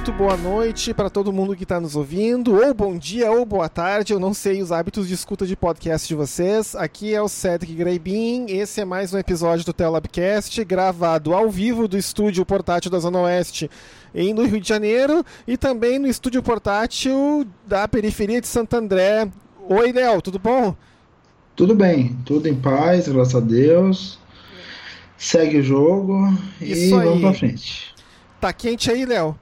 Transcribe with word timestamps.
muito, 0.00 0.12
boa 0.14 0.34
noite 0.34 0.94
para 0.94 1.10
todo 1.10 1.30
mundo 1.30 1.54
que 1.54 1.64
está 1.64 1.78
nos 1.78 1.94
ouvindo, 1.94 2.54
ou 2.54 2.72
bom 2.72 2.96
dia, 2.96 3.30
ou 3.30 3.44
boa 3.44 3.68
tarde, 3.68 4.14
eu 4.14 4.18
não 4.18 4.32
sei 4.32 4.62
os 4.62 4.72
hábitos 4.72 5.06
de 5.06 5.12
escuta 5.12 5.46
de 5.46 5.54
podcast 5.54 6.08
de 6.08 6.14
vocês. 6.14 6.74
Aqui 6.74 7.12
é 7.12 7.20
o 7.20 7.28
Cedric 7.28 7.74
Greibin, 7.74 8.46
esse 8.48 8.80
é 8.80 8.84
mais 8.86 9.12
um 9.12 9.18
episódio 9.18 9.62
do 9.62 9.74
Telabcast, 9.74 10.64
gravado 10.64 11.34
ao 11.34 11.50
vivo 11.50 11.86
do 11.86 11.98
estúdio 11.98 12.46
portátil 12.46 12.90
da 12.90 12.98
Zona 12.98 13.18
Oeste 13.18 13.70
em 14.14 14.32
no 14.32 14.46
Rio 14.46 14.58
de 14.58 14.66
Janeiro 14.66 15.22
e 15.46 15.58
também 15.58 15.98
no 15.98 16.08
estúdio 16.08 16.42
portátil 16.42 17.46
da 17.66 17.86
periferia 17.86 18.40
de 18.40 18.46
Santo 18.46 18.74
André. 18.76 19.28
Oi, 19.68 19.92
Léo, 19.92 20.22
tudo 20.22 20.38
bom? 20.38 20.74
Tudo 21.54 21.74
bem, 21.74 22.16
tudo 22.24 22.48
em 22.48 22.54
paz, 22.54 23.06
graças 23.06 23.34
a 23.34 23.40
Deus. 23.40 24.18
Segue 25.18 25.58
o 25.58 25.62
jogo 25.62 26.32
Isso 26.58 26.94
e 26.94 27.00
aí. 27.00 27.04
vamos 27.04 27.20
pra 27.20 27.34
frente. 27.34 27.94
Tá 28.40 28.50
quente 28.50 28.90
aí, 28.90 29.04
Léo? 29.04 29.36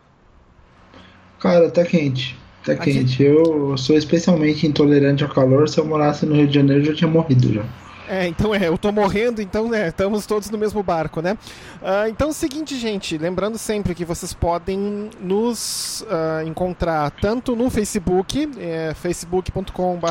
Cara, 1.39 1.71
tá 1.71 1.85
quente. 1.85 2.37
Tá 2.65 2.73
Aqui... 2.73 2.93
quente. 2.93 3.23
Eu 3.23 3.77
sou 3.77 3.97
especialmente 3.97 4.67
intolerante 4.67 5.23
ao 5.23 5.31
calor. 5.31 5.69
Se 5.69 5.79
eu 5.79 5.85
morasse 5.85 6.27
no 6.27 6.35
Rio 6.35 6.47
de 6.47 6.55
Janeiro, 6.55 6.83
eu 6.83 6.87
já 6.87 6.95
tinha 6.95 7.11
morrido 7.11 7.53
já. 7.53 7.65
É, 8.09 8.27
então 8.27 8.55
é, 8.55 8.67
eu 8.67 8.79
tô 8.79 8.91
morrendo, 8.91 9.43
então 9.43 9.69
né, 9.69 9.89
estamos 9.89 10.25
todos 10.25 10.49
no 10.49 10.57
mesmo 10.57 10.83
barco, 10.83 11.21
né? 11.21 11.37
Uh, 11.83 12.09
então 12.09 12.29
é 12.29 12.31
o 12.31 12.35
seguinte, 12.35 12.75
gente, 12.79 13.19
lembrando 13.19 13.59
sempre 13.59 13.95
que 13.95 14.03
vocês 14.03 14.33
podem 14.33 15.11
nos 15.21 16.07
uh, 16.09 16.47
encontrar 16.47 17.11
tanto 17.11 17.55
no 17.55 17.69
Facebook, 17.69 18.51
é, 18.59 18.95
facebook.com.br 18.95 20.09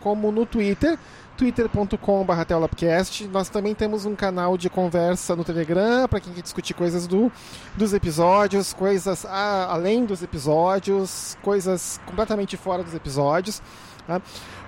como 0.00 0.32
no 0.32 0.44
Twitter, 0.44 0.98
twitter.com.br. 1.36 3.28
Nós 3.30 3.48
também 3.48 3.74
temos 3.74 4.04
um 4.04 4.16
canal 4.16 4.56
de 4.56 4.70
conversa 4.70 5.36
no 5.36 5.44
Telegram 5.44 6.08
para 6.08 6.20
quem 6.20 6.32
quer 6.32 6.42
discutir 6.42 6.74
coisas 6.74 7.06
do, 7.06 7.30
dos 7.76 7.92
episódios, 7.92 8.72
coisas 8.72 9.24
a, 9.26 9.66
além 9.72 10.04
dos 10.04 10.22
episódios, 10.22 11.36
coisas 11.42 12.00
completamente 12.06 12.56
fora 12.56 12.82
dos 12.82 12.94
episódios. 12.94 13.62
Tá? 14.06 14.22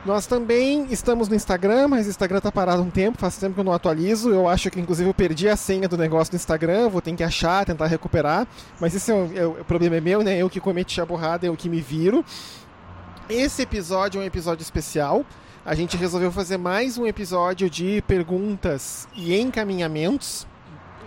Nós 0.04 0.26
também 0.26 0.86
estamos 0.90 1.28
no 1.28 1.34
Instagram, 1.34 1.88
mas 1.88 2.06
o 2.06 2.10
Instagram 2.10 2.40
tá 2.40 2.52
parado 2.52 2.82
um 2.82 2.90
tempo, 2.90 3.18
faz 3.18 3.36
tempo 3.36 3.54
que 3.54 3.60
eu 3.60 3.64
não 3.64 3.72
atualizo. 3.72 4.30
Eu 4.30 4.48
acho 4.48 4.70
que 4.70 4.80
inclusive 4.80 5.08
eu 5.08 5.14
perdi 5.14 5.48
a 5.48 5.56
senha 5.56 5.88
do 5.88 5.96
negócio 5.96 6.32
do 6.32 6.36
Instagram, 6.36 6.88
vou 6.88 7.00
ter 7.00 7.14
que 7.14 7.24
achar, 7.24 7.64
tentar 7.64 7.86
recuperar. 7.86 8.46
Mas 8.80 8.94
esse 8.94 9.10
é 9.10 9.14
o, 9.14 9.38
é 9.38 9.46
o 9.46 9.64
problema 9.64 9.96
é 9.96 10.00
meu, 10.00 10.22
né? 10.22 10.36
Eu 10.36 10.50
que 10.50 10.60
cometi 10.60 11.00
a 11.00 11.06
borrada, 11.06 11.46
eu 11.46 11.56
que 11.56 11.68
me 11.68 11.80
viro. 11.80 12.24
Esse 13.28 13.62
episódio 13.62 14.20
é 14.20 14.24
um 14.24 14.26
episódio 14.26 14.62
especial 14.62 15.24
a 15.68 15.74
gente 15.74 15.98
resolveu 15.98 16.32
fazer 16.32 16.56
mais 16.56 16.96
um 16.96 17.06
episódio 17.06 17.68
de 17.68 18.02
perguntas 18.06 19.06
e 19.14 19.38
encaminhamentos. 19.38 20.46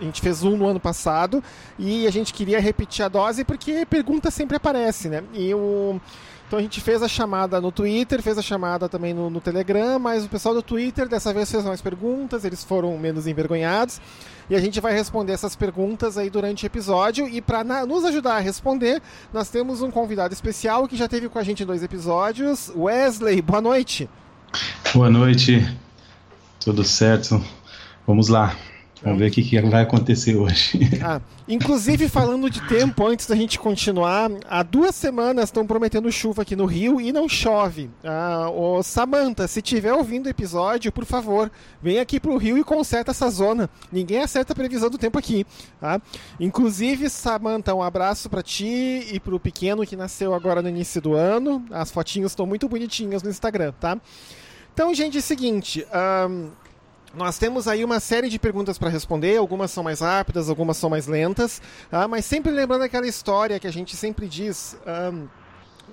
A 0.00 0.04
gente 0.04 0.20
fez 0.20 0.44
um 0.44 0.56
no 0.56 0.68
ano 0.68 0.78
passado 0.78 1.42
e 1.76 2.06
a 2.06 2.12
gente 2.12 2.32
queria 2.32 2.60
repetir 2.60 3.04
a 3.04 3.08
dose 3.08 3.42
porque 3.42 3.84
pergunta 3.84 4.30
sempre 4.30 4.56
aparece, 4.56 5.08
né? 5.08 5.24
E 5.34 5.52
o 5.52 6.00
então 6.46 6.60
a 6.60 6.62
gente 6.62 6.80
fez 6.80 7.02
a 7.02 7.08
chamada 7.08 7.60
no 7.60 7.72
Twitter, 7.72 8.22
fez 8.22 8.38
a 8.38 8.42
chamada 8.42 8.88
também 8.88 9.12
no, 9.12 9.28
no, 9.30 9.40
Telegram, 9.40 9.98
mas 9.98 10.26
o 10.26 10.28
pessoal 10.28 10.54
do 10.54 10.62
Twitter 10.62 11.08
dessa 11.08 11.34
vez 11.34 11.50
fez 11.50 11.64
mais 11.64 11.80
perguntas, 11.80 12.44
eles 12.44 12.62
foram 12.62 12.96
menos 12.96 13.26
envergonhados. 13.26 14.00
E 14.48 14.54
a 14.54 14.60
gente 14.60 14.80
vai 14.80 14.92
responder 14.92 15.32
essas 15.32 15.56
perguntas 15.56 16.16
aí 16.16 16.30
durante 16.30 16.64
o 16.64 16.66
episódio. 16.66 17.26
E 17.26 17.40
para 17.40 17.64
nos 17.84 18.04
ajudar 18.04 18.36
a 18.36 18.38
responder, 18.38 19.02
nós 19.32 19.48
temos 19.48 19.82
um 19.82 19.90
convidado 19.90 20.34
especial 20.34 20.86
que 20.86 20.94
já 20.94 21.08
teve 21.08 21.28
com 21.28 21.38
a 21.38 21.42
gente 21.42 21.64
em 21.64 21.66
dois 21.66 21.82
episódios. 21.82 22.70
Wesley, 22.76 23.40
boa 23.40 23.62
noite. 23.62 24.08
Boa 24.94 25.08
noite, 25.08 25.66
tudo 26.60 26.84
certo? 26.84 27.42
Vamos 28.06 28.28
lá, 28.28 28.54
vamos 29.02 29.18
ver 29.18 29.28
o 29.28 29.30
que, 29.30 29.42
que 29.42 29.60
vai 29.60 29.82
acontecer 29.82 30.36
hoje. 30.36 30.80
Ah, 31.04 31.20
inclusive, 31.48 32.08
falando 32.08 32.48
de 32.48 32.60
tempo, 32.68 33.04
antes 33.04 33.26
da 33.26 33.34
gente 33.34 33.58
continuar, 33.58 34.30
há 34.48 34.62
duas 34.62 34.94
semanas 34.94 35.46
estão 35.46 35.66
prometendo 35.66 36.12
chuva 36.12 36.42
aqui 36.42 36.54
no 36.54 36.64
Rio 36.64 37.00
e 37.00 37.10
não 37.12 37.28
chove. 37.28 37.90
Ah, 38.04 38.48
ô, 38.48 38.82
Samantha, 38.84 39.48
se 39.48 39.60
tiver 39.60 39.92
ouvindo 39.92 40.26
o 40.26 40.28
episódio, 40.28 40.92
por 40.92 41.04
favor, 41.04 41.50
vem 41.82 41.98
aqui 41.98 42.20
pro 42.20 42.36
Rio 42.36 42.56
e 42.56 42.62
conserta 42.62 43.10
essa 43.10 43.28
zona. 43.30 43.68
Ninguém 43.90 44.20
acerta 44.20 44.52
a 44.52 44.56
previsão 44.56 44.88
do 44.88 44.96
tempo 44.96 45.18
aqui. 45.18 45.44
Tá? 45.80 46.00
Inclusive, 46.38 47.10
Samantha, 47.10 47.74
um 47.74 47.82
abraço 47.82 48.30
para 48.30 48.42
ti 48.42 49.08
e 49.12 49.18
pro 49.18 49.40
pequeno 49.40 49.84
que 49.84 49.96
nasceu 49.96 50.34
agora 50.34 50.62
no 50.62 50.68
início 50.68 51.00
do 51.00 51.14
ano. 51.14 51.64
As 51.72 51.90
fotinhas 51.90 52.30
estão 52.30 52.46
muito 52.46 52.68
bonitinhas 52.68 53.24
no 53.24 53.30
Instagram, 53.30 53.72
tá? 53.80 53.98
Então, 54.72 54.94
gente, 54.94 55.16
é 55.16 55.20
o 55.20 55.22
seguinte. 55.22 55.86
Um, 56.28 56.50
nós 57.14 57.38
temos 57.38 57.68
aí 57.68 57.84
uma 57.84 58.00
série 58.00 58.28
de 58.28 58.38
perguntas 58.38 58.78
para 58.78 58.88
responder, 58.88 59.36
algumas 59.36 59.70
são 59.70 59.84
mais 59.84 60.00
rápidas, 60.00 60.48
algumas 60.48 60.76
são 60.76 60.88
mais 60.88 61.06
lentas, 61.06 61.60
tá? 61.90 62.08
mas 62.08 62.24
sempre 62.24 62.50
lembrando 62.50 62.82
aquela 62.82 63.06
história 63.06 63.60
que 63.60 63.66
a 63.66 63.72
gente 63.72 63.96
sempre 63.96 64.26
diz. 64.26 64.76
Um, 64.86 65.28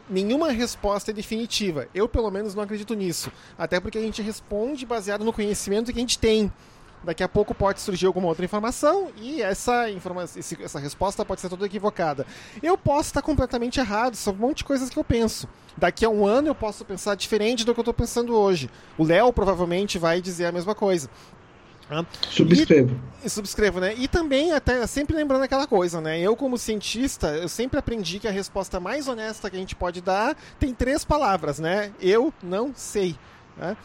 nenhuma 0.10 0.52
resposta 0.52 1.12
é 1.12 1.14
definitiva. 1.14 1.88
Eu, 1.94 2.08
pelo 2.08 2.32
menos, 2.32 2.56
não 2.56 2.64
acredito 2.64 2.94
nisso. 2.94 3.32
Até 3.58 3.80
porque 3.80 3.98
a 3.98 4.02
gente 4.02 4.22
responde 4.22 4.86
baseado 4.86 5.24
no 5.24 5.34
conhecimento 5.34 5.92
que 5.92 6.00
a 6.00 6.02
gente 6.02 6.18
tem. 6.18 6.52
Daqui 7.04 7.24
a 7.24 7.30
pouco 7.30 7.56
pode 7.56 7.80
surgir 7.80 8.06
alguma 8.08 8.28
outra 8.28 8.44
informação 8.44 9.10
e 9.18 9.42
essa, 9.42 9.90
informa 9.90 10.24
essa 10.24 10.80
resposta 10.80 11.24
pode 11.24 11.40
ser 11.40 11.50
toda 11.50 11.66
equivocada. 11.66 12.28
Eu 12.62 12.78
posso 12.78 13.10
estar 13.10 13.22
completamente 13.22 13.80
errado 13.80 14.16
sobre 14.16 14.44
um 14.44 14.48
monte 14.48 14.58
de 14.58 14.64
coisas 14.66 14.90
que 14.90 14.98
eu 15.00 15.04
penso. 15.04 15.48
Daqui 15.78 16.04
a 16.04 16.10
um 16.10 16.26
ano 16.26 16.50
eu 16.50 16.56
posso 16.56 16.84
pensar 16.84 17.16
diferente 17.16 17.66
do 17.66 17.74
que 17.74 17.80
eu 17.80 17.84
estou 17.84 17.94
pensando 17.94 18.36
hoje. 18.36 18.70
O 18.98 19.04
Léo 19.06 19.32
provavelmente 19.32 19.98
vai 19.98 20.22
dizer 20.22 20.48
a 20.48 20.52
mesma 20.52 20.76
coisa. 20.76 21.10
Subscrevo. 22.30 23.00
E, 23.24 23.30
subscrevo, 23.30 23.80
né? 23.80 23.96
E 23.98 24.08
também, 24.08 24.52
até 24.52 24.86
sempre 24.86 25.16
lembrando 25.16 25.44
aquela 25.44 25.66
coisa, 25.66 26.00
né? 26.00 26.20
Eu, 26.20 26.36
como 26.36 26.56
cientista, 26.58 27.30
eu 27.30 27.50
sempre 27.50 27.80
aprendi 27.80 28.20
que 28.20 28.28
a 28.28 28.32
resposta 28.32 28.80
mais 28.80 29.08
honesta 29.08 29.50
que 29.50 29.56
a 29.56 29.60
gente 29.60 29.76
pode 29.76 30.00
dar 30.00 30.38
tem 30.60 30.74
três 30.74 31.04
palavras, 31.04 31.58
né? 31.58 31.92
Eu 32.00 32.32
não 32.44 32.72
sei. 32.76 33.16
Né? 33.58 33.76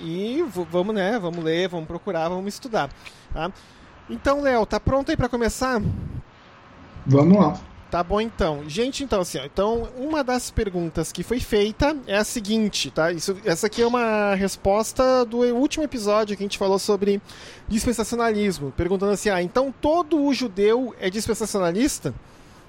E 0.00 0.44
vamos, 0.70 0.94
né? 0.94 1.18
Vamos 1.18 1.44
ler, 1.44 1.68
vamos 1.68 1.86
procurar, 1.86 2.28
vamos 2.28 2.54
estudar. 2.54 2.90
Tá? 3.32 3.50
Então, 4.08 4.40
Léo, 4.40 4.64
tá 4.64 4.80
pronto 4.80 5.10
aí 5.10 5.16
para 5.16 5.28
começar? 5.28 5.80
Vamos 7.06 7.36
lá. 7.36 7.60
Tá 7.90 8.02
bom 8.02 8.20
então. 8.20 8.68
Gente, 8.68 9.02
então 9.02 9.22
assim, 9.22 9.38
ó, 9.38 9.44
então 9.46 9.88
uma 9.96 10.22
das 10.22 10.50
perguntas 10.50 11.10
que 11.10 11.22
foi 11.22 11.40
feita 11.40 11.96
é 12.06 12.18
a 12.18 12.24
seguinte, 12.24 12.90
tá? 12.90 13.10
Isso, 13.10 13.34
essa 13.46 13.66
aqui 13.66 13.80
é 13.80 13.86
uma 13.86 14.34
resposta 14.34 15.24
do 15.24 15.38
último 15.38 15.84
episódio 15.84 16.36
que 16.36 16.42
a 16.42 16.46
gente 16.46 16.58
falou 16.58 16.78
sobre 16.78 17.20
dispensacionalismo, 17.66 18.72
perguntando 18.72 19.12
assim: 19.12 19.30
"Ah, 19.30 19.42
então 19.42 19.72
todo 19.72 20.22
o 20.22 20.34
judeu 20.34 20.94
é 21.00 21.08
dispensacionalista?" 21.08 22.14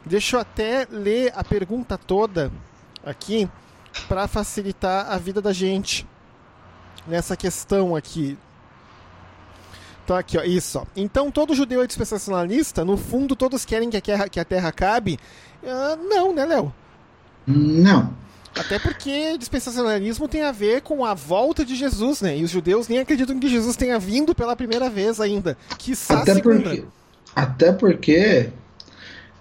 Deixa 0.06 0.38
eu 0.38 0.40
até 0.40 0.88
ler 0.90 1.34
a 1.36 1.44
pergunta 1.44 1.98
toda 1.98 2.50
aqui 3.06 3.50
para 4.08 4.26
facilitar 4.26 5.12
a 5.12 5.18
vida 5.18 5.42
da 5.42 5.52
gente 5.52 6.08
nessa 7.08 7.36
questão 7.36 7.96
aqui. 7.96 8.38
Então, 10.04 10.18
aqui, 10.18 10.38
ó, 10.38 10.44
isso. 10.44 10.80
Ó. 10.80 10.86
Então, 10.96 11.30
todo 11.30 11.54
judeu 11.54 11.84
é 11.84 11.88
dispensacionalista? 11.88 12.84
No 12.84 12.98
fundo, 12.98 13.36
todos 13.36 13.64
querem 13.64 13.90
que 13.90 13.98
a 13.98 14.02
terra, 14.02 14.28
que 14.28 14.40
a 14.40 14.46
terra 14.46 14.70
acabe? 14.70 15.20
Uh, 15.62 16.10
não, 16.10 16.34
né, 16.34 16.46
Léo? 16.46 16.74
Não. 17.46 18.14
Até 18.58 18.80
porque 18.80 19.38
dispensacionalismo 19.38 20.28
tem 20.28 20.42
a 20.42 20.52
ver 20.52 20.82
com 20.82 21.06
a 21.06 21.14
volta 21.14 21.64
de 21.64 21.76
Jesus, 21.76 22.22
né? 22.22 22.38
E 22.38 22.44
os 22.44 22.50
judeus 22.50 22.88
nem 22.88 23.00
acreditam 23.00 23.40
que 23.40 23.48
Jesus 23.48 23.76
tenha 23.76 24.00
vindo 24.00 24.34
pela 24.34 24.56
primeira 24.56 24.90
vez 24.90 25.22
ainda. 25.22 25.56
Que 25.78 25.94
até 26.10 26.42
porque, 26.42 26.86
até 27.36 27.72
porque 27.72 28.50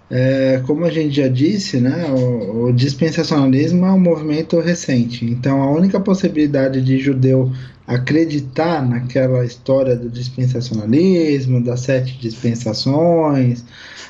é, 0.09 0.61
como 0.65 0.85
a 0.85 0.89
gente 0.89 1.15
já 1.15 1.27
disse, 1.27 1.79
né, 1.79 2.05
o, 2.09 2.65
o, 2.65 2.73
dispensacionalismo 2.73 3.85
é 3.85 3.91
um 3.91 3.99
movimento 3.99 4.59
recente. 4.59 5.23
Então, 5.23 5.61
a 5.61 5.71
única 5.71 5.99
possibilidade 5.99 6.81
de 6.81 6.97
judeu 6.97 7.51
acreditar 7.85 8.87
naquela 8.87 9.45
história 9.45 9.95
do 9.95 10.09
dispensacionalismo, 10.09 11.63
das 11.63 11.81
sete 11.81 12.17
dispensações, 12.19 13.63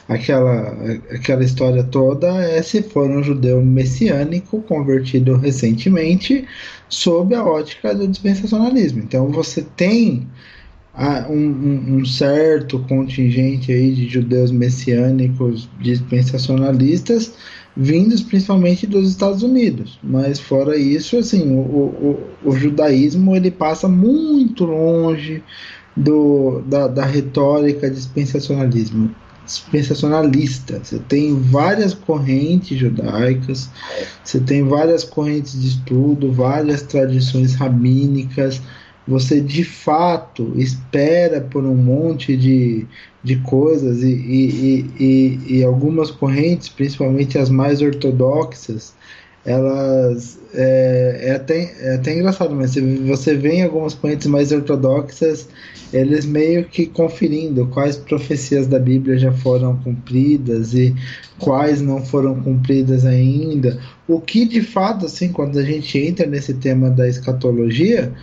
aquela, 0.07 0.73
aquela 1.11 1.43
história 1.43 1.83
toda, 1.83 2.27
é 2.43 2.61
se 2.61 2.81
for 2.81 3.09
um 3.09 3.21
judeu 3.21 3.63
messiânico 3.63 4.61
convertido 4.61 5.35
recentemente 5.35 6.45
sob 6.87 7.35
a 7.35 7.43
ótica 7.43 7.93
do 7.93 8.07
dispensacionalismo. 8.07 8.99
Então, 8.99 9.29
você 9.29 9.65
tem 9.75 10.27
um, 11.29 11.97
um, 11.97 12.05
certo 12.05 12.79
contingente 12.79 13.71
aí 13.71 13.93
de 13.93 14.09
judeus 14.09 14.51
messiânicos 14.51 15.69
dispensacionalistas 15.79 17.33
vindos 17.75 18.21
principalmente 18.21 18.85
dos 18.85 19.09
Estados 19.09 19.41
Unidos, 19.41 19.97
mas 20.03 20.39
fora 20.39 20.75
isso, 20.75 21.17
assim, 21.17 21.55
o, 21.55 21.59
o, 21.61 22.19
o 22.43 22.51
judaísmo 22.51 23.33
ele 23.35 23.49
passa 23.49 23.87
muito 23.87 24.65
longe 24.65 25.41
do, 25.95 26.61
da, 26.67 26.87
da 26.87 27.05
retórica 27.05 27.89
dispensacionalismo 27.89 29.15
dispensacionalista. 29.45 30.79
Você 30.83 30.99
tem 30.99 31.35
várias 31.39 31.93
correntes 31.95 32.77
judaicas, 32.77 33.69
você 34.23 34.39
tem 34.39 34.63
várias 34.63 35.03
correntes 35.03 35.59
de 35.59 35.69
estudo, 35.69 36.31
várias 36.31 36.83
tradições 36.83 37.55
rabínicas, 37.55 38.61
você 39.09 39.41
de 39.41 39.63
fato 39.63 40.53
espera 40.55 41.41
por 41.41 41.65
um 41.65 41.75
monte 41.75 42.37
de, 42.37 42.85
de 43.23 43.37
coisas 43.37 44.03
e, 44.03 44.07
e, 44.07 44.85
e, 44.99 45.57
e 45.57 45.63
algumas 45.63 46.11
correntes, 46.11 46.69
principalmente 46.69 47.37
as 47.37 47.49
mais 47.49 47.81
ortodoxas, 47.81 48.93
elas 49.43 50.37
é, 50.53 51.21
é, 51.23 51.31
até, 51.31 51.75
é 51.79 51.95
até 51.95 52.13
engraçado, 52.13 52.55
mas 52.55 52.75
você 52.75 53.35
vê 53.35 53.55
em 53.55 53.63
algumas 53.63 53.95
correntes 53.95 54.27
mais 54.27 54.51
ortodoxas 54.51 55.47
eles 55.91 56.25
meio 56.25 56.65
que 56.65 56.85
conferindo 56.85 57.65
quais 57.67 57.95
profecias 57.95 58.67
da 58.67 58.77
Bíblia 58.77 59.17
já 59.17 59.31
foram 59.31 59.75
cumpridas 59.77 60.73
e 60.75 60.95
quais 61.39 61.81
não 61.81 62.05
foram 62.05 62.39
cumpridas 62.41 63.05
ainda. 63.05 63.79
O 64.07 64.21
que 64.21 64.45
de 64.45 64.61
fato, 64.61 65.07
assim, 65.07 65.31
quando 65.31 65.57
a 65.57 65.63
gente 65.63 65.97
entra 65.97 66.27
nesse 66.27 66.53
tema 66.53 66.91
da 66.91 67.07
escatologia, 67.07 68.13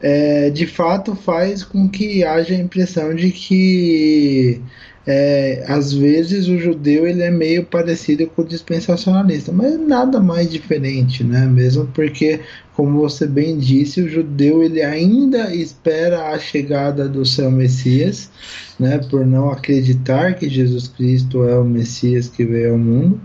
é, 0.00 0.50
de 0.50 0.66
fato 0.66 1.14
faz 1.14 1.62
com 1.62 1.88
que 1.88 2.24
haja 2.24 2.54
a 2.54 2.58
impressão 2.58 3.14
de 3.14 3.30
que 3.30 4.60
é, 5.06 5.64
às 5.66 5.92
vezes 5.92 6.46
o 6.46 6.58
judeu 6.58 7.06
ele 7.06 7.22
é 7.22 7.30
meio 7.30 7.64
parecido 7.64 8.26
com 8.28 8.42
o 8.42 8.44
dispensacionalista, 8.44 9.50
mas 9.50 9.78
nada 9.78 10.20
mais 10.20 10.50
diferente, 10.50 11.24
né? 11.24 11.46
Mesmo 11.46 11.86
porque, 11.94 12.40
como 12.76 13.00
você 13.00 13.26
bem 13.26 13.58
disse, 13.58 14.02
o 14.02 14.08
judeu 14.08 14.62
ele 14.62 14.82
ainda 14.82 15.54
espera 15.54 16.28
a 16.30 16.38
chegada 16.38 17.08
do 17.08 17.24
seu 17.24 17.50
Messias, 17.50 18.30
né? 18.78 18.98
Por 19.10 19.26
não 19.26 19.50
acreditar 19.50 20.34
que 20.34 20.48
Jesus 20.48 20.88
Cristo 20.88 21.44
é 21.44 21.58
o 21.58 21.64
Messias 21.64 22.28
que 22.28 22.44
veio 22.44 22.72
ao 22.72 22.78
mundo. 22.78 23.20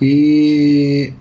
E, 0.00 1.12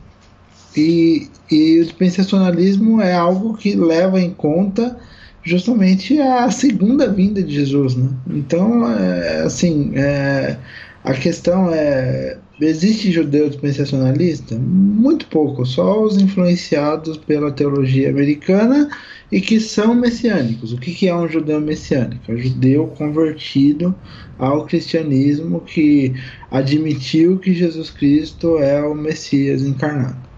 e, 0.76 1.30
e 1.50 1.80
o 1.80 1.84
dispensacionalismo 1.84 3.02
é 3.02 3.14
algo 3.14 3.56
que 3.56 3.76
leva 3.76 4.20
em 4.20 4.32
conta 4.32 4.98
justamente 5.44 6.20
a 6.20 6.50
segunda 6.52 7.12
vinda 7.12 7.42
de 7.42 7.54
Jesus, 7.54 7.96
né? 7.96 8.10
Então, 8.30 8.90
é, 8.92 9.42
assim, 9.42 9.92
é, 9.96 10.58
a 11.04 11.14
questão 11.14 11.74
é 11.74 12.38
existe 12.62 13.12
judeu 13.12 13.50
dispensacionalista? 13.50 14.56
Muito 14.58 15.28
pouco, 15.28 15.66
só 15.66 16.04
os 16.04 16.18
influenciados 16.22 17.18
pela 17.18 17.52
teologia 17.52 18.10
americana 18.10 18.90
e 19.32 19.40
que 19.40 19.60
são 19.60 19.94
messiânicos. 19.96 20.74
O 20.74 20.78
que, 20.78 20.94
que 20.94 21.08
é 21.08 21.16
um 21.16 21.28
judeu 21.28 21.62
messiânico? 21.62 22.30
É 22.30 22.34
um 22.34 22.38
judeu 22.38 22.88
convertido 22.88 23.96
ao 24.38 24.66
cristianismo 24.66 25.62
que 25.62 26.14
admitiu 26.52 27.38
que 27.38 27.54
Jesus 27.54 27.90
Cristo 27.90 28.58
é 28.58 28.82
o 28.82 28.96
Messias 28.96 29.64
encarnado. 29.64 30.29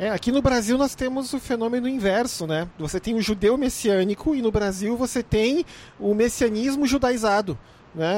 É, 0.00 0.08
aqui 0.08 0.32
no 0.32 0.40
Brasil 0.40 0.78
nós 0.78 0.94
temos 0.94 1.34
o 1.34 1.38
fenômeno 1.38 1.86
inverso, 1.86 2.46
né? 2.46 2.66
Você 2.78 2.98
tem 2.98 3.14
o 3.14 3.20
judeu 3.20 3.58
messiânico 3.58 4.34
e 4.34 4.40
no 4.40 4.50
Brasil 4.50 4.96
você 4.96 5.22
tem 5.22 5.62
o 5.98 6.14
messianismo 6.14 6.86
judaizado. 6.86 7.58
Né? 7.94 8.16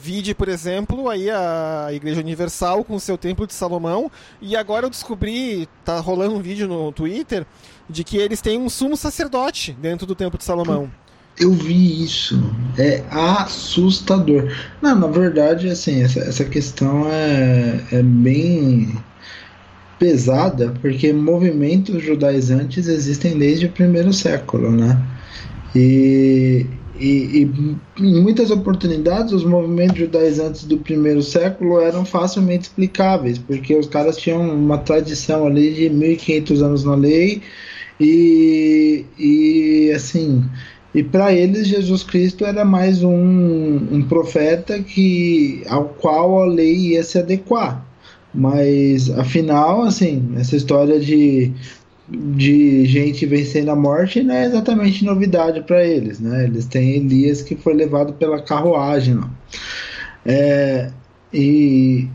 Vide, 0.00 0.34
por 0.34 0.48
exemplo, 0.48 1.06
aí 1.06 1.28
a 1.28 1.88
Igreja 1.92 2.22
Universal 2.22 2.82
com 2.82 2.98
seu 2.98 3.18
Templo 3.18 3.46
de 3.46 3.52
Salomão. 3.52 4.10
E 4.40 4.56
agora 4.56 4.86
eu 4.86 4.90
descobri, 4.90 5.68
tá 5.84 6.00
rolando 6.00 6.34
um 6.34 6.40
vídeo 6.40 6.66
no 6.66 6.90
Twitter, 6.92 7.44
de 7.90 8.02
que 8.04 8.16
eles 8.16 8.40
têm 8.40 8.58
um 8.58 8.70
sumo 8.70 8.96
sacerdote 8.96 9.76
dentro 9.78 10.06
do 10.06 10.14
Templo 10.14 10.38
de 10.38 10.44
Salomão. 10.44 10.90
Eu 11.38 11.52
vi 11.52 12.02
isso. 12.02 12.42
É 12.78 13.04
assustador. 13.10 14.50
Não, 14.80 14.98
na 14.98 15.06
verdade, 15.08 15.68
assim, 15.68 16.02
essa, 16.02 16.20
essa 16.20 16.44
questão 16.46 17.06
é, 17.06 17.84
é 17.92 18.02
bem 18.02 18.96
pesada, 19.98 20.74
porque 20.80 21.12
movimentos 21.12 22.02
judaizantes 22.02 22.86
existem 22.86 23.36
desde 23.36 23.66
o 23.66 23.70
primeiro 23.70 24.12
século, 24.12 24.70
né? 24.70 25.00
E, 25.74 26.66
e, 26.98 27.06
e, 27.42 27.74
em 28.00 28.22
muitas 28.22 28.50
oportunidades 28.50 29.32
os 29.32 29.44
movimentos 29.44 29.98
judaizantes 29.98 30.64
do 30.64 30.78
primeiro 30.78 31.22
século 31.22 31.80
eram 31.80 32.04
facilmente 32.04 32.68
explicáveis, 32.68 33.38
porque 33.38 33.74
os 33.76 33.86
caras 33.86 34.16
tinham 34.16 34.40
uma 34.40 34.78
tradição 34.78 35.46
ali 35.46 35.74
de 35.74 35.90
1500 35.90 36.62
anos 36.62 36.84
na 36.84 36.94
lei 36.94 37.42
e, 38.00 39.04
e 39.18 39.92
assim, 39.94 40.44
e 40.94 41.02
para 41.02 41.32
eles 41.32 41.66
Jesus 41.66 42.02
Cristo 42.02 42.44
era 42.44 42.64
mais 42.64 43.02
um, 43.02 43.76
um 43.92 44.02
profeta 44.08 44.82
que 44.82 45.62
ao 45.68 45.84
qual 45.84 46.42
a 46.42 46.46
lei 46.46 46.74
ia 46.74 47.02
se 47.02 47.18
adequar. 47.18 47.87
Mas 48.34 49.10
afinal, 49.10 49.82
assim, 49.82 50.34
essa 50.36 50.54
história 50.56 51.00
de, 51.00 51.52
de 52.08 52.84
gente 52.84 53.24
vencendo 53.26 53.70
a 53.70 53.76
morte 53.76 54.22
não 54.22 54.34
é 54.34 54.46
exatamente 54.46 55.04
novidade 55.04 55.62
para 55.62 55.84
eles, 55.84 56.20
né? 56.20 56.44
Eles 56.44 56.66
têm 56.66 56.96
Elias 56.96 57.42
que 57.42 57.56
foi 57.56 57.74
levado 57.74 58.12
pela 58.12 58.40
carruagem, 58.40 59.14
não. 59.14 59.30
É, 60.26 60.90
e, 61.32 62.08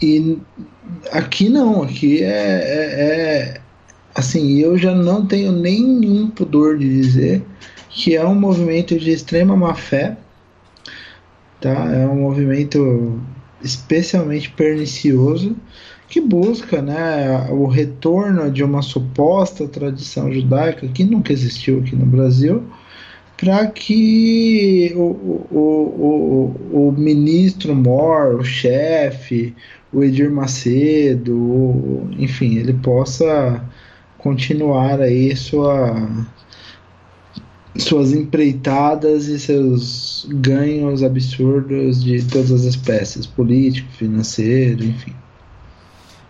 e 0.00 0.38
aqui 1.12 1.48
não, 1.48 1.82
aqui 1.82 2.22
é, 2.22 2.28
é, 2.28 3.00
é 3.00 3.60
assim, 4.14 4.58
eu 4.58 4.76
já 4.78 4.94
não 4.94 5.26
tenho 5.26 5.52
nenhum 5.52 6.30
pudor 6.30 6.78
de 6.78 6.88
dizer 6.88 7.42
que 7.90 8.16
é 8.16 8.24
um 8.24 8.34
movimento 8.34 8.98
de 8.98 9.10
extrema 9.10 9.56
má 9.56 9.74
fé, 9.74 10.16
tá? 11.60 11.92
É 11.92 12.06
um 12.06 12.20
movimento 12.20 13.20
especialmente 13.62 14.50
pernicioso 14.50 15.56
que 16.08 16.20
busca 16.20 16.82
né, 16.82 17.48
o 17.50 17.66
retorno 17.66 18.50
de 18.50 18.64
uma 18.64 18.82
suposta 18.82 19.68
tradição 19.68 20.32
judaica 20.32 20.88
que 20.88 21.04
nunca 21.04 21.32
existiu 21.32 21.78
aqui 21.78 21.94
no 21.94 22.04
Brasil, 22.04 22.64
para 23.36 23.66
que 23.68 24.92
o, 24.96 25.00
o, 25.00 26.56
o, 26.72 26.88
o, 26.88 26.92
ministro 26.92 27.74
Mor, 27.74 28.34
o 28.34 28.44
chefe, 28.44 29.54
o 29.92 30.02
Edir 30.02 30.30
Macedo, 30.30 32.08
enfim, 32.18 32.56
ele 32.56 32.74
possa 32.74 33.64
continuar 34.18 35.00
aí 35.00 35.34
sua 35.34 36.26
suas 37.76 38.12
empreitadas 38.12 39.26
e 39.28 39.38
seus 39.38 40.26
ganhos 40.28 41.02
absurdos 41.02 42.02
de 42.02 42.22
todas 42.24 42.50
as 42.50 42.62
espécies, 42.62 43.26
político, 43.26 43.90
financeiro, 43.92 44.84
enfim. 44.84 45.14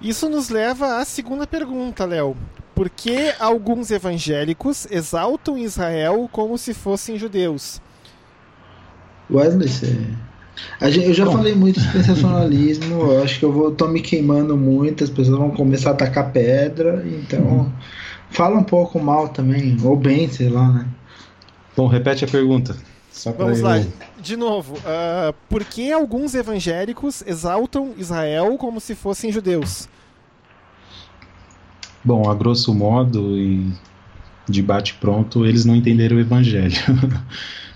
Isso 0.01 0.29
nos 0.29 0.49
leva 0.49 0.99
à 0.99 1.05
segunda 1.05 1.47
pergunta, 1.47 2.05
Léo. 2.05 2.37
Por 2.75 2.89
que 2.89 3.35
alguns 3.39 3.91
evangélicos 3.91 4.87
exaltam 4.91 5.59
Israel 5.59 6.29
como 6.33 6.57
se 6.57 6.73
fossem 6.73 7.19
judeus? 7.19 7.81
Wesley, 9.31 9.69
você... 9.69 9.97
Gente, 10.83 11.09
eu 11.09 11.15
já 11.15 11.25
Bom. 11.25 11.33
falei 11.33 11.55
muito 11.55 11.81
de 11.81 11.91
sensacionalismo, 11.93 13.13
eu 13.13 13.23
acho 13.23 13.39
que 13.39 13.45
eu 13.45 13.53
vou 13.53 13.71
tô 13.71 13.89
me 13.89 14.01
queimando 14.01 14.57
muito, 14.57 15.05
as 15.05 15.11
pessoas 15.11 15.39
vão 15.39 15.51
começar 15.51 15.91
a 15.91 15.93
atacar 15.93 16.33
pedra, 16.33 17.03
então 17.07 17.41
uhum. 17.41 17.73
fala 18.31 18.59
um 18.59 18.65
pouco 18.65 18.99
mal 18.99 19.29
também, 19.29 19.77
ou 19.83 19.97
bem, 19.97 20.29
sei 20.29 20.49
lá, 20.49 20.71
né? 20.71 20.87
Bom, 21.81 21.87
repete 21.87 22.27
a 22.27 22.29
pergunta. 22.29 22.77
Vamos 23.39 23.61
lá, 23.61 23.77
de 24.21 24.37
novo. 24.37 24.75
Uh, 24.77 25.33
por 25.49 25.65
que 25.65 25.91
alguns 25.91 26.35
evangélicos 26.35 27.23
exaltam 27.27 27.95
Israel 27.97 28.59
como 28.59 28.79
se 28.79 28.95
fossem 28.95 29.33
judeus? 29.33 29.89
Bom, 32.05 32.29
a 32.29 32.35
grosso 32.35 32.75
modo 32.75 33.35
e 33.39 33.73
de 34.47 34.61
bate 34.61 34.93
pronto, 34.93 35.47
eles 35.47 35.65
não 35.65 35.75
entenderam 35.75 36.19
o 36.19 36.21
evangelho. 36.21 36.77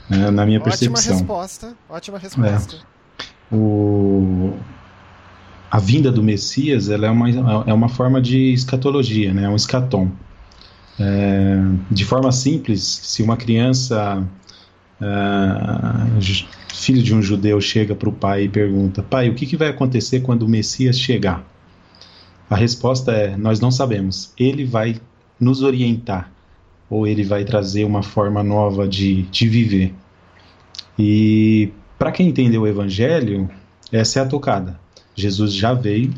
Né, 0.06 0.30
na 0.30 0.44
minha 0.44 0.58
ótima 0.58 0.70
percepção. 0.70 1.16
Resposta, 1.16 1.74
ótima 1.88 2.18
resposta. 2.18 2.76
É. 2.76 3.54
O... 3.54 4.52
A 5.70 5.78
vinda 5.78 6.12
do 6.12 6.22
Messias 6.22 6.90
ela 6.90 7.06
é, 7.06 7.10
uma, 7.10 7.30
é 7.66 7.72
uma 7.72 7.88
forma 7.88 8.20
de 8.20 8.52
escatologia, 8.52 9.32
né? 9.32 9.44
É 9.44 9.48
um 9.48 9.56
escatom. 9.56 10.12
É, 10.98 11.56
de 11.90 12.04
forma 12.04 12.30
simples, 12.30 12.82
se 12.82 13.22
uma 13.22 13.36
criança, 13.36 14.26
é, 15.00 16.20
filho 16.72 17.02
de 17.02 17.14
um 17.14 17.20
judeu, 17.20 17.60
chega 17.60 17.94
para 17.94 18.08
o 18.08 18.12
pai 18.12 18.44
e 18.44 18.48
pergunta: 18.48 19.02
Pai, 19.02 19.28
o 19.28 19.34
que, 19.34 19.46
que 19.46 19.56
vai 19.56 19.68
acontecer 19.68 20.20
quando 20.20 20.42
o 20.42 20.48
Messias 20.48 20.98
chegar? 20.98 21.44
A 22.48 22.56
resposta 22.56 23.12
é: 23.12 23.36
Nós 23.36 23.60
não 23.60 23.70
sabemos. 23.70 24.32
Ele 24.38 24.64
vai 24.64 25.00
nos 25.38 25.62
orientar, 25.62 26.30
ou 26.88 27.06
ele 27.06 27.24
vai 27.24 27.44
trazer 27.44 27.84
uma 27.84 28.02
forma 28.02 28.42
nova 28.42 28.86
de, 28.86 29.22
de 29.22 29.48
viver. 29.48 29.94
E 30.98 31.72
para 31.98 32.12
quem 32.12 32.28
entendeu 32.28 32.62
o 32.62 32.66
Evangelho, 32.66 33.50
essa 33.90 34.20
é 34.20 34.22
a 34.22 34.26
tocada. 34.26 34.78
Jesus 35.16 35.52
já 35.52 35.74
veio, 35.74 36.12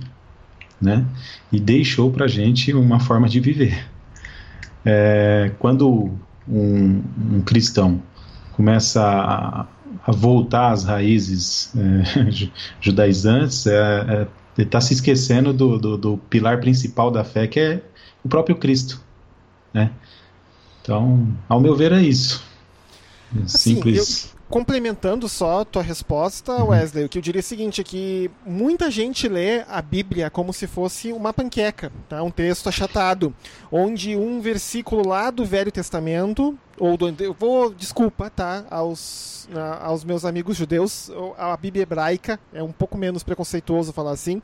né? 0.80 1.06
E 1.50 1.58
deixou 1.58 2.10
para 2.10 2.26
gente 2.26 2.72
uma 2.74 3.00
forma 3.00 3.28
de 3.28 3.40
viver. 3.40 3.95
É, 4.88 5.50
quando 5.58 6.16
um, 6.48 7.02
um, 7.32 7.42
cristão 7.44 8.00
começa 8.52 9.02
a, 9.02 9.66
a, 10.06 10.12
voltar 10.12 10.70
às 10.70 10.84
raízes 10.84 11.72
é, 11.76 12.30
judaizantes, 12.80 13.66
é, 13.66 13.74
é, 13.74 14.28
ele 14.56 14.68
está 14.68 14.80
se 14.80 14.94
esquecendo 14.94 15.52
do, 15.52 15.76
do, 15.76 15.98
do, 15.98 16.16
pilar 16.30 16.60
principal 16.60 17.10
da 17.10 17.24
fé, 17.24 17.48
que 17.48 17.58
é 17.58 17.82
o 18.24 18.28
próprio 18.28 18.54
Cristo. 18.54 19.02
Né? 19.74 19.90
Então, 20.80 21.36
ao 21.48 21.60
meu 21.60 21.74
ver, 21.74 21.90
é 21.90 22.00
isso. 22.00 22.44
Assim, 23.44 23.74
Simples. 23.74 24.30
Eu, 24.32 24.35
complementando 24.48 25.28
só 25.28 25.60
a 25.60 25.64
tua 25.64 25.82
resposta, 25.82 26.52
uhum. 26.52 26.68
Wesley, 26.68 27.04
o 27.04 27.08
que 27.08 27.18
eu 27.18 27.22
diria 27.22 27.40
é 27.40 27.42
o 27.42 27.44
seguinte, 27.44 27.80
é 27.80 27.84
que 27.84 28.30
muita 28.44 28.90
gente 28.90 29.28
lê 29.28 29.62
a 29.68 29.82
Bíblia 29.82 30.30
como 30.30 30.52
se 30.52 30.66
fosse 30.66 31.12
uma 31.12 31.32
panqueca, 31.32 31.92
tá? 32.08 32.22
um 32.22 32.30
texto 32.30 32.68
achatado, 32.68 33.34
onde 33.70 34.16
um 34.16 34.40
versículo 34.40 35.06
lá 35.06 35.30
do 35.30 35.44
Velho 35.44 35.72
Testamento, 35.72 36.56
ou 36.78 36.96
do, 36.96 37.12
eu 37.22 37.32
vou, 37.32 37.72
desculpa, 37.72 38.30
tá, 38.30 38.64
aos, 38.70 39.48
aos 39.80 40.04
meus 40.04 40.24
amigos 40.24 40.56
judeus, 40.56 41.10
a 41.36 41.56
Bíblia 41.56 41.82
hebraica, 41.82 42.38
é 42.52 42.62
um 42.62 42.72
pouco 42.72 42.96
menos 42.96 43.22
preconceituoso 43.22 43.92
falar 43.92 44.12
assim, 44.12 44.40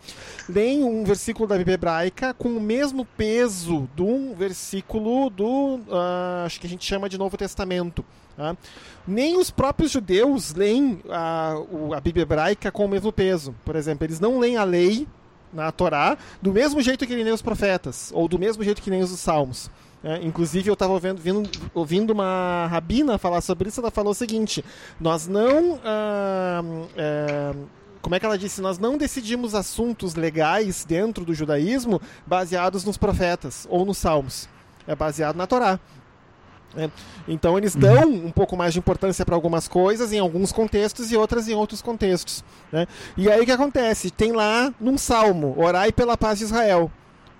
leem 0.49 0.83
um 0.83 1.05
versículo 1.05 1.47
da 1.47 1.57
Bíblia 1.57 1.75
hebraica 1.75 2.35
com 2.35 2.49
o 2.49 2.61
mesmo 2.61 3.05
peso 3.05 3.89
de 3.95 4.03
um 4.03 4.35
versículo 4.35 5.31
do, 5.31 5.77
uh, 5.77 6.45
acho 6.45 6.59
que 6.59 6.67
a 6.67 6.71
gente 6.71 6.85
chama 6.85 7.09
de 7.09 7.19
Novo 7.19 7.37
Testamento, 7.37 8.05
Tá? 8.37 8.57
Nem 9.07 9.39
os 9.39 9.51
próprios 9.51 9.91
judeus 9.91 10.55
leem 10.55 11.01
a, 11.11 11.55
a 11.97 12.01
Bíblia 12.01 12.23
hebraica 12.23 12.71
com 12.71 12.85
o 12.85 12.89
mesmo 12.89 13.13
peso. 13.13 13.55
Por 13.65 13.77
exemplo, 13.77 14.07
eles 14.07 14.21
não 14.21 14.39
leem 14.39 14.57
a 14.57 14.65
lei 14.65 15.07
na 15.53 15.71
Torá 15.71 16.17
do 16.41 16.53
mesmo 16.53 16.81
jeito 16.81 17.07
que 17.07 17.13
ele 17.13 17.25
lê 17.25 17.31
os 17.31 17.43
profetas, 17.43 18.11
ou 18.15 18.27
do 18.27 18.39
mesmo 18.39 18.65
jeito 18.65 18.81
que 18.81 18.91
nem 18.91 19.03
os 19.03 19.11
salmos. 19.11 19.71
É, 20.05 20.17
inclusive, 20.25 20.69
eu 20.69 20.73
estava 20.73 20.93
ouvindo, 20.93 21.49
ouvindo 21.73 22.11
uma 22.11 22.67
rabina 22.69 23.19
falar 23.19 23.41
sobre 23.41 23.69
isso. 23.69 23.81
Ela 23.81 23.91
falou 23.91 24.11
o 24.11 24.15
seguinte: 24.15 24.65
nós 25.01 25.29
não. 25.29 25.79
É, 26.97 27.55
como 28.01 28.17
é 28.17 28.19
que 28.19 28.27
ela 28.27 28.37
disse? 28.37 28.61
Nós 28.61 28.79
não 28.79 28.99
decidimos 28.99 29.55
assuntos 29.55 30.17
legais 30.17 30.85
dentro 30.85 31.25
do 31.25 31.33
judaísmo 31.33 32.01
baseados 32.27 32.85
nos 32.85 32.97
profetas 32.97 33.65
ou 33.71 33.85
nos 33.85 33.99
salmos. 33.99 34.49
É 34.89 34.97
baseado 34.97 35.37
na 35.37 35.47
Torá. 35.47 35.79
Né? 36.75 36.91
Então 37.29 37.57
eles 37.59 37.75
dão 37.75 38.09
um 38.09 38.31
pouco 38.31 38.57
mais 38.57 38.73
de 38.73 38.79
importância 38.79 39.25
para 39.25 39.35
algumas 39.35 39.69
coisas 39.69 40.13
em 40.13 40.19
alguns 40.19 40.53
contextos 40.53 41.13
e 41.13 41.17
outras 41.17 41.49
em 41.49 41.55
outros 41.55 41.83
contextos. 41.83 42.45
Né? 42.71 42.87
E 43.17 43.31
aí 43.31 43.41
o 43.41 43.45
que 43.45 43.53
acontece? 43.53 44.11
Tem 44.11 44.33
lá 44.33 44.73
num 44.81 44.97
salmo, 44.97 45.55
orai 45.59 45.93
pela 45.93 46.17
paz 46.17 46.39
de 46.39 46.45
Israel. 46.45 46.91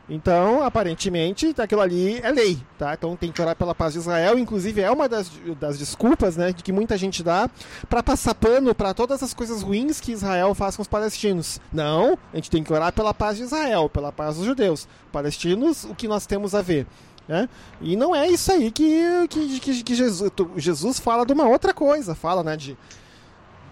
Então, 0.09 0.63
aparentemente, 0.63 1.55
aquilo 1.57 1.81
ali 1.81 2.19
é 2.23 2.31
lei, 2.31 2.59
tá? 2.77 2.93
Então 2.93 3.17
tem 3.17 3.31
que 3.31 3.41
orar 3.41 3.55
pela 3.55 3.75
paz 3.75 3.93
de 3.93 4.01
Israel. 4.01 4.39
Inclusive, 4.39 4.81
é 4.81 4.91
uma 4.91 5.09
das, 5.09 5.31
das 5.59 5.79
desculpas, 5.79 6.37
né, 6.37 6.53
de 6.53 6.63
que 6.63 6.73
muita 6.73 6.99
gente 6.99 7.23
dá 7.23 7.49
para 7.89 8.03
passar 8.03 8.35
pano 8.35 8.75
para 8.75 8.93
todas 8.93 9.23
as 9.23 9.33
coisas 9.33 9.63
ruins 9.63 10.01
que 10.01 10.13
Israel 10.13 10.55
faz 10.55 10.77
com 10.77 10.83
os 10.83 10.89
palestinos. 10.89 11.61
Não, 11.73 12.19
a 12.33 12.37
gente 12.37 12.51
tem 12.51 12.65
que 12.65 12.73
orar 12.73 12.93
pela 12.93 13.15
paz 13.15 13.37
de 13.37 13.45
Israel, 13.45 13.89
pela 13.89 14.13
paz 14.13 14.37
dos 14.37 14.45
judeus. 14.45 14.89
Palestinos, 15.13 15.85
o 15.85 15.95
que 15.95 16.09
nós 16.09 16.27
temos 16.27 16.55
a 16.55 16.61
ver? 16.61 16.87
Né? 17.29 17.49
E 17.81 17.97
não 17.97 18.15
é 18.15 18.29
isso 18.29 18.51
aí 18.51 18.71
que, 18.71 19.29
que, 19.29 19.61
que, 19.61 19.83
que 19.85 19.95
Jesus, 19.95 20.31
Jesus 20.57 20.99
fala 20.99 21.25
de 21.25 21.33
uma 21.33 21.47
outra 21.49 21.73
coisa, 21.73 22.15
fala 22.15 22.43
né, 22.43 22.57
de 22.57 22.77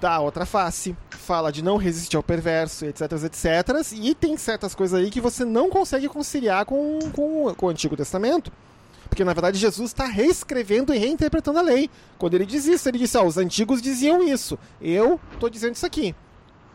da 0.01 0.19
outra 0.19 0.47
face, 0.47 0.97
fala 1.11 1.53
de 1.53 1.63
não 1.63 1.77
resistir 1.77 2.17
ao 2.17 2.23
perverso, 2.23 2.87
etc, 2.87 3.13
etc. 3.25 3.47
E 3.93 4.15
tem 4.15 4.37
certas 4.37 4.75
coisas 4.75 4.99
aí 4.99 5.11
que 5.11 5.21
você 5.21 5.45
não 5.45 5.69
consegue 5.69 6.09
conciliar 6.09 6.65
com, 6.65 6.99
com, 7.13 7.55
com 7.55 7.67
o 7.67 7.69
Antigo 7.69 7.97
Testamento. 7.97 8.51
Porque 9.09 9.25
na 9.25 9.35
verdade 9.35 9.59
Jesus 9.59 9.91
está 9.91 10.07
reescrevendo 10.07 10.95
e 10.95 10.99
reinterpretando 10.99 11.59
a 11.59 11.63
lei. 11.63 11.91
Quando 12.17 12.35
ele 12.35 12.47
diz 12.47 12.65
isso, 12.65 12.89
ele 12.89 12.99
disse: 12.99 13.19
ah, 13.19 13.23
os 13.23 13.37
antigos 13.37 13.83
diziam 13.83 14.23
isso, 14.23 14.59
eu 14.81 15.21
estou 15.35 15.51
dizendo 15.51 15.75
isso 15.75 15.85
aqui. 15.85 16.15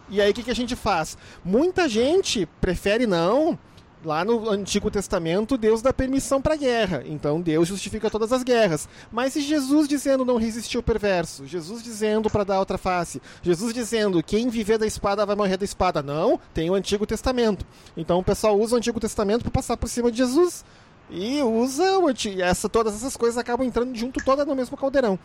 E 0.10 0.22
aí 0.22 0.30
o 0.30 0.34
que, 0.34 0.44
que 0.44 0.52
a 0.52 0.56
gente 0.56 0.76
faz? 0.76 1.18
Muita 1.44 1.90
gente 1.90 2.46
prefere 2.62 3.08
não 3.08 3.58
Lá 4.06 4.24
no 4.24 4.48
Antigo 4.52 4.92
Testamento, 4.92 5.58
Deus 5.58 5.82
dá 5.82 5.92
permissão 5.92 6.40
para 6.40 6.56
guerra. 6.56 7.02
Então 7.08 7.42
Deus 7.42 7.68
justifica 7.68 8.08
todas 8.08 8.32
as 8.32 8.44
guerras. 8.44 8.88
Mas 9.12 9.34
se 9.34 9.42
Jesus 9.42 9.88
dizendo 9.88 10.24
não 10.24 10.38
resistiu 10.38 10.78
ao 10.78 10.84
perverso, 10.84 11.48
Jesus 11.48 11.82
dizendo 11.82 12.30
para 12.30 12.44
dar 12.44 12.60
outra 12.60 12.78
face, 12.78 13.20
Jesus 13.42 13.74
dizendo 13.74 14.22
quem 14.22 14.48
viver 14.48 14.78
da 14.78 14.86
espada 14.86 15.26
vai 15.26 15.36
morrer 15.36 15.58
da 15.58 15.66
espada. 15.66 16.04
Não, 16.04 16.40
tem 16.54 16.70
o 16.70 16.76
Antigo 16.76 17.08
Testamento. 17.08 17.66
Então 17.98 18.20
o 18.20 18.24
pessoal 18.24 18.60
usa 18.60 18.76
o 18.76 18.78
Antigo 18.78 19.00
Testamento 19.00 19.42
para 19.42 19.52
passar 19.52 19.76
por 19.76 19.90
cima 19.90 20.12
de 20.12 20.18
Jesus. 20.18 20.64
E 21.10 21.42
usa 21.42 22.00
o 22.00 22.08
antigo, 22.08 22.42
essa, 22.42 22.68
todas 22.68 22.96
essas 22.96 23.16
coisas 23.16 23.38
acabam 23.38 23.66
entrando 23.66 23.96
junto 23.96 24.24
toda 24.24 24.44
no 24.44 24.56
mesmo 24.56 24.76
caldeirão. 24.76 25.20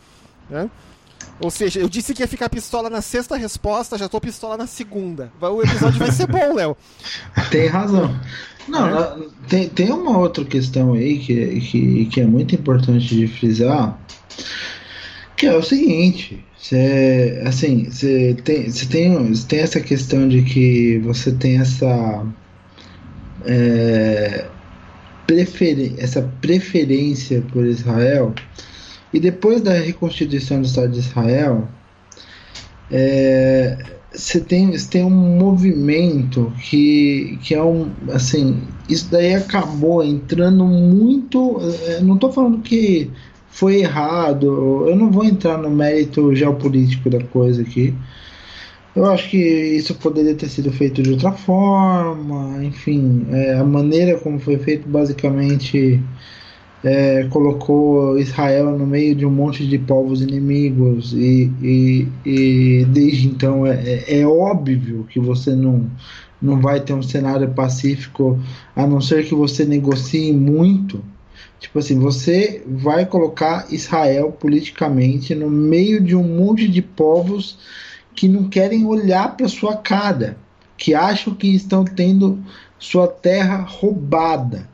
Né? 0.49 0.69
Ou 1.39 1.49
seja, 1.49 1.79
eu 1.79 1.89
disse 1.89 2.13
que 2.13 2.21
ia 2.21 2.27
ficar 2.27 2.49
pistola 2.49 2.89
na 2.89 3.01
sexta 3.01 3.35
resposta, 3.35 3.97
já 3.97 4.07
tô 4.07 4.21
pistola 4.21 4.57
na 4.57 4.67
segunda. 4.67 5.31
O 5.39 5.61
episódio 5.61 5.97
vai 5.97 6.11
ser 6.11 6.27
bom, 6.27 6.53
Léo. 6.53 6.77
Tem 7.49 7.67
razão. 7.67 8.15
Não, 8.67 8.99
é. 8.99 9.17
tem, 9.47 9.69
tem 9.69 9.91
uma 9.91 10.17
outra 10.17 10.45
questão 10.45 10.93
aí 10.93 11.17
que, 11.19 11.59
que, 11.61 12.05
que 12.05 12.21
é 12.21 12.25
muito 12.25 12.55
importante 12.55 13.15
de 13.15 13.27
frisar, 13.27 13.99
que 15.35 15.47
é 15.47 15.55
o 15.55 15.63
seguinte, 15.63 16.43
você, 16.57 17.41
assim, 17.45 17.85
você 17.85 18.37
tem, 18.43 18.69
você 18.69 18.85
tem, 18.85 19.33
tem 19.33 19.59
essa 19.59 19.79
questão 19.79 20.27
de 20.27 20.43
que 20.43 20.99
você 20.99 21.31
tem 21.31 21.59
essa 21.59 22.25
é, 23.45 24.45
prefer, 25.25 25.95
essa 25.97 26.21
preferência 26.39 27.41
por 27.51 27.65
Israel 27.65 28.33
e 29.11 29.19
depois 29.19 29.61
da 29.61 29.73
reconstituição 29.73 30.61
do 30.61 30.67
Estado 30.67 30.91
de 30.91 30.99
Israel 30.99 31.67
é, 32.91 33.77
você 34.13 34.41
tem, 34.41 34.71
tem 34.71 35.03
um 35.03 35.37
movimento 35.37 36.51
que, 36.61 37.39
que 37.43 37.55
é 37.55 37.63
um. 37.63 37.91
Assim, 38.11 38.61
isso 38.89 39.09
daí 39.09 39.35
acabou 39.35 40.03
entrando 40.03 40.65
muito. 40.65 41.59
Eh, 41.61 42.01
não 42.01 42.15
estou 42.15 42.31
falando 42.31 42.61
que 42.61 43.09
foi 43.49 43.81
errado, 43.81 44.87
eu 44.87 44.95
não 44.95 45.11
vou 45.11 45.25
entrar 45.25 45.57
no 45.57 45.69
mérito 45.69 46.33
geopolítico 46.35 47.09
da 47.09 47.23
coisa 47.23 47.61
aqui. 47.61 47.93
Eu 48.95 49.05
acho 49.05 49.29
que 49.29 49.37
isso 49.37 49.95
poderia 49.95 50.35
ter 50.35 50.49
sido 50.49 50.71
feito 50.71 51.01
de 51.01 51.11
outra 51.11 51.31
forma, 51.31 52.63
enfim, 52.63 53.25
é, 53.31 53.55
a 53.55 53.63
maneira 53.63 54.17
como 54.19 54.37
foi 54.39 54.57
feito 54.57 54.87
basicamente 54.87 56.01
é, 56.83 57.27
colocou 57.29 58.17
Israel 58.17 58.77
no 58.77 58.87
meio 58.87 59.13
de 59.15 59.25
um 59.25 59.29
monte 59.29 59.67
de 59.67 59.77
povos 59.77 60.21
inimigos 60.21 61.13
e, 61.13 61.51
e, 61.61 62.07
e 62.25 62.85
desde 62.85 63.27
então 63.27 63.65
é, 63.65 63.81
é, 63.83 64.19
é, 64.21 64.27
óbvio 64.27 65.05
que 65.09 65.19
você 65.19 65.55
não, 65.55 65.89
não 66.41 66.59
vai 66.59 66.79
ter 66.79 66.93
um 66.93 67.03
cenário 67.03 67.49
pacífico 67.51 68.39
a 68.75 68.87
não 68.87 68.99
ser 68.99 69.25
que 69.25 69.35
você 69.35 69.63
negocie 69.65 70.33
muito. 70.33 71.03
Tipo 71.59 71.77
assim, 71.77 71.99
você 71.99 72.63
vai 72.67 73.05
colocar 73.05 73.67
Israel 73.71 74.31
politicamente 74.31 75.35
no 75.35 75.49
meio 75.49 76.01
de 76.01 76.15
um 76.15 76.23
monte 76.23 76.67
de 76.67 76.81
povos 76.81 77.59
que 78.15 78.27
não 78.27 78.49
querem 78.49 78.85
olhar 78.85 79.37
para 79.37 79.47
sua 79.47 79.77
cara, 79.77 80.35
que 80.75 80.95
acham 80.95 81.35
que 81.35 81.53
estão 81.53 81.85
tendo 81.85 82.39
sua 82.79 83.07
terra 83.07 83.57
roubada 83.57 84.70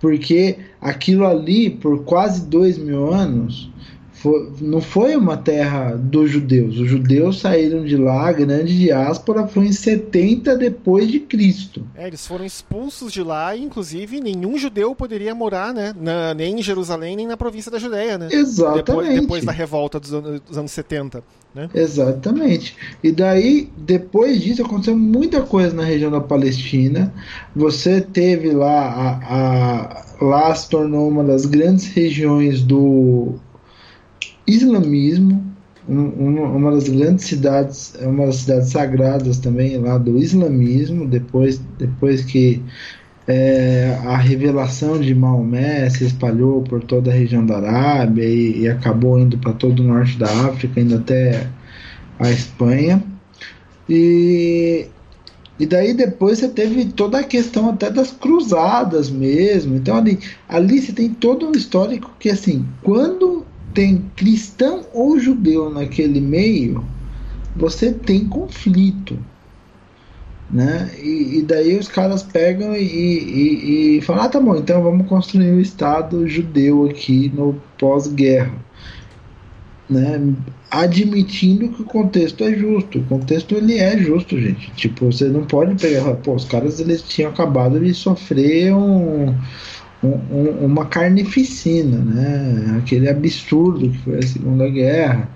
porque 0.00 0.58
aquilo 0.80 1.26
ali, 1.26 1.70
por 1.70 2.04
quase 2.04 2.46
dois 2.46 2.78
mil 2.78 3.12
anos, 3.12 3.70
foi, 4.18 4.52
não 4.60 4.80
foi 4.80 5.16
uma 5.16 5.36
terra 5.36 5.94
dos 5.94 6.30
judeus. 6.30 6.76
Os 6.78 6.88
judeus 6.88 7.40
saíram 7.40 7.84
de 7.84 7.96
lá, 7.96 8.28
a 8.28 8.32
grande 8.32 8.76
diáspora 8.76 9.46
foi 9.46 9.66
em 9.66 9.72
70 9.72 10.56
depois 10.56 11.08
de 11.08 11.20
Cristo. 11.20 11.86
É, 11.94 12.06
eles 12.06 12.26
foram 12.26 12.44
expulsos 12.44 13.12
de 13.12 13.22
lá 13.22 13.54
e, 13.54 13.62
inclusive, 13.62 14.20
nenhum 14.20 14.58
judeu 14.58 14.94
poderia 14.94 15.34
morar, 15.34 15.72
né? 15.72 15.94
Na, 15.96 16.34
nem 16.34 16.58
em 16.58 16.62
Jerusalém, 16.62 17.14
nem 17.14 17.26
na 17.26 17.36
província 17.36 17.70
da 17.70 17.78
Judéia, 17.78 18.18
né? 18.18 18.28
Exatamente. 18.32 18.84
Depois, 18.84 19.20
depois 19.20 19.44
da 19.44 19.52
revolta 19.52 20.00
dos 20.00 20.12
anos, 20.12 20.40
dos 20.40 20.58
anos 20.58 20.72
70. 20.72 21.22
Né? 21.54 21.70
Exatamente. 21.74 22.76
E 23.02 23.12
daí, 23.12 23.70
depois 23.76 24.40
disso, 24.40 24.62
aconteceu 24.62 24.96
muita 24.96 25.42
coisa 25.42 25.74
na 25.74 25.84
região 25.84 26.10
da 26.10 26.20
Palestina. 26.20 27.12
Você 27.54 28.00
teve 28.00 28.50
lá 28.50 28.88
a, 28.88 30.02
a 30.02 30.08
lá 30.20 30.54
se 30.54 30.68
tornou 30.68 31.08
uma 31.08 31.22
das 31.22 31.46
grandes 31.46 31.86
regiões 31.86 32.62
do 32.62 33.38
islamismo, 34.48 35.44
uma 35.88 36.72
das 36.72 36.88
grandes 36.88 37.26
cidades, 37.26 37.94
uma 38.02 38.26
das 38.26 38.36
cidades 38.36 38.70
sagradas 38.70 39.38
também 39.38 39.78
lá 39.78 39.96
do 39.96 40.18
islamismo, 40.18 41.06
depois, 41.06 41.60
depois 41.78 42.22
que 42.22 42.62
é, 43.26 43.98
a 44.04 44.16
revelação 44.16 44.98
de 44.98 45.14
Maomé 45.14 45.88
se 45.90 46.04
espalhou 46.04 46.62
por 46.62 46.82
toda 46.82 47.10
a 47.10 47.14
região 47.14 47.44
da 47.44 47.58
Arábia 47.58 48.24
e, 48.24 48.62
e 48.62 48.68
acabou 48.68 49.18
indo 49.18 49.36
para 49.38 49.52
todo 49.52 49.80
o 49.80 49.86
norte 49.86 50.18
da 50.18 50.26
África, 50.46 50.80
indo 50.80 50.96
até 50.96 51.46
a 52.18 52.30
Espanha. 52.30 53.02
E, 53.88 54.86
e 55.58 55.66
daí 55.66 55.92
depois 55.94 56.38
você 56.38 56.48
teve 56.48 56.86
toda 56.86 57.18
a 57.18 57.24
questão 57.24 57.70
até 57.70 57.90
das 57.90 58.10
cruzadas 58.10 59.10
mesmo. 59.10 59.76
Então 59.76 59.96
ali, 59.96 60.18
ali 60.48 60.80
você 60.80 60.92
tem 60.92 61.10
todo 61.10 61.48
um 61.48 61.52
histórico 61.52 62.10
que 62.18 62.30
assim, 62.30 62.66
quando 62.82 63.44
tem 63.74 64.04
cristão 64.16 64.84
ou 64.92 65.18
judeu 65.18 65.70
naquele 65.70 66.20
meio, 66.20 66.84
você 67.54 67.92
tem 67.92 68.26
conflito. 68.26 69.18
Né? 70.50 70.90
E, 71.02 71.38
e 71.38 71.42
daí 71.42 71.78
os 71.78 71.88
caras 71.88 72.22
pegam 72.22 72.74
e, 72.74 72.80
e, 72.82 73.98
e 73.98 74.00
falam: 74.00 74.22
ah, 74.24 74.28
tá 74.28 74.40
bom, 74.40 74.56
então 74.56 74.82
vamos 74.82 75.06
construir 75.06 75.52
um 75.52 75.60
Estado 75.60 76.26
judeu 76.26 76.86
aqui 76.86 77.30
no 77.34 77.60
pós-guerra. 77.78 78.54
Né? 79.90 80.34
Admitindo 80.70 81.68
que 81.68 81.82
o 81.82 81.84
contexto 81.84 82.44
é 82.44 82.54
justo. 82.54 82.98
O 82.98 83.04
contexto 83.04 83.54
ele 83.54 83.78
é 83.78 83.98
justo, 83.98 84.38
gente. 84.38 84.70
Tipo, 84.72 85.06
você 85.12 85.28
não 85.28 85.44
pode 85.44 85.74
pegar. 85.80 86.14
Pô, 86.16 86.34
os 86.34 86.44
caras 86.44 86.80
eles 86.80 87.02
tinham 87.02 87.30
acabado 87.30 87.78
de 87.80 87.92
sofrer 87.92 88.74
um, 88.74 89.34
um, 90.02 90.64
uma 90.64 90.86
carnificina, 90.86 91.98
né? 91.98 92.78
Aquele 92.78 93.08
absurdo 93.08 93.90
que 93.90 93.98
foi 93.98 94.18
a 94.18 94.22
Segunda 94.22 94.68
Guerra, 94.68 95.28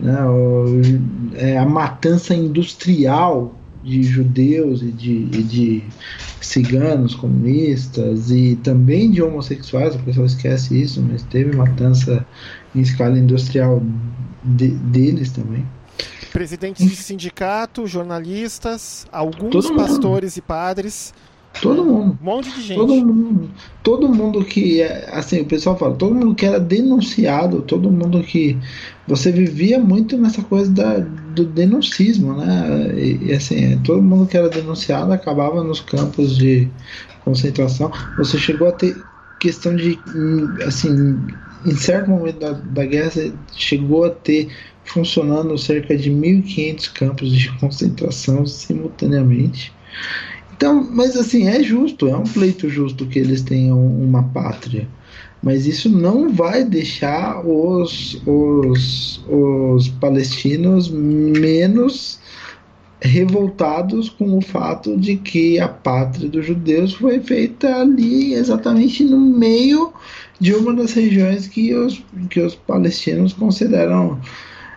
né? 0.00 0.24
O, 0.24 0.66
é, 1.34 1.58
a 1.58 1.66
matança 1.66 2.34
industrial 2.34 3.54
de 3.84 4.02
judeus 4.02 4.82
e 4.82 4.90
de, 4.90 5.28
e 5.32 5.42
de, 5.42 5.84
ciganos 6.40 7.14
comunistas 7.14 8.30
e 8.30 8.56
também 8.56 9.10
de 9.10 9.22
homossexuais, 9.22 9.94
o 9.94 9.98
pessoal 10.00 10.26
esquece 10.26 10.80
isso, 10.80 11.02
mas 11.02 11.22
teve 11.24 11.56
matança 11.56 12.24
em 12.74 12.80
escala 12.80 13.18
industrial 13.18 13.82
de, 14.42 14.68
deles 14.68 15.30
também. 15.30 15.66
Presidentes 16.32 16.88
de 16.88 16.96
sindicato, 16.96 17.86
jornalistas, 17.86 19.06
alguns 19.10 19.70
pastores 19.70 20.36
e 20.36 20.42
padres 20.42 21.14
Todo 21.60 21.84
mundo. 21.84 22.18
Um 22.20 22.24
monte 22.24 22.50
de 22.50 22.62
gente. 22.62 22.76
Todo 22.76 22.94
mundo, 22.94 23.50
todo 23.82 24.08
mundo 24.08 24.44
que, 24.44 24.80
é, 24.80 25.08
assim, 25.12 25.40
o 25.40 25.44
pessoal 25.44 25.76
fala, 25.76 25.94
todo 25.94 26.14
mundo 26.14 26.34
que 26.34 26.46
era 26.46 26.60
denunciado, 26.60 27.62
todo 27.62 27.90
mundo 27.90 28.22
que. 28.22 28.58
Você 29.08 29.30
vivia 29.30 29.78
muito 29.78 30.18
nessa 30.18 30.42
coisa 30.42 30.70
da, 30.70 30.98
do 30.98 31.44
denuncismo, 31.44 32.34
né? 32.34 32.92
E, 32.96 33.26
e 33.26 33.32
assim, 33.32 33.78
todo 33.84 34.02
mundo 34.02 34.26
que 34.26 34.36
era 34.36 34.48
denunciado 34.48 35.12
acabava 35.12 35.62
nos 35.62 35.80
campos 35.80 36.36
de 36.36 36.68
concentração. 37.24 37.92
Você 38.18 38.36
chegou 38.36 38.68
a 38.68 38.72
ter 38.72 38.96
questão 39.38 39.76
de, 39.76 39.98
assim, 40.66 41.18
em 41.64 41.76
certo 41.76 42.10
momento 42.10 42.38
da, 42.38 42.52
da 42.52 42.84
guerra, 42.84 43.10
você 43.10 43.32
chegou 43.54 44.04
a 44.04 44.10
ter 44.10 44.48
funcionando 44.84 45.56
cerca 45.58 45.96
de 45.96 46.10
1.500 46.10 46.92
campos 46.92 47.32
de 47.32 47.50
concentração 47.58 48.46
simultaneamente. 48.46 49.72
Então, 50.56 50.88
mas 50.90 51.16
assim, 51.16 51.48
é 51.48 51.62
justo, 51.62 52.08
é 52.08 52.16
um 52.16 52.24
pleito 52.24 52.68
justo 52.68 53.06
que 53.06 53.18
eles 53.18 53.42
tenham 53.42 53.78
uma 53.78 54.22
pátria. 54.22 54.88
Mas 55.42 55.66
isso 55.66 55.90
não 55.90 56.30
vai 56.30 56.64
deixar 56.64 57.46
os, 57.46 58.20
os, 58.26 59.22
os 59.28 59.88
palestinos 59.88 60.88
menos 60.88 62.18
revoltados 63.02 64.08
com 64.08 64.38
o 64.38 64.40
fato 64.40 64.96
de 64.96 65.16
que 65.16 65.60
a 65.60 65.68
pátria 65.68 66.28
dos 66.28 66.46
judeus 66.46 66.94
foi 66.94 67.20
feita 67.20 67.76
ali 67.76 68.32
exatamente 68.32 69.04
no 69.04 69.20
meio 69.20 69.92
de 70.40 70.54
uma 70.54 70.72
das 70.72 70.94
regiões 70.94 71.46
que 71.46 71.74
os, 71.74 72.02
que 72.30 72.40
os 72.40 72.54
palestinos 72.54 73.34
consideram 73.34 74.18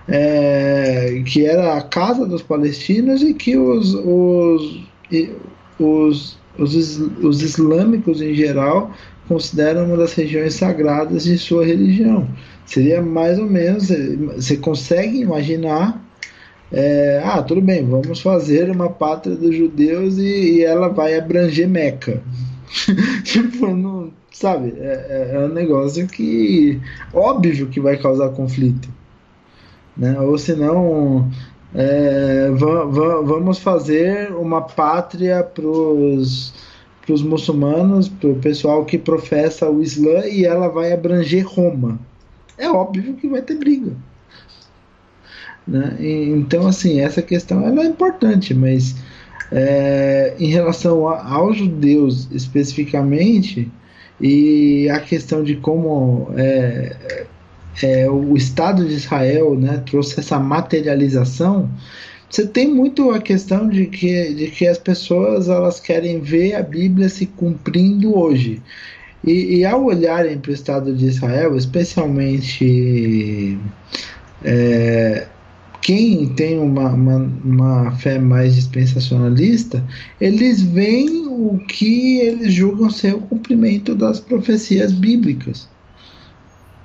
é, 0.09 1.23
que 1.25 1.45
era 1.45 1.77
a 1.77 1.81
casa 1.81 2.25
dos 2.25 2.41
palestinos 2.41 3.21
e 3.21 3.33
que 3.33 3.57
os, 3.57 3.93
os, 3.93 4.81
os, 5.79 6.37
os, 6.57 6.99
os 7.23 7.41
islâmicos 7.41 8.21
em 8.21 8.33
geral 8.33 8.91
consideram 9.27 9.85
uma 9.85 9.97
das 9.97 10.13
regiões 10.13 10.55
sagradas 10.55 11.23
de 11.23 11.37
sua 11.37 11.65
religião. 11.65 12.27
Seria 12.65 13.01
mais 13.01 13.39
ou 13.39 13.45
menos, 13.45 13.89
você 14.35 14.57
consegue 14.57 15.19
imaginar, 15.19 16.03
é, 16.71 17.21
ah, 17.23 17.41
tudo 17.41 17.61
bem, 17.61 17.85
vamos 17.85 18.19
fazer 18.21 18.69
uma 18.69 18.89
pátria 18.89 19.35
dos 19.35 19.55
judeus 19.55 20.17
e, 20.17 20.57
e 20.57 20.63
ela 20.63 20.89
vai 20.89 21.17
abranger 21.17 21.67
Meca. 21.67 22.21
tipo, 23.23 23.67
não, 23.67 24.11
sabe, 24.31 24.73
é, 24.79 25.29
é, 25.31 25.35
é 25.35 25.39
um 25.39 25.53
negócio 25.53 26.07
que 26.07 26.79
óbvio 27.13 27.67
que 27.67 27.79
vai 27.79 27.97
causar 27.97 28.29
conflito. 28.29 28.89
Né? 29.95 30.19
Ou 30.19 30.37
senão 30.37 31.29
é, 31.73 32.49
vamos 32.51 33.59
fazer 33.59 34.31
uma 34.31 34.61
pátria 34.61 35.43
para 35.43 35.65
os 35.65 36.53
muçulmanos, 37.23 38.07
para 38.07 38.29
o 38.29 38.35
pessoal 38.35 38.85
que 38.85 38.97
professa 38.97 39.69
o 39.69 39.81
Islã 39.81 40.25
e 40.25 40.45
ela 40.45 40.67
vai 40.67 40.91
abranger 40.91 41.47
Roma. 41.47 41.99
É 42.57 42.69
óbvio 42.69 43.13
que 43.15 43.27
vai 43.27 43.41
ter 43.41 43.55
briga. 43.55 43.91
Né? 45.67 45.97
Então, 45.99 46.67
assim, 46.67 46.99
essa 46.99 47.21
questão 47.21 47.65
ela 47.65 47.83
é 47.83 47.85
importante, 47.85 48.53
mas 48.53 48.95
é, 49.51 50.35
em 50.39 50.47
relação 50.47 51.07
a, 51.07 51.33
aos 51.33 51.57
judeus 51.57 52.27
especificamente, 52.31 53.71
e 54.21 54.89
a 54.89 54.99
questão 54.99 55.43
de 55.43 55.55
como 55.55 56.29
é, 56.35 57.25
é, 57.81 58.09
o 58.09 58.35
Estado 58.35 58.85
de 58.85 58.93
Israel 58.93 59.55
né, 59.55 59.81
trouxe 59.85 60.19
essa 60.19 60.39
materialização, 60.39 61.69
você 62.29 62.45
tem 62.45 62.67
muito 62.67 63.11
a 63.11 63.19
questão 63.19 63.67
de 63.67 63.87
que, 63.87 64.33
de 64.33 64.47
que 64.47 64.67
as 64.67 64.77
pessoas 64.77 65.49
elas 65.49 65.79
querem 65.79 66.19
ver 66.19 66.55
a 66.55 66.61
Bíblia 66.61 67.09
se 67.09 67.25
cumprindo 67.25 68.15
hoje. 68.15 68.61
E, 69.23 69.57
e 69.57 69.65
ao 69.65 69.85
olharem 69.85 70.37
para 70.37 70.51
o 70.51 70.53
Estado 70.53 70.95
de 70.95 71.05
Israel, 71.05 71.57
especialmente 71.57 73.57
é, 74.43 75.27
quem 75.81 76.27
tem 76.29 76.59
uma, 76.59 76.89
uma, 76.89 77.31
uma, 77.43 77.91
fé 77.97 78.19
mais 78.19 78.55
dispensacionalista, 78.55 79.83
eles 80.19 80.61
veem 80.61 81.27
o 81.27 81.57
que 81.67 82.19
eles 82.19 82.53
julgam 82.53 82.89
ser 82.89 83.15
o 83.15 83.21
cumprimento 83.21 83.95
das 83.95 84.19
profecias 84.19 84.91
bíblicas. 84.91 85.68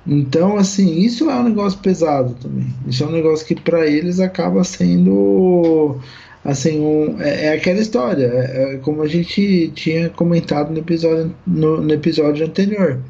Então, 0.07 0.55
assim, 0.57 0.99
isso 0.99 1.29
é 1.29 1.35
um 1.35 1.43
negócio 1.43 1.79
pesado 1.79 2.35
também. 2.41 2.67
Isso 2.87 3.03
é 3.03 3.07
um 3.07 3.11
negócio 3.11 3.45
que 3.45 3.55
para 3.55 3.87
eles 3.87 4.19
acaba 4.19 4.63
sendo 4.63 5.99
assim 6.45 6.79
um, 6.79 7.19
é, 7.19 7.45
é, 7.45 7.53
aquela 7.53 7.79
história 7.79 8.25
é, 8.27 8.75
é, 8.75 8.77
como 8.77 9.01
a 9.01 9.07
gente 9.07 9.71
tinha 9.73 10.09
comentado 10.09 10.71
no 10.71 10.77
episódio 10.77 11.35
no, 11.45 11.81
no, 11.81 11.91
episódio 11.91 12.45
anterior 12.45 13.01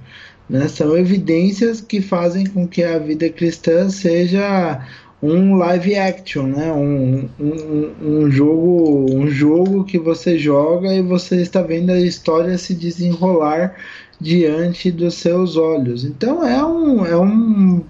né? 0.49 0.69
são 0.69 0.97
evidências 0.97 1.81
que 1.81 1.99
fazem 1.99 2.45
com 2.45 2.65
que 2.65 2.81
a 2.81 2.97
vida 2.97 3.27
cristã 3.29 3.89
seja 3.89 4.87
um 5.21 5.55
live 5.55 5.95
action 5.97 6.47
né 6.47 6.71
um, 6.71 7.27
um, 7.37 7.91
um 8.01 8.31
jogo 8.31 9.05
um 9.13 9.27
jogo 9.27 9.83
que 9.83 9.99
você 9.99 10.37
joga 10.37 10.93
e 10.93 11.01
você 11.01 11.41
está 11.41 11.61
vendo 11.61 11.91
a 11.91 11.99
história 11.99 12.57
se 12.57 12.73
desenrolar 12.73 13.75
diante 14.19 14.91
dos 14.91 15.15
seus 15.15 15.55
olhos. 15.57 16.03
Então 16.03 16.45
é 16.45 16.63
um, 16.65 17.05
é 17.05 17.17
um 17.17 17.83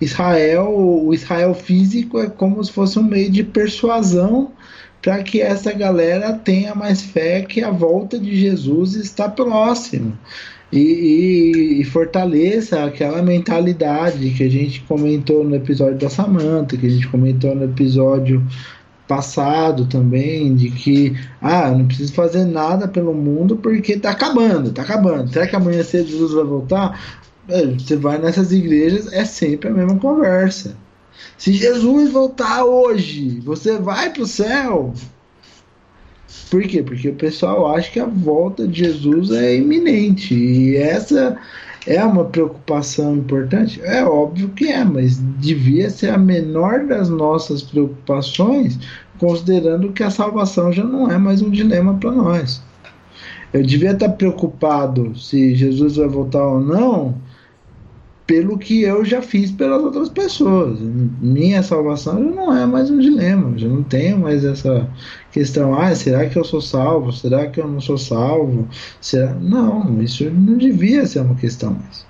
Israel, 0.00 0.68
o 0.68 1.14
Israel 1.14 1.54
físico 1.54 2.18
é 2.18 2.28
como 2.28 2.62
se 2.62 2.72
fosse 2.72 2.98
um 2.98 3.04
meio 3.04 3.30
de 3.30 3.44
persuasão 3.44 4.50
para 5.00 5.22
que 5.22 5.40
essa 5.40 5.72
galera 5.72 6.32
tenha 6.32 6.74
mais 6.74 7.02
fé 7.02 7.42
que 7.42 7.62
a 7.62 7.70
volta 7.70 8.18
de 8.18 8.36
Jesus 8.36 8.94
está 8.94 9.28
próximo. 9.28 10.16
E, 10.72 10.78
e, 10.78 11.80
e, 11.80 11.84
fortaleça 11.84 12.82
aquela 12.82 13.20
mentalidade 13.20 14.30
que 14.30 14.42
a 14.42 14.48
gente 14.48 14.80
comentou 14.80 15.44
no 15.44 15.54
episódio 15.54 15.98
da 15.98 16.08
Samanta, 16.08 16.78
que 16.78 16.86
a 16.86 16.90
gente 16.90 17.06
comentou 17.08 17.54
no 17.54 17.64
episódio 17.64 18.42
passado 19.12 19.84
também, 19.84 20.54
de 20.54 20.70
que 20.70 21.14
ah, 21.38 21.70
não 21.70 21.86
preciso 21.86 22.14
fazer 22.14 22.46
nada 22.46 22.88
pelo 22.88 23.12
mundo 23.12 23.56
porque 23.56 23.98
tá 23.98 24.10
acabando, 24.10 24.72
tá 24.72 24.80
acabando. 24.80 25.30
Será 25.30 25.46
que 25.46 25.54
amanhã 25.54 25.82
cedo 25.82 26.08
Jesus 26.08 26.32
vai 26.32 26.44
voltar? 26.44 26.98
É, 27.46 27.66
você 27.66 27.94
vai 27.94 28.18
nessas 28.18 28.52
igrejas, 28.52 29.12
é 29.12 29.26
sempre 29.26 29.68
a 29.68 29.72
mesma 29.72 29.98
conversa. 29.98 30.78
Se 31.36 31.52
Jesus 31.52 32.10
voltar 32.10 32.64
hoje, 32.64 33.38
você 33.40 33.76
vai 33.78 34.08
pro 34.10 34.24
céu. 34.24 34.94
Por 36.50 36.62
quê? 36.62 36.82
Porque 36.82 37.10
o 37.10 37.14
pessoal 37.14 37.74
acha 37.74 37.90
que 37.90 38.00
a 38.00 38.06
volta 38.06 38.66
de 38.66 38.78
Jesus 38.78 39.30
é 39.30 39.56
iminente. 39.56 40.34
E 40.34 40.76
essa 40.76 41.38
é 41.86 42.02
uma 42.04 42.24
preocupação 42.24 43.16
importante? 43.16 43.80
É 43.82 44.04
óbvio 44.04 44.50
que 44.50 44.68
é, 44.68 44.84
mas 44.84 45.18
devia 45.38 45.90
ser 45.90 46.10
a 46.10 46.18
menor 46.18 46.86
das 46.86 47.08
nossas 47.08 47.62
preocupações, 47.62 48.78
considerando 49.22 49.92
que 49.92 50.02
a 50.02 50.10
salvação 50.10 50.72
já 50.72 50.82
não 50.82 51.08
é 51.08 51.16
mais 51.16 51.40
um 51.40 51.48
dilema 51.48 51.94
para 51.94 52.10
nós. 52.10 52.60
Eu 53.52 53.62
devia 53.62 53.92
estar 53.92 54.08
preocupado 54.08 55.16
se 55.16 55.54
Jesus 55.54 55.94
vai 55.94 56.08
voltar 56.08 56.44
ou 56.44 56.60
não, 56.60 57.14
pelo 58.26 58.58
que 58.58 58.82
eu 58.82 59.04
já 59.04 59.22
fiz 59.22 59.52
pelas 59.52 59.80
outras 59.80 60.08
pessoas. 60.08 60.80
Minha 60.80 61.62
salvação 61.62 62.14
já 62.14 62.30
não 62.30 62.56
é 62.56 62.66
mais 62.66 62.90
um 62.90 62.98
dilema, 62.98 63.56
já 63.56 63.68
não 63.68 63.84
tenho 63.84 64.18
mais 64.18 64.44
essa 64.44 64.88
questão, 65.30 65.78
ah, 65.78 65.94
será 65.94 66.28
que 66.28 66.36
eu 66.36 66.42
sou 66.42 66.60
salvo? 66.60 67.12
Será 67.12 67.46
que 67.46 67.60
eu 67.60 67.68
não 67.68 67.80
sou 67.80 67.98
salvo? 67.98 68.66
Será? 69.00 69.34
Não, 69.34 70.02
isso 70.02 70.28
não 70.30 70.58
devia 70.58 71.06
ser 71.06 71.20
uma 71.20 71.36
questão 71.36 71.74
mais. 71.74 72.04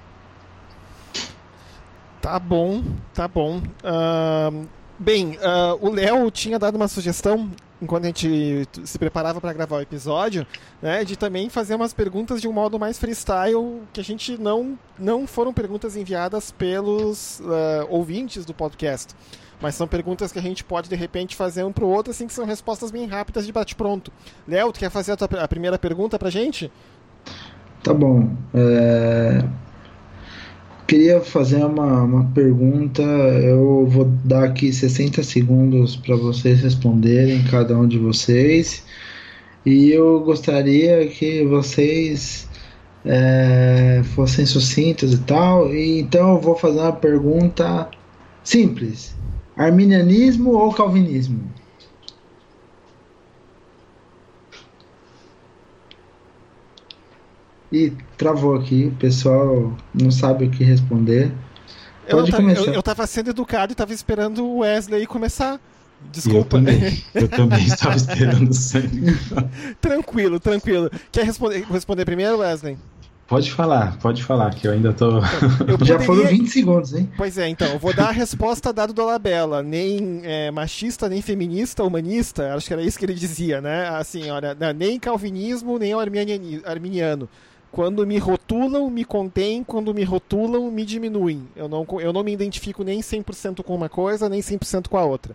Tá 2.22 2.38
bom, 2.38 2.82
tá 3.12 3.28
bom. 3.28 3.60
Uh, 3.84 4.66
Bem, 4.98 5.36
uh, 5.36 5.78
o 5.80 5.90
Léo 5.90 6.30
tinha 6.30 6.58
dado 6.58 6.76
uma 6.76 6.88
sugestão 6.88 7.50
enquanto 7.82 8.04
a 8.04 8.06
gente 8.06 8.68
se 8.84 8.96
preparava 8.96 9.40
para 9.40 9.52
gravar 9.52 9.78
o 9.78 9.80
episódio, 9.80 10.46
né, 10.80 11.04
de 11.04 11.16
também 11.16 11.48
fazer 11.48 11.74
umas 11.74 11.92
perguntas 11.92 12.40
de 12.40 12.46
um 12.46 12.52
modo 12.52 12.78
mais 12.78 12.96
freestyle, 12.96 13.82
que 13.92 14.00
a 14.00 14.04
gente 14.04 14.38
não 14.38 14.78
não 14.96 15.26
foram 15.26 15.52
perguntas 15.52 15.96
enviadas 15.96 16.52
pelos 16.52 17.40
uh, 17.40 17.86
ouvintes 17.88 18.44
do 18.44 18.54
podcast, 18.54 19.12
mas 19.60 19.74
são 19.74 19.88
perguntas 19.88 20.30
que 20.30 20.38
a 20.38 20.42
gente 20.42 20.62
pode 20.62 20.88
de 20.88 20.94
repente 20.94 21.34
fazer 21.34 21.64
um 21.64 21.72
para 21.72 21.84
o 21.84 21.88
outro, 21.88 22.12
assim 22.12 22.28
que 22.28 22.32
são 22.32 22.46
respostas 22.46 22.92
bem 22.92 23.06
rápidas 23.06 23.44
de 23.44 23.52
bate 23.52 23.74
pronto. 23.74 24.12
Léo, 24.46 24.72
tu 24.72 24.78
quer 24.78 24.90
fazer 24.90 25.12
a, 25.12 25.16
tua, 25.16 25.42
a 25.42 25.48
primeira 25.48 25.76
pergunta 25.76 26.16
para 26.20 26.30
gente? 26.30 26.70
Tá 27.82 27.92
bom. 27.92 28.30
É 28.54 29.42
queria 30.92 31.22
fazer 31.22 31.64
uma, 31.64 32.02
uma 32.02 32.24
pergunta. 32.34 33.00
Eu 33.02 33.86
vou 33.86 34.04
dar 34.22 34.44
aqui 34.44 34.70
60 34.70 35.22
segundos 35.22 35.96
para 35.96 36.14
vocês 36.16 36.60
responderem, 36.60 37.42
cada 37.44 37.74
um 37.78 37.88
de 37.88 37.96
vocês. 37.98 38.84
E 39.64 39.90
eu 39.90 40.20
gostaria 40.20 41.06
que 41.06 41.46
vocês 41.46 42.46
é, 43.06 44.02
fossem 44.14 44.44
sucintos 44.44 45.14
e 45.14 45.18
tal. 45.20 45.74
E 45.74 45.98
então 45.98 46.34
eu 46.34 46.40
vou 46.42 46.56
fazer 46.56 46.80
uma 46.80 46.92
pergunta 46.92 47.88
simples: 48.44 49.14
arminianismo 49.56 50.50
ou 50.50 50.74
calvinismo? 50.74 51.40
E 57.72 57.92
travou 58.18 58.54
aqui, 58.54 58.92
o 58.94 58.96
pessoal 58.96 59.72
não 59.94 60.10
sabe 60.10 60.44
o 60.44 60.50
que 60.50 60.62
responder. 60.62 61.32
Eu, 62.06 62.18
Pode 62.18 62.32
começar. 62.32 62.66
Eu, 62.66 62.74
eu 62.74 62.82
tava 62.82 63.06
sendo 63.06 63.30
educado 63.30 63.72
e 63.72 63.74
tava 63.74 63.92
esperando 63.94 64.44
o 64.44 64.58
Wesley 64.58 65.06
começar. 65.06 65.58
Desculpa. 66.10 66.38
Eu 66.38 66.64
também, 66.64 67.04
eu 67.14 67.28
também 67.28 67.64
estava 67.64 67.96
esperando 67.96 68.50
o 68.50 68.54
sangue. 68.54 69.16
tranquilo, 69.80 70.38
tranquilo. 70.38 70.90
Quer 71.10 71.24
responder, 71.24 71.64
responder 71.70 72.04
primeiro, 72.04 72.38
Wesley? 72.38 72.76
Pode 73.26 73.50
falar, 73.50 73.96
pode 73.98 74.22
falar, 74.22 74.54
que 74.54 74.66
eu 74.68 74.72
ainda 74.72 74.92
tô. 74.92 75.18
Eu 75.66 75.78
poderia... 75.78 75.86
Já 75.86 76.00
foram 76.00 76.26
20 76.26 76.48
segundos, 76.48 76.92
hein? 76.92 77.08
Pois 77.16 77.38
é, 77.38 77.48
então, 77.48 77.68
eu 77.68 77.78
vou 77.78 77.94
dar 77.94 78.08
a 78.08 78.12
resposta 78.12 78.74
dada 78.74 78.92
do 78.92 79.02
Labella. 79.06 79.62
Nem 79.62 80.20
é, 80.22 80.50
machista, 80.50 81.08
nem 81.08 81.22
feminista, 81.22 81.82
humanista. 81.82 82.52
Acho 82.54 82.66
que 82.66 82.72
era 82.74 82.82
isso 82.82 82.98
que 82.98 83.06
ele 83.06 83.14
dizia, 83.14 83.62
né? 83.62 83.88
Assim, 83.88 84.28
olha, 84.28 84.54
nem 84.74 85.00
calvinismo, 85.00 85.78
nem 85.78 85.94
arminiano. 85.94 87.26
Quando 87.72 88.06
me 88.06 88.18
rotulam, 88.18 88.90
me 88.90 89.02
contêm, 89.02 89.64
quando 89.64 89.94
me 89.94 90.04
rotulam, 90.04 90.70
me 90.70 90.84
diminuem. 90.84 91.48
Eu 91.56 91.66
não, 91.68 91.86
eu 92.00 92.12
não 92.12 92.22
me 92.22 92.30
identifico 92.30 92.84
nem 92.84 93.00
100% 93.00 93.62
com 93.62 93.74
uma 93.74 93.88
coisa, 93.88 94.28
nem 94.28 94.40
100% 94.40 94.88
com 94.88 94.98
a 94.98 95.04
outra. 95.04 95.34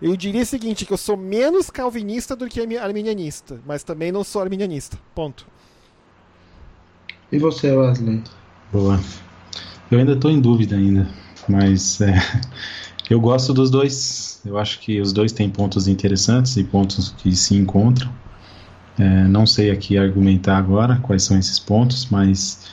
Eu 0.00 0.16
diria 0.16 0.42
o 0.42 0.46
seguinte, 0.46 0.86
que 0.86 0.92
eu 0.94 0.96
sou 0.96 1.14
menos 1.14 1.68
calvinista 1.68 2.34
do 2.34 2.48
que 2.48 2.60
arminianista, 2.78 3.60
mas 3.66 3.82
também 3.82 4.10
não 4.10 4.24
sou 4.24 4.40
arminianista. 4.40 4.98
Ponto. 5.14 5.46
E 7.30 7.38
você, 7.38 7.70
Wesley? 7.70 8.22
Boa. 8.72 8.98
Eu 9.90 9.98
ainda 9.98 10.12
estou 10.12 10.30
em 10.30 10.40
dúvida 10.40 10.74
ainda, 10.74 11.06
mas 11.46 12.00
é, 12.00 12.14
eu 13.10 13.20
gosto 13.20 13.52
dos 13.52 13.70
dois. 13.70 14.40
Eu 14.42 14.56
acho 14.56 14.80
que 14.80 15.02
os 15.02 15.12
dois 15.12 15.32
têm 15.32 15.50
pontos 15.50 15.86
interessantes 15.86 16.56
e 16.56 16.64
pontos 16.64 17.10
que 17.18 17.36
se 17.36 17.54
encontram. 17.54 18.10
É, 18.98 19.24
não 19.28 19.46
sei 19.46 19.70
aqui 19.70 19.96
argumentar 19.96 20.58
agora 20.58 20.96
quais 20.96 21.22
são 21.22 21.38
esses 21.38 21.58
pontos, 21.58 22.06
mas 22.10 22.66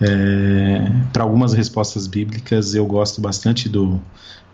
é, 0.00 0.78
para 1.12 1.22
algumas 1.22 1.52
respostas 1.52 2.06
bíblicas 2.06 2.74
eu 2.74 2.84
gosto 2.86 3.20
bastante 3.20 3.68
do, 3.68 4.00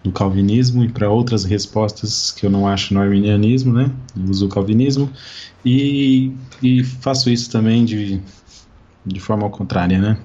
do 0.04 0.12
calvinismo 0.12 0.84
e 0.84 0.88
para 0.88 1.10
outras 1.10 1.44
respostas 1.44 2.30
que 2.30 2.46
eu 2.46 2.50
não 2.50 2.66
acho 2.66 2.94
no 2.94 3.00
arminianismo, 3.00 3.72
né? 3.72 3.90
Eu 4.16 4.30
uso 4.30 4.46
o 4.46 4.48
calvinismo 4.48 5.10
e, 5.64 6.32
e 6.62 6.84
faço 6.84 7.28
isso 7.28 7.50
também 7.50 7.84
de, 7.84 8.20
de 9.04 9.20
forma 9.20 9.44
ao 9.44 9.50
contrária, 9.50 9.98
né? 9.98 10.16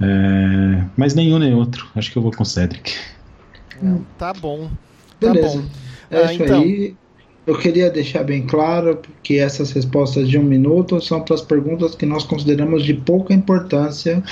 É, 0.00 0.84
mas 0.96 1.14
nenhum 1.14 1.38
nem 1.38 1.54
outro. 1.54 1.88
Acho 1.94 2.10
que 2.10 2.18
eu 2.18 2.22
vou 2.22 2.32
com 2.32 2.44
Cedric. 2.44 2.92
Tá 4.18 4.32
bom. 4.32 4.70
Tá 5.20 5.32
Beleza. 5.32 5.58
bom. 5.58 5.68
É 6.10 6.24
ah, 6.24 6.34
então, 6.34 6.60
aí. 6.62 6.96
Eu 7.46 7.58
queria 7.58 7.90
deixar 7.90 8.24
bem 8.24 8.46
claro 8.46 9.00
que 9.22 9.38
essas 9.38 9.70
respostas 9.72 10.30
de 10.30 10.38
um 10.38 10.42
minuto 10.42 10.98
são 11.02 11.20
para 11.20 11.34
as 11.34 11.42
perguntas 11.42 11.94
que 11.94 12.06
nós 12.06 12.24
consideramos 12.24 12.82
de 12.82 12.94
pouca 12.94 13.34
importância 13.34 14.22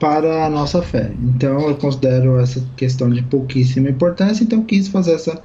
para 0.00 0.44
a 0.44 0.50
nossa 0.50 0.82
fé. 0.82 1.12
Então, 1.22 1.68
eu 1.68 1.76
considero 1.76 2.40
essa 2.40 2.60
questão 2.76 3.08
de 3.08 3.22
pouquíssima 3.22 3.88
importância, 3.88 4.42
então 4.42 4.64
quis 4.64 4.88
fazer 4.88 5.12
essa 5.12 5.40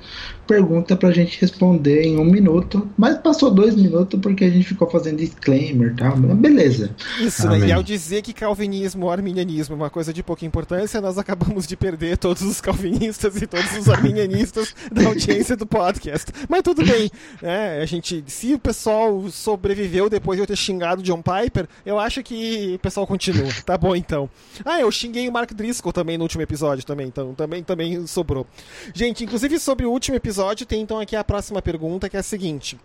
pergunta 0.52 0.98
para 0.98 1.08
a 1.08 1.14
gente 1.14 1.40
responder 1.40 2.02
em 2.02 2.18
um 2.18 2.26
minuto, 2.26 2.86
mas 2.98 3.18
passou 3.20 3.50
dois 3.50 3.74
minutos 3.74 4.20
porque 4.20 4.44
a 4.44 4.50
gente 4.50 4.68
ficou 4.68 4.90
fazendo 4.90 5.16
disclaimer 5.16 5.94
e 5.94 5.96
tal, 5.96 6.18
mas 6.18 6.36
beleza. 6.36 6.94
Isso, 7.22 7.48
né? 7.48 7.70
e 7.70 7.72
ao 7.72 7.82
dizer 7.82 8.22
que 8.22 8.34
calvinismo 8.34 9.06
ou 9.06 9.12
arminianismo 9.14 9.76
é 9.76 9.78
uma 9.78 9.90
coisa 9.90 10.12
de 10.12 10.22
pouca 10.22 10.46
importância, 10.46 11.00
nós 11.00 11.18
acabamos 11.18 11.66
de 11.66 11.78
perder 11.78 12.18
todos 12.18 12.42
os 12.42 12.60
calvinistas 12.60 13.42
e 13.42 13.48
todos 13.48 13.78
os 13.78 13.88
arminianistas 13.88 14.76
da 14.92 15.06
audiência 15.06 15.56
do 15.56 15.66
podcast. 15.66 16.30
Mas 16.50 16.64
tudo 16.64 16.84
bem, 16.86 17.10
né? 17.42 17.80
A 17.82 17.86
gente, 17.86 18.22
se 18.28 18.54
o 18.54 18.60
pessoal 18.60 19.30
sobreviveu 19.30 20.10
depois 20.10 20.36
de 20.36 20.44
eu 20.44 20.48
ter 20.48 20.58
xingado 20.58 21.02
John 21.02 21.22
Piper, 21.22 21.66
eu 21.86 21.98
acho 21.98 22.22
que 22.22 22.74
o 22.76 22.80
pessoal 22.80 23.08
continua. 23.08 23.48
Tá 23.66 23.78
bom 23.78 23.96
então. 23.96 24.30
Ah, 24.66 24.82
eu 24.82 24.92
xinguei 24.92 25.30
o 25.30 25.32
Mark 25.32 25.54
Driscoll 25.54 25.94
também 25.94 26.18
no 26.18 26.26
último 26.26 26.44
episódio 26.44 26.86
também, 26.86 27.08
então 27.08 27.34
também 27.34 27.64
também 27.64 28.06
sobrou. 28.06 28.46
Gente, 28.94 29.24
inclusive 29.24 29.58
sobre 29.58 29.86
o 29.86 29.92
último 29.92 30.18
episódio 30.18 30.41
episódio 30.42 30.66
tem 30.66 30.82
então 30.82 31.00
aqui 31.00 31.16
a 31.16 31.24
próxima 31.24 31.62
pergunta, 31.62 32.10
que 32.10 32.18
é 32.18 32.20
a 32.20 32.24
seguinte. 32.24 32.80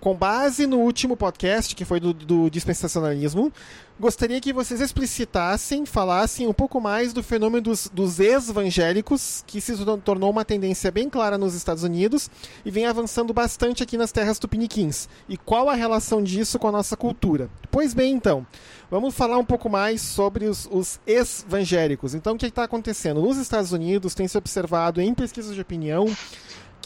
Com 0.00 0.14
base 0.14 0.66
no 0.66 0.78
último 0.78 1.16
podcast, 1.16 1.74
que 1.74 1.84
foi 1.84 2.00
do, 2.00 2.12
do 2.14 2.48
dispensacionalismo, 2.48 3.52
gostaria 3.98 4.40
que 4.40 4.52
vocês 4.52 4.80
explicitassem, 4.80 5.84
falassem 5.84 6.46
um 6.46 6.52
pouco 6.52 6.80
mais 6.80 7.12
do 7.12 7.22
fenômeno 7.22 7.62
dos, 7.62 7.90
dos 7.92 8.20
ex-evangélicos, 8.20 9.42
que 9.46 9.60
se 9.60 9.74
tornou 10.04 10.30
uma 10.30 10.44
tendência 10.44 10.90
bem 10.90 11.10
clara 11.10 11.36
nos 11.36 11.54
Estados 11.54 11.82
Unidos 11.82 12.30
e 12.64 12.70
vem 12.70 12.86
avançando 12.86 13.34
bastante 13.34 13.82
aqui 13.82 13.98
nas 13.98 14.12
terras 14.12 14.38
tupiniquins. 14.38 15.08
E 15.28 15.36
qual 15.36 15.68
a 15.68 15.74
relação 15.74 16.22
disso 16.22 16.58
com 16.58 16.68
a 16.68 16.72
nossa 16.72 16.96
cultura? 16.96 17.50
Pois 17.70 17.92
bem, 17.92 18.12
então, 18.14 18.46
vamos 18.90 19.14
falar 19.14 19.38
um 19.38 19.44
pouco 19.44 19.68
mais 19.68 20.00
sobre 20.00 20.46
os, 20.46 20.68
os 20.70 21.00
ex-evangélicos. 21.06 22.14
Então, 22.14 22.34
o 22.34 22.38
que 22.38 22.46
está 22.46 22.64
acontecendo? 22.64 23.20
Nos 23.20 23.36
Estados 23.38 23.72
Unidos 23.72 24.14
tem 24.14 24.28
se 24.28 24.38
observado 24.38 25.00
em 25.00 25.12
pesquisas 25.12 25.54
de 25.54 25.60
opinião 25.60 26.06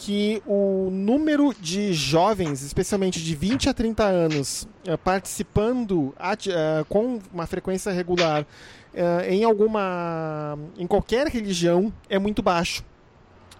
que 0.01 0.41
o 0.47 0.89
número 0.91 1.53
de 1.59 1.93
jovens, 1.93 2.63
especialmente 2.63 3.23
de 3.23 3.35
20 3.35 3.69
a 3.69 3.73
30 3.73 4.03
anos, 4.03 4.67
eh, 4.83 4.97
participando 4.97 6.11
eh, 6.19 6.83
com 6.89 7.19
uma 7.31 7.45
frequência 7.45 7.91
regular 7.91 8.47
eh, 8.95 9.27
em 9.29 9.43
alguma 9.43 10.57
em 10.75 10.87
qualquer 10.87 11.27
religião 11.27 11.93
é 12.09 12.17
muito 12.17 12.41
baixo 12.41 12.83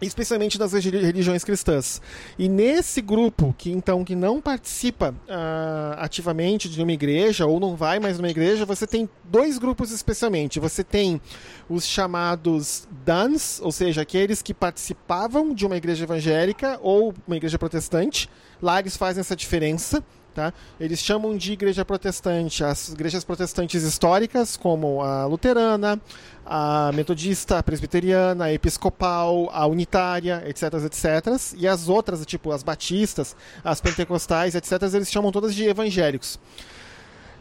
especialmente 0.08 0.58
das 0.58 0.74
religiões 0.74 1.44
cristãs. 1.44 2.02
E 2.38 2.50
nesse 2.50 3.02
grupo 3.02 3.54
que 3.58 3.72
então 3.72 4.04
que 4.04 4.16
não 4.16 4.42
participa 4.42 5.12
uh, 5.12 5.96
ativamente 5.98 6.70
de 6.70 6.82
uma 6.82 6.92
igreja 6.92 7.46
ou 7.46 7.60
não 7.60 7.76
vai 7.76 8.00
mais 8.00 8.18
numa 8.18 8.30
igreja, 8.30 8.66
você 8.66 8.88
tem 8.88 9.08
dois 9.24 9.58
grupos 9.58 9.92
especialmente. 9.92 10.60
Você 10.60 10.84
tem 10.84 11.22
os 11.70 11.86
chamados 11.86 12.88
DANs, 13.06 13.60
ou 13.62 13.72
seja, 13.72 14.02
aqueles 14.02 14.42
que 14.42 14.54
participavam 14.54 15.54
de 15.54 15.66
uma 15.66 15.78
igreja 15.78 16.04
evangélica 16.04 16.80
ou 16.82 17.14
uma 17.28 17.38
igreja 17.38 17.60
protestante. 17.60 18.30
Lá 18.62 18.80
eles 18.80 18.98
fazem 18.98 19.22
essa 19.22 19.36
diferença. 19.36 20.04
Tá? 20.34 20.54
Eles 20.80 21.00
chamam 21.00 21.36
de 21.36 21.52
igreja 21.52 21.84
protestante 21.84 22.64
as 22.64 22.90
igrejas 22.90 23.22
protestantes 23.22 23.84
históricas, 23.84 24.56
como 24.56 25.02
a 25.02 25.26
luterana, 25.26 26.00
a 26.46 26.90
metodista, 26.94 27.58
a 27.58 27.64
presbiteriana, 27.64 28.46
a 28.46 28.54
episcopal, 28.54 29.50
a 29.52 29.68
unitária, 29.68 30.42
etc, 30.48 30.74
etc. 30.86 31.56
E 31.58 31.68
as 31.68 31.90
outras, 31.90 32.26
tipo 32.26 32.52
as 32.52 32.64
batistas, 32.64 33.36
as 33.62 33.82
pentecostais, 33.82 34.56
etc, 34.56 34.82
eles 34.94 35.12
chamam 35.12 35.34
todas 35.34 35.54
de 35.54 35.66
evangélicos. 35.66 36.40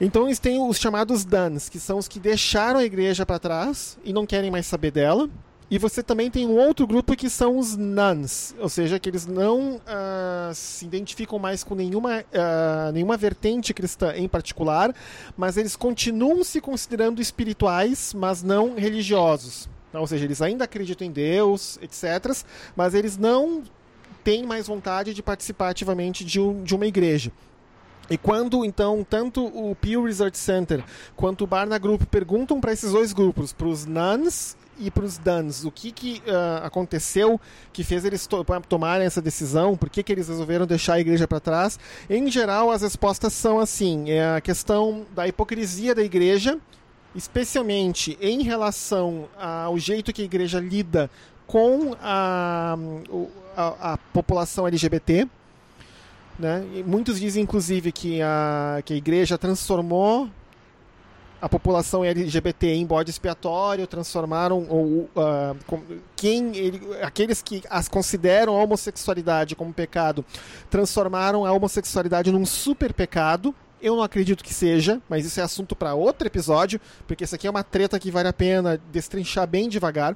Então 0.00 0.26
eles 0.26 0.40
têm 0.40 0.60
os 0.60 0.78
chamados 0.78 1.24
DANs, 1.24 1.68
que 1.68 1.78
são 1.78 1.98
os 1.98 2.08
que 2.08 2.18
deixaram 2.18 2.80
a 2.80 2.84
igreja 2.84 3.24
para 3.24 3.38
trás 3.38 3.98
e 4.02 4.12
não 4.12 4.26
querem 4.26 4.50
mais 4.50 4.66
saber 4.66 4.90
dela. 4.90 5.28
E 5.70 5.78
você 5.78 6.02
também 6.02 6.28
tem 6.28 6.48
um 6.48 6.58
outro 6.58 6.84
grupo 6.84 7.14
que 7.14 7.30
são 7.30 7.56
os 7.56 7.76
nuns, 7.76 8.56
ou 8.58 8.68
seja, 8.68 8.98
que 8.98 9.08
eles 9.08 9.24
não 9.24 9.76
uh, 9.76 10.52
se 10.52 10.84
identificam 10.84 11.38
mais 11.38 11.62
com 11.62 11.76
nenhuma, 11.76 12.22
uh, 12.22 12.90
nenhuma 12.92 13.16
vertente 13.16 13.72
cristã 13.72 14.12
em 14.16 14.26
particular, 14.26 14.92
mas 15.36 15.56
eles 15.56 15.76
continuam 15.76 16.42
se 16.42 16.60
considerando 16.60 17.22
espirituais, 17.22 18.12
mas 18.12 18.42
não 18.42 18.74
religiosos. 18.74 19.68
Ou 19.94 20.06
seja, 20.08 20.24
eles 20.24 20.42
ainda 20.42 20.64
acreditam 20.64 21.06
em 21.06 21.12
Deus, 21.12 21.78
etc., 21.80 22.44
mas 22.74 22.92
eles 22.92 23.16
não 23.16 23.62
têm 24.24 24.44
mais 24.44 24.66
vontade 24.66 25.14
de 25.14 25.22
participar 25.22 25.68
ativamente 25.68 26.24
de, 26.24 26.40
um, 26.40 26.64
de 26.64 26.74
uma 26.74 26.86
igreja. 26.86 27.30
E 28.10 28.18
quando 28.18 28.64
então 28.64 29.06
tanto 29.08 29.46
o 29.46 29.76
Pew 29.76 30.02
Research 30.02 30.36
Center 30.36 30.82
quanto 31.14 31.44
o 31.44 31.46
Barna 31.46 31.78
Group 31.78 32.02
perguntam 32.06 32.60
para 32.60 32.72
esses 32.72 32.90
dois 32.90 33.12
grupos, 33.12 33.52
para 33.52 33.68
os 33.68 33.86
nuns 33.86 34.56
e 34.80 34.90
para 34.90 35.04
os 35.04 35.18
duns, 35.18 35.64
o 35.64 35.70
que, 35.70 35.92
que 35.92 36.22
uh, 36.26 36.64
aconteceu 36.64 37.40
que 37.72 37.84
fez 37.84 38.04
eles 38.04 38.26
to 38.26 38.44
tomarem 38.68 39.06
essa 39.06 39.20
decisão, 39.20 39.76
por 39.76 39.90
que, 39.90 40.02
que 40.02 40.12
eles 40.12 40.28
resolveram 40.28 40.66
deixar 40.66 40.94
a 40.94 41.00
igreja 41.00 41.28
para 41.28 41.40
trás, 41.40 41.78
em 42.08 42.30
geral 42.30 42.70
as 42.70 42.82
respostas 42.82 43.32
são 43.32 43.58
assim: 43.58 44.10
é 44.10 44.36
a 44.36 44.40
questão 44.40 45.06
da 45.14 45.28
hipocrisia 45.28 45.94
da 45.94 46.02
igreja, 46.02 46.58
especialmente 47.14 48.16
em 48.20 48.42
relação 48.42 49.28
ao 49.38 49.78
jeito 49.78 50.12
que 50.12 50.22
a 50.22 50.24
igreja 50.24 50.58
lida 50.58 51.10
com 51.46 51.94
a, 52.00 52.76
a, 53.56 53.92
a 53.92 53.98
população 54.12 54.66
LGBT 54.66 55.28
né? 56.40 56.64
Muitos 56.86 57.20
dizem, 57.20 57.42
inclusive, 57.42 57.92
que 57.92 58.22
a, 58.22 58.80
que 58.84 58.94
a 58.94 58.96
igreja 58.96 59.36
transformou 59.36 60.28
a 61.40 61.48
população 61.48 62.04
LGBT 62.04 62.74
em 62.74 62.84
bode 62.84 63.10
expiatório, 63.10 63.86
transformaram 63.86 64.66
ou, 64.68 65.08
uh, 65.16 65.82
quem 66.14 66.56
ele, 66.56 66.80
aqueles 67.02 67.40
que 67.40 67.62
as 67.70 67.88
consideram 67.88 68.56
a 68.56 68.62
homossexualidade 68.62 69.56
como 69.56 69.72
pecado, 69.72 70.24
transformaram 70.68 71.46
a 71.46 71.52
homossexualidade 71.52 72.30
num 72.30 72.44
super 72.44 72.92
pecado. 72.92 73.54
Eu 73.80 73.96
não 73.96 74.02
acredito 74.02 74.44
que 74.44 74.52
seja, 74.52 75.00
mas 75.08 75.24
isso 75.24 75.40
é 75.40 75.42
assunto 75.42 75.74
para 75.74 75.94
outro 75.94 76.26
episódio, 76.26 76.78
porque 77.06 77.24
isso 77.24 77.34
aqui 77.34 77.46
é 77.46 77.50
uma 77.50 77.64
treta 77.64 77.98
que 77.98 78.10
vale 78.10 78.28
a 78.28 78.32
pena 78.32 78.78
destrinchar 78.92 79.46
bem 79.46 79.68
devagar. 79.68 80.14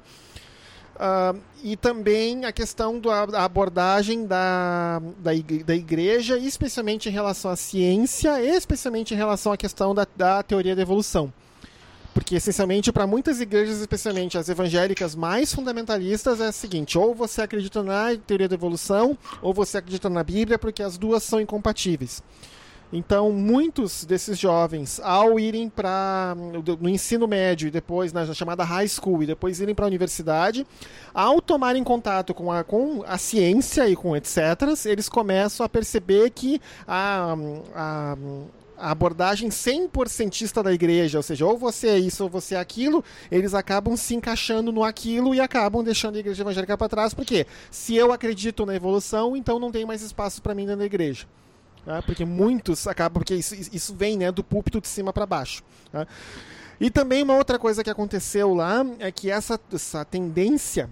Uh, 0.95 1.37
e 1.61 1.75
também 1.75 2.45
a 2.45 2.53
questão 2.53 2.99
da 2.99 3.43
abordagem 3.43 4.25
da, 4.25 5.01
da, 5.17 5.31
da 5.65 5.75
igreja, 5.75 6.37
especialmente 6.37 7.09
em 7.09 7.11
relação 7.11 7.51
à 7.51 7.55
ciência, 7.57 8.41
especialmente 8.41 9.13
em 9.13 9.17
relação 9.17 9.51
à 9.51 9.57
questão 9.57 9.93
da, 9.93 10.07
da 10.15 10.41
teoria 10.41 10.75
da 10.75 10.81
evolução. 10.81 11.33
Porque, 12.13 12.35
essencialmente, 12.35 12.93
para 12.93 13.05
muitas 13.05 13.41
igrejas, 13.41 13.81
especialmente 13.81 14.37
as 14.37 14.47
evangélicas 14.47 15.15
mais 15.15 15.53
fundamentalistas, 15.53 16.39
é 16.39 16.47
o 16.47 16.53
seguinte: 16.53 16.97
ou 16.97 17.13
você 17.13 17.41
acredita 17.41 17.83
na 17.83 18.15
teoria 18.15 18.47
da 18.47 18.55
evolução, 18.55 19.17
ou 19.41 19.53
você 19.53 19.79
acredita 19.79 20.09
na 20.09 20.23
Bíblia, 20.23 20.57
porque 20.57 20.81
as 20.81 20.97
duas 20.97 21.23
são 21.23 21.41
incompatíveis. 21.41 22.23
Então, 22.93 23.31
muitos 23.31 24.05
desses 24.05 24.37
jovens, 24.37 24.99
ao 25.03 25.39
irem 25.39 25.69
para 25.69 26.35
no 26.79 26.87
ensino 26.87 27.27
médio 27.27 27.67
e 27.67 27.71
depois 27.71 28.13
na 28.13 28.31
chamada 28.33 28.63
high 28.63 28.87
school 28.87 29.23
e 29.23 29.25
depois 29.25 29.59
irem 29.59 29.75
para 29.75 29.85
a 29.85 29.87
universidade, 29.87 30.65
ao 31.13 31.41
tomarem 31.41 31.83
contato 31.83 32.33
com 32.33 32.51
a, 32.51 32.63
com 32.63 33.03
a 33.05 33.17
ciência 33.17 33.89
e 33.89 33.95
com 33.95 34.15
etc., 34.15 34.37
eles 34.85 35.09
começam 35.09 35.65
a 35.65 35.69
perceber 35.69 36.29
que 36.29 36.61
a, 36.87 37.35
a 37.75 38.17
a 38.77 38.91
abordagem 38.91 39.49
100%ista 39.49 40.61
da 40.61 40.73
igreja, 40.73 41.17
ou 41.17 41.23
seja, 41.23 41.45
ou 41.45 41.57
você 41.57 41.87
é 41.87 41.97
isso 41.97 42.23
ou 42.23 42.29
você 42.29 42.55
é 42.55 42.59
aquilo, 42.59 43.03
eles 43.31 43.53
acabam 43.53 43.95
se 43.95 44.13
encaixando 44.15 44.71
no 44.71 44.83
aquilo 44.83 45.33
e 45.33 45.39
acabam 45.39 45.83
deixando 45.83 46.15
a 46.17 46.19
igreja 46.19 46.43
evangélica 46.43 46.77
para 46.77 46.89
trás, 46.89 47.13
porque 47.13 47.47
se 47.71 47.95
eu 47.95 48.11
acredito 48.11 48.65
na 48.65 48.75
evolução, 48.75 49.35
então 49.35 49.59
não 49.59 49.71
tem 49.71 49.85
mais 49.85 50.01
espaço 50.01 50.41
para 50.41 50.53
mim 50.53 50.65
dentro 50.65 50.79
da 50.79 50.85
igreja. 50.85 51.25
Né? 51.85 52.01
Porque 52.05 52.25
muitos 52.25 52.87
acabam, 52.87 53.21
porque 53.21 53.35
isso, 53.35 53.55
isso 53.55 53.93
vem 53.95 54.17
né, 54.17 54.31
do 54.31 54.43
púlpito 54.43 54.81
de 54.81 54.87
cima 54.87 55.13
para 55.13 55.25
baixo. 55.25 55.63
Né? 55.93 56.05
E 56.79 56.89
também 56.89 57.23
uma 57.23 57.35
outra 57.35 57.57
coisa 57.57 57.83
que 57.83 57.89
aconteceu 57.89 58.53
lá 58.53 58.85
é 58.99 59.11
que 59.11 59.29
essa, 59.29 59.59
essa 59.73 60.03
tendência 60.03 60.89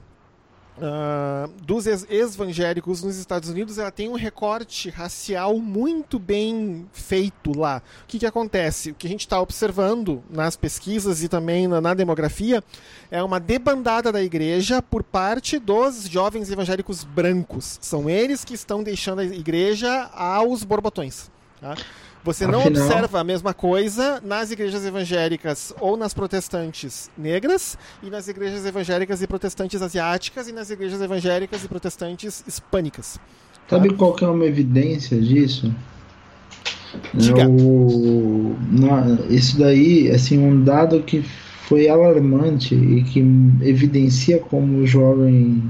Uh, 0.76 1.48
dos 1.62 1.86
evangélicos 1.86 3.04
nos 3.04 3.18
Estados 3.18 3.48
Unidos, 3.48 3.78
ela 3.78 3.92
tem 3.92 4.10
um 4.10 4.16
recorte 4.16 4.90
racial 4.90 5.60
muito 5.60 6.18
bem 6.18 6.88
feito 6.92 7.58
lá. 7.58 7.82
O 8.04 8.08
que, 8.08 8.18
que 8.18 8.26
acontece? 8.26 8.90
O 8.90 8.96
que 8.96 9.06
a 9.06 9.10
gente 9.10 9.22
está 9.22 9.40
observando 9.40 10.24
nas 10.30 10.56
pesquisas 10.56 11.22
e 11.22 11.28
também 11.28 11.68
na, 11.68 11.80
na, 11.80 11.94
demografia 11.94 12.64
é 13.12 13.22
uma 13.22 13.40
debandada 13.40 14.12
da 14.12 14.24
igreja 14.24 14.82
por 14.82 15.04
parte 15.04 15.60
dos 15.60 16.06
jovens 16.06 16.50
evangélicos 16.50 17.04
brancos. 17.04 17.78
São 17.80 18.10
eles 18.10 18.44
que 18.44 18.56
estão 18.56 18.82
deixando 18.82 19.20
a 19.20 19.26
igreja 19.26 20.10
aos 20.14 20.64
borbotões. 20.64 21.30
Tá? 21.62 21.76
Você 22.24 22.48
não 22.48 22.62
Afinal... 22.62 22.84
observa 22.84 23.20
a 23.20 23.24
mesma 23.24 23.54
coisa 23.54 24.22
nas 24.24 24.50
igrejas 24.50 24.86
evangélicas 24.86 25.74
ou 25.80 25.98
nas 25.98 26.14
protestantes 26.14 27.12
negras, 27.18 27.78
e 28.02 28.10
nas 28.10 28.28
igrejas 28.28 28.66
evangélicas 28.66 29.22
e 29.22 29.28
protestantes 29.28 29.82
asiáticas, 29.82 30.48
e 30.48 30.54
nas 30.54 30.70
igrejas 30.70 31.02
evangélicas 31.02 31.64
e 31.64 31.68
protestantes 31.68 32.44
hispânicas. 32.48 33.20
Sabe 33.70 33.90
tá? 33.90 33.96
qual 33.96 34.14
que 34.14 34.24
é 34.24 34.28
uma 34.28 34.46
evidência 34.46 35.20
disso? 35.20 35.74
Diga. 37.14 37.42
É 37.42 37.48
o, 37.48 38.56
isso 39.30 39.60
daí, 39.60 40.10
assim, 40.12 40.38
um 40.38 40.64
dado 40.64 41.02
que 41.04 41.24
foi 41.68 41.90
alarmante 41.90 42.76
e 42.76 43.04
que 43.04 43.20
evidencia 43.62 44.40
como 44.40 44.80
o 44.80 44.88
jovem 44.88 45.64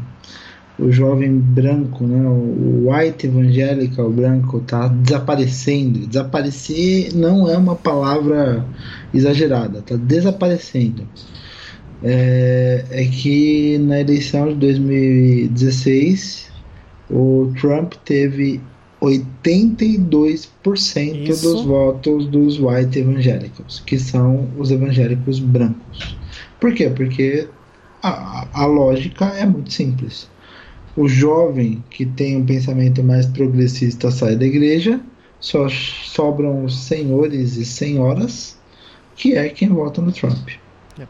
o 0.77 0.91
jovem 0.91 1.37
branco, 1.37 2.05
né, 2.05 2.27
o 2.27 2.89
white 2.89 3.27
evangelical 3.27 4.09
branco 4.09 4.57
está 4.57 4.87
desaparecendo. 4.87 6.07
Desaparecer 6.07 7.13
não 7.13 7.47
é 7.47 7.55
uma 7.57 7.75
palavra 7.75 8.65
exagerada, 9.13 9.79
está 9.79 9.95
desaparecendo. 9.95 11.07
É, 12.05 12.83
é, 12.89 13.05
que 13.05 13.77
na 13.77 14.01
eleição 14.01 14.49
de 14.49 14.55
2016 14.55 16.51
o 17.09 17.49
Trump 17.61 17.93
teve 18.03 18.59
82% 19.01 21.29
Isso. 21.29 21.43
dos 21.43 21.63
votos 21.63 22.27
dos 22.27 22.59
white 22.59 22.99
evangélicos, 22.99 23.81
que 23.85 23.97
são 23.97 24.49
os 24.57 24.69
evangélicos 24.69 25.39
brancos. 25.39 26.17
Por 26.59 26.73
quê? 26.73 26.89
Porque 26.89 27.47
a, 28.01 28.49
a 28.53 28.65
lógica 28.65 29.25
é 29.25 29.45
muito 29.45 29.71
simples 29.71 30.27
o 30.95 31.07
jovem 31.07 31.83
que 31.89 32.05
tem 32.05 32.37
um 32.37 32.45
pensamento 32.45 33.03
mais 33.03 33.25
progressista 33.25 34.11
sai 34.11 34.35
da 34.35 34.45
igreja, 34.45 34.99
só 35.39 35.67
sobram 35.69 36.63
os 36.63 36.77
senhores 36.79 37.57
e 37.57 37.65
senhoras, 37.65 38.57
que 39.15 39.35
é 39.35 39.49
quem 39.49 39.69
vota 39.69 40.01
no 40.01 40.11
Trump. 40.11 40.49
É. 40.99 41.07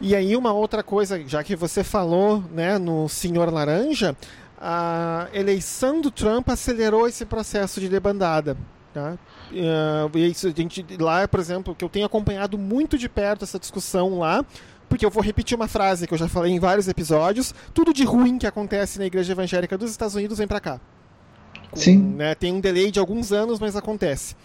E 0.00 0.14
aí 0.14 0.36
uma 0.36 0.52
outra 0.52 0.82
coisa, 0.82 1.22
já 1.26 1.42
que 1.42 1.56
você 1.56 1.82
falou 1.82 2.44
né, 2.52 2.78
no 2.78 3.08
Senhor 3.08 3.52
Laranja, 3.52 4.16
a 4.58 5.28
eleição 5.32 6.00
do 6.00 6.10
Trump 6.10 6.48
acelerou 6.48 7.08
esse 7.08 7.24
processo 7.24 7.80
de 7.80 7.88
debandada. 7.88 8.56
Tá? 8.92 9.18
Uh, 9.52 10.18
isso, 10.18 10.48
a 10.48 10.50
gente, 10.50 10.84
lá, 10.98 11.28
por 11.28 11.38
exemplo, 11.38 11.74
que 11.74 11.84
eu 11.84 11.88
tenho 11.88 12.06
acompanhado 12.06 12.56
muito 12.56 12.96
de 12.96 13.08
perto 13.08 13.44
essa 13.44 13.58
discussão 13.58 14.18
lá, 14.18 14.44
porque 14.88 15.04
eu 15.04 15.10
vou 15.10 15.22
repetir 15.22 15.56
uma 15.56 15.68
frase 15.68 16.06
que 16.06 16.14
eu 16.14 16.18
já 16.18 16.28
falei 16.28 16.52
em 16.52 16.58
vários 16.58 16.88
episódios: 16.88 17.54
tudo 17.74 17.92
de 17.92 18.04
ruim 18.04 18.38
que 18.38 18.46
acontece 18.46 18.98
na 18.98 19.06
igreja 19.06 19.32
evangélica 19.32 19.76
dos 19.76 19.90
Estados 19.90 20.14
Unidos 20.14 20.38
vem 20.38 20.46
para 20.46 20.60
cá. 20.60 20.80
Com, 21.70 21.76
Sim. 21.76 21.98
Né, 21.98 22.34
tem 22.34 22.52
um 22.52 22.60
delay 22.60 22.90
de 22.90 22.98
alguns 22.98 23.32
anos, 23.32 23.58
mas 23.58 23.76
acontece. 23.76 24.36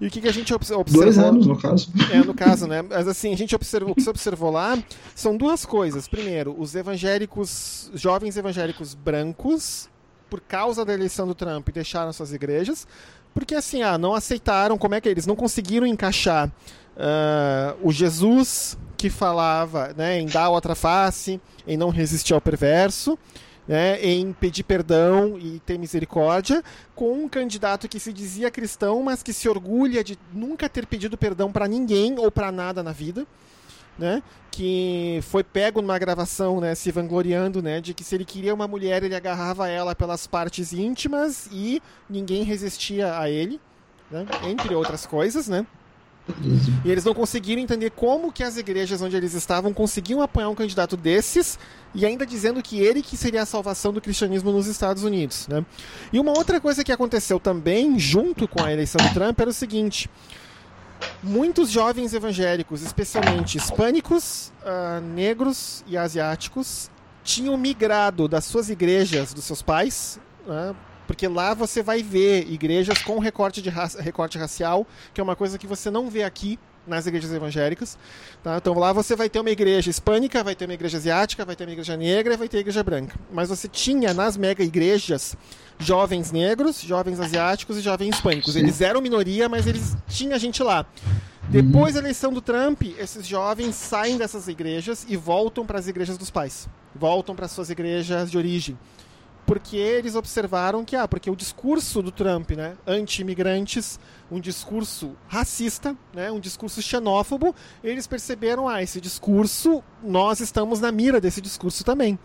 E 0.00 0.06
o 0.06 0.10
que, 0.10 0.20
que 0.20 0.28
a 0.28 0.32
gente 0.32 0.52
observou? 0.52 0.84
Dois 0.84 1.18
anos, 1.18 1.46
no 1.46 1.58
caso. 1.58 1.90
É, 2.12 2.18
no 2.18 2.34
caso, 2.34 2.66
né? 2.66 2.82
Mas 2.88 3.08
assim, 3.08 3.32
a 3.32 3.36
gente 3.36 3.54
observou, 3.54 3.92
o 3.92 3.94
que 3.94 4.02
se 4.02 4.10
observou 4.10 4.50
lá 4.50 4.78
são 5.14 5.34
duas 5.34 5.64
coisas. 5.64 6.06
Primeiro, 6.06 6.54
os 6.58 6.74
evangélicos, 6.74 7.90
jovens 7.94 8.36
evangélicos 8.36 8.94
brancos, 8.94 9.88
por 10.28 10.40
causa 10.40 10.84
da 10.84 10.92
eleição 10.92 11.26
do 11.26 11.34
Trump, 11.34 11.70
deixaram 11.70 12.12
suas 12.12 12.34
igrejas. 12.34 12.86
Porque 13.32 13.54
assim, 13.54 13.82
ah, 13.82 13.96
não 13.96 14.14
aceitaram, 14.14 14.76
como 14.76 14.94
é 14.94 15.00
que 15.00 15.08
eles 15.08 15.26
não 15.26 15.36
conseguiram 15.36 15.86
encaixar 15.86 16.50
uh, 16.98 17.78
o 17.82 17.92
Jesus 17.92 18.76
que 18.96 19.08
falava 19.08 19.94
né, 19.96 20.18
em 20.18 20.26
dar 20.26 20.50
outra 20.50 20.74
face, 20.74 21.40
em 21.66 21.76
não 21.76 21.88
resistir 21.88 22.34
ao 22.34 22.40
perverso, 22.40 23.16
né, 23.66 24.02
em 24.02 24.32
pedir 24.32 24.64
perdão 24.64 25.38
e 25.38 25.60
ter 25.60 25.78
misericórdia, 25.78 26.64
com 26.96 27.12
um 27.12 27.28
candidato 27.28 27.88
que 27.88 28.00
se 28.00 28.12
dizia 28.12 28.50
cristão, 28.50 29.02
mas 29.02 29.22
que 29.22 29.32
se 29.32 29.48
orgulha 29.48 30.02
de 30.02 30.18
nunca 30.32 30.68
ter 30.68 30.84
pedido 30.84 31.16
perdão 31.16 31.52
para 31.52 31.68
ninguém 31.68 32.18
ou 32.18 32.30
para 32.30 32.50
nada 32.50 32.82
na 32.82 32.92
vida. 32.92 33.26
Né, 33.96 34.22
que 34.52 35.18
foi 35.22 35.42
pego 35.42 35.82
numa 35.82 35.98
gravação, 35.98 36.60
né, 36.60 36.72
se 36.76 36.92
vangloriando, 36.92 37.60
né, 37.60 37.80
de 37.80 37.92
que 37.92 38.04
se 38.04 38.14
ele 38.14 38.24
queria 38.24 38.54
uma 38.54 38.68
mulher, 38.68 39.02
ele 39.02 39.16
agarrava 39.16 39.66
ela 39.68 39.92
pelas 39.92 40.24
partes 40.24 40.72
íntimas 40.72 41.48
e 41.50 41.82
ninguém 42.08 42.44
resistia 42.44 43.18
a 43.18 43.28
ele, 43.28 43.60
né, 44.08 44.24
entre 44.44 44.72
outras 44.72 45.04
coisas, 45.04 45.48
né. 45.48 45.66
E 46.84 46.90
eles 46.90 47.04
não 47.04 47.14
conseguiram 47.14 47.60
entender 47.62 47.90
como 47.90 48.32
que 48.32 48.42
as 48.42 48.56
igrejas 48.56 49.00
onde 49.00 49.16
eles 49.16 49.34
estavam 49.34 49.72
conseguiam 49.72 50.20
apoiar 50.20 50.48
um 50.48 50.54
candidato 50.54 50.96
desses 50.96 51.58
e 51.94 52.04
ainda 52.04 52.26
dizendo 52.26 52.62
que 52.62 52.78
ele 52.80 53.02
que 53.02 53.16
seria 53.16 53.42
a 53.42 53.46
salvação 53.46 53.92
do 53.92 54.00
cristianismo 54.00 54.52
nos 54.52 54.66
Estados 54.66 55.02
Unidos. 55.02 55.48
Né? 55.48 55.64
E 56.12 56.20
uma 56.20 56.32
outra 56.32 56.60
coisa 56.60 56.84
que 56.84 56.92
aconteceu 56.92 57.40
também, 57.40 57.98
junto 57.98 58.46
com 58.46 58.62
a 58.62 58.72
eleição 58.72 59.04
do 59.04 59.12
Trump, 59.14 59.40
era 59.40 59.50
o 59.50 59.52
seguinte: 59.54 60.10
muitos 61.22 61.70
jovens 61.70 62.12
evangélicos, 62.14 62.82
especialmente 62.82 63.56
hispânicos, 63.56 64.52
uh, 64.62 65.00
negros 65.00 65.84
e 65.86 65.96
asiáticos, 65.96 66.90
tinham 67.24 67.56
migrado 67.56 68.28
das 68.28 68.44
suas 68.44 68.70
igrejas, 68.70 69.34
dos 69.34 69.44
seus 69.44 69.62
pais, 69.62 70.20
uh, 70.46 70.74
Porque 71.08 71.26
lá 71.26 71.54
você 71.54 71.82
vai 71.82 72.02
ver 72.02 72.46
igrejas 72.52 72.98
com 72.98 73.18
recorte, 73.18 73.62
de 73.62 73.70
raça, 73.70 74.00
recorte 74.00 74.36
racial, 74.36 74.86
que 75.14 75.20
é 75.22 75.24
uma 75.24 75.34
coisa 75.34 75.56
que 75.56 75.66
você 75.66 75.90
não 75.90 76.10
vê 76.10 76.22
aqui 76.22 76.58
nas 76.86 77.06
igrejas 77.06 77.32
evangélicas. 77.32 77.96
Tá? 78.42 78.58
Então 78.58 78.78
lá 78.78 78.92
você 78.92 79.16
vai 79.16 79.30
ter 79.30 79.40
uma 79.40 79.48
igreja 79.48 79.88
hispânica, 79.88 80.44
vai 80.44 80.54
ter 80.54 80.66
uma 80.66 80.74
igreja 80.74 80.98
asiática, 80.98 81.46
vai 81.46 81.56
ter 81.56 81.64
uma 81.64 81.72
igreja 81.72 81.96
negra 81.96 82.36
vai 82.36 82.46
ter 82.46 82.58
igreja 82.58 82.82
branca. 82.82 83.18
Mas 83.32 83.48
você 83.48 83.66
tinha 83.66 84.12
nas 84.12 84.36
mega 84.36 84.62
igrejas 84.62 85.34
jovens 85.78 86.30
negros, 86.30 86.82
jovens 86.82 87.18
asiáticos 87.18 87.78
e 87.78 87.80
jovens 87.80 88.14
hispânicos. 88.14 88.54
Eles 88.54 88.82
eram 88.82 89.00
minoria, 89.00 89.48
mas 89.48 89.66
eles 89.66 89.96
tinha 90.08 90.38
gente 90.38 90.62
lá. 90.62 90.84
Depois 91.48 91.94
da 91.94 92.00
eleição 92.00 92.30
do 92.30 92.42
Trump, 92.42 92.82
esses 92.98 93.26
jovens 93.26 93.74
saem 93.76 94.18
dessas 94.18 94.46
igrejas 94.46 95.06
e 95.08 95.16
voltam 95.16 95.64
para 95.64 95.78
as 95.78 95.88
igrejas 95.88 96.18
dos 96.18 96.30
pais. 96.30 96.68
Voltam 96.94 97.34
para 97.34 97.48
suas 97.48 97.70
igrejas 97.70 98.30
de 98.30 98.36
origem 98.36 98.76
porque 99.48 99.78
eles 99.78 100.14
observaram 100.14 100.84
que, 100.84 100.94
ah, 100.94 101.08
porque 101.08 101.30
o 101.30 101.34
discurso 101.34 102.02
do 102.02 102.12
Trump, 102.12 102.50
né, 102.50 102.76
anti-imigrantes, 102.86 103.98
um 104.30 104.38
discurso 104.38 105.16
racista, 105.26 105.96
né, 106.12 106.30
um 106.30 106.38
discurso 106.38 106.82
xenófobo, 106.82 107.54
eles 107.82 108.06
perceberam, 108.06 108.68
ah, 108.68 108.82
esse 108.82 109.00
discurso, 109.00 109.82
nós 110.02 110.40
estamos 110.40 110.80
na 110.80 110.92
mira 110.92 111.18
desse 111.18 111.40
discurso 111.40 111.82
também. 111.82 112.18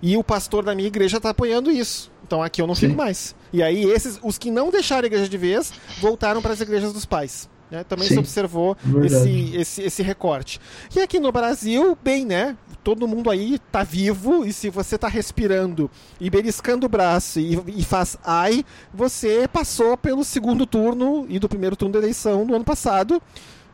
E 0.00 0.16
o 0.16 0.24
pastor 0.24 0.64
da 0.64 0.74
minha 0.74 0.88
igreja 0.88 1.18
está 1.18 1.28
apoiando 1.30 1.70
isso. 1.70 2.10
Então 2.26 2.42
aqui 2.42 2.62
eu 2.62 2.66
não 2.66 2.74
Sim. 2.74 2.86
fico 2.88 2.96
mais. 2.96 3.36
E 3.52 3.62
aí 3.62 3.84
esses, 3.84 4.18
os 4.22 4.38
que 4.38 4.50
não 4.50 4.70
deixaram 4.70 5.04
a 5.04 5.06
igreja 5.06 5.28
de 5.28 5.36
vez, 5.36 5.70
voltaram 6.00 6.40
para 6.40 6.54
as 6.54 6.62
igrejas 6.62 6.94
dos 6.94 7.04
pais. 7.04 7.46
Né? 7.74 7.84
Também 7.84 8.06
Sim, 8.06 8.14
se 8.14 8.20
observou 8.20 8.76
esse, 9.04 9.56
esse, 9.56 9.82
esse 9.82 10.02
recorte. 10.02 10.60
E 10.94 11.00
aqui 11.00 11.18
no 11.18 11.32
Brasil, 11.32 11.98
bem, 12.02 12.24
né? 12.24 12.56
todo 12.84 13.08
mundo 13.08 13.30
aí 13.30 13.58
tá 13.72 13.82
vivo 13.82 14.44
e 14.44 14.52
se 14.52 14.68
você 14.68 14.98
tá 14.98 15.08
respirando 15.08 15.90
e 16.20 16.28
beliscando 16.28 16.84
o 16.84 16.88
braço 16.88 17.40
e, 17.40 17.58
e, 17.78 17.82
faz 17.82 18.18
ai, 18.22 18.62
você 18.92 19.48
passou 19.48 19.96
pelo 19.96 20.22
segundo 20.22 20.66
turno 20.66 21.24
e 21.30 21.38
do 21.38 21.48
primeiro 21.48 21.74
turno 21.76 21.94
da 21.94 21.98
eleição 21.98 22.46
do 22.46 22.54
ano 22.54 22.64
passado 22.64 23.22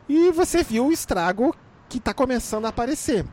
e 0.07 0.31
você 0.31 0.63
viu 0.63 0.87
o 0.87 0.91
estrago 0.93 1.53
que 1.89 1.97
está 1.97 2.13
começando 2.13 2.65
a 2.65 2.69
aparecer. 2.69 3.25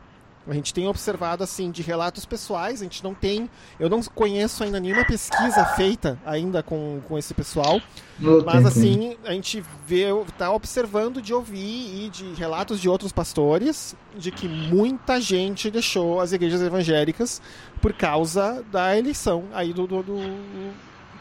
A 0.47 0.53
gente 0.53 0.73
tem 0.73 0.87
observado 0.87 1.43
assim 1.43 1.69
de 1.69 1.81
relatos 1.81 2.25
pessoais, 2.25 2.81
a 2.81 2.83
gente 2.83 3.03
não 3.03 3.13
tem, 3.13 3.49
eu 3.79 3.89
não 3.89 4.01
conheço 4.01 4.63
ainda 4.63 4.79
nenhuma 4.79 5.05
pesquisa 5.05 5.63
feita 5.75 6.17
ainda 6.25 6.63
com, 6.63 7.01
com 7.07 7.17
esse 7.17 7.33
pessoal, 7.33 7.79
não 8.17 8.43
mas 8.43 8.65
assim 8.65 9.15
a 9.25 9.31
gente 9.31 9.63
vê, 9.85 10.05
tá 10.37 10.51
observando 10.51 11.21
de 11.21 11.33
ouvir 11.33 12.05
e 12.05 12.09
de 12.09 12.33
relatos 12.33 12.79
de 12.79 12.89
outros 12.89 13.11
pastores 13.11 13.95
de 14.17 14.31
que 14.31 14.47
muita 14.47 15.21
gente 15.21 15.69
deixou 15.69 16.19
as 16.19 16.31
igrejas 16.31 16.61
evangélicas 16.61 17.41
por 17.81 17.93
causa 17.93 18.63
da 18.71 18.97
eleição 18.97 19.43
aí 19.53 19.71
do, 19.71 19.85
do, 19.85 20.01
do 20.01 20.19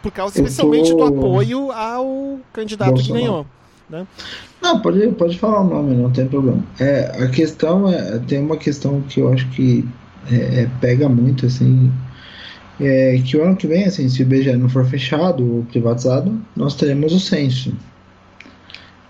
por 0.03 0.13
causa 0.13 0.39
especialmente 0.39 0.95
do 0.95 1.03
apoio 1.03 1.73
ao 1.73 2.41
candidato 2.53 2.93
Bolsonaro. 2.93 3.15
que 3.15 3.21
ganhou. 3.21 3.47
Né? 3.89 4.07
Não, 4.61 4.81
pode, 4.81 5.07
pode 5.09 5.39
falar 5.39 5.61
o 5.61 5.69
nome, 5.69 5.95
não 5.95 6.11
tem 6.11 6.27
problema. 6.27 6.63
É, 6.79 7.25
a 7.25 7.29
questão 7.29 7.89
é. 7.89 8.19
Tem 8.21 8.39
uma 8.39 8.57
questão 8.57 9.01
que 9.03 9.21
eu 9.21 9.33
acho 9.33 9.49
que 9.51 9.85
é, 10.31 10.63
é, 10.63 10.71
pega 10.81 11.09
muito, 11.09 11.47
assim. 11.47 11.91
É 12.81 13.21
que 13.25 13.37
o 13.37 13.43
ano 13.43 13.57
que 13.57 13.67
vem, 13.67 13.85
assim, 13.85 14.09
se 14.09 14.21
o 14.21 14.23
IBGE 14.23 14.57
não 14.57 14.69
for 14.69 14.85
fechado 14.87 15.57
ou 15.57 15.65
privatizado, 15.65 16.41
nós 16.55 16.77
teremos 16.77 17.13
o 17.13 17.19
censo. 17.19 17.75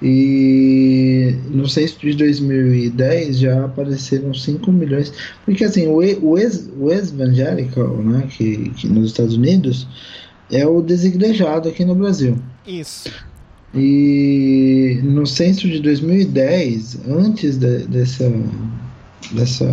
E 0.00 1.34
no 1.50 1.68
censo 1.68 1.98
de 1.98 2.14
2010 2.14 3.40
já 3.40 3.64
apareceram 3.64 4.32
5 4.32 4.70
milhões. 4.70 5.12
Porque 5.44 5.64
assim, 5.64 5.88
o, 5.88 5.96
o 5.96 6.38
ex 6.38 7.12
né, 7.12 8.28
que, 8.30 8.70
que 8.70 8.88
nos 8.88 9.10
Estados 9.10 9.34
Unidos, 9.34 9.86
é 10.50 10.66
o 10.66 10.80
desigrejado 10.80 11.68
aqui 11.68 11.84
no 11.84 11.94
Brasil. 11.94 12.38
Isso. 12.66 13.10
E 13.74 15.00
no 15.02 15.26
censo 15.26 15.68
de 15.68 15.80
2010, 15.80 17.00
antes 17.06 17.58
de, 17.58 17.86
dessa, 17.86 18.32
dessa 19.32 19.66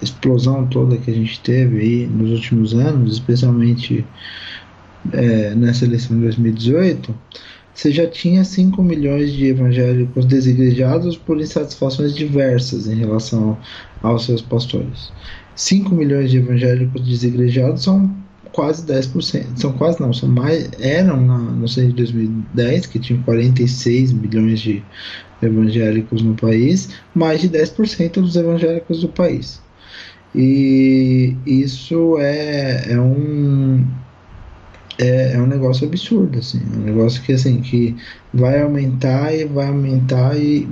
explosão 0.00 0.66
toda 0.66 0.96
que 0.96 1.10
a 1.10 1.14
gente 1.14 1.40
teve 1.40 1.80
aí 1.80 2.06
nos 2.06 2.30
últimos 2.30 2.74
anos, 2.74 3.14
especialmente 3.14 4.04
é, 5.12 5.54
nessa 5.54 5.84
eleição 5.84 6.16
de 6.16 6.22
2018, 6.22 7.14
você 7.74 7.92
já 7.92 8.06
tinha 8.08 8.42
5 8.42 8.82
milhões 8.82 9.32
de 9.32 9.46
evangélicos 9.46 10.24
desigrejados 10.24 11.16
por 11.16 11.40
insatisfações 11.40 12.14
diversas 12.14 12.88
em 12.88 12.96
relação 12.96 13.56
aos 14.02 14.24
seus 14.24 14.42
pastores. 14.42 15.12
5 15.54 15.94
milhões 15.94 16.30
de 16.30 16.38
evangélicos 16.38 17.02
desigrejados 17.02 17.82
são 17.82 18.10
quase 18.52 18.84
10%. 18.86 19.56
São 19.56 19.72
quase 19.72 20.00
não, 20.00 20.12
são 20.12 20.28
mais. 20.28 20.70
Eram 20.78 21.20
na, 21.20 21.38
no 21.38 21.68
censo 21.68 21.88
de 21.88 21.94
2010, 21.94 22.86
que 22.86 22.98
tinham 22.98 23.22
46 23.22 24.12
milhões 24.12 24.60
de 24.60 24.82
evangélicos 25.42 26.22
no 26.22 26.34
país, 26.34 26.90
mais 27.14 27.40
de 27.40 27.48
10% 27.48 28.14
dos 28.14 28.36
evangélicos 28.36 29.00
do 29.00 29.08
país. 29.08 29.60
E 30.34 31.36
isso 31.46 32.18
é, 32.18 32.92
é 32.92 33.00
um. 33.00 33.84
É, 35.00 35.34
é 35.34 35.40
um 35.40 35.46
negócio 35.46 35.86
absurdo, 35.86 36.40
assim, 36.40 36.60
é 36.74 36.76
um 36.76 36.82
negócio 36.82 37.22
que 37.22 37.32
assim 37.32 37.60
que 37.60 37.94
vai 38.34 38.60
aumentar 38.60 39.32
e 39.32 39.44
vai 39.44 39.68
aumentar 39.68 40.36
e 40.36 40.66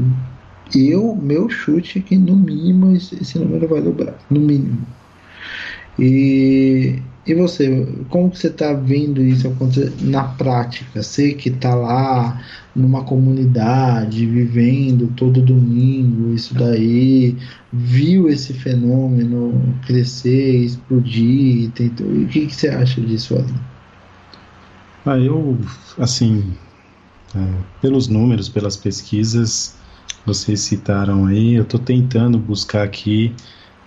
eu 0.75 1.15
meu 1.15 1.49
chute 1.49 1.99
é 1.99 2.03
que 2.03 2.17
no 2.17 2.37
mínimo 2.37 2.95
esse 2.97 3.39
número 3.39 3.69
vai 3.69 3.81
dobrar, 3.81 4.19
no 4.29 4.41
mínimo. 4.41 4.85
E 5.99 7.03
e 7.27 7.35
você, 7.35 7.85
como 8.09 8.31
que 8.31 8.39
você 8.39 8.47
está 8.47 8.73
vendo 8.73 9.21
isso 9.21 9.49
acontecer 9.49 9.93
na 10.01 10.23
prática? 10.23 11.03
Você 11.03 11.35
que 11.35 11.49
está 11.49 11.75
lá 11.75 12.41
numa 12.75 13.03
comunidade, 13.03 14.25
vivendo 14.27 15.13
todo 15.17 15.43
domingo 15.43 16.33
isso 16.33 16.55
daí, 16.55 17.37
viu 17.73 18.29
esse 18.29 18.53
fenômeno 18.53 19.75
crescer, 19.85 20.67
explodir, 20.67 21.73
tentou, 21.73 22.07
o 22.07 22.29
que, 22.29 22.47
que 22.47 22.55
você 22.55 22.69
acha 22.69 23.01
disso, 23.01 23.35
Wesley? 23.35 23.61
Ah, 25.05 25.19
eu, 25.19 25.59
assim, 25.99 26.55
é, 27.35 27.45
pelos 27.83 28.07
números, 28.07 28.49
pelas 28.49 28.77
pesquisas, 28.77 29.75
vocês 30.25 30.61
citaram 30.61 31.27
aí, 31.27 31.55
eu 31.55 31.65
estou 31.65 31.81
tentando 31.81 32.39
buscar 32.39 32.85
aqui 32.85 33.35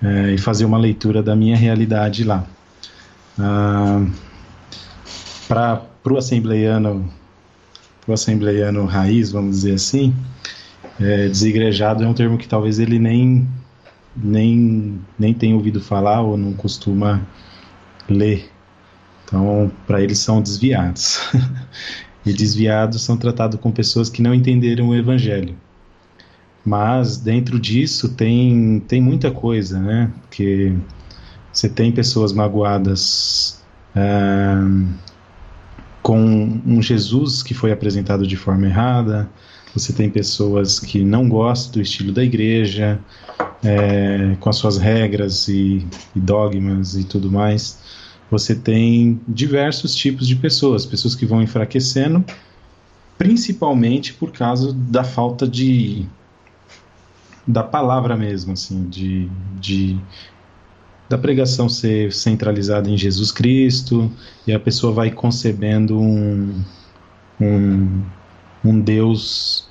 é, 0.02 0.34
e 0.34 0.38
fazer 0.38 0.66
uma 0.66 0.78
leitura 0.78 1.22
da 1.22 1.36
minha 1.36 1.56
realidade 1.56 2.24
lá. 2.24 2.46
Ah, 3.38 4.06
para 5.48 5.82
o 6.06 6.18
assembleiano 6.18 7.10
pro 8.02 8.14
assembleiano 8.14 8.86
raiz, 8.86 9.32
vamos 9.32 9.58
dizer 9.58 9.76
assim, 9.76 10.16
é, 11.00 11.28
desigrejado 11.28 12.04
é 12.04 12.08
um 12.08 12.14
termo 12.14 12.38
que 12.38 12.48
talvez 12.48 12.80
ele 12.80 12.98
nem 12.98 13.48
nem 14.16 15.00
nem 15.18 15.34
tenha 15.34 15.56
ouvido 15.56 15.80
falar 15.80 16.22
ou 16.22 16.38
não 16.38 16.54
costuma 16.54 17.22
ler. 18.10 18.50
Então, 19.24 19.72
para 19.86 20.02
eles 20.02 20.20
são 20.20 20.42
desviados. 20.42 21.20
e 22.26 22.34
desviados 22.34 23.02
são 23.04 23.16
tratados 23.16 23.60
com 23.60 23.72
pessoas 23.72 24.10
que 24.10 24.22
não 24.22 24.34
entenderam 24.34 24.90
o 24.90 24.96
evangelho. 24.96 25.56
Mas 26.66 27.18
dentro 27.18 27.60
disso 27.60 28.10
tem 28.10 28.82
tem 28.88 29.02
muita 29.02 29.32
coisa, 29.32 29.80
né? 29.80 30.12
Porque 30.22 30.74
você 31.52 31.70
tem 31.70 31.92
pessoas 31.92 32.32
magoadas 32.34 33.64
é, 33.96 34.56
com 36.02 36.62
um 36.66 36.82
Jesus 36.82 37.42
que 37.42 37.54
foi 37.54 37.72
apresentado 37.72 38.26
de 38.26 38.36
forma 38.36 38.66
errada, 38.66 39.30
você 39.74 39.94
tem 39.94 40.10
pessoas 40.10 40.80
que 40.80 41.04
não 41.04 41.30
gostam 41.30 41.74
do 41.74 41.82
estilo 41.82 42.12
da 42.12 42.24
igreja, 42.24 43.00
é, 43.64 44.36
com 44.40 44.50
as 44.50 44.56
suas 44.56 44.78
regras 44.78 45.48
e, 45.48 45.86
e, 46.16 46.20
dogmas 46.20 46.96
e 46.96 47.04
tudo 47.04 47.32
mais. 47.32 47.80
Você 48.32 48.56
tem 48.56 49.20
diversos 49.28 49.96
tipos 49.96 50.28
de 50.28 50.36
pessoas, 50.36 50.86
pessoas 50.86 51.16
que 51.16 51.26
vão 51.26 51.42
enfraquecendo, 51.42 52.24
principalmente 53.18 54.14
por 54.14 54.32
causa 54.32 54.74
da 54.74 55.04
falta 55.04 55.48
de 55.48 56.06
da 57.50 57.64
palavra 57.64 58.16
mesmo, 58.16 58.54
assim, 58.54 58.88
de, 58.88 59.28
de 59.60 60.00
da 61.10 61.18
pregação 61.18 61.68
ser 61.68 62.14
centralizada 62.14 62.88
em 62.88 62.96
Jesus 62.96 63.32
Cristo 63.32 64.12
e 64.46 64.54
a 64.54 64.60
pessoa 64.60 64.94
vai 64.94 65.10
concebendo 65.10 66.00
um, 66.00 66.64
um, 67.42 68.04
um 68.64 68.80
Deus 68.80 69.68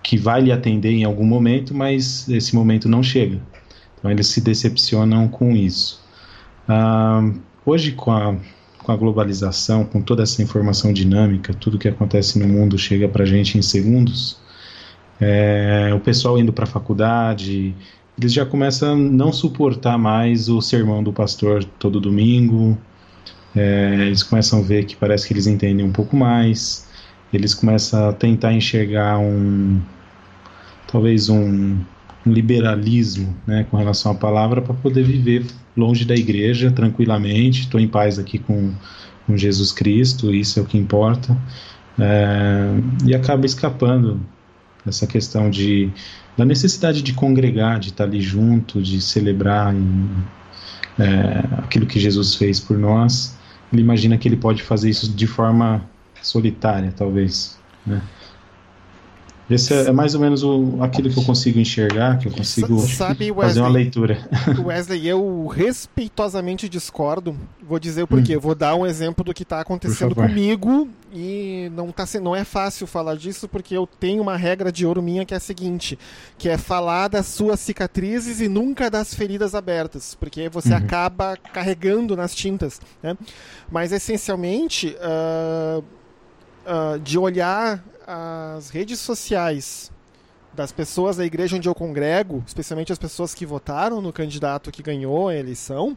que 0.00 0.16
vai 0.16 0.40
lhe 0.40 0.52
atender 0.52 0.92
em 0.92 1.02
algum 1.02 1.26
momento, 1.26 1.74
mas 1.74 2.28
esse 2.28 2.54
momento 2.54 2.88
não 2.88 3.02
chega. 3.02 3.40
Então 3.98 4.08
eles 4.08 4.28
se 4.28 4.40
decepcionam 4.40 5.26
com 5.26 5.50
isso. 5.56 6.00
Ah, 6.68 7.28
hoje, 7.66 7.92
com 7.92 8.12
a, 8.12 8.36
com 8.78 8.92
a 8.92 8.96
globalização, 8.96 9.84
com 9.84 10.00
toda 10.00 10.22
essa 10.22 10.40
informação 10.40 10.92
dinâmica, 10.92 11.52
tudo 11.52 11.78
que 11.78 11.88
acontece 11.88 12.38
no 12.38 12.46
mundo 12.46 12.78
chega 12.78 13.08
para 13.08 13.24
a 13.24 13.26
gente 13.26 13.58
em 13.58 13.62
segundos. 13.62 14.41
É, 15.24 15.94
o 15.94 16.00
pessoal 16.00 16.36
indo 16.36 16.52
para 16.52 16.64
a 16.64 16.66
faculdade, 16.66 17.72
eles 18.18 18.32
já 18.32 18.44
começam 18.44 18.92
a 18.92 18.96
não 18.96 19.32
suportar 19.32 19.96
mais 19.96 20.48
o 20.48 20.60
sermão 20.60 21.00
do 21.00 21.12
pastor 21.12 21.64
todo 21.78 22.00
domingo. 22.00 22.76
é, 23.54 24.06
eles 24.06 24.22
começam 24.24 24.58
a 24.58 24.62
ver 24.62 24.84
que 24.84 24.96
parece 24.96 25.26
que 25.28 25.32
eles 25.32 25.46
entendem 25.46 25.84
um 25.84 25.92
pouco 25.92 26.16
mais, 26.16 26.88
eles 27.32 27.54
começam 27.54 28.08
a 28.08 28.12
tentar 28.12 28.52
enxergar 28.52 29.18
um 29.18 29.80
talvez 30.90 31.28
um, 31.28 31.78
um 32.26 32.32
liberalismo 32.32 33.34
né, 33.46 33.64
com 33.70 33.76
relação 33.76 34.12
à 34.12 34.14
palavra 34.14 34.60
para 34.60 34.74
poder 34.74 35.04
viver 35.04 35.46
longe 35.76 36.04
da 36.04 36.14
igreja 36.14 36.70
tranquilamente. 36.70 37.62
Estou 37.62 37.80
em 37.80 37.88
paz 37.88 38.18
aqui 38.18 38.38
com, 38.38 38.72
com 39.26 39.36
Jesus 39.36 39.72
Cristo, 39.72 40.34
isso 40.34 40.58
é 40.58 40.62
o 40.62 40.66
que 40.66 40.76
importa. 40.76 41.36
É, 41.98 42.74
e 43.06 43.14
acaba 43.14 43.46
escapando 43.46 44.20
essa 44.86 45.06
questão 45.06 45.48
de 45.50 45.90
da 46.36 46.44
necessidade 46.44 47.02
de 47.02 47.12
congregar, 47.12 47.78
de 47.78 47.90
estar 47.90 48.04
ali 48.04 48.20
junto, 48.20 48.80
de 48.80 49.00
celebrar 49.00 49.74
em, 49.74 50.08
é, 50.98 51.44
aquilo 51.58 51.86
que 51.86 52.00
Jesus 52.00 52.34
fez 52.34 52.58
por 52.58 52.78
nós. 52.78 53.36
Ele 53.72 53.82
imagina 53.82 54.16
que 54.16 54.28
ele 54.28 54.36
pode 54.36 54.62
fazer 54.62 54.90
isso 54.90 55.10
de 55.10 55.26
forma 55.26 55.84
solitária, 56.22 56.92
talvez. 56.96 57.58
Né? 57.86 58.00
Esse 59.50 59.74
é, 59.74 59.88
é 59.88 59.92
mais 59.92 60.14
ou 60.14 60.20
menos 60.20 60.42
o, 60.42 60.78
aquilo 60.80 61.10
que 61.10 61.18
eu 61.18 61.24
consigo 61.24 61.58
enxergar, 61.58 62.18
que 62.18 62.28
eu 62.28 62.32
consigo 62.32 62.78
Sabe, 62.80 63.30
Wesley, 63.30 63.48
fazer 63.48 63.60
uma 63.60 63.68
leitura. 63.68 64.28
Wesley, 64.64 65.06
eu 65.06 65.46
respeitosamente 65.46 66.68
discordo. 66.68 67.36
Vou 67.60 67.78
dizer 67.78 68.04
o 68.04 68.06
porquê. 68.06 68.36
Hum. 68.36 68.40
Vou 68.40 68.54
dar 68.54 68.74
um 68.74 68.86
exemplo 68.86 69.24
do 69.24 69.34
que 69.34 69.42
está 69.42 69.60
acontecendo 69.60 70.14
comigo 70.14 70.88
e 71.12 71.70
não, 71.74 71.90
tá, 71.90 72.04
não 72.22 72.34
é 72.34 72.44
fácil 72.44 72.86
falar 72.86 73.16
disso 73.16 73.48
porque 73.48 73.76
eu 73.76 73.86
tenho 73.86 74.22
uma 74.22 74.36
regra 74.36 74.70
de 74.70 74.86
ouro 74.86 75.02
minha 75.02 75.24
que 75.26 75.34
é 75.34 75.36
a 75.36 75.40
seguinte, 75.40 75.98
que 76.38 76.48
é 76.48 76.56
falar 76.56 77.08
das 77.08 77.26
suas 77.26 77.60
cicatrizes 77.60 78.40
e 78.40 78.48
nunca 78.48 78.90
das 78.90 79.12
feridas 79.12 79.54
abertas, 79.54 80.14
porque 80.14 80.48
você 80.48 80.70
uhum. 80.70 80.76
acaba 80.76 81.36
carregando 81.36 82.16
nas 82.16 82.34
tintas. 82.34 82.80
Né? 83.02 83.16
Mas 83.70 83.92
essencialmente... 83.92 84.96
Uh, 84.96 85.84
uh, 86.66 86.98
de 86.98 87.18
olhar 87.18 87.82
as 88.12 88.68
redes 88.68 89.00
sociais 89.00 89.90
das 90.52 90.70
pessoas 90.70 91.16
da 91.16 91.24
igreja 91.24 91.56
onde 91.56 91.68
eu 91.68 91.74
congrego, 91.74 92.42
especialmente 92.46 92.92
as 92.92 92.98
pessoas 92.98 93.34
que 93.34 93.46
votaram 93.46 94.02
no 94.02 94.12
candidato 94.12 94.70
que 94.70 94.82
ganhou 94.82 95.28
a 95.28 95.34
eleição, 95.34 95.96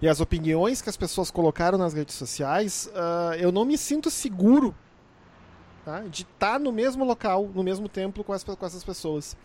e 0.00 0.08
as 0.08 0.20
opiniões 0.20 0.80
que 0.80 0.88
as 0.88 0.96
pessoas 0.96 1.30
colocaram 1.30 1.76
nas 1.76 1.92
redes 1.92 2.14
sociais, 2.14 2.88
uh, 2.92 3.34
eu 3.34 3.50
não 3.50 3.64
me 3.64 3.76
sinto 3.76 4.10
seguro 4.10 4.74
tá? 5.84 6.02
de 6.02 6.22
estar 6.22 6.60
no 6.60 6.70
mesmo 6.70 7.04
local, 7.04 7.50
no 7.52 7.64
mesmo 7.64 7.88
templo 7.88 8.22
com, 8.22 8.32
as, 8.32 8.44
com 8.44 8.66
essas 8.66 8.84
pessoas. 8.84 9.36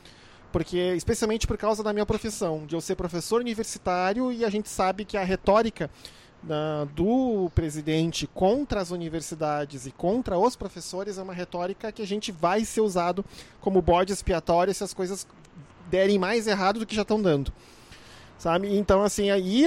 Porque, 0.52 0.94
especialmente 0.96 1.48
por 1.48 1.58
causa 1.58 1.82
da 1.82 1.94
minha 1.94 2.06
profissão, 2.06 2.66
de 2.66 2.76
eu 2.76 2.82
ser 2.82 2.96
professor 2.96 3.40
universitário 3.40 4.32
e 4.32 4.44
a 4.44 4.50
gente 4.50 4.68
sabe 4.68 5.06
que 5.06 5.16
a 5.16 5.24
retórica 5.24 5.90
do 6.96 7.52
presidente 7.54 8.26
contra 8.26 8.82
as 8.82 8.90
universidades 8.90 9.86
e 9.86 9.92
contra 9.92 10.40
os 10.40 10.56
professores 10.56 11.18
é 11.18 11.22
uma 11.22 11.34
retórica 11.34 11.92
que 11.92 12.02
a 12.02 12.08
gente 12.08 12.32
vai 12.32 12.66
ser 12.66 12.82
usado 12.82 13.24
como 13.60 13.82
bode 13.82 14.12
expiatório 14.12 14.74
se 14.74 14.84
as 14.84 14.94
coisas 14.94 15.28
derem 15.90 16.18
mais 16.18 16.48
errado 16.48 16.80
do 16.80 16.86
que 16.86 16.96
já 16.96 17.04
estão 17.04 17.22
dando. 17.22 17.54
Sabe? 18.40 18.76
Então, 18.76 19.04
assim, 19.04 19.30
aí 19.30 19.66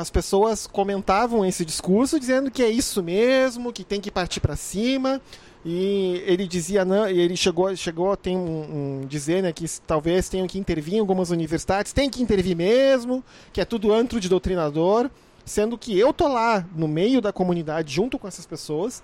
as 0.00 0.08
pessoas 0.08 0.66
comentavam 0.66 1.44
esse 1.44 1.62
discurso 1.62 2.18
dizendo 2.18 2.50
que 2.50 2.62
é 2.62 2.70
isso 2.70 3.02
mesmo, 3.02 3.70
que 3.70 3.84
tem 3.84 4.00
que 4.00 4.10
partir 4.10 4.40
para 4.40 4.56
cima. 4.56 5.20
E 5.62 6.22
ele 6.24 6.46
dizia, 6.46 6.86
não, 6.86 7.06
ele 7.06 7.36
chegou, 7.36 7.76
chegou 7.76 8.16
tem 8.16 8.34
um, 8.34 9.02
um 9.02 9.06
dizer 9.06 9.42
né, 9.42 9.52
que 9.52 9.66
talvez 9.86 10.26
tenham 10.30 10.46
que 10.46 10.58
intervir 10.58 10.94
em 10.94 11.00
algumas 11.00 11.28
universidades, 11.28 11.92
tem 11.92 12.08
que 12.08 12.22
intervir 12.22 12.56
mesmo, 12.56 13.22
que 13.52 13.60
é 13.60 13.64
tudo 13.66 13.92
antro 13.92 14.18
de 14.18 14.28
doutrinador 14.28 15.10
sendo 15.48 15.78
que 15.78 15.98
eu 15.98 16.12
tô 16.12 16.28
lá 16.28 16.64
no 16.76 16.86
meio 16.86 17.20
da 17.20 17.32
comunidade 17.32 17.94
junto 17.94 18.18
com 18.18 18.28
essas 18.28 18.46
pessoas. 18.46 19.02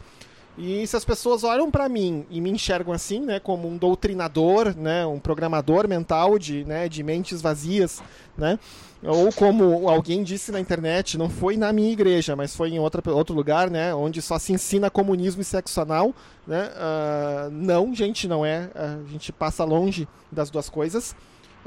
E 0.57 0.87
se 0.87 0.97
as 0.97 1.05
pessoas 1.05 1.43
olham 1.43 1.69
para 1.69 1.89
mim 1.89 2.25
e 2.31 2.41
me 2.41 2.49
enxergam 2.49 2.95
assim, 2.95 3.19
né, 3.19 3.41
como 3.41 3.67
um 3.67 3.77
doutrinador, 3.77 4.77
né, 4.77 5.05
um 5.05 5.19
programador 5.19 5.89
mental 5.89 6.39
de, 6.39 6.65
né, 6.65 6.89
de 6.89 7.03
mentes 7.03 7.43
vazias, 7.43 8.01
né, 8.39 8.57
ou 9.03 9.33
como 9.33 9.89
alguém 9.89 10.23
disse 10.23 10.53
na 10.53 10.61
internet, 10.61 11.19
não 11.19 11.29
foi 11.29 11.57
na 11.57 11.73
minha 11.73 11.91
igreja, 11.91 12.37
mas 12.37 12.55
foi 12.55 12.71
em 12.71 12.79
outra, 12.79 13.03
outro 13.13 13.35
lugar, 13.35 13.69
né, 13.69 13.93
onde 13.95 14.23
só 14.23 14.39
se 14.39 14.53
ensina 14.53 14.89
comunismo 14.89 15.43
e 15.43 15.45
sexo 15.45 15.81
anal, 15.81 16.15
né, 16.47 16.71
uh, 16.71 17.51
não, 17.51 17.93
gente, 17.93 18.29
não 18.29 18.47
é, 18.47 18.71
a 18.77 19.11
gente 19.11 19.33
passa 19.33 19.65
longe 19.65 20.07
das 20.31 20.51
duas 20.51 20.71
coisas, 20.71 21.17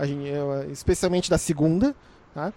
gente, 0.01 0.29
especialmente 0.71 1.29
da 1.29 1.37
segunda, 1.37 1.93
tá? 2.33 2.53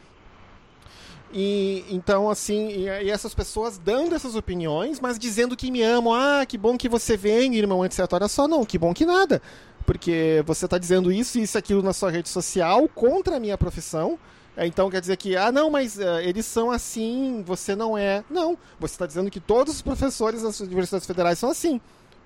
E 1.33 1.85
então, 1.89 2.29
assim, 2.29 2.69
e, 2.69 3.11
essas 3.11 3.35
pessoas 3.35 3.79
dando 3.79 4.15
essas 4.15 4.35
opiniões, 4.35 4.99
mas 4.99 5.19
dizendo 5.19 5.57
que 5.57 5.71
me 5.71 5.83
amam. 5.83 6.13
Ah, 6.13 6.45
que 6.47 6.59
bom 6.59 6.77
que 6.77 6.89
você 6.89 7.17
vem, 7.17 7.55
irmão, 7.55 7.85
etc. 7.85 8.01
Olha 8.13 8.29
só, 8.29 8.49
não, 8.49 8.65
que 8.65 8.79
bom 8.79 8.93
que 8.93 9.07
nada. 9.07 9.41
Porque 9.87 10.43
você 10.47 10.65
está 10.65 10.79
dizendo 10.79 11.11
isso 11.11 11.39
e 11.39 11.43
isso 11.43 11.57
aquilo 11.57 11.83
na 11.83 11.93
sua 11.93 12.11
rede 12.11 12.29
social 12.29 12.89
contra 12.89 13.37
a 13.37 13.41
minha 13.41 13.57
profissão. 13.57 14.19
É, 14.57 14.67
então 14.67 14.91
quer 14.91 15.01
dizer 15.01 15.17
que, 15.17 15.37
ah, 15.37 15.53
não, 15.53 15.71
mas 15.71 15.97
uh, 15.97 16.19
eles 16.23 16.45
são 16.45 16.71
assim, 16.71 17.43
você 17.47 17.77
não 17.77 17.97
é. 17.97 18.25
Não, 18.29 18.59
você 18.79 18.95
está 18.95 19.07
dizendo 19.07 19.31
que 19.31 19.41
todos 19.41 19.77
os 19.77 19.83
professores 19.83 20.43
das 20.43 20.59
universidades 20.61 21.07
federais 21.07 21.39
são 21.39 21.51
assim. 21.51 21.81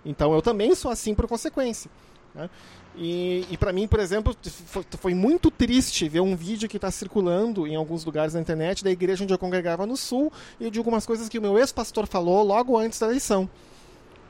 Então 0.05 0.33
eu 0.33 0.43
também 0.43 0.75
sou 0.75 0.91
assim 0.91 1.15
por 1.15 1.29
consequência. 1.29 1.91
Né? 2.35 2.49
E, 2.97 3.45
e 3.51 3.57
para 3.57 3.73
mim, 3.73 3.89
por 3.89 3.99
exemplo, 3.99 4.37
foi, 4.67 4.85
foi, 5.01 5.15
muito 5.15 5.51
triste 5.51 6.09
ver 6.09 6.21
um 6.21 6.37
vídeo 6.37 6.69
que 6.69 6.77
está 6.77 6.91
circulando 6.91 7.67
em 7.67 7.75
alguns 7.75 8.05
lugares 8.05 8.35
na 8.35 8.41
internet 8.41 8.85
da 8.85 8.91
igreja 8.91 9.25
onde 9.25 9.35
eu 9.35 9.39
congregava 9.39 9.85
no 9.85 9.97
Sul 9.97 10.33
e 10.61 10.71
de 10.71 10.79
algumas 10.79 11.05
coisas 11.05 11.29
que 11.29 11.39
o 11.39 11.43
meu 11.43 11.59
ex-pastor 11.59 12.07
falou 12.07 12.45
logo 12.45 12.79
antes 12.79 12.99
da 13.01 13.07
eleição. 13.07 13.51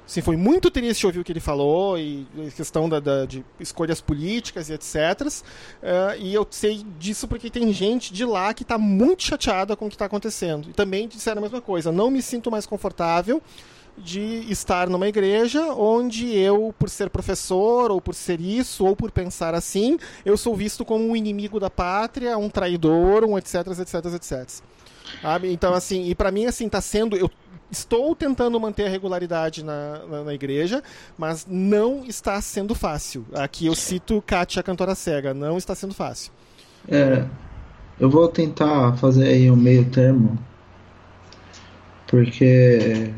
Sim, 0.06 0.20
foi 0.20 0.36
muito 0.36 0.70
triste 0.70 1.06
ouvir 1.06 1.20
o 1.20 1.24
que 1.24 1.32
ele 1.32 1.40
falou 1.40 1.98
e 1.98 2.26
questão 2.54 2.88
da, 2.90 3.00
da 3.00 3.24
de 3.24 3.42
escolhas 3.58 4.02
políticas 4.02 4.68
e 4.68 4.74
etc. 4.74 4.94
Uh, 4.94 5.42
eh, 5.82 6.16
e 6.20 6.34
eu 6.34 6.46
sei 6.50 6.84
disso 6.98 7.26
porque 7.26 7.48
tem 7.48 7.72
gente 7.72 8.12
de 8.12 8.22
lá 8.22 8.52
que 8.52 8.64
está 8.64 8.76
muito 8.76 9.22
chateada 9.22 9.74
com 9.74 9.86
o 9.86 9.88
que 9.88 9.94
está 9.94 10.04
acontecendo. 10.04 10.68
E 10.68 10.74
também 10.74 11.08
disseram 11.08 11.38
a 11.38 11.42
mesma 11.42 11.60
coisa. 11.62 11.90
Não 11.90 12.10
me 12.10 12.20
sinto 12.20 12.50
mais 12.50 12.66
confortável 12.66 13.42
de 13.96 14.50
estar 14.50 14.88
numa 14.88 15.08
igreja 15.08 15.72
onde 15.72 16.36
eu, 16.36 16.74
por 16.78 16.90
ser 16.90 17.10
professor, 17.10 17.90
ou 17.90 18.00
por 18.00 18.14
ser 18.14 18.40
isso, 18.40 18.84
ou 18.84 18.96
por 18.96 19.10
pensar 19.10 19.54
assim, 19.54 19.98
eu 20.24 20.36
sou 20.36 20.54
visto 20.56 20.84
como 20.84 21.08
um 21.08 21.16
inimigo 21.16 21.60
da 21.60 21.70
pátria, 21.70 22.36
um 22.36 22.50
traidor, 22.50 23.24
um 23.24 23.38
etc, 23.38 23.66
etc, 23.78 23.94
etc. 24.14 24.48
Sabe? 25.22 25.52
Então, 25.52 25.74
assim, 25.74 26.08
e 26.08 26.14
para 26.14 26.30
mim, 26.30 26.46
assim, 26.46 26.68
tá 26.68 26.80
sendo. 26.80 27.16
Eu 27.16 27.30
estou 27.70 28.14
tentando 28.14 28.58
manter 28.58 28.86
a 28.86 28.88
regularidade 28.88 29.64
na, 29.64 30.00
na, 30.06 30.24
na, 30.24 30.34
igreja, 30.34 30.82
mas 31.16 31.46
não 31.48 32.04
está 32.04 32.40
sendo 32.40 32.74
fácil. 32.74 33.24
Aqui 33.34 33.66
eu 33.66 33.74
cito 33.74 34.22
Kátia, 34.26 34.62
cantora 34.62 34.94
cega, 34.94 35.34
não 35.34 35.58
está 35.58 35.74
sendo 35.74 35.94
fácil. 35.94 36.32
É, 36.88 37.24
eu 37.98 38.10
vou 38.10 38.28
tentar 38.28 38.96
fazer 38.96 39.26
aí 39.26 39.50
um 39.50 39.56
meio 39.56 39.84
termo, 39.86 40.38
porque 42.06 43.12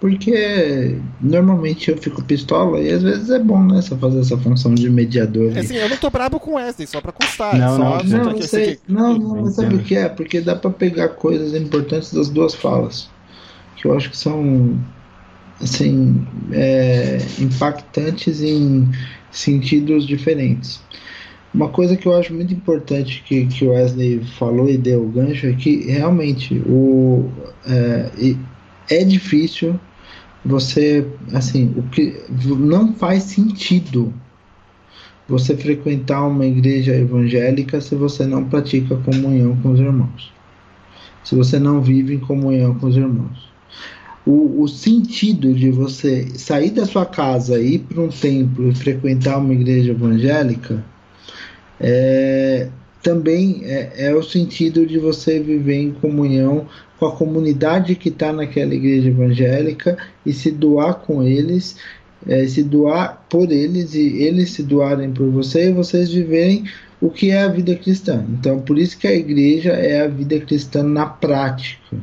porque 0.00 0.96
normalmente 1.20 1.90
eu 1.90 1.96
fico 1.96 2.22
pistola 2.22 2.80
e 2.80 2.90
às 2.90 3.02
vezes 3.02 3.30
é 3.30 3.38
bom, 3.38 3.64
né? 3.64 3.82
Você 3.82 3.96
fazer 3.96 4.20
essa 4.20 4.38
função 4.38 4.74
de 4.74 4.88
mediador. 4.88 5.56
É 5.56 5.60
assim, 5.60 5.76
eu 5.76 5.88
não 5.88 5.96
tô 5.96 6.08
brabo 6.08 6.38
com 6.38 6.52
o 6.52 6.54
Wesley, 6.54 6.86
só 6.86 7.00
pra 7.00 7.10
constar. 7.10 7.56
Não, 7.56 7.76
só 7.76 8.04
não, 8.04 8.24
não, 8.24 8.32
não, 8.32 8.42
sei, 8.42 8.78
não, 8.86 9.18
não, 9.18 9.42
mas 9.42 9.54
sabe 9.54 9.74
o 9.74 9.80
que 9.80 9.96
é? 9.96 10.08
Porque 10.08 10.40
dá 10.40 10.54
pra 10.54 10.70
pegar 10.70 11.08
coisas 11.10 11.52
importantes 11.60 12.12
das 12.12 12.28
duas 12.28 12.54
falas. 12.54 13.10
Que 13.74 13.86
eu 13.86 13.96
acho 13.96 14.10
que 14.10 14.16
são, 14.16 14.78
assim, 15.60 16.24
é, 16.52 17.18
impactantes 17.40 18.40
em 18.40 18.88
sentidos 19.32 20.06
diferentes. 20.06 20.80
Uma 21.52 21.70
coisa 21.70 21.96
que 21.96 22.06
eu 22.06 22.14
acho 22.14 22.32
muito 22.32 22.54
importante 22.54 23.24
que, 23.26 23.46
que 23.46 23.64
o 23.64 23.70
Wesley 23.70 24.22
falou 24.38 24.68
e 24.68 24.78
deu 24.78 25.02
o 25.02 25.08
gancho 25.08 25.48
é 25.48 25.54
que 25.54 25.90
realmente 25.90 26.62
o, 26.66 27.28
é, 27.66 28.10
é 28.90 29.02
difícil 29.02 29.78
você, 30.44 31.06
assim, 31.32 31.74
o 31.76 31.82
que 31.84 32.16
não 32.28 32.94
faz 32.94 33.24
sentido 33.24 34.12
você 35.28 35.54
frequentar 35.56 36.26
uma 36.26 36.46
igreja 36.46 36.94
evangélica 36.94 37.80
se 37.80 37.94
você 37.94 38.24
não 38.24 38.44
pratica 38.44 38.96
comunhão 38.96 39.56
com 39.56 39.72
os 39.72 39.80
irmãos. 39.80 40.32
Se 41.22 41.34
você 41.34 41.58
não 41.58 41.82
vive 41.82 42.14
em 42.14 42.18
comunhão 42.18 42.74
com 42.74 42.86
os 42.86 42.96
irmãos. 42.96 43.48
O, 44.24 44.62
o 44.62 44.68
sentido 44.68 45.52
de 45.52 45.70
você 45.70 46.28
sair 46.36 46.70
da 46.70 46.86
sua 46.86 47.04
casa, 47.04 47.60
ir 47.60 47.80
para 47.80 48.00
um 48.00 48.08
templo 48.08 48.70
e 48.70 48.74
frequentar 48.74 49.38
uma 49.38 49.52
igreja 49.52 49.92
evangélica 49.92 50.84
é, 51.80 52.68
também 53.02 53.62
é, 53.64 54.08
é 54.08 54.14
o 54.14 54.22
sentido 54.22 54.86
de 54.86 54.98
você 54.98 55.38
viver 55.38 55.76
em 55.76 55.92
comunhão 55.92 56.66
com 56.98 57.06
a 57.06 57.12
comunidade 57.12 57.94
que 57.94 58.08
está 58.08 58.32
naquela 58.32 58.74
igreja 58.74 59.08
evangélica 59.08 59.96
e 60.26 60.32
se 60.32 60.50
doar 60.50 60.94
com 60.94 61.22
eles, 61.22 61.76
é, 62.26 62.46
se 62.46 62.62
doar 62.62 63.24
por 63.28 63.52
eles 63.52 63.94
e 63.94 64.22
eles 64.22 64.50
se 64.50 64.62
doarem 64.62 65.12
por 65.12 65.30
você 65.30 65.68
e 65.68 65.72
vocês 65.72 66.10
viverem 66.12 66.64
o 67.00 67.08
que 67.10 67.30
é 67.30 67.42
a 67.42 67.48
vida 67.48 67.74
cristã. 67.76 68.24
Então, 68.30 68.60
por 68.60 68.76
isso 68.76 68.98
que 68.98 69.06
a 69.06 69.14
igreja 69.14 69.70
é 69.70 70.02
a 70.02 70.08
vida 70.08 70.38
cristã 70.40 70.82
na 70.82 71.06
prática. 71.06 71.96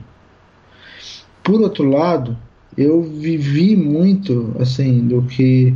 por 1.43 1.61
outro 1.61 1.89
lado, 1.89 2.37
eu 2.77 3.01
vivi 3.03 3.75
muito 3.75 4.55
assim 4.59 5.07
do 5.07 5.21
que 5.23 5.73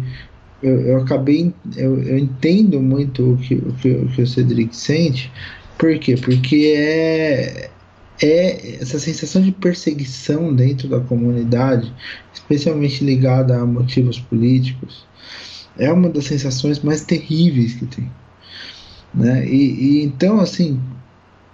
eu, 0.61 0.81
eu 0.81 0.97
acabei 1.01 1.53
eu, 1.77 2.01
eu, 2.03 2.17
entendo 2.17 2.81
muito 2.81 3.33
o 3.33 3.37
que, 3.37 3.55
o 3.55 3.73
que, 3.73 3.89
o 3.91 4.07
que 4.07 4.21
o 4.21 4.27
Cedric 4.27 4.75
sente 4.75 5.31
por 5.77 5.97
quê? 5.97 6.15
Porque 6.17 6.73
é 6.75 7.69
é 8.21 8.81
essa 8.81 8.99
sensação 8.99 9.41
de 9.41 9.51
perseguição 9.51 10.53
dentro 10.53 10.87
da 10.87 10.99
comunidade, 10.99 11.93
especialmente 12.33 13.03
ligada 13.03 13.57
a 13.57 13.65
motivos 13.65 14.19
políticos, 14.19 15.05
é 15.77 15.91
uma 15.91 16.09
das 16.09 16.25
sensações 16.25 16.79
mais 16.81 17.01
terríveis 17.01 17.73
que 17.73 17.85
tem. 17.85 18.11
Né? 19.13 19.47
E, 19.47 19.99
e 19.99 20.03
então, 20.03 20.39
assim, 20.39 20.79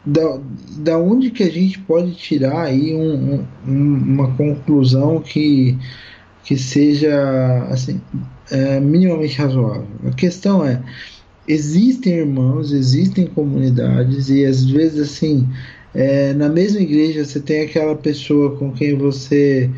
da, 0.06 0.40
da 0.78 0.98
onde 0.98 1.32
que 1.32 1.44
a 1.44 1.52
gente 1.52 1.80
pode 1.80 2.14
tirar 2.16 2.64
aí 2.64 2.94
um, 2.96 3.46
um, 3.68 3.98
uma 3.98 4.32
conclusão 4.36 5.22
que, 5.22 5.78
que 6.44 6.58
seja 6.58 7.68
assim, 7.70 8.02
é, 8.52 8.80
minimamente 8.80 9.38
razoável? 9.38 9.88
A 10.08 10.12
questão 10.12 10.66
é, 10.66 10.82
existem 11.48 12.14
irmãos, 12.14 12.72
existem 12.72 13.28
comunidades 13.28 14.30
e 14.30 14.44
às 14.46 14.64
vezes 14.66 15.00
assim 15.00 15.48
é, 15.96 16.34
na 16.34 16.50
mesma 16.50 16.82
igreja 16.82 17.24
você 17.24 17.40
tem 17.40 17.62
aquela 17.62 17.96
pessoa 17.96 18.56
com 18.58 18.72
quem 18.72 18.98
você 18.98 19.70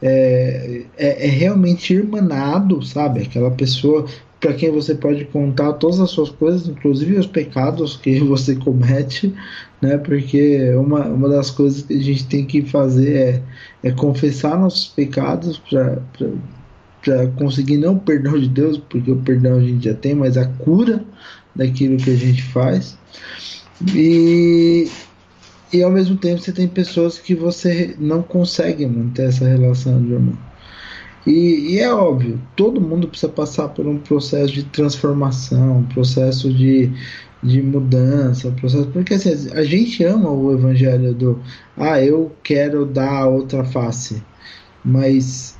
é, 0.00 0.82
é, 0.96 1.26
é 1.26 1.28
realmente 1.28 1.92
irmanado, 1.92 2.82
sabe? 2.82 3.22
Aquela 3.22 3.50
pessoa 3.50 4.06
para 4.40 4.54
quem 4.54 4.70
você 4.70 4.94
pode 4.94 5.24
contar 5.26 5.74
todas 5.74 6.00
as 6.00 6.10
suas 6.10 6.30
coisas, 6.30 6.68
inclusive 6.68 7.18
os 7.18 7.26
pecados 7.26 7.96
que 7.96 8.18
você 8.24 8.56
comete, 8.56 9.34
né? 9.82 9.98
Porque 9.98 10.72
uma, 10.74 11.04
uma 11.06 11.28
das 11.28 11.50
coisas 11.50 11.82
que 11.82 11.94
a 11.94 12.02
gente 12.02 12.26
tem 12.26 12.46
que 12.46 12.62
fazer 12.62 13.16
é, 13.16 13.42
é 13.88 13.90
confessar 13.92 14.58
nossos 14.58 14.88
pecados 14.88 15.58
para 15.58 17.28
conseguir 17.36 17.76
não 17.76 17.94
o 17.94 18.00
perdão 18.00 18.38
de 18.38 18.48
Deus, 18.48 18.78
porque 18.78 19.10
o 19.10 19.16
perdão 19.16 19.58
a 19.58 19.60
gente 19.60 19.84
já 19.84 19.94
tem, 19.94 20.14
mas 20.14 20.38
a 20.38 20.46
cura 20.46 21.04
daquilo 21.54 21.98
que 21.98 22.10
a 22.10 22.16
gente 22.16 22.42
faz. 22.42 22.96
E, 23.94 24.88
e 25.76 25.82
ao 25.82 25.90
mesmo 25.90 26.16
tempo 26.16 26.40
você 26.40 26.52
tem 26.52 26.66
pessoas 26.66 27.18
que 27.18 27.34
você 27.34 27.94
não 27.98 28.22
consegue 28.22 28.86
manter 28.86 29.28
essa 29.28 29.46
relação 29.46 30.00
de 30.02 30.12
irmão. 30.12 30.38
E, 31.26 31.74
e, 31.74 31.78
é 31.80 31.92
óbvio, 31.92 32.40
todo 32.54 32.80
mundo 32.80 33.08
precisa 33.08 33.30
passar 33.30 33.68
por 33.68 33.86
um 33.86 33.98
processo 33.98 34.52
de 34.52 34.62
transformação, 34.62 35.78
um 35.78 35.84
processo 35.84 36.52
de, 36.52 36.90
de 37.42 37.60
mudança, 37.60 38.48
um 38.48 38.54
processo, 38.54 38.86
porque 38.88 39.14
assim, 39.14 39.50
a 39.52 39.64
gente 39.64 40.04
ama 40.04 40.30
o 40.30 40.52
evangelho 40.52 41.12
do 41.12 41.40
ah, 41.76 42.00
eu 42.00 42.32
quero 42.44 42.86
dar 42.86 43.26
outra 43.26 43.64
face, 43.64 44.22
mas 44.84 45.58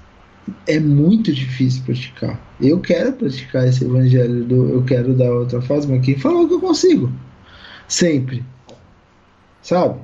é 0.68 0.78
muito 0.78 1.32
difícil 1.32 1.82
praticar. 1.84 2.40
Eu 2.60 2.78
quero 2.80 3.12
praticar 3.12 3.66
esse 3.66 3.84
evangelho 3.84 4.44
do 4.44 4.68
eu 4.70 4.84
quero 4.84 5.14
dar 5.14 5.32
outra 5.32 5.60
face, 5.60 5.88
mas 5.88 6.04
quem 6.04 6.16
falou 6.16 6.46
que 6.46 6.54
eu 6.54 6.60
consigo? 6.60 7.10
Sempre 7.88 8.44
sabe? 9.66 9.98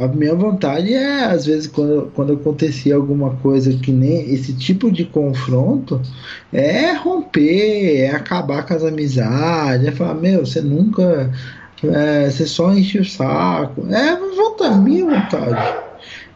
A 0.00 0.08
minha 0.08 0.34
vontade 0.34 0.94
é, 0.94 1.24
às 1.24 1.44
vezes, 1.44 1.66
quando, 1.66 2.10
quando 2.14 2.32
acontecia 2.32 2.96
alguma 2.96 3.36
coisa 3.36 3.70
que 3.76 3.92
nem 3.92 4.32
esse 4.32 4.54
tipo 4.54 4.90
de 4.90 5.04
confronto, 5.04 6.00
é 6.50 6.94
romper, 6.94 8.00
é 8.00 8.10
acabar 8.10 8.64
com 8.64 8.72
as 8.72 8.82
amizades, 8.82 9.86
é 9.86 9.92
falar, 9.92 10.14
meu, 10.14 10.46
você 10.46 10.62
nunca. 10.62 11.30
É, 11.84 12.30
você 12.30 12.46
só 12.46 12.72
enche 12.72 12.98
o 12.98 13.04
saco. 13.04 13.86
É 13.90 14.16
vontade, 14.16 14.80
minha 14.80 15.04
vontade. 15.04 15.78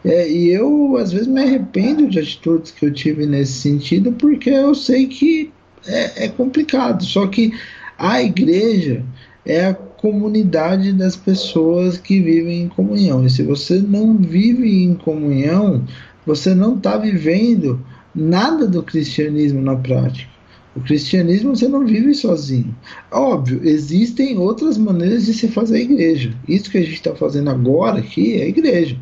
É, 0.03 0.29
e 0.29 0.51
eu, 0.51 0.95
às 0.97 1.11
vezes, 1.11 1.25
me 1.25 1.41
arrependo 1.41 2.07
de 2.07 2.19
atitudes 2.19 2.69
que 2.69 2.85
eu 2.85 2.93
tive 2.93 3.25
nesse 3.25 3.53
sentido, 3.53 4.11
porque 4.11 4.51
eu 4.51 4.75
sei 4.75 5.07
que 5.07 5.51
é, 5.87 6.25
é 6.25 6.29
complicado. 6.29 7.03
Só 7.03 7.25
que 7.25 7.51
a 7.97 8.21
igreja 8.21 9.03
é 9.43 9.65
a 9.65 9.73
comunidade 10.01 10.93
das 10.93 11.15
pessoas 11.15 11.97
que 11.97 12.21
vivem 12.21 12.63
em 12.63 12.69
comunhão. 12.69 13.25
E 13.25 13.29
se 13.29 13.43
você 13.43 13.79
não 13.79 14.17
vive 14.17 14.83
em 14.83 14.93
comunhão, 14.95 15.83
você 16.25 16.53
não 16.53 16.75
está 16.75 16.97
vivendo 16.97 17.79
nada 18.13 18.67
do 18.67 18.81
cristianismo 18.81 19.61
na 19.61 19.75
prática. 19.75 20.29
O 20.75 20.81
cristianismo 20.81 21.55
você 21.55 21.67
não 21.69 21.85
vive 21.85 22.13
sozinho. 22.13 22.75
Óbvio, 23.09 23.61
existem 23.63 24.37
outras 24.37 24.77
maneiras 24.77 25.25
de 25.25 25.33
se 25.33 25.47
fazer 25.47 25.79
igreja. 25.79 26.33
Isso 26.47 26.69
que 26.69 26.77
a 26.77 26.81
gente 26.81 26.95
está 26.95 27.15
fazendo 27.15 27.49
agora 27.49 27.99
aqui 27.99 28.33
é 28.33 28.49
igreja. 28.49 28.97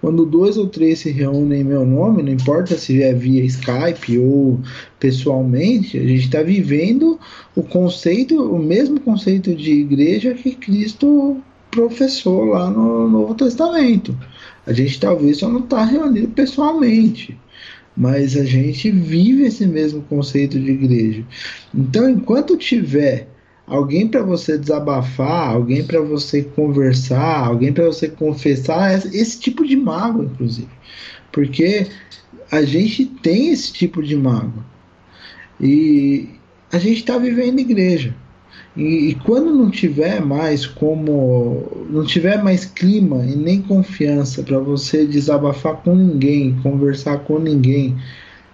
Quando 0.00 0.24
dois 0.24 0.56
ou 0.56 0.68
três 0.68 1.00
se 1.00 1.10
reúnem 1.10 1.60
em 1.60 1.64
meu 1.64 1.84
nome, 1.84 2.22
não 2.22 2.32
importa 2.32 2.76
se 2.78 3.02
é 3.02 3.12
via 3.12 3.44
Skype 3.44 4.18
ou 4.18 4.60
pessoalmente, 5.00 5.98
a 5.98 6.02
gente 6.02 6.24
está 6.24 6.42
vivendo 6.42 7.18
o 7.56 7.62
conceito, 7.62 8.40
o 8.40 8.58
mesmo 8.58 9.00
conceito 9.00 9.54
de 9.54 9.72
igreja 9.72 10.34
que 10.34 10.54
Cristo 10.54 11.38
professou 11.70 12.44
lá 12.44 12.70
no 12.70 13.08
Novo 13.08 13.34
Testamento. 13.34 14.16
A 14.66 14.72
gente 14.72 15.00
talvez 15.00 15.38
só 15.38 15.48
não 15.48 15.60
está 15.60 15.84
reunido 15.84 16.28
pessoalmente, 16.28 17.36
mas 17.96 18.36
a 18.36 18.44
gente 18.44 18.90
vive 18.92 19.44
esse 19.44 19.66
mesmo 19.66 20.02
conceito 20.02 20.60
de 20.60 20.70
igreja. 20.70 21.24
Então, 21.74 22.08
enquanto 22.08 22.56
tiver 22.56 23.28
alguém 23.68 24.08
para 24.08 24.22
você 24.22 24.56
desabafar, 24.56 25.50
alguém 25.50 25.84
para 25.84 26.00
você 26.00 26.42
conversar, 26.42 27.46
alguém 27.46 27.72
para 27.72 27.86
você 27.86 28.08
confessar, 28.08 28.94
esse 29.14 29.38
tipo 29.38 29.66
de 29.66 29.76
mágoa, 29.76 30.24
inclusive. 30.24 30.68
Porque 31.30 31.86
a 32.50 32.62
gente 32.62 33.04
tem 33.04 33.50
esse 33.50 33.72
tipo 33.72 34.02
de 34.02 34.16
mágoa. 34.16 34.64
E 35.60 36.28
a 36.72 36.78
gente 36.78 36.98
está 36.98 37.18
vivendo 37.18 37.58
igreja. 37.58 38.14
E, 38.76 39.10
e, 39.10 39.14
quando 39.16 39.54
não 39.54 39.70
tiver 39.70 40.20
mais 40.20 40.64
como. 40.64 41.86
não 41.90 42.04
tiver 42.04 42.42
mais 42.42 42.64
clima 42.64 43.24
e 43.24 43.34
nem 43.34 43.60
confiança 43.60 44.42
para 44.42 44.58
você 44.58 45.04
desabafar 45.04 45.76
com 45.78 45.96
ninguém, 45.96 46.56
conversar 46.62 47.18
com 47.20 47.38
ninguém 47.38 47.96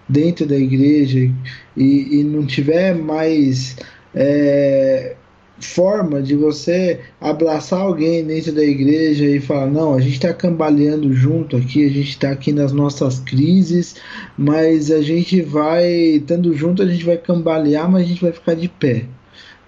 dentro 0.09 0.45
da 0.45 0.57
igreja 0.57 1.31
e, 1.77 2.19
e 2.19 2.23
não 2.23 2.45
tiver 2.45 2.95
mais 2.95 3.75
é, 4.15 5.15
forma 5.59 6.21
de 6.21 6.35
você 6.35 6.99
abraçar 7.19 7.79
alguém 7.79 8.23
dentro 8.23 8.53
da 8.53 8.63
igreja 8.63 9.25
e 9.25 9.39
falar: 9.39 9.67
não, 9.67 9.93
a 9.93 9.99
gente 9.99 10.13
está 10.13 10.33
cambaleando 10.33 11.13
junto 11.13 11.57
aqui, 11.57 11.85
a 11.85 11.89
gente 11.89 12.09
está 12.09 12.31
aqui 12.31 12.51
nas 12.51 12.71
nossas 12.71 13.19
crises, 13.19 13.95
mas 14.37 14.91
a 14.91 15.01
gente 15.01 15.41
vai, 15.41 15.85
estando 15.85 16.53
junto, 16.53 16.81
a 16.81 16.87
gente 16.87 17.05
vai 17.05 17.17
cambalear, 17.17 17.89
mas 17.91 18.03
a 18.03 18.05
gente 18.05 18.21
vai 18.21 18.31
ficar 18.31 18.55
de 18.55 18.69
pé. 18.69 19.05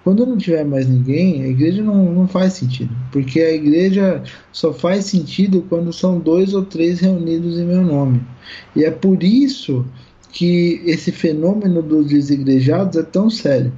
Quando 0.03 0.25
não 0.25 0.37
tiver 0.37 0.63
mais 0.63 0.87
ninguém, 0.87 1.43
a 1.43 1.47
igreja 1.47 1.83
não, 1.83 2.13
não 2.13 2.27
faz 2.29 2.53
sentido, 2.53 2.95
porque 3.11 3.41
a 3.41 3.51
igreja 3.51 4.23
só 4.53 4.73
faz 4.73 5.03
sentido 5.03 5.65
quando 5.67 5.91
são 5.91 6.17
dois 6.17 6.53
ou 6.53 6.63
três 6.63 7.01
reunidos 7.01 7.59
em 7.59 7.65
meu 7.65 7.81
nome. 7.81 8.21
E 8.73 8.85
é 8.85 8.91
por 8.91 9.21
isso 9.21 9.85
que 10.31 10.81
esse 10.85 11.11
fenômeno 11.11 11.81
dos 11.81 12.07
desigrejados 12.07 12.95
é 12.95 13.03
tão 13.03 13.29
sério 13.29 13.73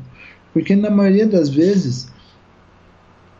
porque 0.53 0.75
na 0.75 0.89
maioria 0.89 1.27
das 1.27 1.49
vezes 1.49 2.07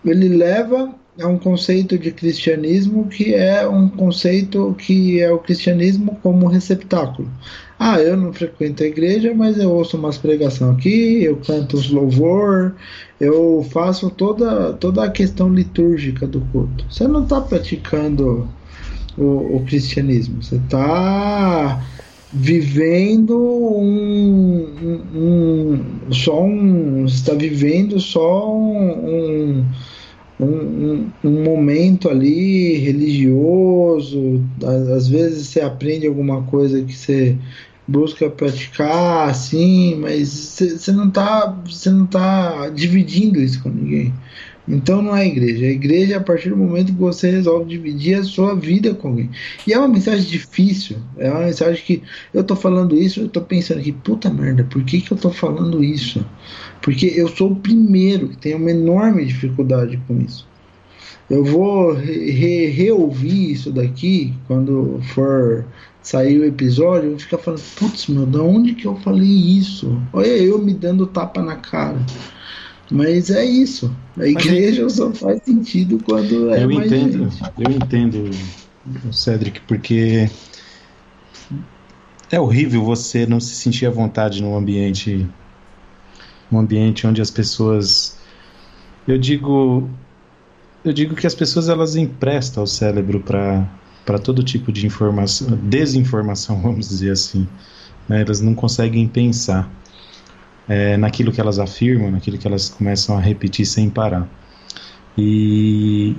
ele 0.05 0.30
leva 0.30 0.93
a 1.22 1.28
um 1.28 1.38
conceito 1.38 1.97
de 1.97 2.12
cristianismo 2.12 3.07
que 3.07 3.34
é 3.34 3.68
um 3.68 3.89
conceito 3.89 4.74
que 4.78 5.20
é 5.20 5.32
o 5.32 5.39
cristianismo 5.39 6.18
como 6.24 6.47
receptáculo. 6.47 7.30
Ah, 7.78 7.99
eu 7.99 8.16
não 8.16 8.34
frequento 8.34 8.84
a 8.84 8.88
igreja, 8.88 9.34
mas 9.34 9.57
eu 9.57 9.72
ouço 9.72 9.97
umas 9.97 10.18
pregação 10.18 10.72
aqui, 10.72 11.24
eu 11.24 11.38
canto 11.38 11.78
os 11.78 11.89
louvor, 11.89 12.76
eu 13.20 13.66
faço 13.72 14.10
toda, 14.10 14.74
toda 14.74 15.03
a 15.03 15.10
questão 15.10 15.53
litúrgica 15.53 16.28
do 16.28 16.41
culto. 16.51 16.86
Você 16.89 17.07
não 17.07 17.24
está 17.24 17.41
praticando 17.41 18.47
o, 19.18 19.57
o 19.57 19.66
cristianismo, 19.66 20.41
você 20.43 20.55
está 20.55 21.82
vivendo 22.32 23.38
um, 23.38 24.39
um, 26.10 26.12
um, 26.12 26.14
só 26.14 26.43
um 26.43 27.05
está 27.05 27.34
vivendo 27.34 27.99
só 27.99 28.57
um, 28.57 29.66
um, 30.39 31.10
um, 31.24 31.43
momento 31.43 32.10
ali 32.10 32.78
religioso 32.78 34.43
às 34.95 35.07
vezes 35.07 35.47
você 35.47 35.62
aprende 35.62 36.07
alguma 36.07 36.43
coisa 36.43 36.82
que 36.82 36.93
você 36.93 37.38
busca 37.88 38.30
praticar 38.30 39.30
assim 39.30 39.95
mas 39.95 40.30
você 40.30 40.91
não 40.91 41.07
está 41.07 41.45
você 41.66 41.89
não 41.89 42.05
tá 42.05 42.70
dividindo 42.70 43.39
isso 43.39 43.62
com 43.62 43.70
ninguém 43.70 44.14
então 44.70 45.01
não 45.01 45.15
é 45.15 45.26
igreja. 45.26 45.65
A 45.65 45.70
igreja 45.70 46.13
é 46.13 46.17
a 46.17 46.22
partir 46.22 46.49
do 46.49 46.57
momento 46.57 46.93
que 46.93 46.99
você 46.99 47.32
resolve 47.32 47.70
dividir 47.70 48.20
a 48.20 48.24
sua 48.24 48.55
vida 48.55 48.93
com 48.93 49.07
alguém. 49.09 49.32
E 49.65 49.74
é 49.74 49.80
uma 49.80 49.88
mensagem 49.88 50.30
difícil. 50.30 50.97
É 51.17 51.30
uma 51.32 51.45
mensagem 51.45 51.84
que 51.84 52.03
eu 52.32 52.43
tô 52.43 52.55
falando 52.55 52.95
isso, 52.95 53.22
eu 53.22 53.30
tô 53.30 53.41
pensando 53.41 53.80
aqui, 53.80 53.91
puta 53.91 54.30
merda, 54.30 54.63
por 54.63 54.84
que, 54.84 55.01
que 55.01 55.11
eu 55.11 55.17
tô 55.17 55.32
falando 55.32 55.84
isso? 55.84 56.24
Porque 56.82 57.07
eu 57.07 57.28
sou 57.28 57.51
o 57.51 57.55
primeiro 57.55 58.30
que 58.30 58.38
tem 58.38 58.53
uma 58.53 58.70
enorme 58.70 59.26
dificuldade 59.26 59.99
com 60.07 60.22
isso. 60.22 60.47
Eu 61.30 61.43
vou 61.43 61.93
re 61.93 62.67
reouvir 62.67 63.51
isso 63.51 63.72
daqui 63.72 64.34
quando 64.47 64.99
for 65.13 65.65
sair 66.01 66.39
o 66.39 66.45
episódio. 66.45 67.05
Eu 67.05 67.11
vou 67.11 67.20
ficar 67.20 67.38
falando, 67.38 67.61
putz, 67.76 68.07
meu, 68.07 68.26
da 68.26 68.41
onde 68.41 68.74
que 68.74 68.86
eu 68.86 68.95
falei 68.97 69.30
isso? 69.30 70.01
Olha 70.13 70.28
eu 70.28 70.59
me 70.59 70.74
dando 70.74 71.05
tapa 71.05 71.41
na 71.41 71.55
cara. 71.55 72.03
Mas 72.92 73.30
é 73.30 73.46
isso. 73.46 73.96
A 74.18 74.26
igreja 74.26 74.84
Mas, 74.84 74.94
só 74.94 75.12
faz 75.14 75.44
sentido 75.44 76.00
quando 76.04 76.54
é 76.54 76.64
eu 76.64 76.70
mais 76.70 76.92
entendo, 76.92 77.30
gente. 77.30 77.52
Eu 77.58 77.72
entendo, 77.72 78.32
Cedric, 79.12 79.62
porque 79.62 80.30
é 82.32 82.40
horrível 82.40 82.84
você 82.84 83.26
não 83.26 83.40
se 83.40 83.56
sentir 83.56 83.86
à 83.86 83.90
vontade 83.90 84.42
num 84.42 84.56
ambiente 84.56 85.28
um 86.52 86.58
ambiente 86.58 87.06
onde 87.06 87.22
as 87.22 87.30
pessoas 87.30 88.18
eu 89.08 89.18
digo 89.18 89.88
eu 90.84 90.94
digo 90.94 91.16
que 91.16 91.28
as 91.28 91.36
pessoas 91.36 91.70
elas 91.70 91.96
emprestam 91.96 92.64
o 92.64 92.68
cérebro 92.68 93.20
para 93.20 93.68
para 94.06 94.18
todo 94.18 94.42
tipo 94.42 94.72
de 94.72 94.88
informação, 94.88 95.56
desinformação, 95.62 96.58
vamos 96.64 96.90
dizer 96.90 97.12
assim. 97.12 97.48
Né? 98.08 98.22
Elas 98.22 98.42
não 98.42 98.56
conseguem 98.56 99.08
pensar 99.08 99.70
é, 100.70 100.95
naquilo 100.95 101.32
que 101.32 101.41
elas 101.41 101.59
afirmam, 101.59 102.11
naquilo 102.11 102.38
que 102.38 102.47
elas 102.47 102.70
começam 102.70 103.17
a 103.17 103.20
repetir 103.20 103.65
sem 103.65 103.89
parar. 103.89 104.28
E 105.17 106.15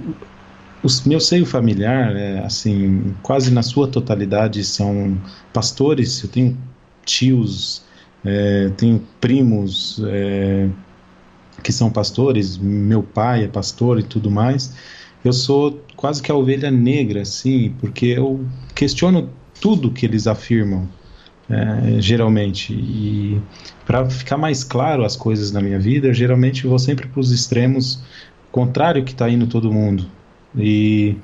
o 0.82 0.88
meu 1.09 1.20
seio 1.20 1.46
familiar, 1.46 2.14
é, 2.16 2.40
assim, 2.40 3.14
quase 3.22 3.51
na 3.51 3.62
sua 3.62 3.88
totalidade 3.88 4.62
são 4.64 5.16
pastores. 5.53 6.22
Eu 6.22 6.28
tenho 6.28 6.59
tios, 7.07 7.82
é, 8.24 8.68
tenho 8.76 9.01
primos. 9.20 10.03
É, 10.07 10.68
que 11.62 11.72
são 11.72 11.90
pastores, 11.90 12.57
meu 12.57 13.03
pai 13.03 13.44
é 13.44 13.48
pastor 13.48 13.98
e 13.98 14.03
tudo 14.03 14.30
mais, 14.30 14.74
eu 15.24 15.32
sou 15.32 15.80
quase 15.96 16.22
que 16.22 16.32
a 16.32 16.34
ovelha 16.34 16.70
negra, 16.70 17.22
assim, 17.22 17.74
porque 17.78 18.07
eu 18.07 18.44
questiono 18.74 19.28
tudo 19.61 19.90
que 19.90 20.07
eles 20.07 20.26
afirmam, 20.26 20.88
é, 21.51 22.01
geralmente. 22.01 22.72
E 22.72 23.40
para 23.84 24.09
ficar 24.09 24.36
mais 24.36 24.62
claro 24.62 25.05
as 25.05 25.16
coisas 25.16 25.53
na 25.53 25.61
minha 25.61 25.78
vida, 25.78 26.09
eu 26.09 26.14
geralmente 26.14 26.66
vou 26.66 26.78
sempre 26.78 27.09
para 27.09 27.20
os 27.20 27.30
extremos 27.32 28.03
contrário 28.53 29.05
que 29.05 29.12
está 29.12 29.28
indo 29.28 29.46
todo 29.46 29.72
mundo. 29.72 30.07
E 30.57 31.16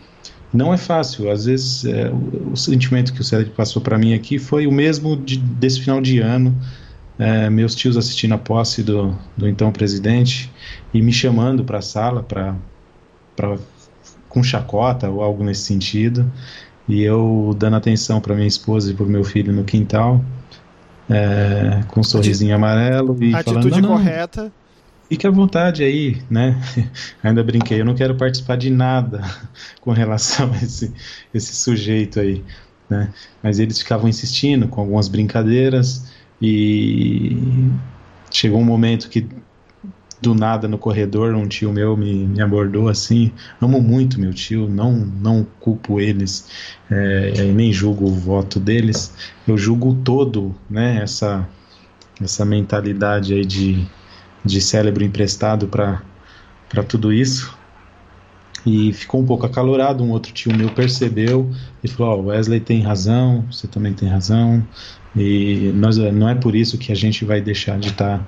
não 0.52 0.72
é 0.72 0.76
fácil. 0.76 1.30
Às 1.30 1.46
vezes, 1.46 1.84
é, 1.84 2.10
o, 2.10 2.52
o, 2.52 2.56
sentimento 2.56 3.12
que 3.12 3.20
o 3.20 3.24
Cédric 3.24 3.54
passou 3.54 3.80
para 3.82 3.98
mim 3.98 4.14
aqui 4.14 4.38
foi 4.38 4.66
o 4.66 4.72
mesmo 4.72 5.16
de, 5.16 5.38
desse 5.38 5.80
final 5.80 6.00
de 6.00 6.18
ano 6.18 6.54
é, 7.18 7.48
meus 7.48 7.74
tios 7.74 7.96
assistindo 7.96 8.34
a 8.34 8.38
posse 8.38 8.82
do, 8.82 9.16
do 9.36 9.48
então 9.48 9.72
presidente 9.72 10.50
e 10.92 11.00
me 11.00 11.12
chamando 11.12 11.64
para 11.64 11.78
a 11.78 11.82
sala 11.82 12.22
para 12.22 12.56
com 14.28 14.42
chacota 14.42 15.08
ou 15.08 15.22
algo 15.22 15.42
nesse 15.42 15.62
sentido 15.62 16.30
e 16.89 17.03
eu 17.03 17.55
dando 17.59 17.76
atenção 17.76 18.20
para 18.20 18.34
minha 18.34 18.47
esposa 18.47 18.91
e 18.91 18.95
para 18.95 19.07
meu 19.07 19.24
filho 19.24 19.53
no 19.53 19.64
quintal 19.64 20.24
é, 21.09 21.82
com 21.89 22.01
um 22.01 22.05
sorrisinho 22.05 22.55
amarelo 22.55 23.16
e 23.22 23.34
atitude 23.34 23.70
falando, 23.70 23.82
não, 23.82 23.97
correta 23.97 24.53
fique 25.09 25.26
à 25.26 25.30
vontade 25.30 25.82
aí, 25.82 26.20
né? 26.28 26.61
Ainda 27.22 27.43
brinquei, 27.43 27.80
eu 27.80 27.84
não 27.84 27.95
quero 27.95 28.14
participar 28.16 28.57
de 28.57 28.70
nada 28.70 29.22
com 29.80 29.93
relação 29.93 30.53
a 30.53 30.57
esse, 30.57 30.93
esse 31.32 31.55
sujeito 31.55 32.20
aí, 32.20 32.45
né? 32.89 33.12
Mas 33.43 33.59
eles 33.59 33.78
ficavam 33.78 34.09
insistindo 34.09 34.68
com 34.68 34.80
algumas 34.80 35.09
brincadeiras 35.09 36.12
e 36.41 37.37
chegou 38.30 38.61
um 38.61 38.64
momento 38.64 39.09
que 39.09 39.26
do 40.20 40.34
nada 40.34 40.66
no 40.66 40.78
corredor 40.78 41.34
um 41.34 41.46
tio 41.46 41.72
meu 41.72 41.96
me, 41.96 42.26
me 42.26 42.40
abordou 42.40 42.88
assim 42.88 43.32
amo 43.60 43.80
muito 43.80 44.18
meu 44.18 44.32
tio 44.32 44.68
não 44.68 44.92
não 44.92 45.46
culpo 45.60 46.00
eles 46.00 46.48
é, 46.90 47.52
nem 47.52 47.72
julgo 47.72 48.06
o 48.06 48.14
voto 48.14 48.58
deles 48.58 49.14
eu 49.46 49.58
julgo 49.58 49.94
todo 49.94 50.54
né 50.70 51.02
essa 51.02 51.46
essa 52.20 52.44
mentalidade 52.44 53.34
aí 53.34 53.44
de, 53.44 53.86
de 54.44 54.60
cérebro 54.60 55.04
emprestado 55.04 55.68
para 55.68 56.02
para 56.68 56.82
tudo 56.82 57.12
isso 57.12 57.56
e 58.66 58.92
ficou 58.92 59.20
um 59.20 59.24
pouco 59.24 59.46
acalorado. 59.46 60.02
Um 60.02 60.10
outro 60.10 60.32
tio 60.32 60.54
meu 60.54 60.68
percebeu 60.70 61.48
e 61.82 61.88
falou: 61.88 62.24
oh, 62.24 62.26
Wesley 62.26 62.58
tem 62.58 62.82
razão, 62.82 63.44
você 63.50 63.68
também 63.68 63.94
tem 63.94 64.08
razão. 64.08 64.66
E 65.14 65.72
nós, 65.74 65.96
não 65.96 66.28
é 66.28 66.34
por 66.34 66.54
isso 66.54 66.76
que 66.76 66.92
a 66.92 66.94
gente 66.94 67.24
vai 67.24 67.40
deixar 67.40 67.78
de 67.78 67.88
estar 67.88 68.18
tá, 68.18 68.26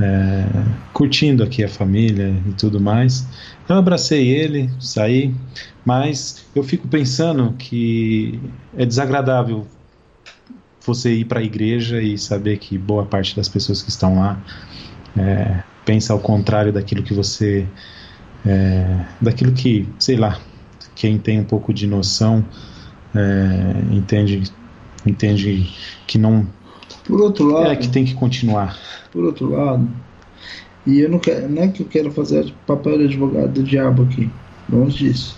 é, 0.00 0.44
curtindo 0.92 1.42
aqui 1.42 1.64
a 1.64 1.68
família 1.68 2.34
e 2.46 2.52
tudo 2.52 2.80
mais. 2.80 3.26
Eu 3.68 3.76
abracei 3.76 4.28
ele, 4.28 4.70
saí, 4.80 5.34
mas 5.84 6.46
eu 6.54 6.62
fico 6.62 6.86
pensando 6.88 7.52
que 7.58 8.40
é 8.76 8.86
desagradável 8.86 9.66
você 10.84 11.12
ir 11.12 11.24
para 11.26 11.40
a 11.40 11.42
igreja 11.42 12.00
e 12.00 12.16
saber 12.16 12.58
que 12.58 12.78
boa 12.78 13.04
parte 13.04 13.36
das 13.36 13.48
pessoas 13.48 13.82
que 13.82 13.90
estão 13.90 14.18
lá 14.18 14.40
é, 15.18 15.62
pensa 15.84 16.12
ao 16.12 16.20
contrário 16.20 16.72
daquilo 16.72 17.02
que 17.02 17.12
você. 17.12 17.66
É, 18.46 19.04
daquilo 19.20 19.52
que, 19.52 19.86
sei 19.98 20.16
lá, 20.16 20.38
quem 20.94 21.18
tem 21.18 21.40
um 21.40 21.44
pouco 21.44 21.74
de 21.74 21.86
noção 21.86 22.44
é, 23.14 23.94
entende 23.94 24.50
entende 25.06 25.74
que 26.06 26.18
não 26.18 26.46
por 27.08 27.20
outro 27.22 27.46
lado 27.46 27.70
é 27.70 27.76
que 27.76 27.88
tem 27.88 28.04
que 28.04 28.14
continuar. 28.14 28.78
por 29.10 29.24
outro 29.24 29.50
lado 29.50 29.88
e 30.86 31.00
eu 31.00 31.10
não 31.10 31.18
quero 31.18 31.48
não 31.48 31.62
é 31.62 31.68
que 31.68 31.82
eu 31.82 31.86
quero 31.86 32.12
fazer 32.12 32.52
papel 32.66 32.98
de 32.98 33.04
advogado 33.04 33.52
do 33.52 33.62
diabo 33.62 34.02
aqui 34.02 34.30
longe 34.70 34.98
disso. 34.98 35.34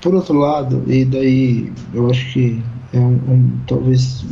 Por 0.00 0.14
outro 0.14 0.38
lado 0.38 0.84
e 0.86 1.04
daí 1.04 1.72
eu 1.92 2.08
acho 2.08 2.32
que 2.32 2.62
é 2.92 2.98
um, 2.98 3.14
um 3.14 3.60
talvez 3.66 4.24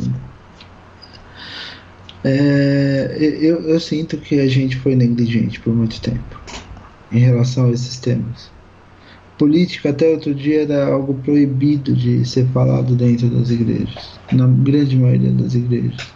é, 2.23 3.17
eu, 3.19 3.61
eu 3.61 3.79
sinto 3.79 4.17
que 4.17 4.39
a 4.39 4.47
gente 4.47 4.77
foi 4.77 4.95
negligente 4.95 5.59
por 5.59 5.73
muito 5.73 5.99
tempo 6.01 6.39
em 7.11 7.19
relação 7.19 7.67
a 7.67 7.71
esses 7.71 7.97
temas 7.99 8.50
política 9.41 9.89
até 9.89 10.07
outro 10.07 10.35
dia 10.35 10.61
era 10.61 10.93
algo 10.93 11.15
proibido 11.15 11.95
de 11.95 12.23
ser 12.23 12.45
falado 12.49 12.95
dentro 12.95 13.27
das 13.27 13.49
igrejas, 13.49 14.19
na 14.31 14.45
grande 14.45 14.95
maioria 14.95 15.31
das 15.31 15.55
igrejas. 15.55 16.13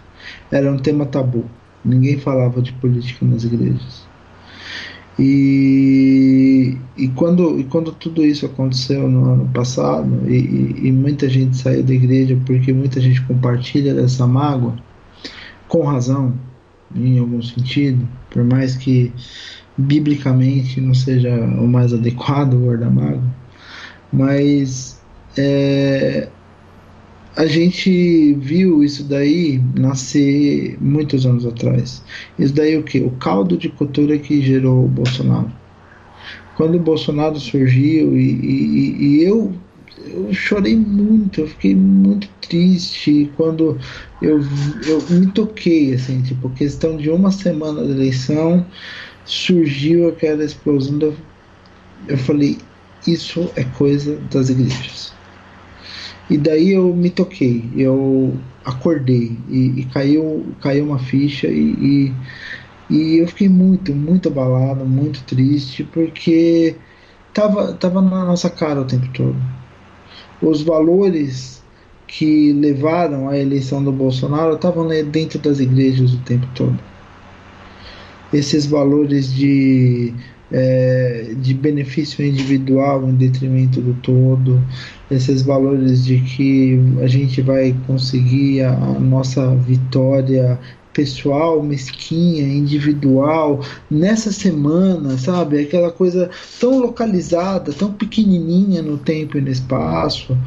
Era 0.52 0.72
um 0.72 0.78
tema 0.78 1.08
tabu. 1.08 1.44
Ninguém 1.84 2.20
falava 2.20 2.62
de 2.62 2.72
política 2.74 3.26
nas 3.26 3.44
igrejas. 3.44 4.06
E, 5.18 6.78
e, 6.96 7.08
quando, 7.16 7.60
e 7.60 7.64
quando 7.64 7.92
tudo 7.94 8.24
isso 8.24 8.46
aconteceu 8.46 9.10
no 9.10 9.34
ano 9.34 9.50
passado, 9.52 10.08
e, 10.30 10.88
e, 10.88 10.92
muita 10.92 11.28
gente 11.28 11.58
saiu 11.58 11.82
da 11.82 11.96
igreja 11.96 12.40
porque 12.46 12.72
muita 12.72 13.02
gente 13.02 13.24
compartilha 13.24 13.96
dessa 13.96 14.28
mágoa, 14.28 14.76
com 15.68 15.82
razão, 15.84 16.36
em 16.96 17.18
algum 17.18 17.42
sentido, 17.42 18.08
por 18.30 18.44
mais 18.44 18.76
que 18.76 19.12
biblicamente 19.78 20.80
não 20.80 20.94
seja 20.94 21.34
o 21.36 21.68
mais 21.68 21.94
adequado 21.94 22.54
o 22.54 22.68
guarda-mago, 22.68 23.24
mas 24.12 25.00
é, 25.38 26.30
a 27.36 27.46
gente 27.46 28.34
viu 28.36 28.84
isso 28.84 29.04
daí 29.04 29.62
nascer 29.78 30.78
muitos 30.80 31.26
anos 31.26 31.46
atrás. 31.46 32.02
Isso 32.40 32.54
daí 32.54 32.78
o 32.78 32.84
que? 32.84 33.00
O 33.00 33.12
caldo 33.12 33.58
de 33.58 33.68
cultura 33.70 34.18
que 34.18 34.42
gerou 34.42 34.86
o 34.86 34.88
Bolsonaro. 34.88 35.52
Quando 36.56 36.76
o 36.76 36.80
Bolsonaro 36.80 37.38
surgiu 37.38 38.18
e, 38.18 38.32
e, 38.32 39.04
e 39.04 39.24
eu 39.24 39.54
eu 40.08 40.34
chorei 40.34 40.76
muito, 40.76 41.42
eu 41.42 41.48
fiquei 41.48 41.76
muito 41.76 42.28
triste 42.42 43.32
quando 43.36 43.78
eu, 44.22 44.40
eu 44.88 45.02
me 45.10 45.28
toquei, 45.28 45.94
assim, 45.94 46.22
tipo, 46.22 46.50
questão 46.52 46.96
de 46.96 47.10
uma 47.10 47.32
semana 47.32 47.84
da 47.84 47.92
eleição, 47.92 48.66
surgiu 49.26 50.10
aquela 50.10 50.44
explosão. 50.44 50.98
Do, 50.98 51.18
eu 52.08 52.18
falei, 52.18 52.60
isso 53.06 53.52
é 53.56 53.64
coisa 53.64 54.18
das 54.32 54.50
igrejas. 54.50 55.14
E 56.30 56.38
daí 56.38 56.72
eu 56.72 56.96
me 56.96 57.10
toquei, 57.10 57.70
eu 57.76 58.36
acordei 58.64 59.38
e, 59.50 59.82
e 59.82 59.86
caiu, 59.86 60.46
caiu 60.60 60.86
uma 60.86 60.98
ficha 60.98 61.48
e, 61.48 61.76
e, 61.80 62.14
e, 62.90 63.18
eu 63.18 63.28
fiquei 63.28 63.48
muito, 63.48 63.94
muito 63.94 64.30
abalado, 64.30 64.86
muito 64.86 65.24
triste, 65.24 65.84
porque 65.84 66.76
tava, 67.32 67.74
tava 67.74 68.02
na 68.02 68.26
nossa 68.26 68.50
cara 68.50 68.82
o 68.82 68.86
tempo 68.86 69.08
todo. 69.14 69.36
Os 70.42 70.64
valores 70.64 71.64
que 72.08 72.52
levaram 72.54 73.30
à 73.30 73.38
eleição 73.38 73.84
do 73.84 73.92
Bolsonaro 73.92 74.56
estavam 74.56 74.88
dentro 74.88 75.38
das 75.38 75.60
igrejas 75.60 76.14
o 76.14 76.20
tempo 76.20 76.48
todo 76.56 76.80
esses 78.36 78.66
valores 78.66 79.34
de, 79.34 80.14
é, 80.52 81.34
de 81.38 81.54
benefício 81.54 82.26
individual 82.26 83.08
em 83.08 83.16
detrimento 83.16 83.82
do 83.82 83.94
todo, 83.96 84.62
esses 85.10 85.42
valores 85.42 86.06
de 86.06 86.20
que 86.20 86.80
a 87.02 87.08
gente 87.08 87.42
vai 87.42 87.76
conseguir 87.88 88.62
a, 88.62 88.74
a 88.74 89.00
nossa 89.00 89.56
vitória 89.56 90.60
pessoal, 90.94 91.62
mesquinha, 91.62 92.48
individual, 92.48 93.62
nessa 93.92 94.32
semana, 94.32 95.18
sabe? 95.18 95.60
Aquela 95.60 95.92
coisa 95.92 96.30
tão 96.60 96.80
localizada, 96.80 97.74
tão 97.74 97.92
pequenininha 97.92 98.82
no 98.82 98.98
tempo 98.98 99.38
e 99.38 99.42
no 99.42 99.50
espaço 99.50 100.38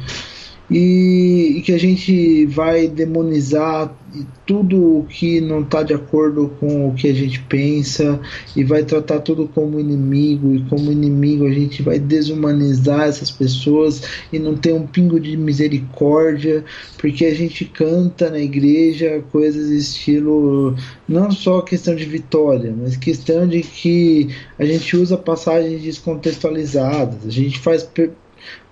e, 0.69 1.55
e 1.57 1.61
que 1.61 1.71
a 1.71 1.79
gente 1.79 2.45
vai 2.45 2.87
demonizar 2.87 3.93
tudo 4.45 5.05
que 5.07 5.39
não 5.39 5.61
está 5.61 5.83
de 5.83 5.93
acordo 5.93 6.51
com 6.59 6.89
o 6.89 6.93
que 6.95 7.07
a 7.07 7.13
gente 7.13 7.39
pensa 7.41 8.19
e 8.55 8.63
vai 8.63 8.83
tratar 8.83 9.19
tudo 9.19 9.47
como 9.47 9.79
inimigo 9.79 10.55
e 10.55 10.61
como 10.63 10.91
inimigo 10.91 11.45
a 11.45 11.51
gente 11.51 11.83
vai 11.83 11.99
desumanizar 11.99 13.01
essas 13.01 13.29
pessoas 13.29 14.01
e 14.33 14.39
não 14.39 14.55
ter 14.55 14.73
um 14.73 14.87
pingo 14.87 15.19
de 15.19 15.37
misericórdia 15.37 16.63
porque 16.97 17.25
a 17.25 17.35
gente 17.35 17.65
canta 17.65 18.29
na 18.31 18.39
igreja 18.39 19.23
coisas 19.31 19.69
estilo 19.69 20.75
não 21.07 21.29
só 21.31 21.61
questão 21.61 21.95
de 21.95 22.05
vitória 22.05 22.73
mas 22.75 22.97
questão 22.97 23.47
de 23.47 23.61
que 23.61 24.29
a 24.57 24.65
gente 24.65 24.97
usa 24.97 25.17
passagens 25.17 25.83
descontextualizadas 25.83 27.27
a 27.27 27.31
gente 27.31 27.59
faz 27.59 27.83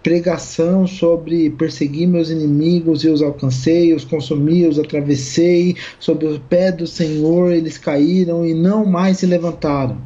pregação 0.04 0.88
sobre 0.88 1.50
perseguir 1.50 2.08
meus 2.08 2.30
inimigos 2.30 3.04
e 3.04 3.10
os 3.10 3.22
alcancei, 3.22 3.94
os 3.94 4.06
consumi, 4.06 4.66
os 4.66 4.80
atravessei, 4.80 5.76
sob 6.00 6.26
o 6.26 6.40
pé 6.40 6.72
do 6.72 6.88
Senhor 6.88 7.52
eles 7.52 7.78
caíram 7.78 8.46
e 8.46 8.54
não 8.54 8.86
mais 8.86 9.18
se 9.18 9.26
levantaram. 9.26 9.98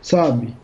Sabe? 0.00 0.54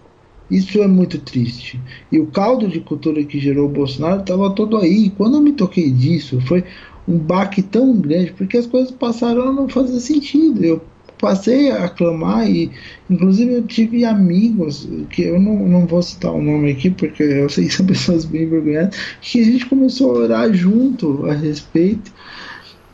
Isso 0.50 0.82
é 0.82 0.86
muito 0.86 1.18
triste. 1.18 1.80
E 2.12 2.20
o 2.20 2.26
caldo 2.26 2.68
de 2.68 2.78
cultura 2.78 3.24
que 3.24 3.40
gerou 3.40 3.66
o 3.66 3.72
Bolsonaro 3.72 4.20
estava 4.20 4.50
todo 4.50 4.76
aí. 4.76 5.10
Quando 5.10 5.38
eu 5.38 5.40
me 5.40 5.52
toquei 5.52 5.90
disso, 5.90 6.40
foi 6.42 6.62
um 7.08 7.16
baque 7.16 7.62
tão 7.62 7.96
grande, 7.96 8.32
porque 8.32 8.58
as 8.58 8.66
coisas 8.66 8.90
passaram 8.90 9.48
a 9.48 9.52
não 9.52 9.68
fazer 9.68 9.98
sentido. 9.98 10.62
Eu 10.62 10.80
passei 11.22 11.70
a 11.70 11.84
aclamar 11.84 12.50
e 12.50 12.68
inclusive 13.08 13.54
eu 13.54 13.62
tive 13.62 14.04
amigos 14.04 14.88
que 15.08 15.22
eu 15.22 15.40
não, 15.40 15.56
não 15.68 15.86
vou 15.86 16.02
citar 16.02 16.32
o 16.32 16.42
nome 16.42 16.72
aqui 16.72 16.90
porque 16.90 17.22
eu 17.22 17.48
sei 17.48 17.66
que 17.66 17.74
são 17.74 17.86
pessoas 17.94 18.24
bem 18.24 18.48
vergonhadas 18.48 18.98
que 19.20 19.40
a 19.40 19.44
gente 19.44 19.64
começou 19.66 20.10
a 20.10 20.18
orar 20.24 20.52
junto 20.52 21.24
a 21.26 21.32
respeito 21.32 22.12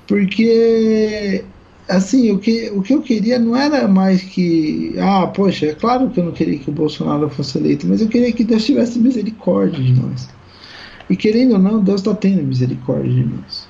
porque 0.07 1.43
assim 1.89 2.31
o 2.31 2.39
que, 2.39 2.71
o 2.75 2.83
que 2.83 2.93
eu 2.93 3.01
queria 3.01 3.39
não 3.39 3.57
era 3.57 3.89
mais 3.89 4.23
que 4.23 4.95
ah 4.99 5.27
poxa 5.29 5.65
é 5.65 5.75
claro 5.75 6.11
que 6.11 6.21
eu 6.21 6.25
não 6.25 6.33
queria 6.33 6.59
que 6.59 6.69
o 6.69 6.75
Bolsonaro 6.75 7.31
fosse 7.31 7.57
eleito 7.57 7.87
mas 7.87 8.03
eu 8.03 8.09
queria 8.09 8.31
que 8.31 8.45
Deus 8.45 8.67
tivesse 8.67 8.99
misericórdia 8.99 9.83
de 9.83 9.95
nós. 9.95 10.29
E 11.09 11.17
querendo 11.17 11.53
ou 11.53 11.59
não 11.59 11.83
Deus 11.83 12.03
está 12.03 12.15
tendo 12.15 12.43
misericórdia 12.43 13.11
de 13.11 13.25
nós. 13.25 13.67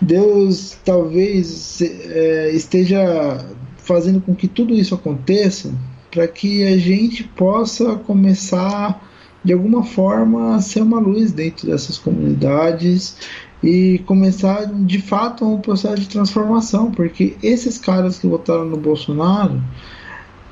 Deus 0.00 0.76
talvez 0.84 1.80
é, 1.82 2.50
esteja 2.52 3.44
fazendo 3.90 4.20
com 4.20 4.36
que 4.36 4.46
tudo 4.46 4.72
isso 4.72 4.94
aconteça 4.94 5.74
para 6.12 6.28
que 6.28 6.64
a 6.64 6.78
gente 6.78 7.24
possa 7.24 7.96
começar 7.96 9.04
de 9.42 9.52
alguma 9.52 9.82
forma 9.82 10.54
a 10.54 10.60
ser 10.60 10.80
uma 10.80 11.00
luz 11.00 11.32
dentro 11.32 11.66
dessas 11.66 11.98
comunidades 11.98 13.16
e 13.60 14.00
começar 14.06 14.66
de 14.66 15.00
fato 15.00 15.44
um 15.44 15.58
processo 15.58 16.02
de 16.02 16.08
transformação, 16.08 16.92
porque 16.92 17.36
esses 17.42 17.78
caras 17.78 18.16
que 18.16 18.28
votaram 18.28 18.64
no 18.64 18.76
Bolsonaro 18.76 19.60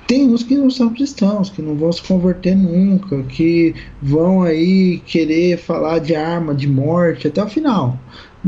tem 0.08 0.26
uns 0.26 0.42
que 0.42 0.56
não 0.56 0.68
são 0.68 0.92
cristãos, 0.92 1.48
que 1.48 1.62
não 1.62 1.76
vão 1.76 1.92
se 1.92 2.02
converter 2.02 2.56
nunca, 2.56 3.22
que 3.22 3.72
vão 4.02 4.42
aí 4.42 5.00
querer 5.06 5.58
falar 5.58 6.00
de 6.00 6.16
arma, 6.16 6.54
de 6.54 6.66
morte 6.66 7.28
até 7.28 7.44
o 7.44 7.48
final. 7.48 7.96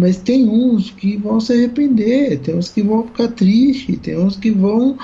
Mas 0.01 0.16
tem 0.16 0.48
uns 0.48 0.90
que 0.90 1.18
vão 1.18 1.38
se 1.38 1.53
arrepender, 1.53 2.38
tem 2.38 2.57
uns 2.57 2.70
que 2.70 2.82
vão 2.82 3.07
ficar 3.07 3.28
tristes, 3.28 3.98
tem 3.98 4.16
uns 4.16 4.34
que 4.34 4.51
vão 4.51 4.96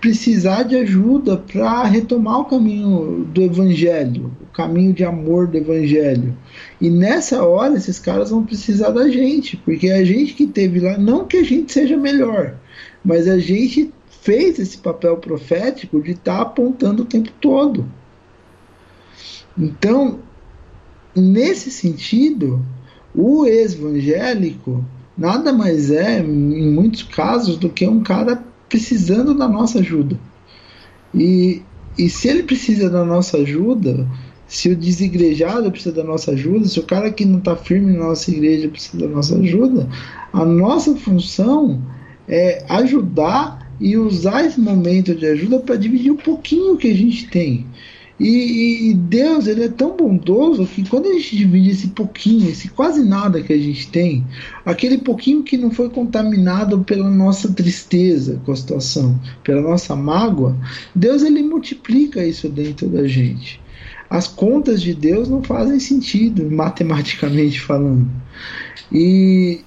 precisar 0.00 0.64
de 0.64 0.74
ajuda 0.74 1.36
para 1.36 1.84
retomar 1.84 2.40
o 2.40 2.44
caminho 2.46 3.24
do 3.32 3.40
evangelho, 3.40 4.32
o 4.42 4.46
caminho 4.46 4.92
de 4.92 5.04
amor 5.04 5.46
do 5.46 5.58
evangelho. 5.58 6.36
E 6.80 6.90
nessa 6.90 7.46
hora 7.46 7.76
esses 7.76 8.00
caras 8.00 8.30
vão 8.30 8.44
precisar 8.44 8.90
da 8.90 9.08
gente, 9.08 9.56
porque 9.58 9.90
a 9.90 10.04
gente 10.04 10.34
que 10.34 10.48
teve 10.48 10.80
lá, 10.80 10.98
não 10.98 11.24
que 11.24 11.36
a 11.36 11.44
gente 11.44 11.72
seja 11.72 11.96
melhor, 11.96 12.56
mas 13.04 13.28
a 13.28 13.38
gente 13.38 13.94
fez 14.22 14.58
esse 14.58 14.78
papel 14.78 15.18
profético 15.18 16.02
de 16.02 16.10
estar 16.10 16.38
tá 16.38 16.42
apontando 16.42 17.04
o 17.04 17.06
tempo 17.06 17.30
todo. 17.40 17.86
Então, 19.56 20.18
nesse 21.14 21.70
sentido, 21.70 22.60
o 23.14 23.46
evangélico 23.46 24.84
nada 25.16 25.52
mais 25.52 25.90
é, 25.90 26.20
em 26.20 26.70
muitos 26.70 27.02
casos, 27.02 27.56
do 27.56 27.68
que 27.68 27.86
um 27.86 28.02
cara 28.02 28.42
precisando 28.68 29.34
da 29.34 29.46
nossa 29.46 29.80
ajuda. 29.80 30.18
E, 31.14 31.62
e 31.98 32.08
se 32.08 32.28
ele 32.28 32.42
precisa 32.42 32.88
da 32.88 33.04
nossa 33.04 33.36
ajuda, 33.38 34.08
se 34.46 34.70
o 34.70 34.76
desigrejado 34.76 35.70
precisa 35.70 35.94
da 35.94 36.04
nossa 36.04 36.32
ajuda, 36.32 36.66
se 36.66 36.78
o 36.78 36.84
cara 36.84 37.10
que 37.10 37.24
não 37.24 37.38
está 37.38 37.54
firme 37.54 37.92
na 37.92 38.08
nossa 38.08 38.30
igreja 38.30 38.68
precisa 38.68 39.06
da 39.06 39.08
nossa 39.08 39.38
ajuda, 39.38 39.88
a 40.32 40.44
nossa 40.44 40.94
função 40.96 41.80
é 42.26 42.64
ajudar 42.68 43.70
e 43.80 43.96
usar 43.96 44.44
esse 44.44 44.60
momento 44.60 45.14
de 45.14 45.26
ajuda 45.26 45.58
para 45.58 45.76
dividir 45.76 46.12
um 46.12 46.16
pouquinho 46.16 46.76
que 46.76 46.90
a 46.90 46.94
gente 46.94 47.28
tem. 47.28 47.66
E, 48.20 48.90
e, 48.90 48.94
Deus 48.94 49.46
ele 49.46 49.64
é 49.64 49.68
tão 49.68 49.96
bondoso 49.96 50.66
que 50.66 50.88
quando 50.88 51.06
a 51.06 51.12
gente 51.14 51.36
divide 51.36 51.70
esse 51.70 51.88
pouquinho, 51.88 52.50
esse 52.50 52.68
quase 52.68 53.02
nada 53.02 53.42
que 53.42 53.52
a 53.52 53.58
gente 53.58 53.90
tem, 53.90 54.24
aquele 54.64 54.98
pouquinho 54.98 55.42
que 55.42 55.56
não 55.56 55.70
foi 55.70 55.88
contaminado 55.88 56.84
pela 56.84 57.10
nossa 57.10 57.52
tristeza 57.52 58.40
com 58.44 58.52
a 58.52 58.56
situação, 58.56 59.18
pela 59.42 59.60
nossa 59.60 59.96
mágoa, 59.96 60.56
Deus 60.94 61.22
ele 61.22 61.42
multiplica 61.42 62.24
isso 62.24 62.48
dentro 62.48 62.88
da 62.88 63.06
gente. 63.08 63.60
As 64.08 64.28
contas 64.28 64.82
de 64.82 64.94
Deus 64.94 65.28
não 65.28 65.42
fazem 65.42 65.80
sentido, 65.80 66.50
matematicamente 66.50 67.58
falando. 67.60 68.06
E, 68.92 69.60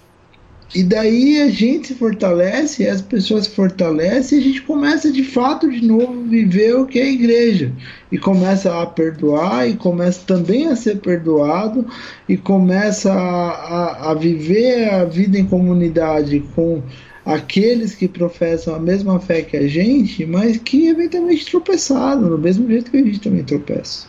e 0.75 0.83
daí 0.83 1.41
a 1.41 1.49
gente 1.49 1.87
se 1.87 1.95
fortalece, 1.95 2.85
as 2.85 3.01
pessoas 3.01 3.45
se 3.45 3.51
fortalecem 3.51 4.37
e 4.37 4.41
a 4.41 4.43
gente 4.43 4.61
começa 4.63 5.09
de 5.09 5.23
fato 5.23 5.71
de 5.71 5.81
novo 5.87 6.23
viver 6.23 6.75
o 6.75 6.85
que 6.85 6.99
é 6.99 7.03
a 7.03 7.09
igreja. 7.09 7.71
E 8.11 8.17
começa 8.17 8.81
a 8.81 8.85
perdoar, 8.85 9.69
e 9.69 9.75
começa 9.77 10.25
também 10.27 10.67
a 10.67 10.75
ser 10.75 10.97
perdoado, 10.97 11.87
e 12.27 12.35
começa 12.35 13.13
a, 13.13 13.51
a, 13.51 14.11
a 14.11 14.13
viver 14.15 14.89
a 14.93 15.05
vida 15.05 15.39
em 15.39 15.45
comunidade 15.45 16.43
com 16.53 16.83
aqueles 17.25 17.95
que 17.95 18.09
professam 18.09 18.75
a 18.75 18.79
mesma 18.79 19.17
fé 19.17 19.43
que 19.43 19.55
a 19.55 19.67
gente, 19.69 20.25
mas 20.25 20.57
que 20.57 20.89
eventualmente 20.89 21.45
tropeçaram, 21.45 22.27
do 22.27 22.37
mesmo 22.37 22.67
jeito 22.67 22.91
que 22.91 22.97
a 22.97 23.03
gente 23.03 23.21
também 23.21 23.45
tropeça. 23.45 24.07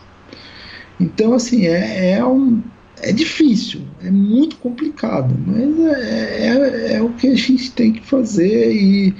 Então, 0.99 1.33
assim, 1.33 1.65
é, 1.65 2.11
é 2.11 2.25
um 2.25 2.61
é 3.01 3.11
difícil, 3.11 3.81
é 4.03 4.09
muito 4.09 4.57
complicado, 4.57 5.35
mas 5.45 5.79
é, 5.79 6.47
é, 6.47 6.93
é, 6.95 7.01
o 7.01 7.09
que 7.09 7.27
a 7.27 7.35
gente 7.35 7.71
tem 7.71 7.93
que 7.93 8.05
fazer 8.05 8.71
e, 8.73 9.13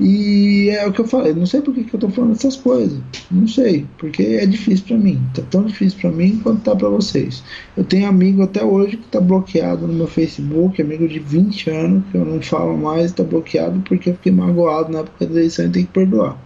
e 0.00 0.70
é 0.70 0.86
o 0.86 0.92
que 0.92 1.00
eu 1.00 1.06
falei. 1.06 1.32
Não 1.32 1.46
sei 1.46 1.60
por 1.60 1.72
que, 1.72 1.84
que 1.84 1.94
eu 1.94 1.98
estou 1.98 2.10
falando 2.10 2.32
essas 2.32 2.56
coisas, 2.56 2.98
não 3.30 3.46
sei, 3.46 3.86
porque 3.98 4.22
é 4.22 4.46
difícil 4.46 4.84
para 4.86 4.98
mim, 4.98 5.22
tá 5.32 5.42
tão 5.50 5.64
difícil 5.64 5.98
para 6.00 6.10
mim 6.10 6.40
quanto 6.42 6.62
tá 6.62 6.74
para 6.74 6.88
vocês. 6.88 7.42
Eu 7.76 7.84
tenho 7.84 8.08
amigo 8.08 8.42
até 8.42 8.64
hoje 8.64 8.96
que 8.96 9.06
está 9.06 9.20
bloqueado 9.20 9.86
no 9.86 9.92
meu 9.92 10.08
Facebook, 10.08 10.82
amigo 10.82 11.06
de 11.06 11.20
20 11.20 11.70
anos, 11.70 12.04
que 12.10 12.16
eu 12.16 12.24
não 12.24 12.42
falo 12.42 12.76
mais, 12.76 13.06
está 13.06 13.22
bloqueado 13.22 13.80
porque 13.86 14.10
eu 14.10 14.14
fiquei 14.14 14.32
magoado 14.32 14.92
na 14.92 15.00
época 15.00 15.26
da 15.26 15.34
eleição 15.34 15.66
e 15.66 15.70
tem 15.70 15.84
que 15.84 15.92
perdoar. 15.92 16.36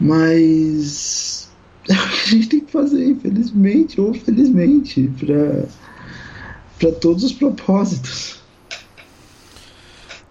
Mas 0.00 1.49
é 1.92 1.94
o 1.94 2.08
que 2.08 2.20
a 2.20 2.26
gente 2.26 2.48
tem 2.48 2.60
que 2.60 2.70
fazer, 2.70 3.04
infelizmente 3.04 4.00
ou 4.00 4.14
felizmente, 4.14 5.10
para 6.78 6.92
todos 6.92 7.24
os 7.24 7.32
propósitos. 7.32 8.40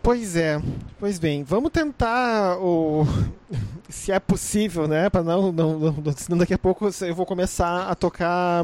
Pois 0.02 0.38
é, 0.38 0.62
pois 0.98 1.20
bem, 1.20 1.44
vamos 1.44 1.72
tentar 1.72 2.58
o 2.58 3.06
se 3.90 4.12
é 4.12 4.20
possível, 4.20 4.88
né? 4.88 5.10
Para 5.10 5.22
não, 5.22 5.52
não, 5.52 5.78
não, 5.78 6.14
senão 6.16 6.38
daqui 6.38 6.54
a 6.54 6.58
pouco 6.58 6.90
eu 7.02 7.14
vou 7.14 7.26
começar 7.26 7.90
a 7.90 7.94
tocar 7.94 8.64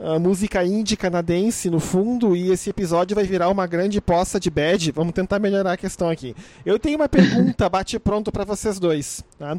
a 0.00 0.18
música 0.18 0.64
indie 0.64 0.96
canadense 0.96 1.70
no 1.70 1.80
fundo 1.80 2.34
e 2.34 2.50
esse 2.50 2.70
episódio 2.70 3.14
vai 3.14 3.24
virar 3.24 3.48
uma 3.48 3.66
grande 3.66 4.00
poça 4.00 4.40
de 4.40 4.50
bad. 4.50 4.92
Vamos 4.92 5.12
tentar 5.12 5.38
melhorar 5.38 5.72
a 5.72 5.76
questão 5.76 6.08
aqui. 6.08 6.34
Eu 6.64 6.78
tenho 6.78 6.96
uma 6.96 7.08
pergunta, 7.08 7.68
bate 7.70 7.98
pronto 7.98 8.32
para 8.32 8.44
vocês 8.44 8.78
dois, 8.78 9.22
tá? 9.38 9.58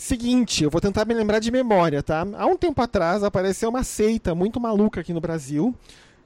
Seguinte, 0.00 0.64
eu 0.64 0.70
vou 0.70 0.80
tentar 0.80 1.04
me 1.04 1.12
lembrar 1.12 1.40
de 1.40 1.50
memória, 1.50 2.02
tá? 2.02 2.26
Há 2.38 2.46
um 2.46 2.56
tempo 2.56 2.80
atrás 2.80 3.22
apareceu 3.22 3.68
uma 3.68 3.84
seita 3.84 4.34
muito 4.34 4.58
maluca 4.58 5.02
aqui 5.02 5.12
no 5.12 5.20
Brasil, 5.20 5.74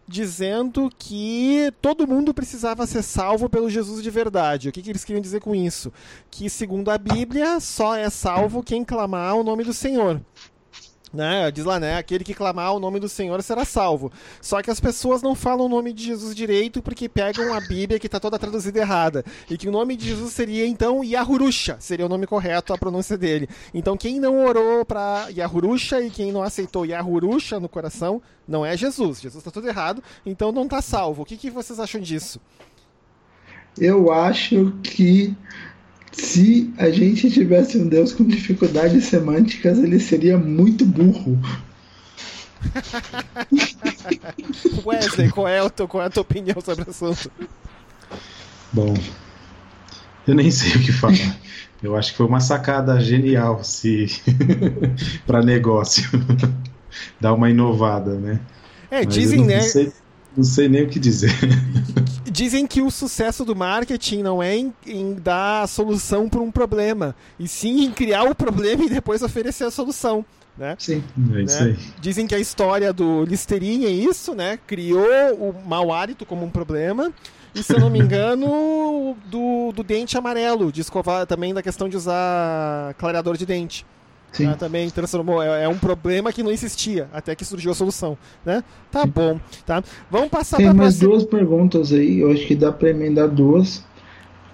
dizendo 0.07 0.89
que 0.97 1.73
todo 1.83 2.07
mundo 2.07 2.33
precisava 2.33 2.87
ser 2.87 3.03
salvo 3.03 3.49
pelo 3.49 3.69
Jesus 3.69 4.01
de 4.01 4.11
verdade. 4.11 4.69
O 4.69 4.73
que, 4.73 4.81
que 4.81 4.91
eles 4.91 5.05
queriam 5.05 5.21
dizer 5.21 5.41
com 5.41 5.57
isso? 5.57 5.93
Que, 6.31 6.49
segundo 6.49 6.89
a 6.89 6.97
Bíblia, 6.97 7.59
só 7.59 7.97
é 7.97 8.09
salvo 8.09 8.63
quem 8.63 8.85
clamar 8.85 9.35
o 9.35 9.43
nome 9.43 9.65
do 9.65 9.73
Senhor. 9.75 10.21
Né? 11.15 11.51
Diz 11.51 11.65
lá, 11.65 11.79
né? 11.79 11.97
Aquele 11.97 12.25
que 12.25 12.35
clamar 12.35 12.75
o 12.75 12.81
nome 12.81 12.99
do 13.01 13.09
Senhor 13.09 13.43
será 13.43 13.65
salvo. 13.65 14.13
Só 14.41 14.61
que 14.61 14.71
as 14.71 14.81
pessoas 14.81 15.23
não 15.23 15.35
falam 15.35 15.67
o 15.67 15.69
nome 15.69 15.93
de 15.93 16.05
Jesus 16.05 16.35
direito 16.35 16.83
porque 16.83 17.09
pegam 17.09 17.55
a 17.55 17.61
Bíblia 17.61 17.99
que 17.99 18.07
está 18.07 18.19
toda 18.19 18.39
traduzida 18.39 18.81
errada. 18.81 19.25
E 19.49 19.57
que 19.57 19.69
o 19.69 19.73
nome 19.73 19.97
de 19.97 20.09
Jesus 20.09 20.33
seria 20.33 20.67
então 20.67 21.05
Yahurusha, 21.05 21.77
seria 21.81 22.05
o 22.05 22.09
nome 22.09 22.27
correto, 22.27 22.73
a 22.73 22.79
pronúncia 22.79 23.17
dele. 23.17 23.49
Então 23.73 23.97
quem 23.97 24.19
não 24.19 24.45
orou 24.45 24.85
para 24.85 25.29
Yahurusha 25.31 26.01
e 26.01 26.11
quem 26.11 26.33
não 26.33 26.43
aceitou 26.43 26.85
Yahurusha 26.85 27.61
no 27.61 27.69
coração 27.69 28.21
não 28.47 28.67
é 28.67 28.77
Jesus. 28.77 29.21
Jesus 29.21 29.41
está 29.41 29.51
tudo 29.51 29.69
errado, 29.69 30.03
então 30.27 30.53
não 30.53 30.65
está 30.65 30.83
salvo. 30.83 31.23
O 31.23 31.25
que, 31.25 31.37
que 31.37 31.51
vocês 31.51 31.79
acham 31.79 32.01
disso? 32.01 32.41
Eu 33.79 34.13
acho 34.13 34.73
que 34.83 35.35
se 36.15 36.73
a 36.79 36.91
gente 36.91 37.31
tivesse 37.31 37.79
um 37.79 37.87
Deus 37.87 38.13
com 38.13 38.25
dificuldades 38.25 39.05
semânticas, 39.05 39.79
ele 39.79 39.99
seria 39.99 40.39
muito 40.39 40.85
burro. 40.85 41.39
Wesley, 44.85 45.31
qual 45.31 45.49
é, 45.49 45.69
teu, 45.69 45.87
qual 45.87 46.03
é 46.03 46.07
a 46.07 46.11
tua 46.11 46.23
opinião 46.23 46.61
sobre 46.61 46.85
o 46.85 46.91
assunto? 46.91 47.31
Bom, 48.73 48.95
eu 50.27 50.35
nem 50.35 50.51
sei 50.51 50.73
o 50.73 50.81
que 50.81 50.93
falar. 50.93 51.39
Eu 51.83 51.97
acho 51.97 52.13
que 52.13 52.17
foi 52.17 52.27
uma 52.27 52.41
sacada 52.41 52.99
genial 53.01 53.63
se 53.63 54.07
para 55.27 55.43
negócio 55.43 56.09
dar 57.21 57.35
uma 57.35 57.51
inovada, 57.51 58.19
né? 58.19 58.41
É, 58.91 59.05
Mas 59.05 59.15
dizem, 59.15 59.45
né? 59.45 59.61
Sei, 59.61 59.93
não 60.37 60.45
sei 60.45 60.69
nem 60.69 60.85
o 60.85 60.89
que 60.89 60.99
dizer. 60.99 61.33
Dizem 62.31 62.67
que 62.67 62.83
o 62.83 62.91
sucesso 62.91 63.45
do 63.45 63.55
marketing 63.55 64.23
não 64.23 64.43
é 64.43 64.57
em, 64.57 64.75
em 64.87 65.15
dar 65.15 65.63
a 65.63 65.67
solução 65.67 66.29
para 66.29 66.41
um 66.41 66.51
problema, 66.51 67.15
e 67.39 67.47
sim 67.47 67.85
em 67.85 67.93
criar 67.93 68.25
o 68.25 68.35
problema 68.35 68.85
e 68.85 68.89
depois 68.89 69.23
oferecer 69.23 69.65
a 69.65 69.71
solução. 69.71 70.25
Né? 70.57 70.77
Sim, 70.79 71.03
é 71.35 71.43
isso 71.43 71.65
né? 71.65 71.71
aí. 71.71 71.79
Dizem 72.01 72.27
que 72.27 72.35
a 72.35 72.39
história 72.39 72.93
do 72.93 73.25
Listerine 73.25 73.87
é 73.87 73.91
isso, 73.91 74.35
né? 74.35 74.59
Criou 74.67 75.35
o 75.35 75.55
mau 75.67 75.93
hálito 75.93 76.25
como 76.25 76.45
um 76.45 76.51
problema. 76.51 77.13
E 77.55 77.63
se 77.63 77.73
eu 77.73 77.81
não 77.81 77.91
me 77.91 77.99
engano, 78.01 79.17
do, 79.27 79.73
do 79.73 79.83
dente 79.83 80.17
amarelo, 80.17 80.71
de 80.73 80.81
escovar 80.81 81.27
também 81.27 81.53
da 81.53 81.63
questão 81.63 81.89
de 81.89 81.97
usar 81.97 82.95
clareador 82.95 83.37
de 83.37 83.47
dente. 83.47 83.85
Sim. 84.35 84.47
Né, 84.47 84.57
também 84.59 84.91
transformou. 84.91 85.41
É, 85.43 85.65
é, 85.65 85.69
um 85.69 85.79
problema 85.79 86.33
que 86.33 86.43
não 86.43 86.51
existia 86.51 87.09
até 87.13 87.35
que 87.35 87.45
surgiu 87.45 87.71
a 87.71 87.75
solução, 87.75 88.19
né? 88.45 88.63
Tá 88.91 89.07
bom, 89.07 89.39
tá? 89.65 89.83
Vamos 90.11 90.29
passar 90.29 90.57
para 90.57 90.75
mais 90.75 90.99
próxima... 90.99 91.11
duas 91.11 91.25
perguntas 91.25 91.93
aí. 91.93 92.21
Eu 92.21 92.33
acho 92.33 92.45
que 92.47 92.55
dá 92.55 92.73
para 92.73 92.91
emendar 92.91 93.29
duas. 93.29 93.85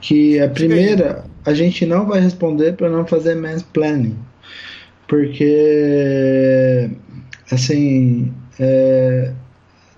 Que 0.03 0.41
a 0.41 0.49
primeira 0.49 1.25
a 1.45 1.53
gente 1.53 1.85
não 1.85 2.07
vai 2.07 2.21
responder 2.21 2.73
para 2.73 2.89
não 2.89 3.07
fazer 3.07 3.35
mansplaining, 3.35 4.17
porque 5.07 6.91
assim 7.51 8.33
é, 8.59 9.33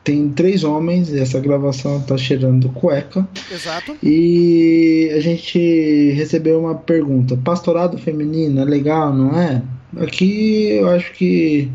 tem 0.05 0.28
três 0.30 0.64
homens, 0.64 1.11
e 1.11 1.20
essa 1.20 1.38
gravação 1.40 2.00
tá 2.00 2.16
cheirando 2.16 2.68
cueca. 2.70 3.26
Exato. 3.50 3.96
E 4.03 5.11
a 5.14 5.20
gente 5.20 6.11
recebeu 6.12 6.61
uma 6.61 6.74
pergunta: 6.74 7.36
pastorado 7.36 7.98
feminino 7.98 8.61
é 8.61 8.64
legal, 8.64 9.14
não 9.14 9.38
é? 9.38 9.62
Aqui 9.98 10.72
eu 10.72 10.88
acho 10.88 11.12
que 11.12 11.70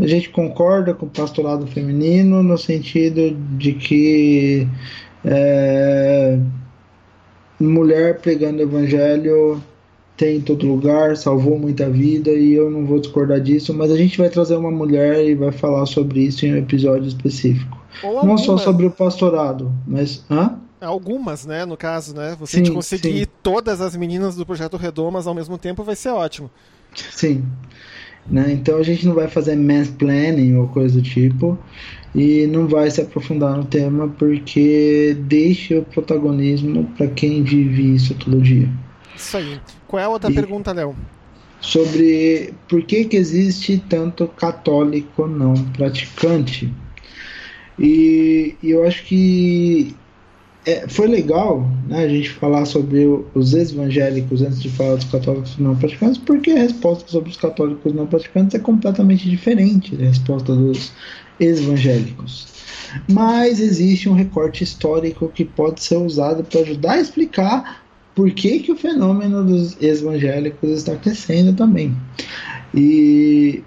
a 0.00 0.06
gente 0.06 0.30
concorda 0.30 0.94
com 0.94 1.06
o 1.06 1.10
pastorado 1.10 1.66
feminino 1.66 2.42
no 2.42 2.56
sentido 2.56 3.36
de 3.56 3.72
que 3.72 4.66
é, 5.24 6.38
mulher 7.60 8.18
pregando 8.20 8.62
evangelho 8.62 9.62
tem 10.18 10.38
em 10.38 10.40
todo 10.40 10.66
lugar, 10.66 11.16
salvou 11.16 11.56
muita 11.56 11.88
vida 11.88 12.30
e 12.32 12.52
eu 12.52 12.68
não 12.68 12.84
vou 12.84 12.98
discordar 12.98 13.40
disso, 13.40 13.72
mas 13.72 13.92
a 13.92 13.96
gente 13.96 14.18
vai 14.18 14.28
trazer 14.28 14.56
uma 14.56 14.70
mulher 14.70 15.24
e 15.24 15.34
vai 15.36 15.52
falar 15.52 15.86
sobre 15.86 16.20
isso 16.20 16.44
em 16.44 16.52
um 16.52 16.56
episódio 16.56 17.06
específico. 17.06 17.78
não 18.02 18.36
só 18.36 18.58
sobre 18.58 18.84
o 18.84 18.90
pastorado, 18.90 19.72
mas. 19.86 20.24
Hã? 20.28 20.58
Algumas, 20.80 21.46
né, 21.46 21.64
no 21.64 21.76
caso, 21.76 22.14
né? 22.14 22.36
Você 22.38 22.64
sim, 22.64 22.72
conseguir 22.72 23.20
sim. 23.20 23.26
todas 23.42 23.80
as 23.80 23.96
meninas 23.96 24.34
do 24.34 24.44
projeto 24.44 24.76
Redomas 24.76 25.26
ao 25.26 25.34
mesmo 25.34 25.56
tempo 25.56 25.84
vai 25.84 25.94
ser 25.94 26.10
ótimo. 26.10 26.50
Sim. 26.94 27.44
Né? 28.28 28.52
Então 28.52 28.76
a 28.76 28.82
gente 28.82 29.06
não 29.06 29.14
vai 29.14 29.28
fazer 29.28 29.56
mansplaining 29.56 30.56
ou 30.56 30.68
coisa 30.68 31.00
do 31.00 31.02
tipo 31.02 31.58
e 32.14 32.46
não 32.46 32.66
vai 32.68 32.90
se 32.90 33.00
aprofundar 33.00 33.56
no 33.56 33.64
tema 33.64 34.08
porque 34.18 35.16
deixa 35.20 35.78
o 35.78 35.84
protagonismo 35.84 36.84
para 36.96 37.06
quem 37.06 37.42
vive 37.42 37.94
isso 37.94 38.14
todo 38.14 38.40
dia. 38.40 38.68
Isso 39.16 39.36
aí. 39.36 39.60
Qual 39.88 40.00
é 40.00 40.04
a 40.04 40.08
outra 40.08 40.30
e 40.30 40.34
pergunta, 40.34 40.70
Léo? 40.72 40.94
Sobre 41.60 42.54
por 42.68 42.82
que, 42.82 43.06
que 43.06 43.16
existe 43.16 43.82
tanto 43.88 44.28
católico 44.28 45.26
não 45.26 45.54
praticante. 45.72 46.72
E, 47.78 48.54
e 48.62 48.70
eu 48.70 48.86
acho 48.86 49.04
que 49.04 49.96
é, 50.66 50.86
foi 50.86 51.06
legal 51.06 51.66
né, 51.88 52.04
a 52.04 52.08
gente 52.08 52.28
falar 52.28 52.66
sobre 52.66 53.06
os 53.34 53.54
evangélicos 53.54 54.42
antes 54.42 54.60
de 54.60 54.68
falar 54.68 54.96
dos 54.96 55.06
católicos 55.06 55.56
não 55.58 55.74
praticantes, 55.74 56.18
porque 56.18 56.50
a 56.50 56.58
resposta 56.58 57.08
sobre 57.08 57.30
os 57.30 57.36
católicos 57.36 57.92
não 57.94 58.06
praticantes 58.06 58.54
é 58.54 58.58
completamente 58.58 59.28
diferente 59.28 59.96
da 59.96 60.04
resposta 60.04 60.54
dos 60.54 60.92
evangélicos. 61.40 62.48
Mas 63.10 63.60
existe 63.60 64.08
um 64.08 64.14
recorte 64.14 64.62
histórico 64.62 65.28
que 65.28 65.44
pode 65.44 65.82
ser 65.82 65.96
usado 65.96 66.44
para 66.44 66.60
ajudar 66.60 66.92
a 66.92 67.00
explicar 67.00 67.87
por 68.18 68.32
que, 68.32 68.58
que 68.58 68.72
o 68.72 68.76
fenômeno 68.76 69.44
dos 69.44 69.80
evangélicos 69.80 70.70
está 70.70 70.96
crescendo 70.96 71.52
também. 71.52 71.96
E 72.74 73.62